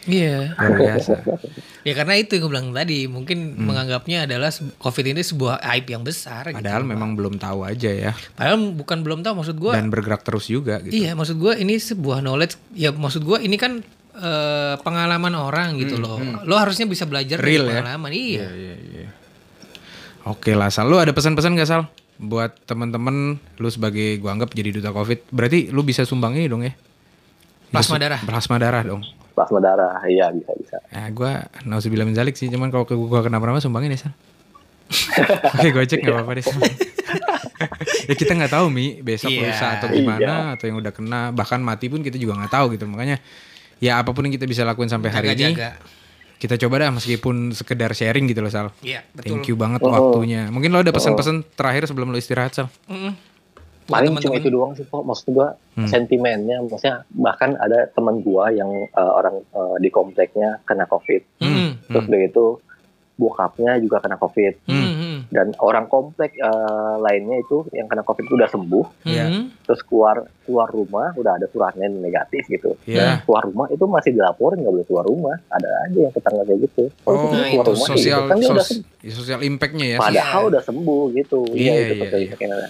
Iya. 0.03 0.57
Biasa. 0.57 1.13
Ya 1.81 1.93
karena 1.93 2.13
itu 2.13 2.30
yang 2.31 2.41
gue 2.43 2.51
bilang 2.51 2.69
tadi, 2.72 3.05
mungkin 3.05 3.53
Hmm. 3.53 3.65
menganggapnya 3.65 4.26
adalah 4.26 4.53
COVID 4.53 5.05
ini 5.07 5.22
sebuah 5.23 5.65
aib 5.68 5.85
yang 5.88 6.01
besar. 6.01 6.45
gitu. 6.45 6.53
Padahal 6.55 6.81
memang 6.84 7.13
belum 7.13 7.38
tahu 7.38 7.65
aja 7.65 7.89
ya, 7.89 8.11
Padahal 8.31 8.69
bukan 8.72 9.01
belum 9.01 9.19
tahu 9.22 9.34
maksud 9.35 9.57
gue. 9.57 9.73
dan 9.73 9.89
bergerak 9.89 10.22
terus 10.22 10.45
juga 10.45 10.77
gitu. 10.80 10.93
Iya, 10.95 11.13
maksud 11.13 11.38
gue 11.38 11.53
ini 11.55 11.73
sebuah 11.76 12.22
knowledge. 12.22 12.53
Ya 12.72 12.89
maksud 12.91 13.22
gue 13.23 13.38
ini 13.39 13.57
kan 13.57 13.81
eh, 14.22 14.76
pengalaman 14.80 15.34
orang 15.34 15.76
gitu 15.76 15.98
loh. 15.98 16.15
Lo 16.43 16.56
harusnya 16.56 16.85
bisa 16.85 17.03
belajar 17.03 17.35
Hmm, 17.35 17.43
Real 17.43 17.64
dari 17.64 17.73
ya? 17.73 17.81
pengalaman. 17.81 18.10
Iya. 18.11 18.45
iya, 18.48 18.76
iya. 18.77 19.07
Oke 20.23 20.53
lah, 20.53 20.69
Sal. 20.69 20.85
Lu 20.85 20.95
ada 20.95 21.10
pesan-pesan 21.10 21.53
gak 21.56 21.65
Sal? 21.65 21.84
Buat 22.15 22.53
temen-temen 22.64 23.18
lu 23.57 23.68
sebagai 23.68 24.15
gua 24.18 24.31
anggap 24.31 24.53
jadi 24.53 24.69
duta 24.72 24.89
COVID. 24.89 25.27
Berarti 25.27 25.68
lu 25.68 25.81
bisa 25.81 26.03
sumbang 26.03 26.34
ini 26.34 26.45
dong 26.45 26.61
ya? 26.61 26.77
Plasma 27.68 27.98
darah. 27.98 28.22
Plasma 28.22 28.56
darah 28.57 28.84
dong. 28.84 29.02
plasma 29.31 29.57
darah 29.57 29.95
iya 30.06 30.27
bisa 30.27 30.52
bisa 30.53 30.76
Ya 30.91 31.07
gua 31.10 31.48
nauzubillah 31.64 32.03
min 32.03 32.11
zalik 32.11 32.35
sih, 32.35 32.45
cuman 32.45 32.68
kalau 32.68 32.84
ke 32.84 32.93
gua 32.93 33.23
kenapa-napa 33.23 33.57
sumbangin 33.57 33.95
ya 33.95 33.99
Sal. 34.02 34.14
Oke, 35.56 35.72
gue 35.72 35.84
cek 35.88 35.99
gak 35.99 36.14
apa-apa 36.14 36.31
deh 36.35 36.43
Sal. 36.43 36.60
ya 38.10 38.14
kita 38.14 38.34
nggak 38.34 38.52
tahu 38.52 38.68
Mi 38.68 38.99
besok 38.99 39.30
Iya. 39.30 39.48
lusa 39.48 39.68
atau 39.73 39.88
gimana 39.89 40.53
atau 40.53 40.65
yang 40.65 40.77
udah 40.77 40.91
kena 40.91 41.31
bahkan 41.31 41.60
mati 41.60 41.88
pun 41.88 41.99
kita 41.99 42.15
juga 42.15 42.35
nggak 42.35 42.52
tahu 42.52 42.73
gitu 42.73 42.84
makanya 42.85 43.23
ya 43.82 43.98
apa 43.98 44.14
pun 44.14 44.24
yang 44.24 44.32
kita 44.32 44.45
bisa 44.45 44.62
lakuin 44.62 44.88
sampai 44.88 45.10
hari 45.10 45.28
ini 45.30 45.52
Jaga-jaga. 45.52 45.70
kita 46.38 46.56
coba 46.58 46.76
dah 46.80 46.91
meskipun 46.91 47.36
sekedar 47.52 47.91
sharing 47.91 48.26
gitu 48.26 48.40
loh 48.40 48.49
Sal. 48.49 48.70
Iya, 48.80 49.02
betul. 49.12 49.36
Thank 49.36 49.49
you 49.49 49.56
banget 49.56 49.82
waktunya. 49.82 50.48
Mungkin 50.48 50.70
lo 50.70 50.80
ada 50.80 50.90
pesan-pesan 50.90 51.44
terakhir 51.52 51.86
sebelum 51.86 52.10
lo 52.10 52.18
istirahat 52.18 52.53
Sal. 52.56 52.68
Buat 53.82 53.98
paling 53.98 54.14
cuma 54.20 54.38
itu 54.38 54.48
doang 54.48 54.72
sih 54.72 54.86
kok 54.86 55.02
maksud 55.02 55.28
gua 55.30 55.58
Hmm. 55.72 55.88
sentimennya 55.88 56.60
maksudnya 56.62 57.08
bahkan 57.10 57.56
ada 57.56 57.88
teman 57.90 58.20
gua 58.20 58.52
yang 58.52 58.68
eh, 58.68 59.12
orang 59.12 59.40
eh, 59.41 59.76
di 59.80 59.88
kompleknya 59.88 60.60
kena 60.62 60.84
covid 60.84 61.24
Mm-mm. 61.40 61.88
terus 61.88 62.06
udah 62.06 62.22
itu 62.22 62.45
bokapnya 63.14 63.78
juga 63.78 64.00
kena 64.00 64.16
covid 64.16 64.58
Mm-mm. 64.66 65.30
dan 65.30 65.54
orang 65.58 65.86
komplek 65.86 66.34
eh, 66.34 66.50
lainnya 66.98 67.38
itu 67.38 67.64
yang 67.72 67.86
kena 67.86 68.02
covid 68.02 68.24
itu 68.24 68.34
udah 68.34 68.48
sembuh 68.48 68.86
Iya. 69.04 69.26
Mm-mm. 69.26 69.44
terus 69.62 69.82
keluar 69.84 70.18
keluar 70.42 70.68
rumah 70.68 71.14
udah 71.14 71.36
ada 71.36 71.46
suratnya 71.46 71.88
negatif 71.88 72.48
gitu 72.48 72.74
Iya. 72.84 72.98
Dan 72.98 73.24
keluar 73.24 73.44
rumah 73.44 73.68
itu 73.68 73.84
masih 73.84 74.12
dilaporin 74.12 74.60
nggak 74.60 74.74
boleh 74.74 74.86
keluar 74.86 75.06
rumah 75.06 75.36
ada 75.48 75.70
aja 75.84 76.00
yang 76.02 76.12
tetangga 76.12 76.44
kayak 76.44 76.60
gitu 76.66 76.84
Oh, 77.02 77.12
itu 77.12 77.26
nah 77.28 77.46
keluar 77.46 77.52
itu 77.62 77.72
rumah 77.72 77.88
sosial 77.88 78.18
gitu 78.18 78.28
kan 78.28 78.36
dia 78.36 78.50
udah 78.50 78.66
sos- 78.66 78.84
ya, 79.00 79.12
sosial 79.14 79.40
impactnya 79.42 79.86
ya. 79.88 79.98
padahal 79.98 80.42
udah 80.48 80.62
sembuh 80.62 81.04
gitu 81.14 81.40
Iya, 81.52 81.72
itu 81.72 81.94
iya, 81.94 82.00
sosial 82.00 82.18
iya. 82.18 82.26
impactnya. 82.28 82.70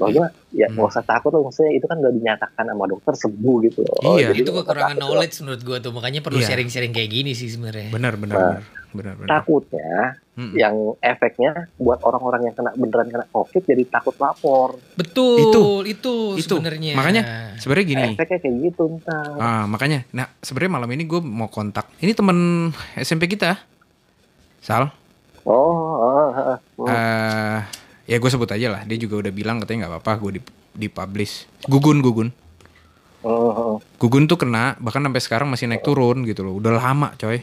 Loh, 0.00 0.08
gua, 0.08 0.26
ya 0.50 0.64
Hmm. 0.64 0.74
nggak 0.74 0.88
usah 0.88 1.04
takut 1.04 1.28
loh 1.28 1.44
maksudnya 1.44 1.76
itu 1.76 1.84
kan 1.84 2.00
udah 2.00 2.08
dinyatakan 2.10 2.64
sama 2.64 2.84
dokter 2.86 3.12
sembuh 3.14 3.56
gitu 3.62 3.80
loh. 3.84 4.16
Iya. 4.16 4.32
Itu 4.32 4.48
nggak 4.48 4.56
usah 4.56 4.64
kekurangan 4.64 4.88
takut 4.88 4.96
loh. 4.96 5.12
knowledge 5.12 5.34
menurut 5.44 5.60
gue 5.60 5.76
tuh. 5.78 5.92
Makanya 5.92 6.20
perlu 6.22 6.38
Iya. 6.38 6.46
sharing-sharing 6.48 6.88
kayak 6.90 7.10
gini 7.10 7.32
sih 7.32 7.48
sebenarnya. 7.48 7.92
Benar 7.92 8.16
benar 8.16 8.32
Nah. 8.34 8.44
benar. 8.56 8.79
Benar 8.90 9.14
benar. 9.14 9.28
takutnya 9.28 10.18
Mm-mm. 10.34 10.54
yang 10.56 10.74
efeknya 10.98 11.68
buat 11.76 12.00
orang-orang 12.00 12.48
yang 12.48 12.54
kena 12.54 12.70
beneran 12.74 13.06
kena 13.06 13.26
covid 13.28 13.62
jadi 13.62 13.82
takut 13.86 14.16
lapor 14.16 14.80
Betul, 14.96 15.36
Itu. 15.38 15.62
itu, 15.84 16.14
Itu. 16.40 16.54
sebenarnya. 16.58 16.94
Makanya 16.96 17.22
sebenarnya 17.56 17.86
gini. 17.86 18.08
efeknya 18.14 18.38
kayak 18.40 18.56
gitu 18.66 18.82
ntar 18.98 19.36
Ah, 19.36 19.64
makanya 19.66 20.02
nah 20.10 20.26
sebenarnya 20.40 20.72
malam 20.74 20.90
ini 20.90 21.04
gue 21.04 21.20
mau 21.20 21.46
kontak. 21.46 21.86
Ini 21.98 22.12
temen 22.12 22.70
SMP 22.96 23.26
kita. 23.26 23.58
Sal. 24.60 24.92
oh 25.42 26.04
ah, 26.04 26.30
ah, 26.36 26.48
ah. 26.52 26.58
eh 26.84 27.58
ya 28.04 28.16
gue 28.18 28.30
sebut 28.30 28.50
aja 28.50 28.66
lah. 28.68 28.80
Dia 28.84 28.98
juga 28.98 29.22
udah 29.24 29.32
bilang 29.32 29.56
katanya 29.58 29.86
nggak 29.86 29.92
apa-apa 30.00 30.12
gue 30.20 30.30
di 30.36 30.40
dipublish. 30.76 31.48
Gugun 31.64 32.00
Gugun. 32.00 32.28
Oh, 33.20 33.52
oh, 33.52 33.74
Gugun 34.00 34.24
tuh 34.24 34.40
kena 34.40 34.80
bahkan 34.80 35.04
sampai 35.04 35.20
sekarang 35.20 35.48
masih 35.52 35.68
naik 35.68 35.84
turun 35.84 36.24
gitu 36.24 36.40
loh. 36.40 36.56
Udah 36.56 36.72
lama 36.72 37.12
coy. 37.20 37.40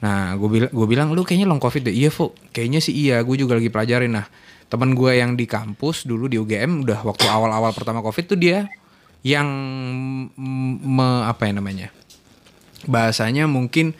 Oh. 0.00 0.04
Nah, 0.04 0.36
gue 0.36 0.48
bilang, 0.48 0.72
gue 0.72 0.86
bilang 0.86 1.08
lu 1.16 1.24
kayaknya 1.24 1.48
long 1.48 1.62
covid 1.62 1.88
deh. 1.88 1.94
Iya, 1.94 2.12
Fu. 2.12 2.36
Kayaknya 2.52 2.80
sih 2.84 2.94
iya. 2.94 3.20
Gue 3.24 3.40
juga 3.40 3.56
lagi 3.56 3.72
pelajarin. 3.72 4.12
Nah, 4.12 4.26
teman 4.66 4.92
gue 4.92 5.12
yang 5.14 5.38
di 5.38 5.46
kampus 5.46 6.04
dulu 6.04 6.26
di 6.26 6.36
UGM 6.36 6.82
udah 6.84 7.06
waktu 7.06 7.24
awal-awal 7.30 7.70
pertama 7.70 8.02
covid 8.02 8.26
tuh 8.26 8.38
dia 8.38 8.66
yang 9.26 9.46
me, 10.38 11.08
apa 11.26 11.50
ya 11.50 11.52
namanya? 11.54 11.88
Bahasanya 12.86 13.50
mungkin 13.50 13.94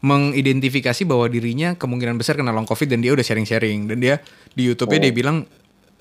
mengidentifikasi 0.00 1.04
bahwa 1.04 1.28
dirinya 1.28 1.76
kemungkinan 1.76 2.16
besar 2.16 2.40
kena 2.40 2.56
long 2.56 2.64
covid 2.64 2.88
dan 2.88 3.04
dia 3.04 3.12
udah 3.12 3.20
sharing-sharing 3.20 3.84
dan 3.84 4.00
dia 4.00 4.14
di 4.56 4.64
YouTube-nya 4.64 4.96
dia 4.96 5.12
bilang 5.12 5.44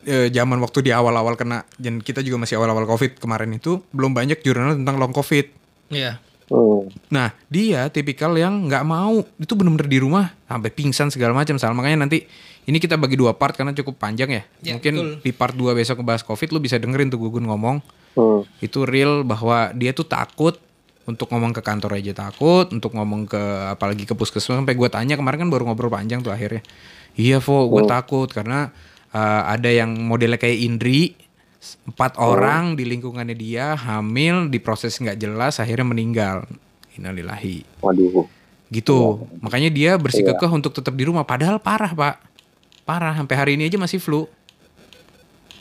eh, 0.08 0.32
zaman 0.32 0.56
waktu 0.64 0.88
di 0.88 0.92
awal-awal 0.96 1.36
kena 1.36 1.68
dan 1.76 2.00
kita 2.00 2.24
juga 2.24 2.40
masih 2.40 2.56
awal-awal 2.56 2.88
covid 2.88 3.20
kemarin 3.20 3.60
itu 3.60 3.84
belum 3.92 4.16
banyak 4.16 4.40
jurnal 4.40 4.80
tentang 4.80 4.96
long 4.96 5.12
covid. 5.12 5.52
Iya. 5.92 6.24
Hmm. 6.50 6.90
Nah, 7.14 7.30
dia 7.48 7.88
tipikal 7.94 8.34
yang 8.34 8.66
nggak 8.66 8.84
mau 8.86 9.22
itu 9.38 9.54
bener-bener 9.54 9.86
di 9.86 10.00
rumah 10.02 10.34
sampai 10.50 10.74
pingsan 10.74 11.14
segala 11.14 11.38
macam. 11.38 11.56
Sal 11.62 11.78
makanya 11.78 12.10
nanti 12.10 12.26
ini 12.66 12.78
kita 12.78 12.98
bagi 12.98 13.18
dua 13.18 13.38
part 13.38 13.54
karena 13.54 13.74
cukup 13.74 14.02
panjang 14.02 14.30
ya. 14.30 14.44
Ya, 14.62 14.78
Mungkin 14.78 14.94
betul. 14.94 15.10
di 15.26 15.32
part 15.34 15.54
2 15.58 15.74
besok 15.74 16.02
ngebahas 16.02 16.22
Covid 16.22 16.54
lu 16.54 16.60
bisa 16.62 16.78
dengerin 16.78 17.10
tuh 17.10 17.18
Gugun 17.22 17.50
ngomong. 17.50 17.82
Hmm. 18.14 18.42
Itu 18.62 18.86
real 18.86 19.26
bahwa 19.26 19.74
dia 19.74 19.94
tuh 19.94 20.06
takut 20.06 20.58
untuk 21.10 21.34
ngomong 21.34 21.58
ke 21.58 21.66
kantor 21.66 21.98
aja 21.98 22.14
takut, 22.14 22.70
untuk 22.70 22.94
ngomong 22.94 23.26
ke 23.26 23.42
apalagi 23.74 24.06
ke 24.06 24.14
puskesmas 24.14 24.62
sampai 24.62 24.78
gua 24.78 24.94
tanya 24.94 25.18
kemarin 25.18 25.46
kan 25.46 25.50
baru 25.50 25.66
ngobrol 25.66 25.90
panjang 25.90 26.22
tuh 26.22 26.30
akhirnya. 26.30 26.62
Iya, 27.18 27.42
Vo, 27.42 27.66
gue 27.68 27.84
takut 27.90 28.30
karena 28.30 28.70
uh, 29.12 29.42
ada 29.50 29.68
yang 29.68 29.92
modelnya 30.06 30.38
kayak 30.38 30.62
Indri 30.62 31.18
empat 31.60 32.16
orang 32.16 32.80
di 32.80 32.88
lingkungannya 32.88 33.36
dia 33.36 33.76
hamil 33.76 34.48
diproses 34.48 34.96
nggak 34.96 35.20
jelas 35.20 35.60
akhirnya 35.60 35.88
meninggal. 35.88 36.48
Innalillahi. 36.96 37.64
Waduh. 37.84 38.28
gitu. 38.70 39.26
Makanya 39.42 39.74
dia 39.74 39.92
bersikukuh 39.98 40.52
untuk 40.52 40.76
tetap 40.76 40.94
di 40.94 41.04
rumah. 41.08 41.26
Padahal 41.26 41.58
parah 41.58 41.90
pak. 41.92 42.16
Parah. 42.86 43.18
Sampai 43.18 43.36
hari 43.36 43.52
ini 43.58 43.66
aja 43.66 43.82
masih 43.82 43.98
flu. 43.98 44.30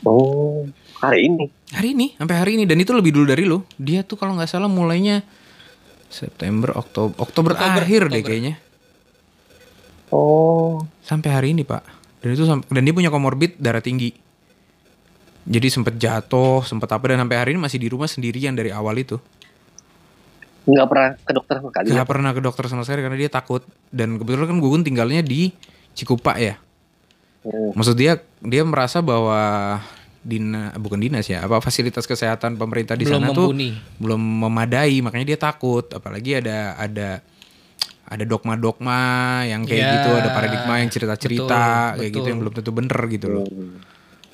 Oh, 0.05 0.63
hari 1.03 1.27
ini. 1.27 1.45
hari 1.73 1.97
ini. 1.97 2.13
Sampai 2.15 2.35
hari 2.37 2.51
ini. 2.55 2.63
Dan 2.69 2.79
itu 2.79 2.93
lebih 2.93 3.11
dulu 3.11 3.25
dari 3.27 3.43
lu. 3.43 3.65
Dia 3.75 4.05
tuh 4.05 4.15
kalau 4.15 4.37
nggak 4.37 4.47
salah 4.47 4.69
mulainya 4.69 5.25
September 6.09 6.73
Oktober 6.73 7.17
Oktober, 7.17 7.51
Oktober, 7.53 7.81
akhir 7.81 8.01
deh 8.09 8.21
Oktober. 8.21 8.27
kayaknya. 8.29 8.55
Oh, 10.09 10.85
sampai 11.05 11.29
hari 11.29 11.47
ini 11.53 11.61
pak. 11.65 11.85
Dan 12.21 12.33
itu 12.33 12.45
dan 12.45 12.81
dia 12.81 12.93
punya 12.93 13.09
komorbid 13.13 13.57
darah 13.61 13.81
tinggi 13.81 14.28
jadi 15.45 15.67
sempet 15.71 15.95
jatuh 15.95 16.65
sempet 16.67 16.89
apa 16.91 17.03
dan 17.15 17.23
sampai 17.23 17.37
hari 17.37 17.49
ini 17.55 17.61
masih 17.61 17.79
di 17.79 17.87
rumah 17.87 18.07
sendirian 18.09 18.55
dari 18.55 18.73
awal 18.73 18.95
itu 18.99 19.19
nggak 20.69 20.87
pernah 20.89 21.09
ke 21.17 21.31
dokter 21.33 21.55
sama 21.57 21.69
sekali. 21.73 21.87
Gak 21.89 22.07
pernah 22.07 22.31
ke 22.35 22.41
dokter 22.45 22.63
sama 22.69 22.83
sekali 22.85 23.01
karena 23.01 23.17
dia 23.17 23.31
takut 23.31 23.65
dan 23.89 24.21
kebetulan 24.21 24.47
kan 24.53 24.57
Gugun 24.61 24.83
tinggalnya 24.85 25.25
di 25.25 25.49
Cikupa 25.97 26.37
ya. 26.37 26.61
Hmm. 27.41 27.73
Maksud 27.73 27.97
dia 27.97 28.21
dia 28.45 28.61
merasa 28.61 29.01
bahwa 29.01 29.79
dina 30.19 30.75
bukan 30.75 30.99
dinas 30.99 31.25
ya 31.31 31.47
apa 31.47 31.63
fasilitas 31.63 32.03
kesehatan 32.03 32.59
pemerintah 32.59 32.93
di 32.93 33.07
Belum 33.07 33.23
sana 33.23 33.31
tuh 33.31 33.55
belum 34.03 34.19
memadai 34.19 34.99
makanya 34.99 35.33
dia 35.33 35.39
takut 35.39 35.87
apalagi 35.95 36.43
ada 36.43 36.75
ada 36.75 37.23
ada 38.09 38.23
dogma-dogma 38.27 39.45
yang 39.47 39.63
kayak 39.63 39.79
Ya, 39.79 39.91
gitu 40.01 40.09
ada 40.17 40.29
paradigma 40.35 40.81
yang 40.81 40.91
cerita-cerita 40.91 41.63
betul, 41.95 41.97
kayak 42.03 42.09
gitu 42.11 42.19
betul. 42.19 42.29
yang 42.29 42.39
belum 42.43 42.53
tentu 42.57 42.71
bener 42.75 42.99
gitu 43.07 43.27
loh. 43.31 43.45
Hmm. 43.47 43.77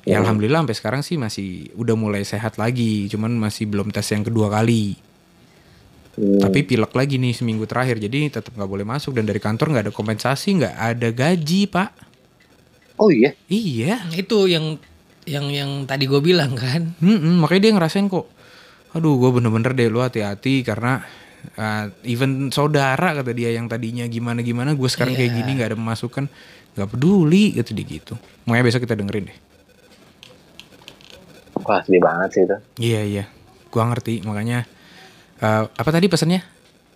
Ya 0.06 0.22
alhamdulillah 0.22 0.62
sampai 0.62 0.76
sekarang 0.78 1.02
sih 1.02 1.18
masih 1.18 1.74
udah 1.74 1.98
mulai 1.98 2.22
sehat 2.22 2.62
lagi 2.62 3.10
cuman 3.10 3.34
masih 3.34 3.66
belum 3.66 3.90
tes 3.90 4.06
yang 4.14 4.22
kedua 4.22 4.46
kali. 4.46 4.94
Hmm. 6.16 6.40
Tapi 6.40 6.64
pilek 6.64 6.96
lagi 6.96 7.20
nih 7.20 7.36
seminggu 7.36 7.68
terakhir, 7.68 8.00
jadi 8.00 8.32
tetap 8.32 8.56
nggak 8.56 8.70
boleh 8.70 8.86
masuk 8.88 9.12
dan 9.18 9.28
dari 9.28 9.36
kantor 9.36 9.74
nggak 9.74 9.84
ada 9.90 9.92
kompensasi, 9.92 10.62
nggak 10.62 10.74
ada 10.78 11.08
gaji 11.12 11.68
pak. 11.68 11.90
Oh 12.96 13.12
iya. 13.12 13.36
Iya, 13.52 14.08
Itu 14.16 14.48
yang 14.48 14.80
yang 15.28 15.50
yang 15.52 15.70
tadi 15.84 16.08
gue 16.08 16.22
bilang 16.24 16.56
kan. 16.56 16.96
Mm-mm, 17.02 17.42
makanya 17.42 17.68
dia 17.68 17.72
ngerasain 17.76 18.08
kok. 18.08 18.30
Aduh, 18.96 19.20
gue 19.20 19.28
bener-bener 19.28 19.76
deh 19.76 19.92
lu 19.92 20.00
hati-hati 20.00 20.64
karena 20.64 21.04
uh, 21.60 21.92
even 22.08 22.48
saudara 22.48 23.12
kata 23.12 23.36
dia 23.36 23.52
yang 23.52 23.68
tadinya 23.68 24.08
gimana 24.08 24.40
gimana, 24.40 24.72
gue 24.72 24.88
sekarang 24.88 25.12
kayak 25.12 25.36
gini 25.36 25.60
nggak 25.60 25.74
ada 25.74 25.76
pemasukan, 25.76 26.24
nggak 26.78 26.88
peduli 26.88 27.52
gitu 27.60 27.76
dia 27.76 27.84
gitu. 27.84 28.14
Makanya 28.48 28.64
besok 28.64 28.88
kita 28.88 28.96
dengerin 28.96 29.28
deh. 29.28 29.38
Wah, 31.66 31.80
sedih 31.82 31.98
banget 31.98 32.28
sih 32.30 32.42
itu. 32.42 32.56
Iya 32.78 33.00
iya, 33.02 33.24
gue 33.66 33.82
ngerti. 33.82 34.22
Makanya 34.22 34.62
uh, 35.38 35.66
apa 35.66 35.90
tadi 35.90 36.06
pesannya? 36.06 36.40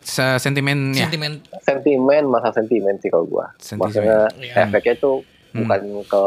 Se- 0.00 0.38
Sentimen 0.38 0.96
ya. 0.96 1.04
Sentimen 1.04 1.44
Sentimen, 1.60 2.24
masa 2.24 2.48
sentimen 2.50 2.96
sih 2.96 3.12
kalau 3.12 3.26
gua. 3.26 3.52
Sentimen. 3.58 3.84
Maksudnya 3.84 4.18
Iya. 4.38 4.54
efeknya 4.64 4.94
tuh 4.96 5.20
Hmm. 5.50 5.66
bukan 5.66 5.80
ke 6.06 6.22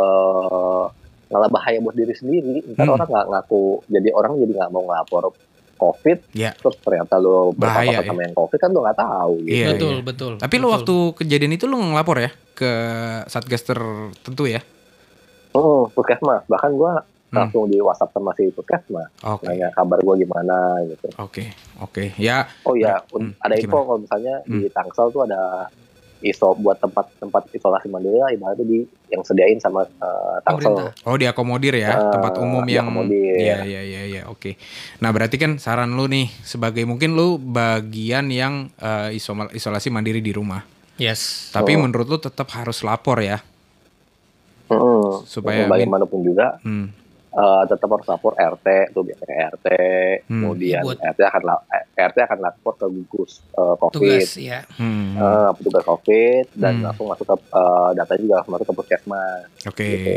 malah 1.28 1.50
bahaya 1.50 1.80
buat 1.80 1.96
diri 1.96 2.12
sendiri. 2.12 2.62
Ntar 2.70 2.86
Hmm. 2.86 2.94
orang 2.94 3.10
nggak 3.10 3.28
ngaku, 3.28 3.64
jadi 3.88 4.10
orang 4.12 4.32
jadi 4.38 4.52
nggak 4.54 4.70
mau 4.70 4.84
ngelapor 4.84 5.24
COVID, 5.74 6.18
Ya. 6.32 6.54
terus 6.54 6.78
ternyata 6.78 7.18
lu 7.18 7.52
Bahaya, 7.52 7.98
berpapasan 7.98 8.06
sama 8.06 8.22
yang 8.22 8.36
COVID 8.38 8.58
kan 8.58 8.70
lu 8.70 8.80
nggak 8.80 9.00
tahu. 9.00 9.34
Gitu. 9.42 9.50
Iya, 9.50 9.66
betul 9.74 9.94
iya. 9.94 10.04
betul. 10.06 10.34
Tapi 10.38 10.56
lo 10.56 10.68
waktu 10.70 10.96
kejadian 11.18 11.52
itu 11.52 11.66
lo 11.66 11.76
ngelapor 11.76 12.18
ya 12.20 12.32
ke 12.54 12.72
satgas 13.26 13.64
tertentu 13.64 14.44
ya? 14.46 14.62
Hmm, 15.52 15.90
puskesmas. 15.90 16.46
Bahkan 16.46 16.72
gua. 16.74 17.02
Langsung 17.36 17.66
di 17.66 17.78
WhatsApp 17.78 18.12
sama 18.12 18.32
si 18.32 18.48
puskesmas, 18.48 19.10
Oke, 19.22 19.44
nanya 19.44 19.68
kabar 19.70 19.98
gua 20.00 20.14
gimana 20.14 20.54
gitu. 20.86 21.08
oke, 21.18 21.44
oke. 21.80 22.04
Ya, 22.16 22.46
Oh 22.62 22.74
iya, 22.74 23.02
Hmm, 23.10 23.34
ada 23.38 23.56
info 23.56 23.80
kalau 23.80 24.00
misalnya 24.00 24.40
di 24.44 24.68
Tangsel 24.68 25.10
tuh 25.10 25.24
ada 25.24 25.68
iso 26.20 26.56
buat 26.56 26.80
tempat-tempat 26.80 27.52
isolasi 27.52 27.88
mandiri 27.88 28.16
lah 28.16 28.30
ibaratnya 28.30 28.64
di 28.64 28.80
yang 29.08 29.20
sediain 29.22 29.58
sama 29.58 29.84
eh, 29.84 30.38
Tangsel. 30.42 30.72
Pemerintah. 30.72 30.90
oh 31.04 31.18
diakomodir 31.18 31.76
ya, 31.76 31.92
Eh, 31.92 32.12
tempat 32.12 32.34
umum 32.38 32.64
yang. 32.64 32.88
diakomodir. 32.88 33.36
Iya, 33.36 33.58
iya, 33.62 33.82
iya, 33.84 34.02
iya. 34.06 34.22
Oke. 34.26 34.56
Nah 35.00 35.10
berarti 35.10 35.36
kan 35.36 35.58
saran 35.58 35.92
lu 35.92 36.06
nih 36.06 36.32
sebagai 36.40 36.82
mungkin 36.84 37.12
lu 37.12 37.36
bagian 37.38 38.30
yang 38.30 38.72
eh, 38.78 39.10
isoma- 39.12 39.52
isolasi 39.52 39.90
mandiri 39.90 40.20
di 40.20 40.32
rumah. 40.32 40.64
Yes. 40.96 41.50
Tapi 41.50 41.74
Oh. 41.74 41.82
menurut 41.82 42.08
lu 42.08 42.18
tetap 42.18 42.48
harus 42.52 42.80
lapor 42.82 43.20
ya. 43.20 43.42
Mm-mm. 44.66 45.26
Supaya 45.26 45.66
Hmm, 45.66 45.72
bagaimanapun 45.72 46.20
juga 46.22 46.58
Hmm. 46.62 46.88
Eh, 47.34 47.64
tetap 47.66 47.90
harus 47.90 48.06
lapor 48.06 48.34
RT 48.34 48.68
tuh 48.90 49.02
biasanya 49.02 49.36
RT, 49.52 49.68
Hmm. 50.24 50.42
kemudian 50.44 50.82
Buat- 50.82 51.02
RT 51.04 51.20
akan 51.24 51.42
eh, 51.68 51.84
RT 52.00 52.18
akan 52.22 52.38
lapor 52.40 52.74
ke 52.76 52.86
gugus 52.86 53.42
eh, 53.50 53.76
COVID, 53.76 53.94
Tugas 53.96 54.32
ya. 54.36 54.62
hmm. 54.76 55.18
petugas 55.54 55.84
COVID 55.84 56.46
dan 56.54 56.74
Hmm. 56.76 56.84
langsung 56.86 57.08
masuk 57.08 57.26
ke 57.26 57.36
eh, 57.36 57.90
data 57.94 58.14
juga 58.16 58.34
langsung 58.38 58.54
masuk 58.54 58.68
ke 58.68 58.76
puskesmas. 58.76 59.44
Oke. 59.66 59.88
Gitu. 59.88 60.12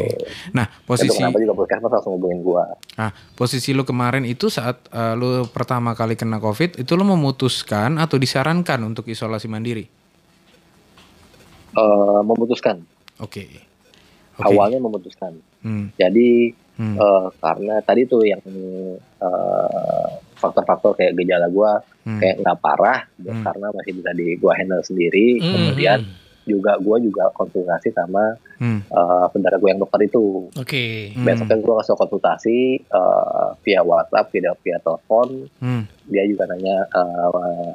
Nah 0.53 0.67
Itu 0.67 0.85
posisi 0.85 1.17
kenapa 1.17 1.39
juga 1.39 1.55
puskesmas 1.55 1.91
langsung 1.91 2.13
hubungin 2.15 2.41
gua. 2.41 2.65
Nah, 2.95 3.09
posisi 3.33 3.71
lu 3.71 3.83
kemarin 3.83 4.23
itu 4.23 4.47
saat 4.47 4.85
eh, 4.87 5.15
lu 5.15 5.45
pertama 5.47 5.93
kali 5.93 6.15
kena 6.15 6.37
COVID, 6.37 6.77
itu 6.77 6.93
lu 6.93 7.05
memutuskan 7.05 7.97
atau 7.97 8.17
disarankan 8.17 8.81
untuk 8.83 9.05
isolasi 9.07 9.47
mandiri? 9.47 9.89
Eh, 11.73 12.21
memutuskan 12.23 12.81
Oke. 13.19 13.49
Oke. 14.37 14.45
awalnya 14.47 14.77
memutuskan. 14.79 15.33
Hmm, 15.61 15.89
Jadi 15.95 16.53
hmm, 16.77 16.97
eh, 16.97 17.27
karena 17.37 17.75
tadi 17.81 18.03
tuh 18.05 18.23
yang 18.23 18.43
eh, 19.17 20.09
faktor-faktor 20.37 20.93
kayak 20.95 21.17
gejala 21.17 21.49
gua 21.49 21.81
hmm. 22.03 22.21
kayak 22.21 22.37
nggak 22.41 22.59
parah 22.59 23.01
Hmm. 23.17 23.43
karena 23.43 23.67
masih 23.73 23.93
bisa 23.95 24.11
di 24.13 24.37
gua 24.37 24.53
handle 24.55 24.81
sendiri. 24.81 25.41
Hmm, 25.41 25.51
Kemudian 25.51 25.99
hmm. 26.01 26.15
juga 26.47 26.73
gua 26.79 26.97
juga 26.99 27.25
konsultasi 27.33 27.91
sama 27.91 28.37
Hmm, 28.57 28.81
eh 28.83 29.25
saudara 29.29 29.61
gue 29.61 29.69
yang 29.69 29.77
dokter 29.77 30.01
itu. 30.03 30.49
Oke. 30.55 31.13
hmm, 31.13 31.21
Besoknya 31.21 31.61
gue 31.61 31.75
langsung 31.75 31.93
konsultasi 31.95 32.59
eh, 32.81 33.49
via 33.61 33.81
WhatsApp, 33.81 34.33
via 34.33 34.57
via 34.57 34.81
telepon. 34.81 35.45
hmm. 35.61 35.83
Dia 36.09 36.25
juga 36.25 36.49
nanya 36.49 36.89
eh, 36.89 37.73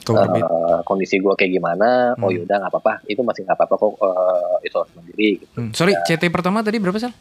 Comorbid. 0.00 0.42
eh, 0.42 0.80
kondisi 0.82 1.16
gue 1.16 1.30
kayak 1.30 1.52
gimana. 1.52 2.18
Oh 2.18 2.26
Hmm. 2.26 2.34
yaudah 2.34 2.56
nggak 2.58 2.72
apa-apa, 2.72 3.06
itu 3.06 3.22
masih 3.22 3.44
nggak 3.44 3.54
apa-apa 3.54 3.74
kok 3.76 3.94
eh, 4.00 4.66
isolasi 4.66 4.92
mandiri. 4.96 5.30
Gitu. 5.38 5.54
Hmm. 5.54 5.70
Sorry, 5.70 5.94
CT 6.00 6.22
pertama 6.28 6.66
tadi 6.66 6.82
berapa 6.82 6.98
sal? 6.98 7.14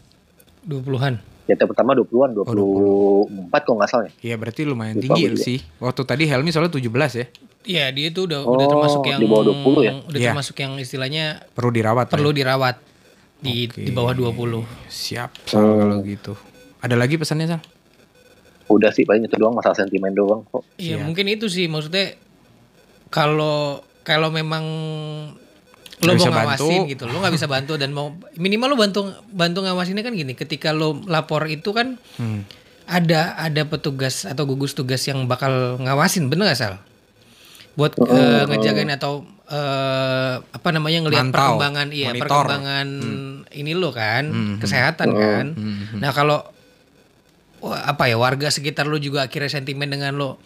20-an. 0.63 1.15
Jadi 1.45 1.65
pertama 1.65 1.91
20-an, 1.93 2.29
Oh, 2.37 3.25
24 3.25 3.65
kok 3.65 3.73
nggak 3.73 3.89
salah 3.89 4.05
ya. 4.05 4.13
Iya 4.21 4.35
berarti 4.37 4.61
lumayan 4.63 4.95
Lupa 4.95 5.03
tinggi 5.09 5.23
juga. 5.27 5.41
sih. 5.41 5.59
Waktu 5.77 6.01
tadi 6.03 6.23
Helmi 6.23 6.49
soalnya 6.49 6.69
17 6.71 6.85
ya. 7.15 7.25
Iya, 7.61 7.85
dia 7.89 8.07
itu 8.07 8.23
udah 8.23 8.39
Oh, 8.41 8.53
udah 8.53 8.67
termasuk 8.67 9.01
yang 9.03 9.17
di 9.17 9.25
bawah 9.25 9.43
20 9.47 9.81
ya? 9.81 9.93
Udah 9.99 10.15
Iya. 10.15 10.29
termasuk 10.31 10.55
yang 10.55 10.77
istilahnya 10.77 11.25
Perlu 11.51 11.69
dirawat. 11.71 12.05
lah 12.05 12.13
perlu 12.13 12.29
ya? 12.29 12.37
dirawat 12.37 12.75
di 13.39 13.65
Oke. 13.65 13.81
di 13.81 13.91
bawah 13.91 14.13
20. 14.13 14.61
Siap 14.85 15.31
Sal 15.43 15.59
Hmm. 15.59 15.77
kalau 15.79 15.97
gitu. 16.01 16.33
Ada 16.79 16.95
lagi 16.95 17.17
pesannya 17.17 17.47
Sal? 17.47 17.61
Udah 18.67 18.93
sih 18.93 19.01
paling 19.01 19.25
itu 19.25 19.33
doang 19.33 19.51
masalah 19.51 19.73
sentimen 19.75 20.13
doang 20.13 20.45
kok. 20.45 20.61
Iya, 20.77 21.01
mungkin 21.01 21.25
itu 21.25 21.49
sih 21.49 21.65
maksudnya 21.65 22.13
kalau 23.09 23.81
kalau 24.01 24.29
memang 24.29 24.63
lo 25.99 26.09
mau 26.09 26.15
bisa 26.15 26.29
ngawasin 26.29 26.79
bantu. 26.79 26.89
gitu, 26.89 27.03
lo 27.05 27.17
nggak 27.17 27.35
bisa 27.35 27.45
bantu 27.45 27.73
dan 27.75 27.91
mau 27.91 28.07
minimal 28.33 28.71
lo 28.71 28.77
bantu 28.77 28.99
bantu 29.27 29.59
ngawasinnya 29.61 29.99
kan 29.99 30.13
gini, 30.13 30.31
ketika 30.31 30.71
lo 30.71 30.95
lapor 31.03 31.43
itu 31.45 31.69
kan 31.69 31.99
Hmm. 32.15 32.47
ada 32.85 33.35
ada 33.35 33.63
petugas 33.63 34.23
atau 34.23 34.43
gugus 34.43 34.71
tugas 34.71 35.03
yang 35.03 35.25
bakal 35.25 35.75
ngawasin, 35.77 36.25
bener 36.25 36.47
gak 36.47 36.57
sal? 36.57 36.73
Buat 37.75 37.95
Oh. 37.95 38.07
eh, 38.07 38.43
ngejagain 38.45 38.89
atau 38.89 39.23
eh, 39.45 40.35
apa 40.37 40.69
namanya 40.69 41.01
ngelihat 41.01 41.29
perkembangan, 41.29 41.87
iya 41.89 42.09
monitor. 42.09 42.27
perkembangan 42.45 42.87
ini 43.51 43.71
lo 43.73 43.89
kan, 43.89 44.23
Hmm. 44.25 44.55
kesehatan 44.57 45.09
kan. 45.11 45.45
Hmm. 45.51 45.97
Nah 45.97 46.11
kalau 46.11 46.39
apa 47.61 48.07
ya 48.07 48.15
warga 48.15 48.47
sekitar 48.47 48.85
lo 48.85 48.95
juga 48.97 49.25
akhirnya 49.25 49.51
sentimen 49.51 49.89
dengan 49.89 50.15
lo, 50.15 50.39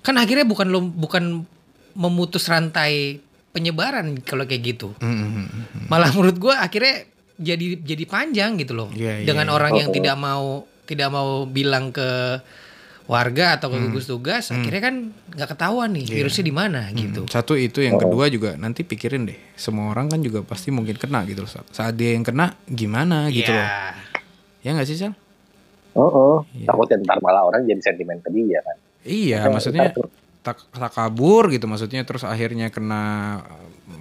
kan 0.00 0.16
akhirnya 0.16 0.42
bukan 0.42 0.70
lo 0.70 0.80
bukan 0.80 1.44
memutus 1.92 2.46
rantai 2.46 3.20
penyebaran 3.56 4.20
kalau 4.20 4.44
kayak 4.44 4.62
gitu. 4.68 4.92
Hmm, 4.98 5.08
hmm, 5.08 5.30
hmm, 5.32 5.46
hmm. 5.48 5.86
Malah 5.88 6.12
menurut 6.12 6.36
gua 6.36 6.60
akhirnya 6.60 7.08
jadi 7.34 7.80
jadi 7.80 8.04
panjang 8.04 8.56
gitu 8.56 8.72
loh. 8.72 8.88
Iya, 8.92 9.20
iya, 9.20 9.26
dengan 9.26 9.48
orang 9.50 9.72
yang 9.74 9.88
Oh. 9.88 9.94
tidak 9.94 10.14
mau 10.14 10.44
tidak 10.84 11.08
mau 11.08 11.28
bilang 11.44 11.88
ke 11.88 12.04
warga 13.06 13.54
atau 13.54 13.70
ke 13.70 13.78
gugus 13.80 14.04
tugas 14.04 14.50
akhirnya 14.50 14.82
kan 14.82 14.94
nggak 15.30 15.48
ketahuan 15.48 15.94
nih 15.94 16.10
virusnya 16.12 16.42
di 16.42 16.50
mana 16.50 16.90
gitu. 16.90 17.22
Hmm, 17.22 17.30
Satu 17.30 17.54
itu 17.54 17.78
yang 17.78 17.96
kedua 17.96 18.26
juga 18.26 18.54
nanti 18.56 18.82
pikirin 18.82 19.24
deh. 19.24 19.38
Semua 19.54 19.88
orang 19.88 20.06
kan 20.08 20.18
juga 20.18 20.42
pasti 20.42 20.68
mungkin 20.68 20.94
kena 20.94 21.22
gitu 21.24 21.42
loh. 21.42 21.48
Saat- 21.48 21.70
Saat 21.70 21.94
dia 21.94 22.12
yang 22.12 22.22
kena 22.22 22.58
gimana 22.66 23.30
gitu 23.30 23.48
loh. 23.48 23.62
Iya. 23.62 23.94
Ya 24.60 24.70
nggak 24.74 24.86
sih 24.86 24.98
Sal? 24.98 25.14
Oh, 25.94 26.02
oh. 26.04 26.36
Iya. 26.50 26.66
takutnya 26.66 26.98
ntar 27.00 27.18
malah 27.20 27.46
orang 27.46 27.62
jadi 27.62 27.78
sentimen 27.80 28.18
ke 28.18 28.28
dia 28.28 28.58
kan. 28.60 28.76
Iya, 29.00 29.38
maksudnya 29.48 29.94
tak, 30.46 30.62
tak 30.70 30.94
kabur 30.94 31.50
gitu 31.50 31.66
maksudnya 31.66 32.06
terus 32.06 32.22
akhirnya 32.22 32.70
kena 32.70 33.02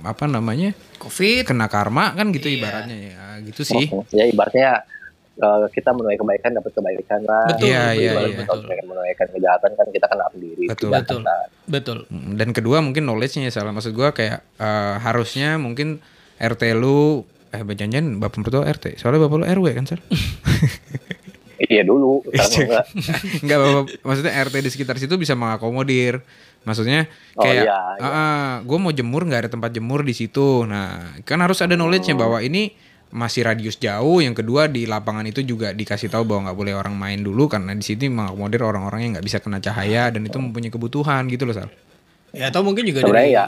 apa 0.05 0.29
namanya? 0.29 0.77
Covid. 1.01 1.49
Kena 1.49 1.65
karma 1.65 2.13
kan 2.13 2.29
gitu 2.29 2.45
Iya. 2.45 2.57
ibaratnya 2.61 2.97
ya. 2.97 3.17
Gitu 3.41 3.61
sih. 3.65 3.89
Oh, 3.89 4.05
ya 4.13 4.29
ibaratnya 4.29 4.85
eh, 5.35 5.65
kita 5.73 5.89
menuai 5.91 6.15
kebaikan 6.15 6.53
dapat 6.53 6.71
kebaikan 6.71 7.25
lah. 7.25 7.49
Betul, 7.49 7.67
Iya, 7.73 7.83
iya, 7.91 8.11
Kalau 8.13 8.29
iya. 8.29 8.37
kita 8.39 8.53
menunaikan 8.85 9.27
kejahatan 9.33 9.71
kan 9.73 9.87
kita 9.89 10.05
kena 10.05 10.25
sendiri. 10.29 10.63
Betul, 10.69 10.89
betul. 10.93 11.19
kena. 11.25 11.37
Betul. 11.65 11.97
Dan 12.37 12.49
kedua 12.53 12.77
mungkin 12.79 13.03
knowledge-nya 13.03 13.49
ya 13.49 13.53
salah. 13.53 13.73
Maksud 13.73 13.91
gua 13.91 14.13
kayak 14.13 14.45
eh, 14.55 14.95
harusnya 15.01 15.57
mungkin 15.57 15.99
RT 16.37 16.61
lu 16.77 17.25
eh 17.49 17.63
janjian 17.63 18.19
bapak 18.19 18.43
mertua 18.43 18.67
RT. 18.67 18.99
Soalnya 18.99 19.25
bapak 19.25 19.37
lu 19.41 19.45
RW 19.47 19.65
kan, 19.73 19.85
Sal? 19.87 19.99
Iya 21.57 21.83
dulu, 21.83 22.19
sekarang 22.25 22.51
Iya. 22.51 22.63
enggak. 22.65 22.85
Enggak 23.43 23.57
bapak 23.59 23.83
maksudnya 24.01 24.33
RT 24.37 24.55
di 24.57 24.69
sekitar 24.69 24.95
situ 24.97 25.15
bisa 25.15 25.33
mengakomodir. 25.33 26.19
Maksudnya 26.61 27.05
Oh, 27.33 27.45
kayak 27.45 27.63
iya, 27.63 27.79
iya. 27.95 28.23
gue 28.59 28.77
mau 28.77 28.89
jemur 28.89 29.21
nggak 29.23 29.41
ada 29.45 29.49
tempat 29.49 29.69
jemur 29.69 30.01
di 30.01 30.11
situ. 30.11 30.65
Nah, 30.65 31.13
kan 31.21 31.37
harus 31.37 31.61
ada 31.61 31.73
knowledge-nya 31.73 32.15
bahwa 32.15 32.41
ini 32.41 32.73
masih 33.07 33.45
radius 33.45 33.77
jauh. 33.77 34.17
Yang 34.17 34.41
kedua 34.41 34.65
di 34.65 34.83
lapangan 34.83 35.23
itu 35.23 35.39
juga 35.39 35.71
dikasih 35.71 36.09
tahu 36.09 36.25
bahwa 36.25 36.49
nggak 36.49 36.57
boleh 36.57 36.73
orang 36.73 36.97
main 36.97 37.21
dulu 37.21 37.45
karena 37.45 37.71
di 37.71 37.85
sini 37.85 38.09
mengakomodir 38.09 38.65
orang-orang 38.65 38.99
yang 38.99 39.11
nggak 39.13 39.23
bisa 39.23 39.37
kena 39.37 39.59
cahaya 39.59 40.09
dan 40.09 40.25
itu 40.25 40.35
mempunyai 40.35 40.67
kebutuhan 40.67 41.29
gitu 41.29 41.45
loh, 41.45 41.53
Sal. 41.53 41.69
Ya 42.33 42.49
atau 42.49 42.65
mungkin 42.65 42.83
juga 42.83 43.05
Sebenarnya 43.05 43.23
dari 43.23 43.31
ya, 43.31 43.45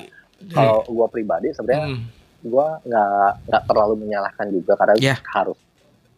kalau 0.53 0.85
gua 0.87 1.07
pribadi 1.09 1.51
sebenarnya 1.51 1.83
Hmm. 1.89 1.99
gua 2.39 2.79
nggak 2.79 3.31
nggak 3.43 3.63
terlalu 3.65 3.93
menyalahkan 3.99 4.45
juga 4.47 4.73
karena 4.77 4.93
Iya. 4.95 5.15
harus. 5.27 5.57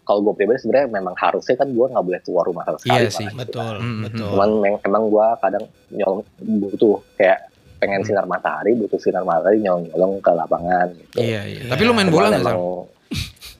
Kalau 0.09 0.19
gua 0.19 0.33
pribadi 0.33 0.57
sebenarnya 0.57 0.89
memang 0.89 1.13
harusnya 1.13 1.53
kan 1.53 1.69
gua 1.69 1.85
nggak 1.87 2.01
boleh 2.01 2.19
keluar 2.19 2.43
rumah 2.43 2.65
sama 2.65 2.77
sekali. 2.77 2.97
Iya 2.97 3.09
sih. 3.09 3.23
gitu. 3.23 3.37
betul, 3.37 3.73
Hmm, 3.77 4.01
betul. 4.01 4.25
Cuman 4.27 4.49
emang 4.81 5.03
gua 5.05 5.37
kadang 5.37 5.63
nyolong 5.87 6.25
butuh 6.41 6.97
kayak 7.13 7.45
pengen 7.77 8.01
sinar 8.01 8.25
matahari, 8.25 8.73
butuh 8.73 8.97
sinar 8.97 9.21
matahari 9.21 9.61
nyolong-nyolong 9.61 10.17
ke 10.17 10.31
lapangan 10.33 10.87
gitu. 10.91 11.21
Iya, 11.21 11.41
iya. 11.45 11.61
Tapi 11.69 11.81
lu 11.83 11.93
main 11.93 12.09
bola 12.09 12.27
nggak, 12.27 12.41
Sal? 12.41 12.57
emang- 12.57 12.89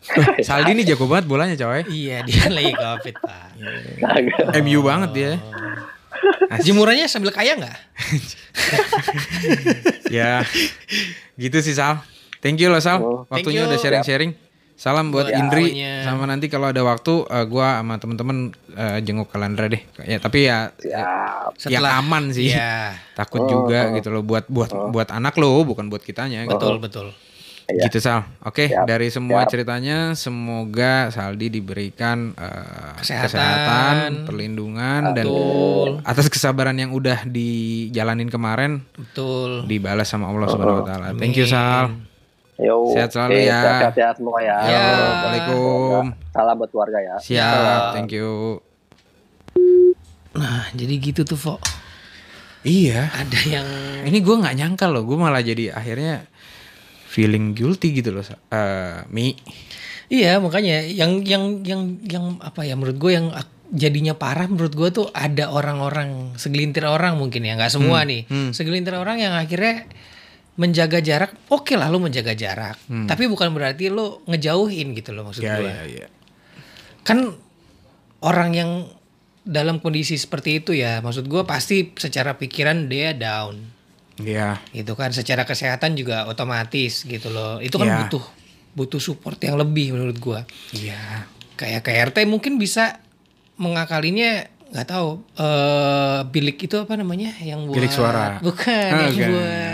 Saldi 0.41 0.73
nih 0.73 0.89
jago 0.89 1.05
banget 1.05 1.29
bolanya, 1.29 1.53
coy. 1.53 1.85
Iya, 1.85 2.25
dia 2.25 2.49
lagi 2.49 2.73
Covid, 2.73 3.15
Pak. 3.15 3.47
MU 4.59 4.81
banget 4.81 5.09
dia. 5.13 5.31
Jemurannya 6.59 7.05
sambil 7.05 7.29
kaya 7.29 7.53
nggak? 7.55 7.77
ya 10.09 10.43
gitu 11.35 11.57
sih 11.59 11.71
Sal 11.71 12.01
thank 12.39 12.57
you 12.57 12.67
loh 12.67 12.81
Sal 12.81 12.99
Oh. 12.99 13.23
Thank 13.23 13.45
waktunya 13.45 13.63
you. 13.63 13.69
udah 13.69 13.77
sharing-sharing 13.77 14.31
salam 14.79 15.11
buat 15.11 15.27
Buat 15.27 15.35
Indri 15.35 15.75
semuanya. 15.75 16.07
sama 16.07 16.23
nanti 16.23 16.47
kalau 16.47 16.71
ada 16.71 16.79
waktu 16.79 17.27
eh, 17.27 17.45
gua 17.45 17.83
sama 17.83 17.99
temen-temen 17.99 18.37
eh, 18.71 18.99
jenguk 19.03 19.27
Kalandra 19.27 19.67
deh 19.67 19.83
ya 19.99 20.17
tapi 20.17 20.47
ya 20.47 20.71
Siap. 20.71 21.67
yang 21.67 21.83
aman 21.83 22.31
sih 22.31 22.47
Iya, 22.49 22.95
takut 23.19 23.43
Oh, 23.43 23.51
juga 23.51 23.91
oh. 23.91 23.93
gitu 23.93 24.07
loh 24.07 24.23
buat 24.23 24.47
buat 24.47 24.71
buat 24.89 25.11
anak 25.11 25.35
lo 25.35 25.51
bukan 25.61 25.85
buat 25.85 25.99
kitanya 25.99 26.47
gitu. 26.47 26.55
betul, 26.55 26.75
betul. 26.79 27.07
Iya. 27.69 27.85
gitu 27.85 28.01
Sal 28.01 28.25
oke 28.41 28.65
Siap, 28.65 28.87
dari 28.87 29.13
semua 29.13 29.45
siap. 29.45 29.51
ceritanya 29.53 29.97
semoga 30.15 31.11
Saldi 31.11 31.51
diberikan 31.51 32.31
eh, 32.33 32.95
Kesehatan. 32.97 34.25
perlindungan 34.25 35.13
dan 35.13 35.25
Betul. 35.27 36.01
atas 36.01 36.31
kesabaran 36.31 36.73
yang 36.73 36.89
udah 36.89 37.27
dijalanin 37.27 38.25
kemarin 38.25 38.81
Betul. 38.89 39.67
dibalas 39.67 40.07
sama 40.07 40.31
Allah 40.31 40.47
Subhanahu 40.47 40.81
wa 40.81 40.87
taala. 40.87 41.07
Thank 41.13 41.35
you 41.35 41.45
Sal. 41.45 42.08
Yo. 42.59 42.91
Sehat 42.91 43.15
selalu 43.15 43.39
Oke, 43.39 43.47
ya. 43.47 43.59
Sehat-sehat 43.63 44.15
semua 44.19 44.37
ya. 44.43 44.57
Ya. 44.67 44.79
Assalamualaikum. 44.83 46.03
Salam 46.35 46.55
buat 46.59 46.69
keluarga 46.75 46.99
ya. 46.99 47.15
Siap, 47.23 47.81
thank 47.95 48.11
you. 48.11 48.59
Nah, 50.35 50.67
jadi 50.75 50.93
gitu 50.99 51.23
tuh, 51.23 51.39
Fok. 51.39 51.63
Iya. 52.67 53.07
Ada 53.15 53.39
yang 53.47 53.67
Ini 54.03 54.19
gue 54.19 54.35
nggak 54.43 54.55
nyangka 54.59 54.91
loh, 54.91 55.07
gue 55.07 55.15
malah 55.15 55.39
jadi 55.39 55.71
akhirnya 55.71 56.27
feeling 57.07 57.55
guilty 57.55 57.95
gitu 57.95 58.11
loh, 58.11 58.27
eh, 58.27 59.07
Mi. 59.07 59.39
Iya 60.09 60.41
makanya 60.41 60.89
yang 60.89 61.21
yang 61.21 61.61
yang 61.61 62.01
yang 62.01 62.25
apa 62.41 62.65
ya 62.65 62.73
menurut 62.73 62.97
gue 62.97 63.13
yang 63.13 63.29
jadinya 63.69 64.17
parah 64.17 64.49
menurut 64.49 64.73
gue 64.73 64.89
tuh 64.89 65.07
ada 65.13 65.53
orang-orang 65.53 66.33
segelintir 66.33 66.81
orang 66.89 67.21
mungkin 67.21 67.45
ya 67.45 67.53
nggak 67.53 67.69
semua 67.69 68.01
nih 68.09 68.25
hmm. 68.25 68.49
segelintir 68.49 68.97
orang 68.97 69.21
yang 69.21 69.37
akhirnya 69.37 69.85
menjaga 70.59 70.99
jarak 70.99 71.31
oke 71.47 71.71
lah 71.73 71.87
lu 71.87 71.97
menjaga 71.97 72.35
jarak 72.35 72.75
tapi 73.07 73.25
bukan 73.25 73.49
berarti 73.49 73.87
lu 73.87 74.19
ngejauhin 74.25 74.91
gitu 74.91 75.11
loh 75.11 75.23
maksud 75.23 75.39
Ya, 75.39 75.55
gue 75.55 75.65
ya, 75.65 76.03
ya. 76.03 76.07
kan 77.01 77.31
orang 78.19 78.51
yang 78.51 78.71
dalam 79.41 79.79
kondisi 79.79 80.13
seperti 80.13 80.59
itu 80.59 80.75
ya 80.75 80.99
maksud 80.99 81.25
gue 81.25 81.41
pasti 81.43 81.95
secara 81.95 82.35
pikiran 82.35 82.85
dia 82.85 83.11
down 83.13 83.71
Iya. 84.19 84.59
gitu 84.69 84.93
kan 84.93 85.09
secara 85.09 85.47
kesehatan 85.47 85.95
juga 85.95 86.27
otomatis 86.27 87.07
gitu 87.07 87.31
loh 87.31 87.57
itu 87.57 87.71
kan 87.73 87.87
Ya. 87.87 87.97
butuh 88.03 88.25
butuh 88.69 88.99
support 88.99 89.39
yang 89.39 89.55
lebih 89.55 89.95
menurut 89.95 90.19
gua 90.19 90.43
Iya. 90.69 91.23
kayak 91.55 91.81
KRT 91.81 92.27
mungkin 92.27 92.59
bisa 92.59 92.99
mengakalinya 93.55 94.43
nggak 94.69 94.85
tahu 94.85 95.23
eh 95.33 96.19
bilik 96.27 96.59
itu 96.61 96.75
apa 96.77 96.93
namanya 96.93 97.31
yang 97.39 97.63
buat 97.63 97.73
Bilik 97.73 97.89
suara. 97.89 98.37
bukan 98.39 98.91
Ah, 98.91 99.07
yang 99.07 99.31
buat 99.31 99.73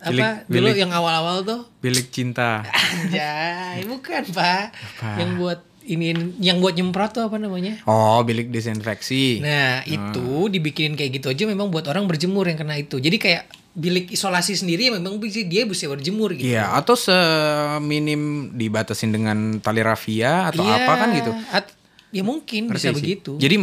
apa 0.00 0.10
Bilik- 0.10 0.46
dulu 0.46 0.66
bilik. 0.66 0.76
yang 0.78 0.90
awal-awal 0.90 1.42
tuh 1.42 1.60
Bilik 1.78 2.08
cinta. 2.08 2.62
anjay 2.64 3.82
bukan 3.84 4.22
pak 4.28 4.70
Apa? 4.70 5.10
yang 5.16 5.36
buat 5.36 5.60
ini 5.82 6.12
yang 6.38 6.58
buat 6.58 6.72
nyemprot 6.72 7.10
tuh 7.12 7.24
apa 7.24 7.36
namanya 7.36 7.80
Oh, 7.82 8.20
bilik 8.20 8.48
desinfeksi. 8.48 9.40
Nah 9.40 9.80
itu 9.82 10.20
dibikinin 10.46 10.92
kayak 10.94 11.16
gitu 11.16 11.26
aja 11.28 11.44
memang 11.44 11.68
buat 11.68 11.84
orang 11.84 12.04
berjemur 12.04 12.44
yang 12.44 12.56
kena 12.56 12.76
itu. 12.76 12.96
Jadi 12.96 13.16
kayak 13.16 13.42
bilik 13.72 14.10
isolasi 14.10 14.52
sendiri 14.54 14.90
memang 14.90 15.16
bisa 15.16 15.40
dia 15.42 15.64
bisa 15.64 15.86
berjemur 15.86 16.34
gitu. 16.34 16.44
Iya, 16.46 16.74
atau 16.74 16.92
seminim 16.92 18.20
dibatasin 18.52 19.10
dengan 19.10 19.38
tali 19.58 19.80
rafia 19.80 20.46
atau 20.46 20.60
Iya, 20.60 20.76
apa 20.78 20.92
kan 20.94 21.08
gitu. 21.14 21.32
at- 21.48 21.72
ya 22.10 22.20
mungkin 22.22 22.66
Ngerti 22.66 22.76
bisa 22.76 22.88
sih? 22.90 22.94
begitu. 22.94 23.32
Jadi 23.36 23.56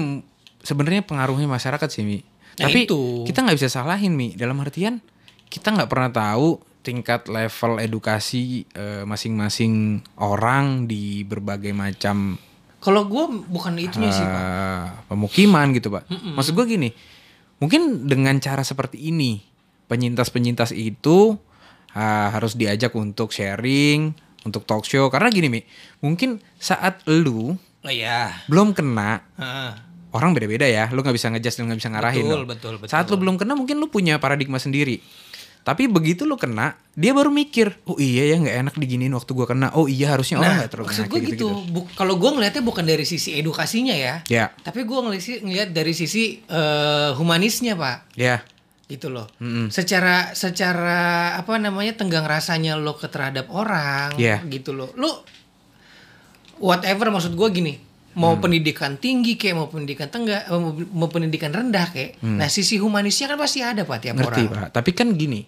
sebenarnya 0.59 1.01
pengaruhnya 1.01 1.45
masyarakat 1.45 1.87
sih 1.87 2.01
Mi. 2.01 2.25
Nah, 2.55 2.65
Tapi 2.65 2.85
itu. 2.85 3.21
kita 3.23 3.43
nggak 3.43 3.53
bisa 3.55 3.69
salahin 3.69 4.13
Mi. 4.13 4.33
Dalam 4.33 4.57
artian 4.57 4.97
kita 5.47 5.71
nggak 5.71 5.87
pernah 5.87 6.09
tahu 6.09 6.47
tingkat 6.81 7.25
level 7.25 7.79
edukasi 7.79 8.63
eh, 8.69 9.03
masing-masing 9.03 9.73
orang 10.15 10.85
di 10.85 11.21
berbagai 11.21 11.71
macam 11.71 12.37
Kalau 12.77 13.01
gue 13.03 13.23
bukan 13.45 13.73
itunya 13.75 14.09
sih 14.09 14.21
pak. 14.21 14.37
eh, 14.37 14.85
pemukiman 15.07 15.73
gitu 15.73 15.89
pak. 15.89 16.05
Maksud 16.05 16.53
gue 16.53 16.65
gini, 16.67 16.89
mungkin 17.57 18.05
dengan 18.05 18.37
cara 18.37 18.61
seperti 18.61 19.01
ini 19.03 19.41
penyintas-penyintas 19.85 20.69
itu 20.71 21.33
ah, 21.91 22.29
harus 22.29 22.53
diajak 22.53 22.93
untuk 22.93 23.29
sharing, 23.29 24.13
untuk 24.43 24.65
talk 24.65 24.83
show. 24.83 25.09
Karena 25.09 25.29
gini 25.29 25.49
mi, 25.49 25.61
mungkin 25.99 26.37
saat 26.55 27.01
lu 27.05 27.57
Oh 27.81 27.89
iya. 27.89 28.33
belum 28.45 28.73
kena 28.73 29.21
Heeh. 29.33 29.71
orang 30.09 30.33
beda-beda 30.33 30.65
ya 30.65 30.89
lu 30.89 31.01
nggak 31.01 31.13
bisa 31.13 31.29
ngejudge 31.29 31.53
dan 31.55 31.69
nggak 31.69 31.79
bisa 31.79 31.89
ngarahin 31.89 32.25
Betul, 32.25 32.43
betul, 32.45 32.73
betul. 32.77 32.89
saat 32.89 33.05
lu 33.05 33.15
belum 33.15 33.37
kena 33.37 33.53
mungkin 33.53 33.77
lu 33.77 33.89
punya 33.89 34.17
paradigma 34.17 34.57
sendiri 34.57 35.05
tapi 35.65 35.87
begitu 35.87 36.23
lu 36.23 36.37
kena 36.37 36.77
dia 36.93 37.09
baru 37.09 37.27
mikir 37.27 37.73
oh 37.83 37.97
iya 37.97 38.29
ya 38.29 38.35
nggak 38.37 38.55
enak 38.61 38.75
diginiin 38.75 39.09
waktu 39.11 39.31
gua 39.31 39.43
kena 39.45 39.73
oh 39.73 39.85
iya 39.85 40.13
harusnya 40.13 40.37
orang 40.37 40.45
Nah, 40.47 40.57
nggak 40.59 40.71
terlalu 40.71 40.87
maksud 40.87 41.03
gue 41.03 41.17
kayak 41.17 41.31
gitu. 41.33 41.45
Bu- 41.67 41.89
Kalau 41.91 42.13
gue 42.15 42.29
ngelihatnya 42.29 42.61
bukan 42.61 42.83
dari 42.83 43.03
sisi 43.03 43.33
edukasinya 43.33 43.91
ya, 43.91 44.21
ya 44.25 44.53
tapi 44.55 44.81
gue 44.81 44.93
ngelihat 44.95 45.41
ngelihat 45.41 45.69
dari 45.71 45.91
sisi 45.91 46.39
eh, 46.39 47.09
humanisnya 47.11 47.73
pak. 47.73 48.13
ya 48.13 48.45
gitu 48.85 49.09
loh. 49.09 49.25
Mm-mm. 49.39 49.67
Secara 49.67 50.31
secara 50.31 51.01
apa 51.35 51.57
namanya 51.57 51.91
tenggang 51.95 52.21
rasanya 52.23 52.77
lo 52.77 52.93
ke 52.93 53.09
terhadap 53.09 53.49
orang 53.49 54.13
Iya. 54.15 54.45
gitu 54.45 54.71
loh. 54.71 54.93
Lo 54.93 55.25
whatever 56.57 57.09
maksud 57.09 57.33
gua 57.33 57.49
gini, 57.49 57.81
mau 58.13 58.37
pendidikan 58.37 58.95
tinggi 58.95 59.35
kayak 59.35 59.55
mau 59.55 59.67
pendidikan 59.67 60.07
tengah 60.07 60.45
mau, 60.49 60.71
mau 60.93 61.09
pendidikan 61.09 61.49
rendah 61.49 61.89
kayak. 61.89 62.21
Nah, 62.21 62.45
sisi 62.47 62.77
humanisnya 62.77 63.25
kan 63.27 63.37
pasti 63.37 63.59
ada 63.59 63.83
Pak 63.83 63.97
tiap 63.99 64.15
ngerti 64.15 64.41
orang. 64.45 64.61
pak 64.61 64.69
tapi 64.71 64.91
kan 64.93 65.09
gini 65.11 65.43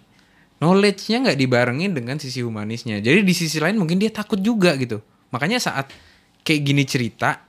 knowledge-nya 0.58 1.30
nggak 1.30 1.38
dibarengin 1.38 1.94
dengan 1.94 2.18
sisi 2.18 2.42
humanisnya. 2.42 2.98
Jadi 2.98 3.22
di 3.22 3.34
sisi 3.34 3.58
lain 3.62 3.78
mungkin 3.78 3.98
dia 3.98 4.10
takut 4.10 4.38
juga 4.42 4.74
gitu. 4.74 4.98
Makanya 5.30 5.62
saat 5.62 5.90
kayak 6.42 6.60
gini 6.64 6.82
cerita 6.88 7.48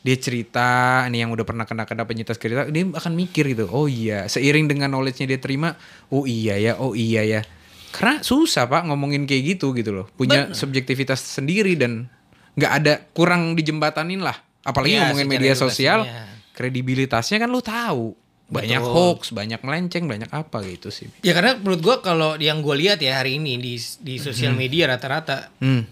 dia 0.00 0.16
cerita 0.16 1.04
nih 1.12 1.28
yang 1.28 1.30
udah 1.36 1.44
pernah 1.44 1.68
kena 1.68 1.84
kena 1.84 2.08
penyintas 2.08 2.40
cerita 2.40 2.64
dia 2.72 2.88
akan 2.88 3.12
mikir 3.12 3.52
gitu 3.52 3.68
oh 3.68 3.84
iya 3.84 4.24
seiring 4.32 4.64
dengan 4.64 4.96
knowledge-nya 4.96 5.36
dia 5.36 5.36
terima 5.36 5.76
oh 6.08 6.24
iya 6.24 6.56
ya 6.56 6.72
oh 6.80 6.96
iya 6.96 7.20
ya. 7.24 7.40
Karena 7.90 8.22
susah 8.22 8.70
pak 8.70 8.86
ngomongin 8.86 9.26
kayak 9.26 9.58
gitu 9.58 9.74
gitu 9.74 9.90
loh. 9.90 10.06
Punya 10.14 10.54
subjektivitas 10.54 11.20
sendiri 11.20 11.74
dan 11.74 12.06
nggak 12.54 12.72
ada 12.82 12.92
kurang 13.12 13.58
dijembatanin 13.58 14.22
lah. 14.22 14.38
Apalagi 14.62 14.94
Iya, 14.94 15.10
ngomongin 15.10 15.28
media 15.28 15.54
sosial 15.58 16.06
kredibilitasnya 16.54 17.36
kan 17.42 17.50
lu 17.50 17.60
tahu. 17.60 18.14
Banyak 18.50 18.82
Betul. 18.82 18.92
hoax, 18.92 19.20
banyak 19.30 19.62
melenceng, 19.62 20.10
banyak 20.10 20.26
apa 20.28 20.58
gitu 20.66 20.90
sih. 20.90 21.06
Ya 21.22 21.30
karena 21.32 21.54
menurut 21.54 21.80
gua 21.80 21.96
kalau 22.02 22.34
yang 22.34 22.60
gue 22.60 22.74
lihat 22.76 22.98
ya 22.98 23.22
hari 23.22 23.38
ini 23.38 23.54
di 23.56 23.78
di 24.02 24.18
sosial 24.18 24.52
media 24.52 24.90
rata-rata 24.90 25.54
Hmm. 25.62 25.86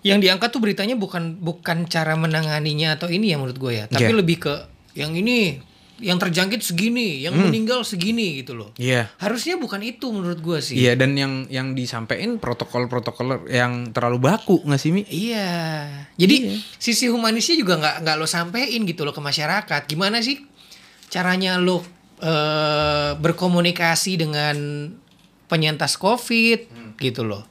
yang 0.00 0.16
diangkat 0.16 0.48
tuh 0.48 0.62
beritanya 0.62 0.94
bukan 0.94 1.36
bukan 1.36 1.84
cara 1.84 2.14
menanganinya 2.14 2.94
atau 2.94 3.10
ini 3.10 3.34
ya 3.34 3.36
menurut 3.36 3.58
gue 3.58 3.72
ya, 3.74 3.84
tapi 3.84 4.06
Iya. 4.06 4.16
lebih 4.16 4.36
ke 4.38 4.54
yang 4.94 5.12
ini 5.12 5.60
yang 6.00 6.16
terjangkit 6.16 6.64
segini, 6.64 7.20
yang 7.20 7.36
meninggal 7.36 7.84
segini 7.84 8.40
gitu 8.40 8.56
loh. 8.56 8.72
Iya. 8.80 9.12
Harusnya 9.20 9.60
bukan 9.60 9.84
itu 9.84 10.08
menurut 10.08 10.40
gue 10.40 10.58
sih. 10.58 10.80
Iya 10.80 10.96
dan 10.96 11.12
yang 11.12 11.44
yang 11.46 11.76
disampaikan 11.76 12.40
protokol-protokol 12.40 13.50
yang 13.52 13.92
terlalu 13.92 14.16
baku 14.24 14.64
nggak 14.64 14.80
sih 14.80 14.90
Mi? 14.90 15.04
Iya. 15.04 15.84
Jadi 16.16 16.56
sisi 16.78 17.04
humanisnya 17.04 17.58
juga 17.58 17.76
nggak 17.76 17.96
nggak 18.00 18.16
lo 18.16 18.24
sampein 18.24 18.86
gitu 18.86 19.04
loh 19.04 19.12
ke 19.12 19.20
masyarakat. 19.20 19.84
Gimana 19.84 20.24
sih 20.24 20.40
caranya 21.10 21.58
lo 21.58 21.82
eh, 22.22 23.12
berkomunikasi 23.18 24.16
dengan 24.16 24.56
penyintas 25.46 25.98
COVID 25.98 26.60
gitu 26.96 27.26
loh. 27.26 27.44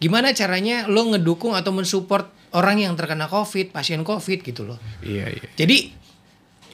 Gimana 0.00 0.32
caranya 0.32 0.88
lo 0.88 1.12
ngedukung 1.12 1.52
atau 1.52 1.76
mensupport 1.76 2.24
orang 2.56 2.80
yang 2.80 2.96
terkena 2.96 3.28
COVID, 3.28 3.68
pasien 3.68 4.00
COVID 4.00 4.40
gitu 4.40 4.64
loh. 4.64 4.80
Iya 5.04 5.28
iya. 5.28 5.48
Jadi 5.56 5.92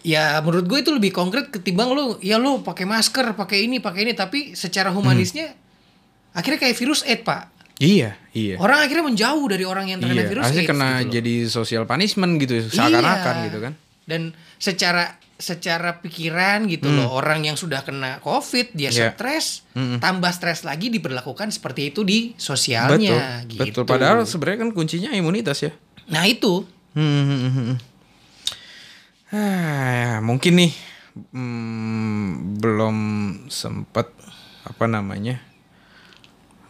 ya 0.05 0.39
menurut 0.39 0.69
gue 0.69 0.79
itu 0.79 0.93
lebih 0.95 1.11
konkret 1.11 1.51
ketimbang 1.51 1.91
lo 1.91 2.23
ya 2.23 2.39
lo 2.39 2.63
pakai 2.63 2.87
masker, 2.87 3.35
pakai 3.35 3.67
ini, 3.67 3.83
pakai 3.83 4.07
ini 4.07 4.13
tapi 4.15 4.55
secara 4.55 4.95
humanisnya 4.95 5.55
akhirnya 6.31 6.61
kayak 6.63 6.77
virus 6.79 7.03
AIDS, 7.03 7.27
Pak. 7.27 7.43
Iya 7.83 8.15
iya. 8.31 8.55
Orang 8.63 8.79
akhirnya 8.79 9.03
menjauh 9.03 9.43
dari 9.51 9.67
orang 9.67 9.91
yang 9.91 9.99
terkena 9.99 10.23
Iya, 10.23 10.31
virus 10.31 10.45
akhirnya 10.47 10.63
AIDS 10.63 10.71
kena 10.71 10.87
gitu 10.87 11.03
loh. 11.03 11.13
jadi 11.19 11.35
social 11.51 11.85
punishment 11.91 12.33
gitu, 12.39 12.55
seakan-akan 12.71 13.35
Iya. 13.35 13.45
gitu 13.51 13.59
kan. 13.59 13.73
Dan 14.07 14.21
secara 14.63 15.19
secara 15.35 15.99
pikiran 15.99 16.71
gitu 16.71 16.87
loh, 16.87 17.11
orang 17.11 17.43
yang 17.43 17.59
sudah 17.59 17.83
kena 17.83 18.23
COVID 18.23 18.71
dia 18.73 18.89
Hmm. 18.89 18.97
Iya. 18.97 19.09
stres, 19.13 19.47
Mm-mm. 19.75 19.99
tambah 19.99 20.31
stres 20.31 20.63
lagi 20.63 20.89
diberlakukan 20.89 21.51
seperti 21.51 21.91
itu 21.91 22.07
di 22.07 22.33
Betul, 22.33 22.39
sosialnya 22.39 23.43
gitu. 23.45 23.83
betul. 23.83 23.83
Padahal 23.85 24.23
sebenarnya 24.25 24.63
kan 24.63 24.71
kuncinya 24.71 25.11
imunitas 25.11 25.59
ya. 25.61 25.73
Nah, 26.07 26.25
itu 26.25 26.63
Hmm, 26.95 27.03
hmm, 27.03 27.39
hmm, 27.43 27.53
hmm. 27.59 27.77
Ah, 29.35 30.23
mungkin 30.23 30.55
nih 30.55 30.73
hmm, 31.35 32.55
belum 32.63 32.97
sempat 33.51 34.07
apa 34.63 34.85
namanya? 34.87 35.43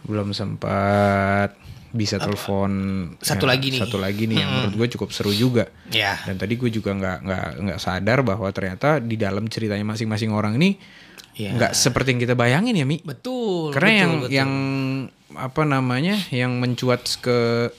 Belum 0.04 0.32
sempat 0.32 1.56
bisa 1.94 2.18
telepon 2.18 2.70
Satu 3.22 3.46
lagi 3.46 3.70
nih. 3.70 3.80
Satu 3.80 3.96
lagi 3.96 4.26
nih 4.26 4.36
yang 4.36 4.50
Hmm. 4.50 4.56
menurut 4.66 4.74
gue 4.76 4.88
cukup 4.92 5.14
seru 5.14 5.30
juga. 5.30 5.70
ya. 5.88 6.18
Dan 6.20 6.34
tadi 6.34 6.58
gue 6.58 6.68
juga 6.68 6.90
nggak 6.90 7.18
nggak 7.22 7.46
nggak 7.62 7.78
sadar 7.78 8.18
bahwa 8.20 8.50
ternyata 8.50 8.98
di 8.98 9.14
dalam 9.14 9.46
ceritanya 9.46 9.86
masing-masing 9.86 10.28
orang 10.28 10.58
ini 10.58 10.74
Iya. 11.34 11.54
nggak 11.54 11.72
seperti 11.72 12.14
yang 12.14 12.20
kita 12.20 12.34
bayangin 12.34 12.74
ya 12.74 12.82
Mi. 12.82 12.98
Betul. 12.98 13.70
Karena 13.70 13.88
betul, 13.88 13.98
yang 14.02 14.12
betul. 14.18 14.30
yang 14.34 14.50
apa 15.34 15.62
namanya 15.62 16.14
yang 16.28 16.58
mencuat 16.58 17.06
ke 17.18 17.70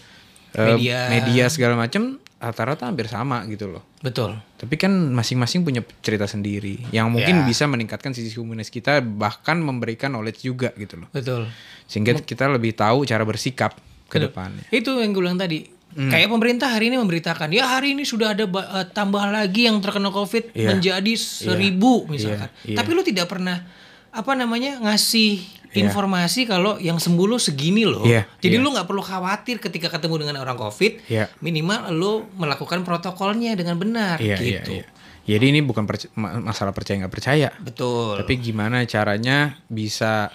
eh, 0.52 0.64
Media. 0.72 1.08
media 1.10 1.46
segala 1.48 1.76
macam 1.76 2.16
rata-rata 2.36 2.86
hampir 2.86 3.08
sama 3.08 3.44
gitu 3.46 3.68
loh. 3.70 3.84
betul. 4.00 4.38
Tapi 4.56 4.76
kan 4.76 4.92
masing-masing 5.10 5.64
punya 5.64 5.82
cerita 6.00 6.24
sendiri 6.26 6.78
yang 6.92 7.10
mungkin 7.10 7.42
Ya. 7.42 7.44
bisa 7.44 7.66
meningkatkan 7.66 8.14
sisi 8.14 8.38
humanis 8.38 8.70
kita 8.70 9.02
bahkan 9.02 9.58
memberikan 9.58 10.14
knowledge 10.14 10.44
juga 10.44 10.70
gitu 10.76 11.02
loh. 11.02 11.10
Betul. 11.10 11.50
Sehingga 11.86 12.14
kita 12.16 12.46
lebih 12.48 12.72
tahu 12.72 13.02
cara 13.04 13.24
bersikap 13.24 13.74
ke 14.06 14.18
depannya. 14.20 14.64
Itu 14.70 14.98
yang 14.98 15.12
gue 15.12 15.22
bilang 15.22 15.36
tadi. 15.36 15.66
Hmm. 15.96 16.12
Kayak 16.12 16.28
pemerintah 16.28 16.68
hari 16.70 16.92
ini 16.92 17.00
memberitakan, 17.00 17.48
ya 17.50 17.72
hari 17.72 17.96
ini 17.96 18.04
sudah 18.04 18.36
ada 18.36 18.44
ba- 18.44 18.68
eh, 18.76 18.88
tambah 18.90 19.24
lagi 19.26 19.64
yang 19.64 19.80
terkena 19.80 20.12
COVID 20.12 20.52
Iya. 20.52 20.76
menjadi 20.76 21.14
seribu 21.16 22.04
misalkan. 22.06 22.52
Iya, 22.62 22.68
iya. 22.68 22.78
Tapi 22.78 22.90
lu 22.92 23.00
tidak 23.00 23.26
pernah 23.26 23.64
apa 24.12 24.32
namanya 24.32 24.76
ngasih 24.82 25.40
Iya. 25.72 25.88
informasi 25.88 26.44
kalau 26.44 26.76
yang 26.78 27.00
sembuh 27.00 27.26
lu 27.26 27.36
segini 27.36 27.84
loh. 27.84 28.04
Iya, 28.04 28.28
Jadi 28.40 28.56
iya. 28.56 28.64
lu 28.64 28.72
nggak 28.72 28.84
perlu 28.86 29.00
khawatir 29.00 29.60
ketika 29.60 29.88
ketemu 29.88 30.16
dengan 30.22 30.36
orang 30.38 30.56
COVID. 30.56 31.08
Iya. 31.08 31.32
Minimal 31.40 31.80
lu 31.92 32.12
melakukan 32.36 32.84
protokolnya 32.84 33.56
dengan 33.56 33.76
benar 33.76 34.20
Iya, 34.20 34.36
iya, 34.36 34.60
gitu. 34.64 34.72
iya. 34.76 34.86
Jadi 35.26 35.46
ini 35.50 35.60
bukan 35.60 35.84
perc- 35.84 36.12
ma- 36.14 36.38
masalah 36.38 36.70
percaya 36.70 37.02
nggak 37.02 37.10
percaya, 37.10 37.50
Betul. 37.58 38.20
tapi 38.20 38.38
gimana 38.38 38.84
caranya 38.86 39.58
bisa 39.66 40.30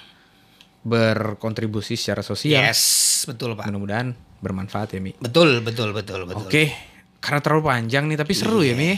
berkontribusi 0.80 1.94
secara 1.94 2.24
sosial. 2.24 2.60
yes, 2.64 2.80
betul 3.28 3.52
Pak. 3.52 3.68
Mudah-mudahan 3.68 4.16
bermanfaat 4.40 4.96
ya 4.96 5.00
Mi. 5.00 5.12
Betul, 5.20 5.60
betul, 5.60 5.92
betul, 5.92 6.24
betul. 6.24 6.48
Oke, 6.48 6.72
karena 7.20 7.40
terlalu 7.44 7.62
panjang 7.68 8.08
nih 8.08 8.16
tapi 8.16 8.32
seru 8.32 8.64
ya 8.64 8.72
Mi. 8.72 8.96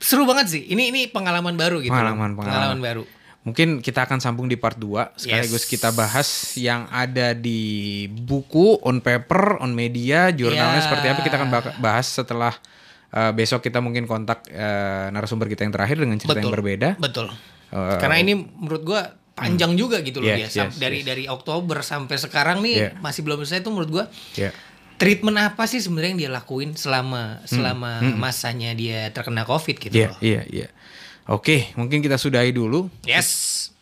Seru 0.00 0.24
banget 0.26 0.50
sih. 0.50 0.62
Ini 0.66 0.90
ini 0.90 1.00
pengalaman 1.06 1.54
baru 1.54 1.78
gitu. 1.78 1.92
loh. 1.92 2.00
Pengalaman, 2.00 2.30
pengalaman. 2.34 2.78
baru. 2.80 3.04
Mungkin 3.40 3.80
kita 3.80 4.04
akan 4.04 4.20
sambung 4.20 4.52
di 4.52 4.60
part 4.60 4.76
2 4.76 5.16
sekaligus 5.16 5.64
Yes. 5.64 5.70
kita 5.70 5.88
bahas 5.96 6.28
yang 6.60 6.84
ada 6.92 7.32
di 7.32 8.04
buku, 8.12 8.76
on 8.84 9.00
paper, 9.00 9.64
on 9.64 9.72
media, 9.72 10.28
jurnalnya 10.28 10.80
Ya. 10.80 10.84
seperti 10.84 11.06
apa 11.08 11.20
kita 11.24 11.36
akan 11.40 11.48
bahas 11.80 12.04
setelah 12.04 12.52
uh, 13.16 13.32
besok 13.32 13.64
kita 13.64 13.80
mungkin 13.80 14.04
kontak 14.04 14.44
uh, 14.52 15.08
narasumber 15.08 15.48
kita 15.48 15.64
yang 15.64 15.72
terakhir 15.72 15.96
dengan 16.04 16.20
cerita 16.20 16.36
yang 16.36 16.52
Betul. 16.52 16.56
berbeda. 16.60 16.88
Betul. 17.00 17.26
Uh, 17.70 17.96
Karena 17.96 18.16
ini 18.20 18.34
menurut 18.34 18.82
gua 18.84 19.08
panjang 19.40 19.72
juga 19.74 19.96
gitu 20.00 20.20
loh 20.20 20.28
Yes, 20.28 20.52
dia. 20.52 20.68
Yes, 20.68 20.76
dari 20.76 21.00
yes. 21.00 21.06
dari 21.06 21.24
Oktober 21.26 21.80
sampai 21.80 22.16
sekarang 22.16 22.60
nih 22.60 22.76
Yeah. 22.76 22.92
masih 22.98 23.20
belum 23.20 23.40
selesai 23.40 23.60
itu 23.60 23.70
menurut 23.70 23.90
gua 23.90 24.04
Ya. 24.34 24.52
treatment 24.94 25.36
apa 25.36 25.64
sih 25.64 25.80
sebenarnya 25.80 26.10
yang 26.10 26.20
dia 26.20 26.30
lakuin 26.30 26.70
selama 26.72 27.40
selama 27.44 27.98
masanya 28.14 28.70
dia 28.72 29.08
terkena 29.08 29.42
Covid 29.42 29.80
gitu 29.80 29.92
Iya, 29.92 30.08
loh. 30.08 30.18
iya, 30.20 30.42
iya. 30.46 30.68
Oke, 31.26 31.72
mungkin 31.74 31.98
kita 31.98 32.14
sudahi 32.14 32.50
dulu 32.50 32.92
Yes. 33.02 33.28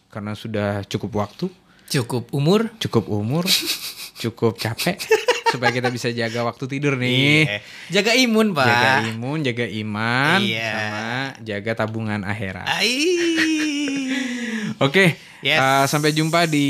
karena 0.09 0.33
sudah 0.33 0.85
cukup 0.85 1.19
waktu, 1.19 1.51
Cukup 1.89 2.31
umur. 2.31 2.69
cukup 2.79 3.09
umur, 3.09 3.45
cukup 4.23 4.55
capek 4.55 5.01
supaya 5.49 5.73
kita 5.73 5.89
bisa 5.89 6.13
jaga 6.13 6.45
waktu 6.45 6.69
tidur 6.69 6.95
nih. 6.95 7.49
Iya. 7.49 7.59
Jaga 7.91 8.13
imun, 8.15 8.53
Pak. 8.53 8.69
Jaga 8.69 8.93
imun, 9.09 9.39
jaga 9.41 9.65
iman, 9.67 10.39
Iya. 10.39 10.69
sama 10.69 11.01
jaga 11.41 11.73
tabungan 11.75 12.21
akhirat. 12.23 12.69
Oke, 14.79 15.19
Yes. 15.43 15.59
uh, 15.59 15.87
sampai 15.87 16.15
jumpa 16.15 16.47
di 16.47 16.67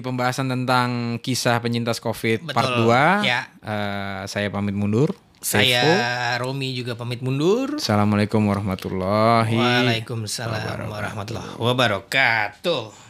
pembahasan 0.00 0.48
tentang 0.48 1.20
kisah 1.20 1.60
penyintas 1.60 2.00
COVID 2.00 2.48
part 2.52 2.68
Betul, 2.80 2.92
2. 2.92 3.28
ya. 3.28 3.40
Uh, 3.60 4.22
saya 4.28 4.48
pamit 4.48 4.76
mundur. 4.76 5.12
Saya 5.40 5.84
Revo. 5.84 5.92
Romi 6.48 6.74
juga 6.74 6.96
pamit 6.98 7.20
mundur. 7.22 7.76
Assalamualaikum 7.78 8.40
warahmatullahi 8.50 9.54
Waalaikumsalam 9.54 10.90
warahmatullahi 10.90 11.54
wabarakatuh. 11.60 13.05